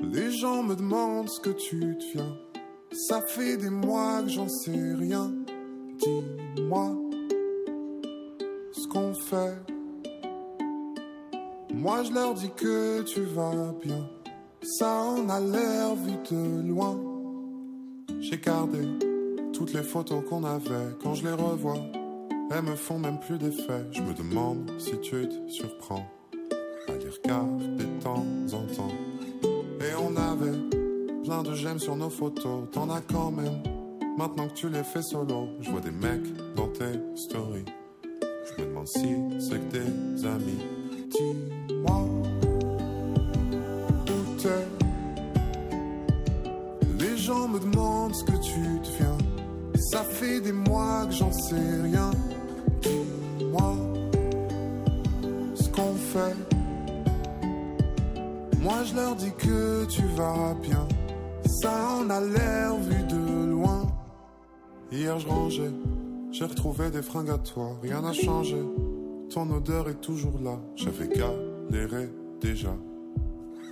les 0.00 0.30
gens 0.32 0.62
me 0.62 0.74
demandent 0.74 1.28
ce 1.28 1.40
que 1.40 1.50
tu 1.50 1.96
deviens. 1.96 2.36
Ça 2.92 3.20
fait 3.20 3.56
des 3.56 3.70
mois 3.70 4.22
que 4.22 4.28
j'en 4.28 4.48
sais 4.48 4.94
rien. 4.94 5.32
Dis-moi 5.98 6.92
ce 8.72 8.88
qu'on 8.88 9.14
fait. 9.14 9.56
Moi 11.74 12.02
je 12.04 12.12
leur 12.12 12.34
dis 12.34 12.50
que 12.56 13.02
tu 13.02 13.20
vas 13.22 13.74
bien. 13.82 14.08
Ça 14.62 15.02
en 15.02 15.28
a 15.28 15.40
l'air 15.40 15.94
vu 15.94 16.12
de 16.30 16.68
loin. 16.68 16.98
J'ai 18.20 18.38
gardé 18.38 18.80
toutes 19.52 19.72
les 19.72 19.82
photos 19.82 20.24
qu'on 20.28 20.44
avait. 20.44 20.96
Quand 21.02 21.14
je 21.14 21.24
les 21.24 21.32
revois, 21.32 21.80
elles 22.50 22.62
me 22.62 22.76
font 22.76 22.98
même 22.98 23.18
plus 23.20 23.38
d'effet. 23.38 23.86
Je 23.90 24.02
me 24.02 24.14
demande 24.14 24.70
si 24.78 24.98
tu 25.00 25.28
te 25.28 25.48
surprends 25.48 26.06
à 26.88 26.92
les 26.92 27.08
regarder 27.08 27.84
de 27.84 28.02
temps 28.02 28.24
en 28.52 28.66
temps. 28.74 28.94
Et 29.80 29.94
on 30.00 30.16
avait 30.16 30.58
plein 31.24 31.42
de 31.42 31.54
j'aime 31.54 31.78
sur 31.78 31.96
nos 31.96 32.10
photos, 32.10 32.68
t'en 32.72 32.90
as 32.90 33.00
quand 33.00 33.30
même. 33.30 33.62
Maintenant 34.18 34.48
que 34.48 34.54
tu 34.54 34.68
les 34.68 34.82
fais 34.82 35.02
solo, 35.02 35.48
je 35.60 35.70
vois 35.70 35.80
des 35.80 35.90
mecs 35.90 36.54
dans 36.54 36.68
tes 36.68 37.00
stories. 37.16 37.64
Je 38.44 38.62
me 38.62 38.68
demande 38.68 38.88
si 38.88 39.16
c'est 39.38 39.58
que 39.58 39.72
des 39.72 40.26
amis. 40.26 40.58
Dis-moi 41.10 42.04
où 44.08 44.40
t'es. 44.40 44.66
Les 46.98 47.16
gens 47.16 47.48
me 47.48 47.58
demandent 47.58 48.14
ce 48.14 48.24
que 48.24 48.36
tu 48.42 48.60
deviens. 48.84 49.18
Ça 49.90 50.02
fait 50.02 50.40
des 50.40 50.52
mois 50.52 51.06
que 51.06 51.12
j'en 51.12 51.32
sais 51.32 51.82
rien. 51.82 52.10
Dis-moi 52.82 53.74
ce 55.54 55.68
qu'on 55.70 55.94
fait. 55.94 56.51
Moi 58.62 58.84
je 58.84 58.94
leur 58.94 59.16
dis 59.16 59.32
que 59.32 59.84
tu 59.86 60.02
vas 60.16 60.54
bien. 60.62 60.86
Ça 61.44 61.72
en 61.96 62.08
a 62.08 62.20
l'air 62.20 62.76
vu 62.76 63.02
de 63.08 63.50
loin. 63.50 63.82
Hier 64.92 65.18
je 65.18 65.26
rangeais, 65.26 65.72
j'ai 66.30 66.44
retrouvé 66.44 66.88
des 66.92 67.02
fringues 67.02 67.30
à 67.30 67.38
toi. 67.38 67.76
Rien 67.82 68.02
n'a 68.02 68.12
changé, 68.12 68.62
ton 69.34 69.50
odeur 69.50 69.88
est 69.88 70.00
toujours 70.00 70.38
là. 70.40 70.60
J'avais 70.76 71.08
galéré 71.08 72.08
déjà 72.40 72.72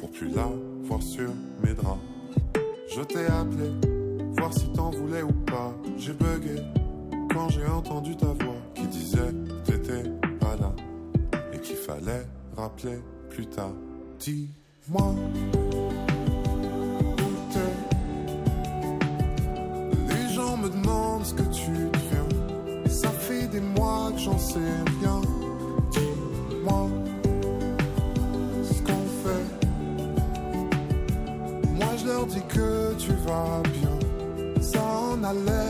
pour 0.01 0.11
plus 0.11 0.29
la 0.31 0.49
voir 0.83 1.01
sur 1.01 1.31
mes 1.63 1.73
draps. 1.73 2.01
Je 2.89 3.03
t'ai 3.03 3.27
appelé, 3.27 3.71
voir 4.37 4.53
si 4.53 4.73
t'en 4.73 4.91
voulais 4.91 5.23
ou 5.23 5.33
pas. 5.47 5.73
J'ai 5.99 6.15
bugué 6.15 6.61
quand 7.33 7.49
j'ai 7.49 7.67
entendu 7.67 8.17
ta 8.17 8.27
voix 8.27 8.61
qui 8.75 8.89
disait 8.89 9.33
t'étais 9.65 10.03
pas 10.41 10.57
là 10.57 10.75
et 11.53 11.61
qu'il 11.61 11.77
fallait 11.77 12.27
rappeler 12.57 12.99
plus 13.29 13.47
tard. 13.47 13.75
Moi. 14.91 15.15
Les 20.09 20.35
gens 20.35 20.57
me 20.57 20.69
demandent 20.69 21.25
ce 21.25 21.35
que 21.35 21.43
tu 21.43 21.71
deviens. 21.71 22.29
Ça 22.89 23.11
fait 23.11 23.47
des 23.49 23.61
mois 23.61 24.11
que 24.13 24.21
j'en 24.21 24.39
sais 24.39 24.59
rien. 25.01 25.21
Dis-moi 25.93 26.89
ce 28.65 28.81
qu'on 28.87 29.05
fait. 29.23 29.47
Moi 31.79 31.91
je 31.99 32.07
leur 32.07 32.27
dis 32.27 32.43
que 32.49 32.95
tu 32.99 33.13
vas 33.27 33.63
bien. 33.79 33.97
Ça 34.61 34.83
en 34.83 35.23
a 35.25 35.33
l'air 35.33 35.70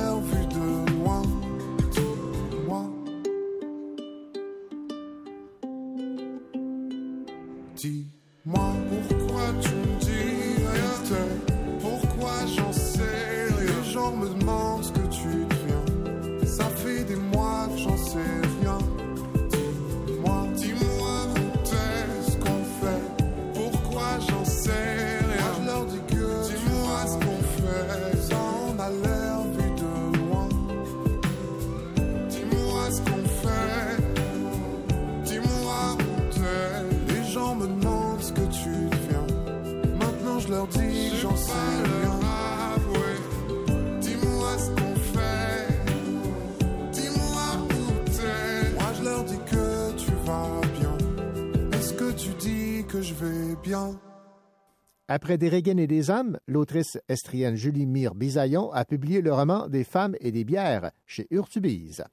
Après 55.12 55.38
Des 55.38 55.48
Régines 55.48 55.80
et 55.80 55.88
des 55.88 56.08
hommes, 56.08 56.38
l'autrice 56.46 56.96
estrienne 57.08 57.56
Julie 57.56 57.84
Mire 57.84 58.14
Bisaillon 58.14 58.70
a 58.70 58.84
publié 58.84 59.22
le 59.22 59.34
roman 59.34 59.66
Des 59.66 59.82
femmes 59.82 60.14
et 60.20 60.30
des 60.30 60.44
bières 60.44 60.92
chez 61.04 61.26
Urtubise. 61.32 62.04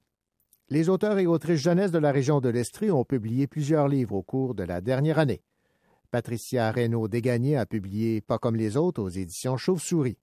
Les 0.68 0.88
auteurs 0.88 1.16
et 1.20 1.28
autrices 1.28 1.60
jeunesse 1.60 1.92
de 1.92 1.98
la 1.98 2.10
région 2.10 2.40
de 2.40 2.48
l'Estrie 2.48 2.90
ont 2.90 3.04
publié 3.04 3.46
plusieurs 3.46 3.86
livres 3.86 4.16
au 4.16 4.22
cours 4.24 4.56
de 4.56 4.64
la 4.64 4.80
dernière 4.80 5.20
année. 5.20 5.42
Patricia 6.10 6.72
Reynaud-Dégagné 6.72 7.56
a 7.56 7.66
publié 7.66 8.20
Pas 8.20 8.38
comme 8.38 8.56
les 8.56 8.76
autres 8.76 9.00
aux 9.00 9.08
éditions 9.08 9.56
Chauve-souris. 9.56 10.18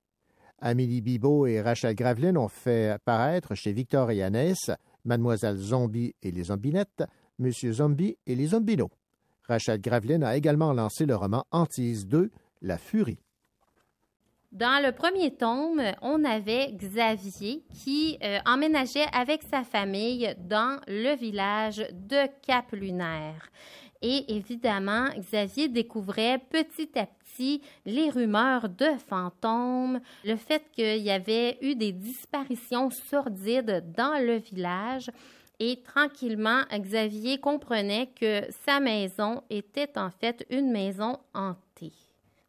Amélie 0.59 0.99
Bibot 0.99 1.47
et 1.47 1.61
Rachel 1.61 1.95
Graveline 1.95 2.37
ont 2.37 2.49
fait 2.49 2.99
paraître 3.05 3.55
chez 3.55 3.71
Victor 3.71 4.11
et 4.11 4.21
Annès 4.21 4.69
Mademoiselle 5.05 5.55
Zombie 5.55 6.13
et 6.21 6.31
les 6.31 6.43
Zombinettes, 6.43 7.05
Monsieur 7.39 7.71
Zombie 7.71 8.17
et 8.27 8.35
les 8.35 8.47
Zombinos. 8.47 8.91
Rachel 9.47 9.79
Graveline 9.79 10.25
a 10.25 10.35
également 10.35 10.73
lancé 10.73 11.05
le 11.05 11.15
roman 11.15 11.45
Antise 11.51 12.05
2, 12.07 12.31
La 12.61 12.77
Furie. 12.77 13.19
Dans 14.51 14.81
le 14.81 14.93
premier 14.93 15.35
tome, 15.35 15.81
on 16.01 16.23
avait 16.23 16.71
Xavier 16.71 17.65
qui 17.73 18.17
euh, 18.23 18.39
emménageait 18.45 19.07
avec 19.11 19.43
sa 19.43 19.63
famille 19.63 20.33
dans 20.39 20.79
le 20.87 21.13
village 21.17 21.85
de 21.91 22.27
Cap-Lunaire. 22.41 23.49
Et 24.01 24.33
évidemment, 24.33 25.07
Xavier 25.17 25.67
découvrait 25.67 26.39
petit 26.49 26.89
à 26.97 27.05
petit 27.05 27.61
les 27.85 28.09
rumeurs 28.09 28.69
de 28.69 28.91
fantômes, 29.09 29.99
le 30.23 30.37
fait 30.37 30.63
qu'il 30.71 31.01
y 31.01 31.11
avait 31.11 31.57
eu 31.61 31.75
des 31.75 31.91
disparitions 31.91 32.89
sordides 33.09 33.83
dans 33.97 34.23
le 34.23 34.37
village. 34.37 35.11
Et 35.59 35.81
tranquillement, 35.81 36.61
Xavier 36.71 37.39
comprenait 37.39 38.09
que 38.15 38.43
sa 38.65 38.79
maison 38.79 39.41
était 39.49 39.97
en 39.97 40.11
fait 40.11 40.45
une 40.49 40.71
maison 40.71 41.17
hantée. 41.33 41.64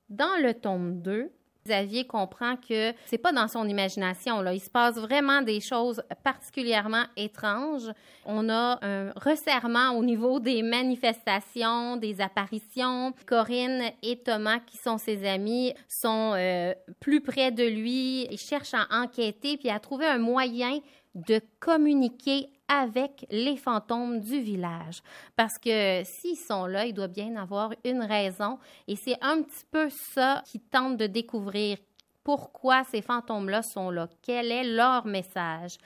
Dans 0.08 0.40
le 0.40 0.54
tome 0.54 1.02
2, 1.02 1.30
Xavier 1.66 2.06
comprend 2.06 2.56
que 2.56 2.92
c'est 3.06 3.18
pas 3.18 3.32
dans 3.32 3.48
son 3.48 3.68
imagination. 3.68 4.40
Là. 4.40 4.54
Il 4.54 4.60
se 4.60 4.70
passe 4.70 4.96
vraiment 4.96 5.42
des 5.42 5.60
choses 5.60 6.00
particulièrement 6.22 7.04
étranges. 7.16 7.90
On 8.24 8.48
a 8.48 8.78
un 8.82 9.10
resserrement 9.16 9.90
au 9.90 10.04
niveau 10.04 10.38
des 10.38 10.62
manifestations, 10.62 11.96
des 11.96 12.20
apparitions. 12.20 13.12
Corinne 13.26 13.82
et 14.02 14.18
Thomas, 14.18 14.60
qui 14.60 14.76
sont 14.76 14.98
ses 14.98 15.26
amis, 15.26 15.74
sont 15.88 16.34
euh, 16.36 16.72
plus 17.00 17.20
près 17.20 17.50
de 17.50 17.64
lui. 17.64 18.28
Ils 18.30 18.38
cherchent 18.38 18.74
à 18.74 18.86
enquêter 18.90 19.56
puis 19.56 19.70
à 19.70 19.80
trouver 19.80 20.06
un 20.06 20.18
moyen 20.18 20.78
de 21.16 21.40
communiquer 21.58 22.48
avec 22.68 23.26
les 23.30 23.56
fantômes 23.56 24.20
du 24.20 24.40
village. 24.40 25.02
Parce 25.36 25.58
que 25.58 26.02
s'ils 26.04 26.36
sont 26.36 26.66
là, 26.66 26.86
il 26.86 26.94
doit 26.94 27.08
bien 27.08 27.36
avoir 27.36 27.72
une 27.84 28.02
raison. 28.02 28.58
Et 28.88 28.96
c'est 28.96 29.18
un 29.22 29.42
petit 29.42 29.64
peu 29.70 29.88
ça 29.90 30.42
qu'ils 30.46 30.62
tentent 30.62 30.96
de 30.96 31.06
découvrir. 31.06 31.78
Pourquoi 32.24 32.84
ces 32.84 33.02
fantômes-là 33.02 33.62
sont 33.62 33.90
là? 33.90 34.08
Quel 34.22 34.50
est 34.50 34.64
leur 34.64 35.06
message? 35.06 35.78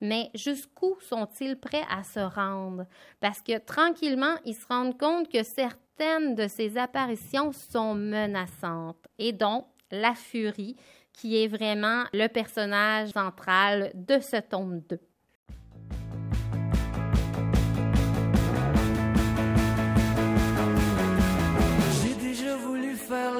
Mais 0.00 0.30
jusqu'où 0.34 0.96
sont-ils 1.00 1.58
prêts 1.58 1.84
à 1.88 2.02
se 2.02 2.20
rendre? 2.20 2.84
Parce 3.20 3.40
que 3.40 3.58
tranquillement, 3.58 4.34
ils 4.44 4.54
se 4.54 4.66
rendent 4.66 4.98
compte 4.98 5.30
que 5.30 5.42
certaines 5.42 6.34
de 6.34 6.48
ces 6.48 6.76
apparitions 6.76 7.52
sont 7.52 7.94
menaçantes. 7.94 9.06
Et 9.18 9.32
donc, 9.32 9.66
la 9.90 10.14
furie, 10.14 10.76
qui 11.12 11.42
est 11.42 11.46
vraiment 11.46 12.04
le 12.12 12.26
personnage 12.26 13.10
central 13.10 13.92
de 13.94 14.18
ce 14.18 14.40
tome 14.40 14.80
2. 14.80 14.98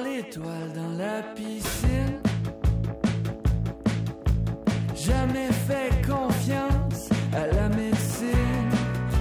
L'étoile 0.03 0.71
dans 0.73 0.93
la 0.97 1.21
piscine. 1.35 2.19
Jamais 4.95 5.51
fait 5.67 5.91
confiance 6.07 7.09
à 7.33 7.47
la 7.47 7.69
médecine. 7.69 8.69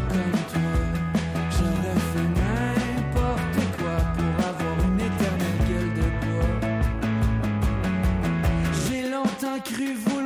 Comme 0.08 0.38
toi, 0.52 0.76
j'aurais 1.54 2.00
fait 2.12 2.30
n'importe 2.40 3.60
quoi 3.76 3.96
pour 4.16 4.34
avoir 4.50 4.76
une 4.88 5.00
éternelle 5.00 5.60
gueule 5.68 5.92
de 6.00 6.08
bois. 6.22 6.56
J'ai 8.88 9.04
longtemps 9.10 9.60
cru 9.64 9.88
vouloir 9.94 10.23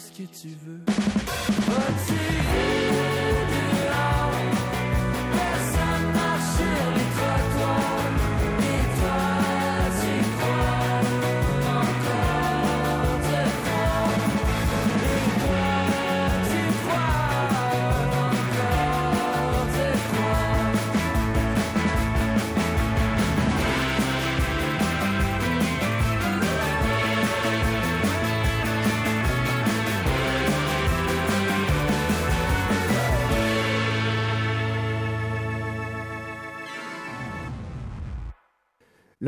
ce 0.00 0.10
que 0.12 0.22
tu 0.22 0.48
veux. 0.64 0.69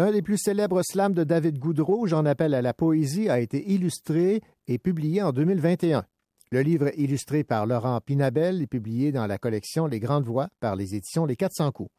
L'un 0.02 0.10
des 0.10 0.20
plus 0.20 0.36
célèbres 0.36 0.82
slams 0.82 1.14
de 1.14 1.22
David 1.22 1.60
Goudreau, 1.60 2.08
J'en 2.08 2.26
appelle 2.26 2.54
à 2.54 2.60
la 2.60 2.74
poésie, 2.74 3.28
a 3.28 3.38
été 3.38 3.70
illustré 3.70 4.40
et 4.66 4.76
publié 4.76 5.22
en 5.22 5.30
2021. 5.30 6.04
Le 6.50 6.60
livre 6.60 6.90
illustré 6.98 7.44
par 7.44 7.66
Laurent 7.66 8.00
Pinabel 8.00 8.62
est 8.62 8.66
publié 8.66 9.12
dans 9.12 9.28
la 9.28 9.38
collection 9.38 9.86
Les 9.86 10.00
Grandes 10.00 10.24
Voix 10.24 10.48
par 10.58 10.74
les 10.74 10.96
éditions 10.96 11.24
Les 11.24 11.36
400 11.36 11.70
coups. 11.70 11.92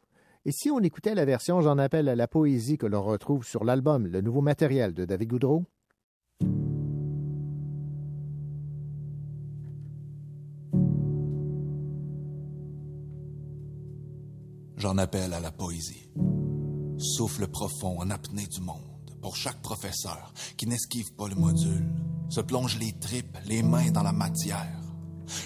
Et 0.44 0.52
si 0.52 0.70
on 0.70 0.80
écoutait 0.80 1.14
la 1.14 1.24
version 1.24 1.62
J'en 1.62 1.78
appelle 1.78 2.10
à 2.10 2.14
la 2.14 2.28
poésie 2.28 2.76
que 2.76 2.84
l'on 2.84 3.02
retrouve 3.02 3.42
sur 3.42 3.64
l'album 3.64 4.06
Le 4.06 4.20
Nouveau 4.20 4.42
Matériel 4.42 4.92
de 4.92 5.06
David 5.06 5.30
Goudreau? 5.30 5.64
J'en 14.76 14.98
appelle 14.98 15.32
à 15.32 15.40
la 15.40 15.50
poésie. 15.50 16.10
Souffle 17.04 17.46
profond 17.46 18.00
en 18.00 18.10
apnée 18.10 18.46
du 18.46 18.62
monde 18.62 18.80
pour 19.20 19.36
chaque 19.36 19.60
professeur 19.60 20.32
qui 20.56 20.66
n'esquive 20.66 21.12
pas 21.14 21.28
le 21.28 21.34
module, 21.34 21.86
se 22.30 22.40
plonge 22.40 22.78
les 22.78 22.92
tripes, 22.92 23.36
les 23.46 23.62
mains 23.62 23.90
dans 23.90 24.02
la 24.02 24.12
matière. 24.12 24.80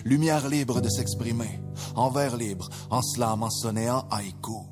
Lumière 0.04 0.48
libre 0.48 0.80
de 0.80 0.88
s'exprimer, 0.88 1.60
envers 1.96 2.36
libre, 2.36 2.68
en 2.90 3.02
slam, 3.02 3.42
en 3.42 3.50
sonnet, 3.50 3.90
en 3.90 4.06
haïku. 4.08 4.66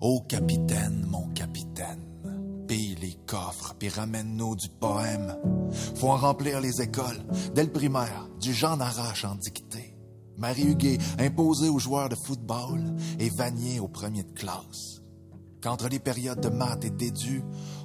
Ô 0.00 0.20
capitaine, 0.22 1.06
mon 1.08 1.28
capitaine, 1.28 2.64
pille 2.66 2.96
les 3.00 3.16
coffres, 3.26 3.74
puis 3.78 3.88
ramène-nous 3.88 4.56
du 4.56 4.68
poème. 4.68 5.36
Faut 5.94 6.10
en 6.10 6.16
remplir 6.16 6.60
les 6.60 6.82
écoles, 6.82 7.24
dès 7.54 7.62
le 7.62 7.72
primaire, 7.72 8.28
du 8.40 8.52
genre 8.52 8.80
arrache 8.80 9.24
en 9.24 9.36
dictée. 9.36 9.96
Marie 10.36 10.64
Huguet 10.64 10.98
imposée 11.18 11.68
aux 11.68 11.78
joueurs 11.78 12.08
de 12.08 12.16
football 12.16 12.96
et 13.20 13.30
Vanier 13.30 13.78
aux 13.78 13.88
premiers 13.88 14.24
de 14.24 14.32
classe. 14.32 14.98
Qu'entre 15.60 15.88
les 15.88 15.98
périodes 15.98 16.40
de 16.40 16.48
maths 16.48 16.84
et 16.84 16.90
d'édu, 16.90 17.42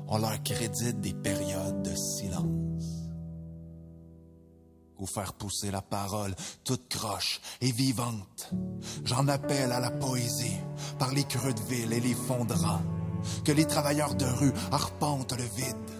on 0.07 0.17
leur 0.17 0.41
crédite 0.43 1.01
des 1.01 1.13
périodes 1.13 1.81
de 1.81 1.95
silence. 1.95 3.03
ou 4.99 5.05
faire 5.05 5.33
pousser 5.33 5.69
la 5.69 5.81
parole 5.81 6.33
toute 6.63 6.87
croche 6.87 7.41
et 7.59 7.73
vivante. 7.73 8.53
J'en 9.03 9.27
appelle 9.27 9.73
à 9.73 9.81
la 9.81 9.91
poésie 9.91 10.57
par 10.97 11.13
les 11.13 11.25
creux 11.25 11.53
de 11.53 11.61
ville 11.61 11.91
et 11.91 11.99
les 11.99 12.13
fondrans, 12.13 12.81
que 13.43 13.51
les 13.51 13.65
travailleurs 13.65 14.15
de 14.15 14.25
rue 14.25 14.53
arpentent 14.71 15.33
le 15.33 15.43
vide 15.43 15.91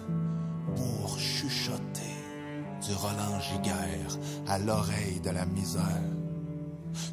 pour 0.74 1.18
chuchoter 1.18 2.16
du 2.86 2.94
Roland 2.94 3.40
Giguère 3.40 4.18
à 4.46 4.58
l'oreille 4.58 5.20
de 5.20 5.30
la 5.30 5.44
misère. 5.44 6.23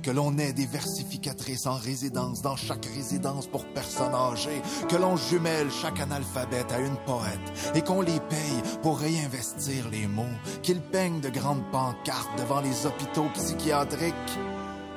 Que 0.03 0.11
l'on 0.11 0.37
ait 0.37 0.53
des 0.53 0.65
versificatrices 0.65 1.65
en 1.65 1.75
résidence 1.75 2.41
dans 2.41 2.55
chaque 2.55 2.85
résidence 2.85 3.47
pour 3.47 3.65
personnes 3.65 4.13
âgées. 4.13 4.61
Que 4.89 4.95
l'on 4.95 5.17
jumelle 5.17 5.71
chaque 5.71 5.99
analphabète 5.99 6.71
à 6.71 6.79
une 6.79 6.97
poète 7.05 7.75
et 7.75 7.81
qu'on 7.81 8.01
les 8.01 8.19
paye 8.19 8.61
pour 8.81 8.99
réinvestir 8.99 9.89
les 9.91 10.07
mots. 10.07 10.37
Qu'ils 10.61 10.81
peignent 10.81 11.21
de 11.21 11.29
grandes 11.29 11.69
pancartes 11.71 12.37
devant 12.37 12.61
les 12.61 12.85
hôpitaux 12.85 13.27
psychiatriques. 13.33 14.15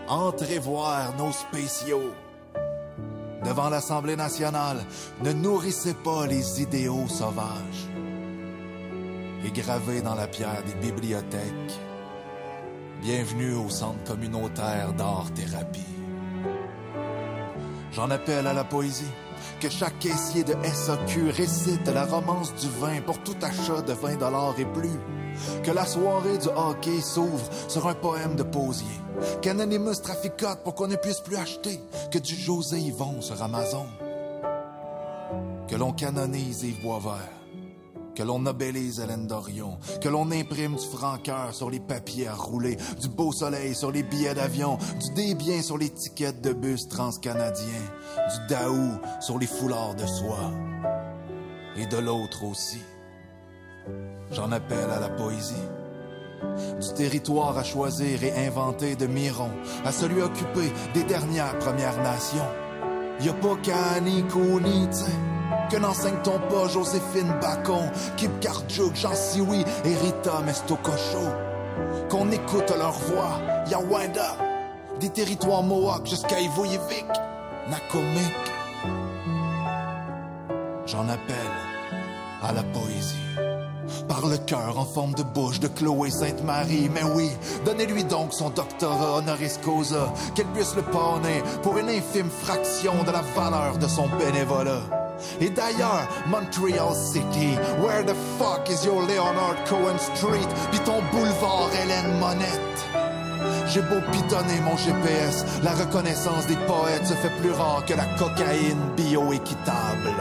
Entrez 0.08 0.58
voir 0.58 1.16
nos 1.16 1.32
spéciaux. 1.32 2.12
Devant 3.44 3.68
l'Assemblée 3.68 4.16
nationale, 4.16 4.78
ne 5.22 5.32
nourrissez 5.32 5.94
pas 5.94 6.26
les 6.26 6.62
idéaux 6.62 7.08
sauvages. 7.08 7.88
Et 9.44 9.50
gravés 9.50 10.00
dans 10.00 10.14
la 10.14 10.26
pierre 10.26 10.62
des 10.64 10.86
bibliothèques, 10.86 11.78
Bienvenue 13.04 13.52
au 13.52 13.68
centre 13.68 14.02
communautaire 14.04 14.94
d'art-thérapie. 14.94 15.84
J'en 17.92 18.08
appelle 18.10 18.46
à 18.46 18.54
la 18.54 18.64
poésie. 18.64 19.12
Que 19.60 19.68
chaque 19.68 19.98
caissier 19.98 20.42
de 20.42 20.54
SAQ 20.64 21.28
récite 21.28 21.86
la 21.88 22.06
romance 22.06 22.54
du 22.54 22.66
vin 22.80 23.02
pour 23.02 23.18
tout 23.18 23.36
achat 23.42 23.82
de 23.82 23.92
20 23.92 24.20
dollars 24.20 24.54
et 24.58 24.64
plus. 24.64 24.98
Que 25.62 25.70
la 25.70 25.84
soirée 25.84 26.38
du 26.38 26.48
hockey 26.48 27.02
s'ouvre 27.02 27.50
sur 27.68 27.86
un 27.88 27.94
poème 27.94 28.36
de 28.36 28.42
Posier. 28.42 28.98
Qu'Anonymous 29.42 30.00
traficote 30.02 30.64
pour 30.64 30.74
qu'on 30.74 30.88
ne 30.88 30.96
puisse 30.96 31.20
plus 31.20 31.36
acheter 31.36 31.78
que 32.10 32.18
du 32.18 32.34
José 32.34 32.78
Yvon 32.78 33.20
sur 33.20 33.42
Amazon. 33.42 33.84
Que 35.68 35.76
l'on 35.76 35.92
canonise 35.92 36.62
Yves 36.62 36.80
Boisvert 36.80 37.43
que 38.14 38.22
l'on 38.22 38.40
nobélise 38.40 39.00
Hélène 39.00 39.26
Dorion, 39.26 39.78
que 40.00 40.08
l'on 40.08 40.30
imprime 40.30 40.76
du 40.76 40.86
franc-cœur 40.86 41.54
sur 41.54 41.70
les 41.70 41.80
papiers 41.80 42.28
à 42.28 42.34
rouler, 42.34 42.76
du 43.00 43.08
beau 43.08 43.32
soleil 43.32 43.74
sur 43.74 43.90
les 43.90 44.02
billets 44.02 44.34
d'avion, 44.34 44.78
du 45.00 45.14
débien 45.14 45.62
sur 45.62 45.78
les 45.78 45.90
tickets 45.90 46.40
de 46.40 46.52
bus 46.52 46.88
transcanadiens, 46.88 47.66
du 48.16 48.54
daou 48.54 48.98
sur 49.20 49.38
les 49.38 49.46
foulards 49.46 49.94
de 49.94 50.06
soie. 50.06 50.52
Et 51.76 51.86
de 51.86 51.98
l'autre 51.98 52.44
aussi. 52.44 52.80
J'en 54.30 54.52
appelle 54.52 54.90
à 54.90 55.00
la 55.00 55.08
poésie. 55.08 55.54
Du 56.80 56.94
territoire 56.94 57.56
à 57.58 57.64
choisir 57.64 58.22
et 58.22 58.46
inventer 58.46 58.96
de 58.96 59.06
Miron 59.06 59.50
à 59.84 59.92
celui 59.92 60.22
occupé 60.22 60.72
des 60.92 61.04
dernières 61.04 61.58
Premières 61.58 62.00
Nations. 62.02 62.48
Y 63.20 63.28
a 63.28 63.32
pas 63.32 63.56
qu'à 63.62 64.00
ni 64.00 64.22
t'sais. 64.22 65.33
Que 65.70 65.76
n'enseigne-t-on 65.76 66.38
pas 66.50 66.68
Joséphine 66.68 67.32
Bacon, 67.40 67.90
Kip 68.16 68.38
Kardjouk, 68.40 68.94
Jean 68.94 69.14
Sioui 69.14 69.64
et 69.84 69.96
Rita 69.96 70.40
Mestococho? 70.44 71.26
Qu'on 72.08 72.30
écoute 72.30 72.70
leur 72.76 72.92
voix, 72.92 73.40
Yawanda, 73.68 74.36
des 75.00 75.08
territoires 75.08 75.62
Mohawk 75.62 76.06
jusqu'à 76.06 76.38
Ivoyevik, 76.40 77.06
Nakomik. 77.68 78.34
J'en 80.86 81.08
appelle 81.08 81.34
à 82.42 82.52
la 82.52 82.62
poésie. 82.62 83.16
Par 84.08 84.26
le 84.26 84.36
cœur 84.36 84.78
en 84.78 84.84
forme 84.84 85.14
de 85.14 85.22
bouche 85.22 85.60
de 85.60 85.68
Chloé 85.68 86.10
Sainte-Marie. 86.10 86.90
Mais 86.92 87.04
oui, 87.14 87.30
donnez-lui 87.64 88.04
donc 88.04 88.32
son 88.32 88.50
doctorat 88.50 89.18
honoris 89.18 89.58
causa, 89.64 90.12
qu'elle 90.34 90.46
puisse 90.46 90.74
le 90.76 90.82
pawner 90.82 91.42
pour 91.62 91.78
une 91.78 91.88
infime 91.88 92.30
fraction 92.30 93.02
de 93.04 93.10
la 93.10 93.22
valeur 93.34 93.78
de 93.78 93.86
son 93.88 94.08
bénévolat. 94.18 94.82
Et 95.40 95.48
d'ailleurs, 95.48 96.06
Montreal 96.26 96.94
City, 96.94 97.56
where 97.80 98.04
the 98.04 98.14
fuck 98.38 98.68
is 98.68 98.84
your 98.84 99.02
Leonard 99.02 99.64
Cohen 99.66 99.98
Street, 99.98 100.48
pis 100.70 100.80
ton 100.80 101.00
boulevard 101.12 101.70
Hélène 101.82 102.18
Monette? 102.18 102.60
J'ai 103.66 103.80
beau 103.82 104.00
pitonner 104.12 104.60
mon 104.62 104.76
GPS, 104.76 105.44
la 105.62 105.72
reconnaissance 105.72 106.46
des 106.46 106.56
poètes 106.66 107.06
se 107.06 107.14
fait 107.14 107.32
plus 107.40 107.52
rare 107.52 107.84
que 107.86 107.94
la 107.94 108.04
cocaïne 108.18 108.80
bio-équitable. 108.96 110.14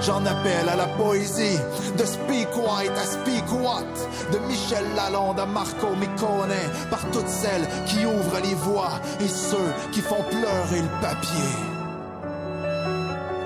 J'en 0.00 0.24
appelle 0.24 0.68
à 0.68 0.76
la 0.76 0.86
poésie, 0.86 1.58
de 1.96 2.04
Speak 2.04 2.48
White 2.56 2.92
à 2.96 3.04
Speak 3.04 3.44
What, 3.52 4.32
de 4.32 4.38
Michel 4.46 4.84
Lalonde 4.96 5.40
à 5.40 5.46
Marco 5.46 5.88
Micone, 5.96 6.54
par 6.90 7.00
toutes 7.10 7.28
celles 7.28 7.68
qui 7.86 8.06
ouvrent 8.06 8.40
les 8.42 8.54
voies 8.54 9.00
et 9.20 9.28
ceux 9.28 9.72
qui 9.92 10.00
font 10.00 10.24
pleurer 10.30 10.82
le 10.82 11.00
papier. 11.00 11.52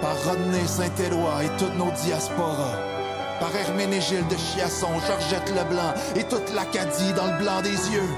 Par 0.01 0.17
Rodney 0.25 0.67
Saint-Éloi 0.67 1.45
et 1.45 1.51
toutes 1.59 1.77
nos 1.77 1.91
diasporas. 1.91 2.79
Par 3.41 3.55
Herménégilde 3.57 4.29
de 4.29 4.37
Chiasson, 4.37 5.01
Georgette 5.09 5.51
Leblanc 5.51 5.93
et 6.15 6.25
toute 6.25 6.55
l'Acadie 6.55 7.13
dans 7.17 7.27
le 7.27 7.43
blanc 7.43 7.63
des 7.63 7.71
yeux 7.71 8.11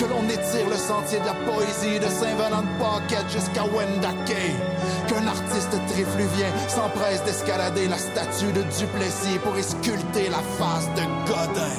que 0.00 0.06
l'on 0.06 0.26
étire 0.30 0.66
le 0.66 0.76
sentier 0.76 1.20
de 1.20 1.26
la 1.26 1.34
poésie 1.34 2.00
de 2.00 2.06
Saint-Venant 2.06 2.62
de 2.62 2.78
Pocket 2.78 3.28
jusqu'à 3.28 3.64
Wendake. 3.64 4.56
Qu'un 5.06 5.26
artiste 5.26 5.76
trifluvien 5.88 6.50
s'empresse 6.68 7.22
d'escalader 7.24 7.86
la 7.86 7.98
statue 7.98 8.52
de 8.52 8.62
Duplessis 8.62 9.38
pour 9.42 9.58
y 9.58 9.62
sculpter 9.62 10.30
la 10.30 10.38
face 10.58 10.88
de 10.94 11.02
Godin. 11.28 11.76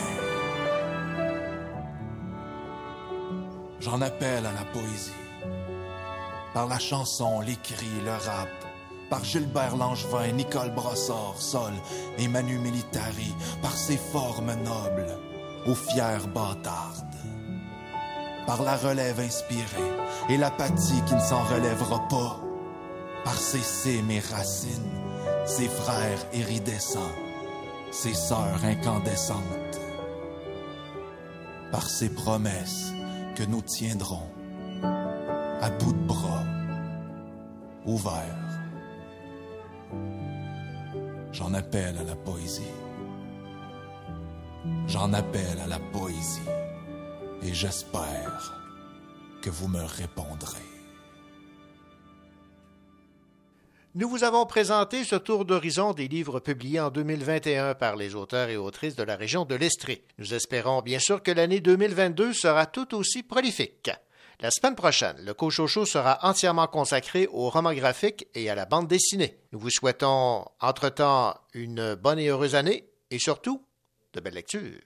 J'en 3.80 4.02
appelle 4.02 4.46
à 4.46 4.52
la 4.52 4.66
poésie. 4.72 5.12
Par 6.54 6.68
la 6.68 6.78
chanson, 6.78 7.42
les 7.42 7.56
cris, 7.56 8.02
le 8.06 8.12
rap. 8.12 8.50
Par 9.10 9.24
Gilbert 9.24 9.76
Langevin, 9.76 10.32
Nicole 10.34 10.70
Brossard, 10.70 11.38
Sol 11.38 11.74
et 12.20 12.28
Manu 12.28 12.60
Militari. 12.60 13.34
Par 13.64 13.76
ses 13.76 13.98
formes 13.98 14.54
nobles, 14.64 15.18
aux 15.66 15.76
fières 15.76 16.28
bâtardes 16.28 17.11
par 18.46 18.64
la 18.64 18.76
relève 18.76 19.20
inspirée 19.20 19.92
et 20.30 20.38
l'apathie 20.38 21.02
qui 21.06 21.16
ne 21.16 21.20
s'en 21.20 21.44
relèvera 21.44 22.08
pas, 22.08 22.40
par 23.24 23.36
cimes 23.36 24.12
et 24.12 24.20
racines, 24.20 24.90
ses 25.46 25.68
frères 25.68 26.26
iridescents, 26.34 27.16
ses 27.92 28.14
sœurs 28.14 28.64
incandescentes, 28.64 29.80
par 31.72 31.88
ses 31.90 32.10
promesses 32.10 32.92
que 33.36 33.44
nous 33.44 33.62
tiendrons 33.62 34.30
à 35.62 35.70
bout 35.70 35.94
de 35.94 36.08
bras, 36.08 36.44
ouverts. 37.86 38.38
J'en 41.32 41.54
appelle 41.54 41.98
à 41.98 42.04
la 42.04 42.16
poésie. 42.16 42.64
J'en 44.88 45.14
appelle 45.14 45.60
à 45.64 45.68
la 45.68 45.80
poésie 45.80 46.42
et 47.44 47.54
j'espère 47.54 48.54
que 49.42 49.50
vous 49.50 49.68
me 49.68 49.84
répondrez. 49.84 50.60
Nous 53.94 54.08
vous 54.08 54.24
avons 54.24 54.46
présenté 54.46 55.04
ce 55.04 55.18
tour 55.18 55.44
d'horizon 55.44 55.92
des 55.92 56.08
livres 56.08 56.40
publiés 56.40 56.80
en 56.80 56.92
2021 56.92 57.74
par 57.76 57.98
les 57.98 58.16
auteurs 58.16 58.48
et 58.48 58.56
autrices 58.56 58.96
de 58.96 59.04
la 59.04 59.18
région 59.18 59.44
de 59.44 59.56
l'Estrie. 59.56 60.02
Nous 60.18 60.34
espérons 60.34 60.82
bien 60.82 61.00
sûr 61.00 61.22
que 61.22 61.32
l'année 61.32 61.60
2022 61.60 62.32
sera 62.32 62.68
tout 62.68 62.96
aussi 62.96 63.22
prolifique. 63.22 63.92
La 64.40 64.50
semaine 64.50 64.76
prochaine, 64.76 65.18
le 65.26 65.34
Cochocho 65.34 65.86
sera 65.86 66.20
entièrement 66.26 66.68
consacré 66.68 67.28
au 67.32 67.50
roman 67.50 67.74
graphique 67.74 68.28
et 68.34 68.50
à 68.50 68.56
la 68.56 68.66
bande 68.66 68.88
dessinée. 68.88 69.38
Nous 69.52 69.60
vous 69.60 69.70
souhaitons 69.70 70.46
entre-temps 70.62 71.36
une 71.54 71.96
bonne 71.96 72.18
et 72.20 72.30
heureuse 72.30 72.56
année 72.56 72.88
et 73.12 73.20
surtout 73.20 73.62
de 74.14 74.22
belles 74.22 74.36
lectures. 74.36 74.80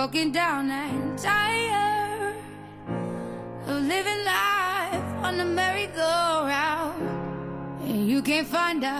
broken 0.00 0.32
down 0.32 0.70
and 0.70 1.18
tired 1.18 2.34
of 3.66 3.82
living 3.82 4.24
life 4.24 5.04
on 5.22 5.36
the 5.36 5.44
merry-go-round. 5.44 7.02
And 7.84 8.08
you 8.08 8.22
can't 8.22 8.48
find 8.48 8.82
out. 8.82 8.99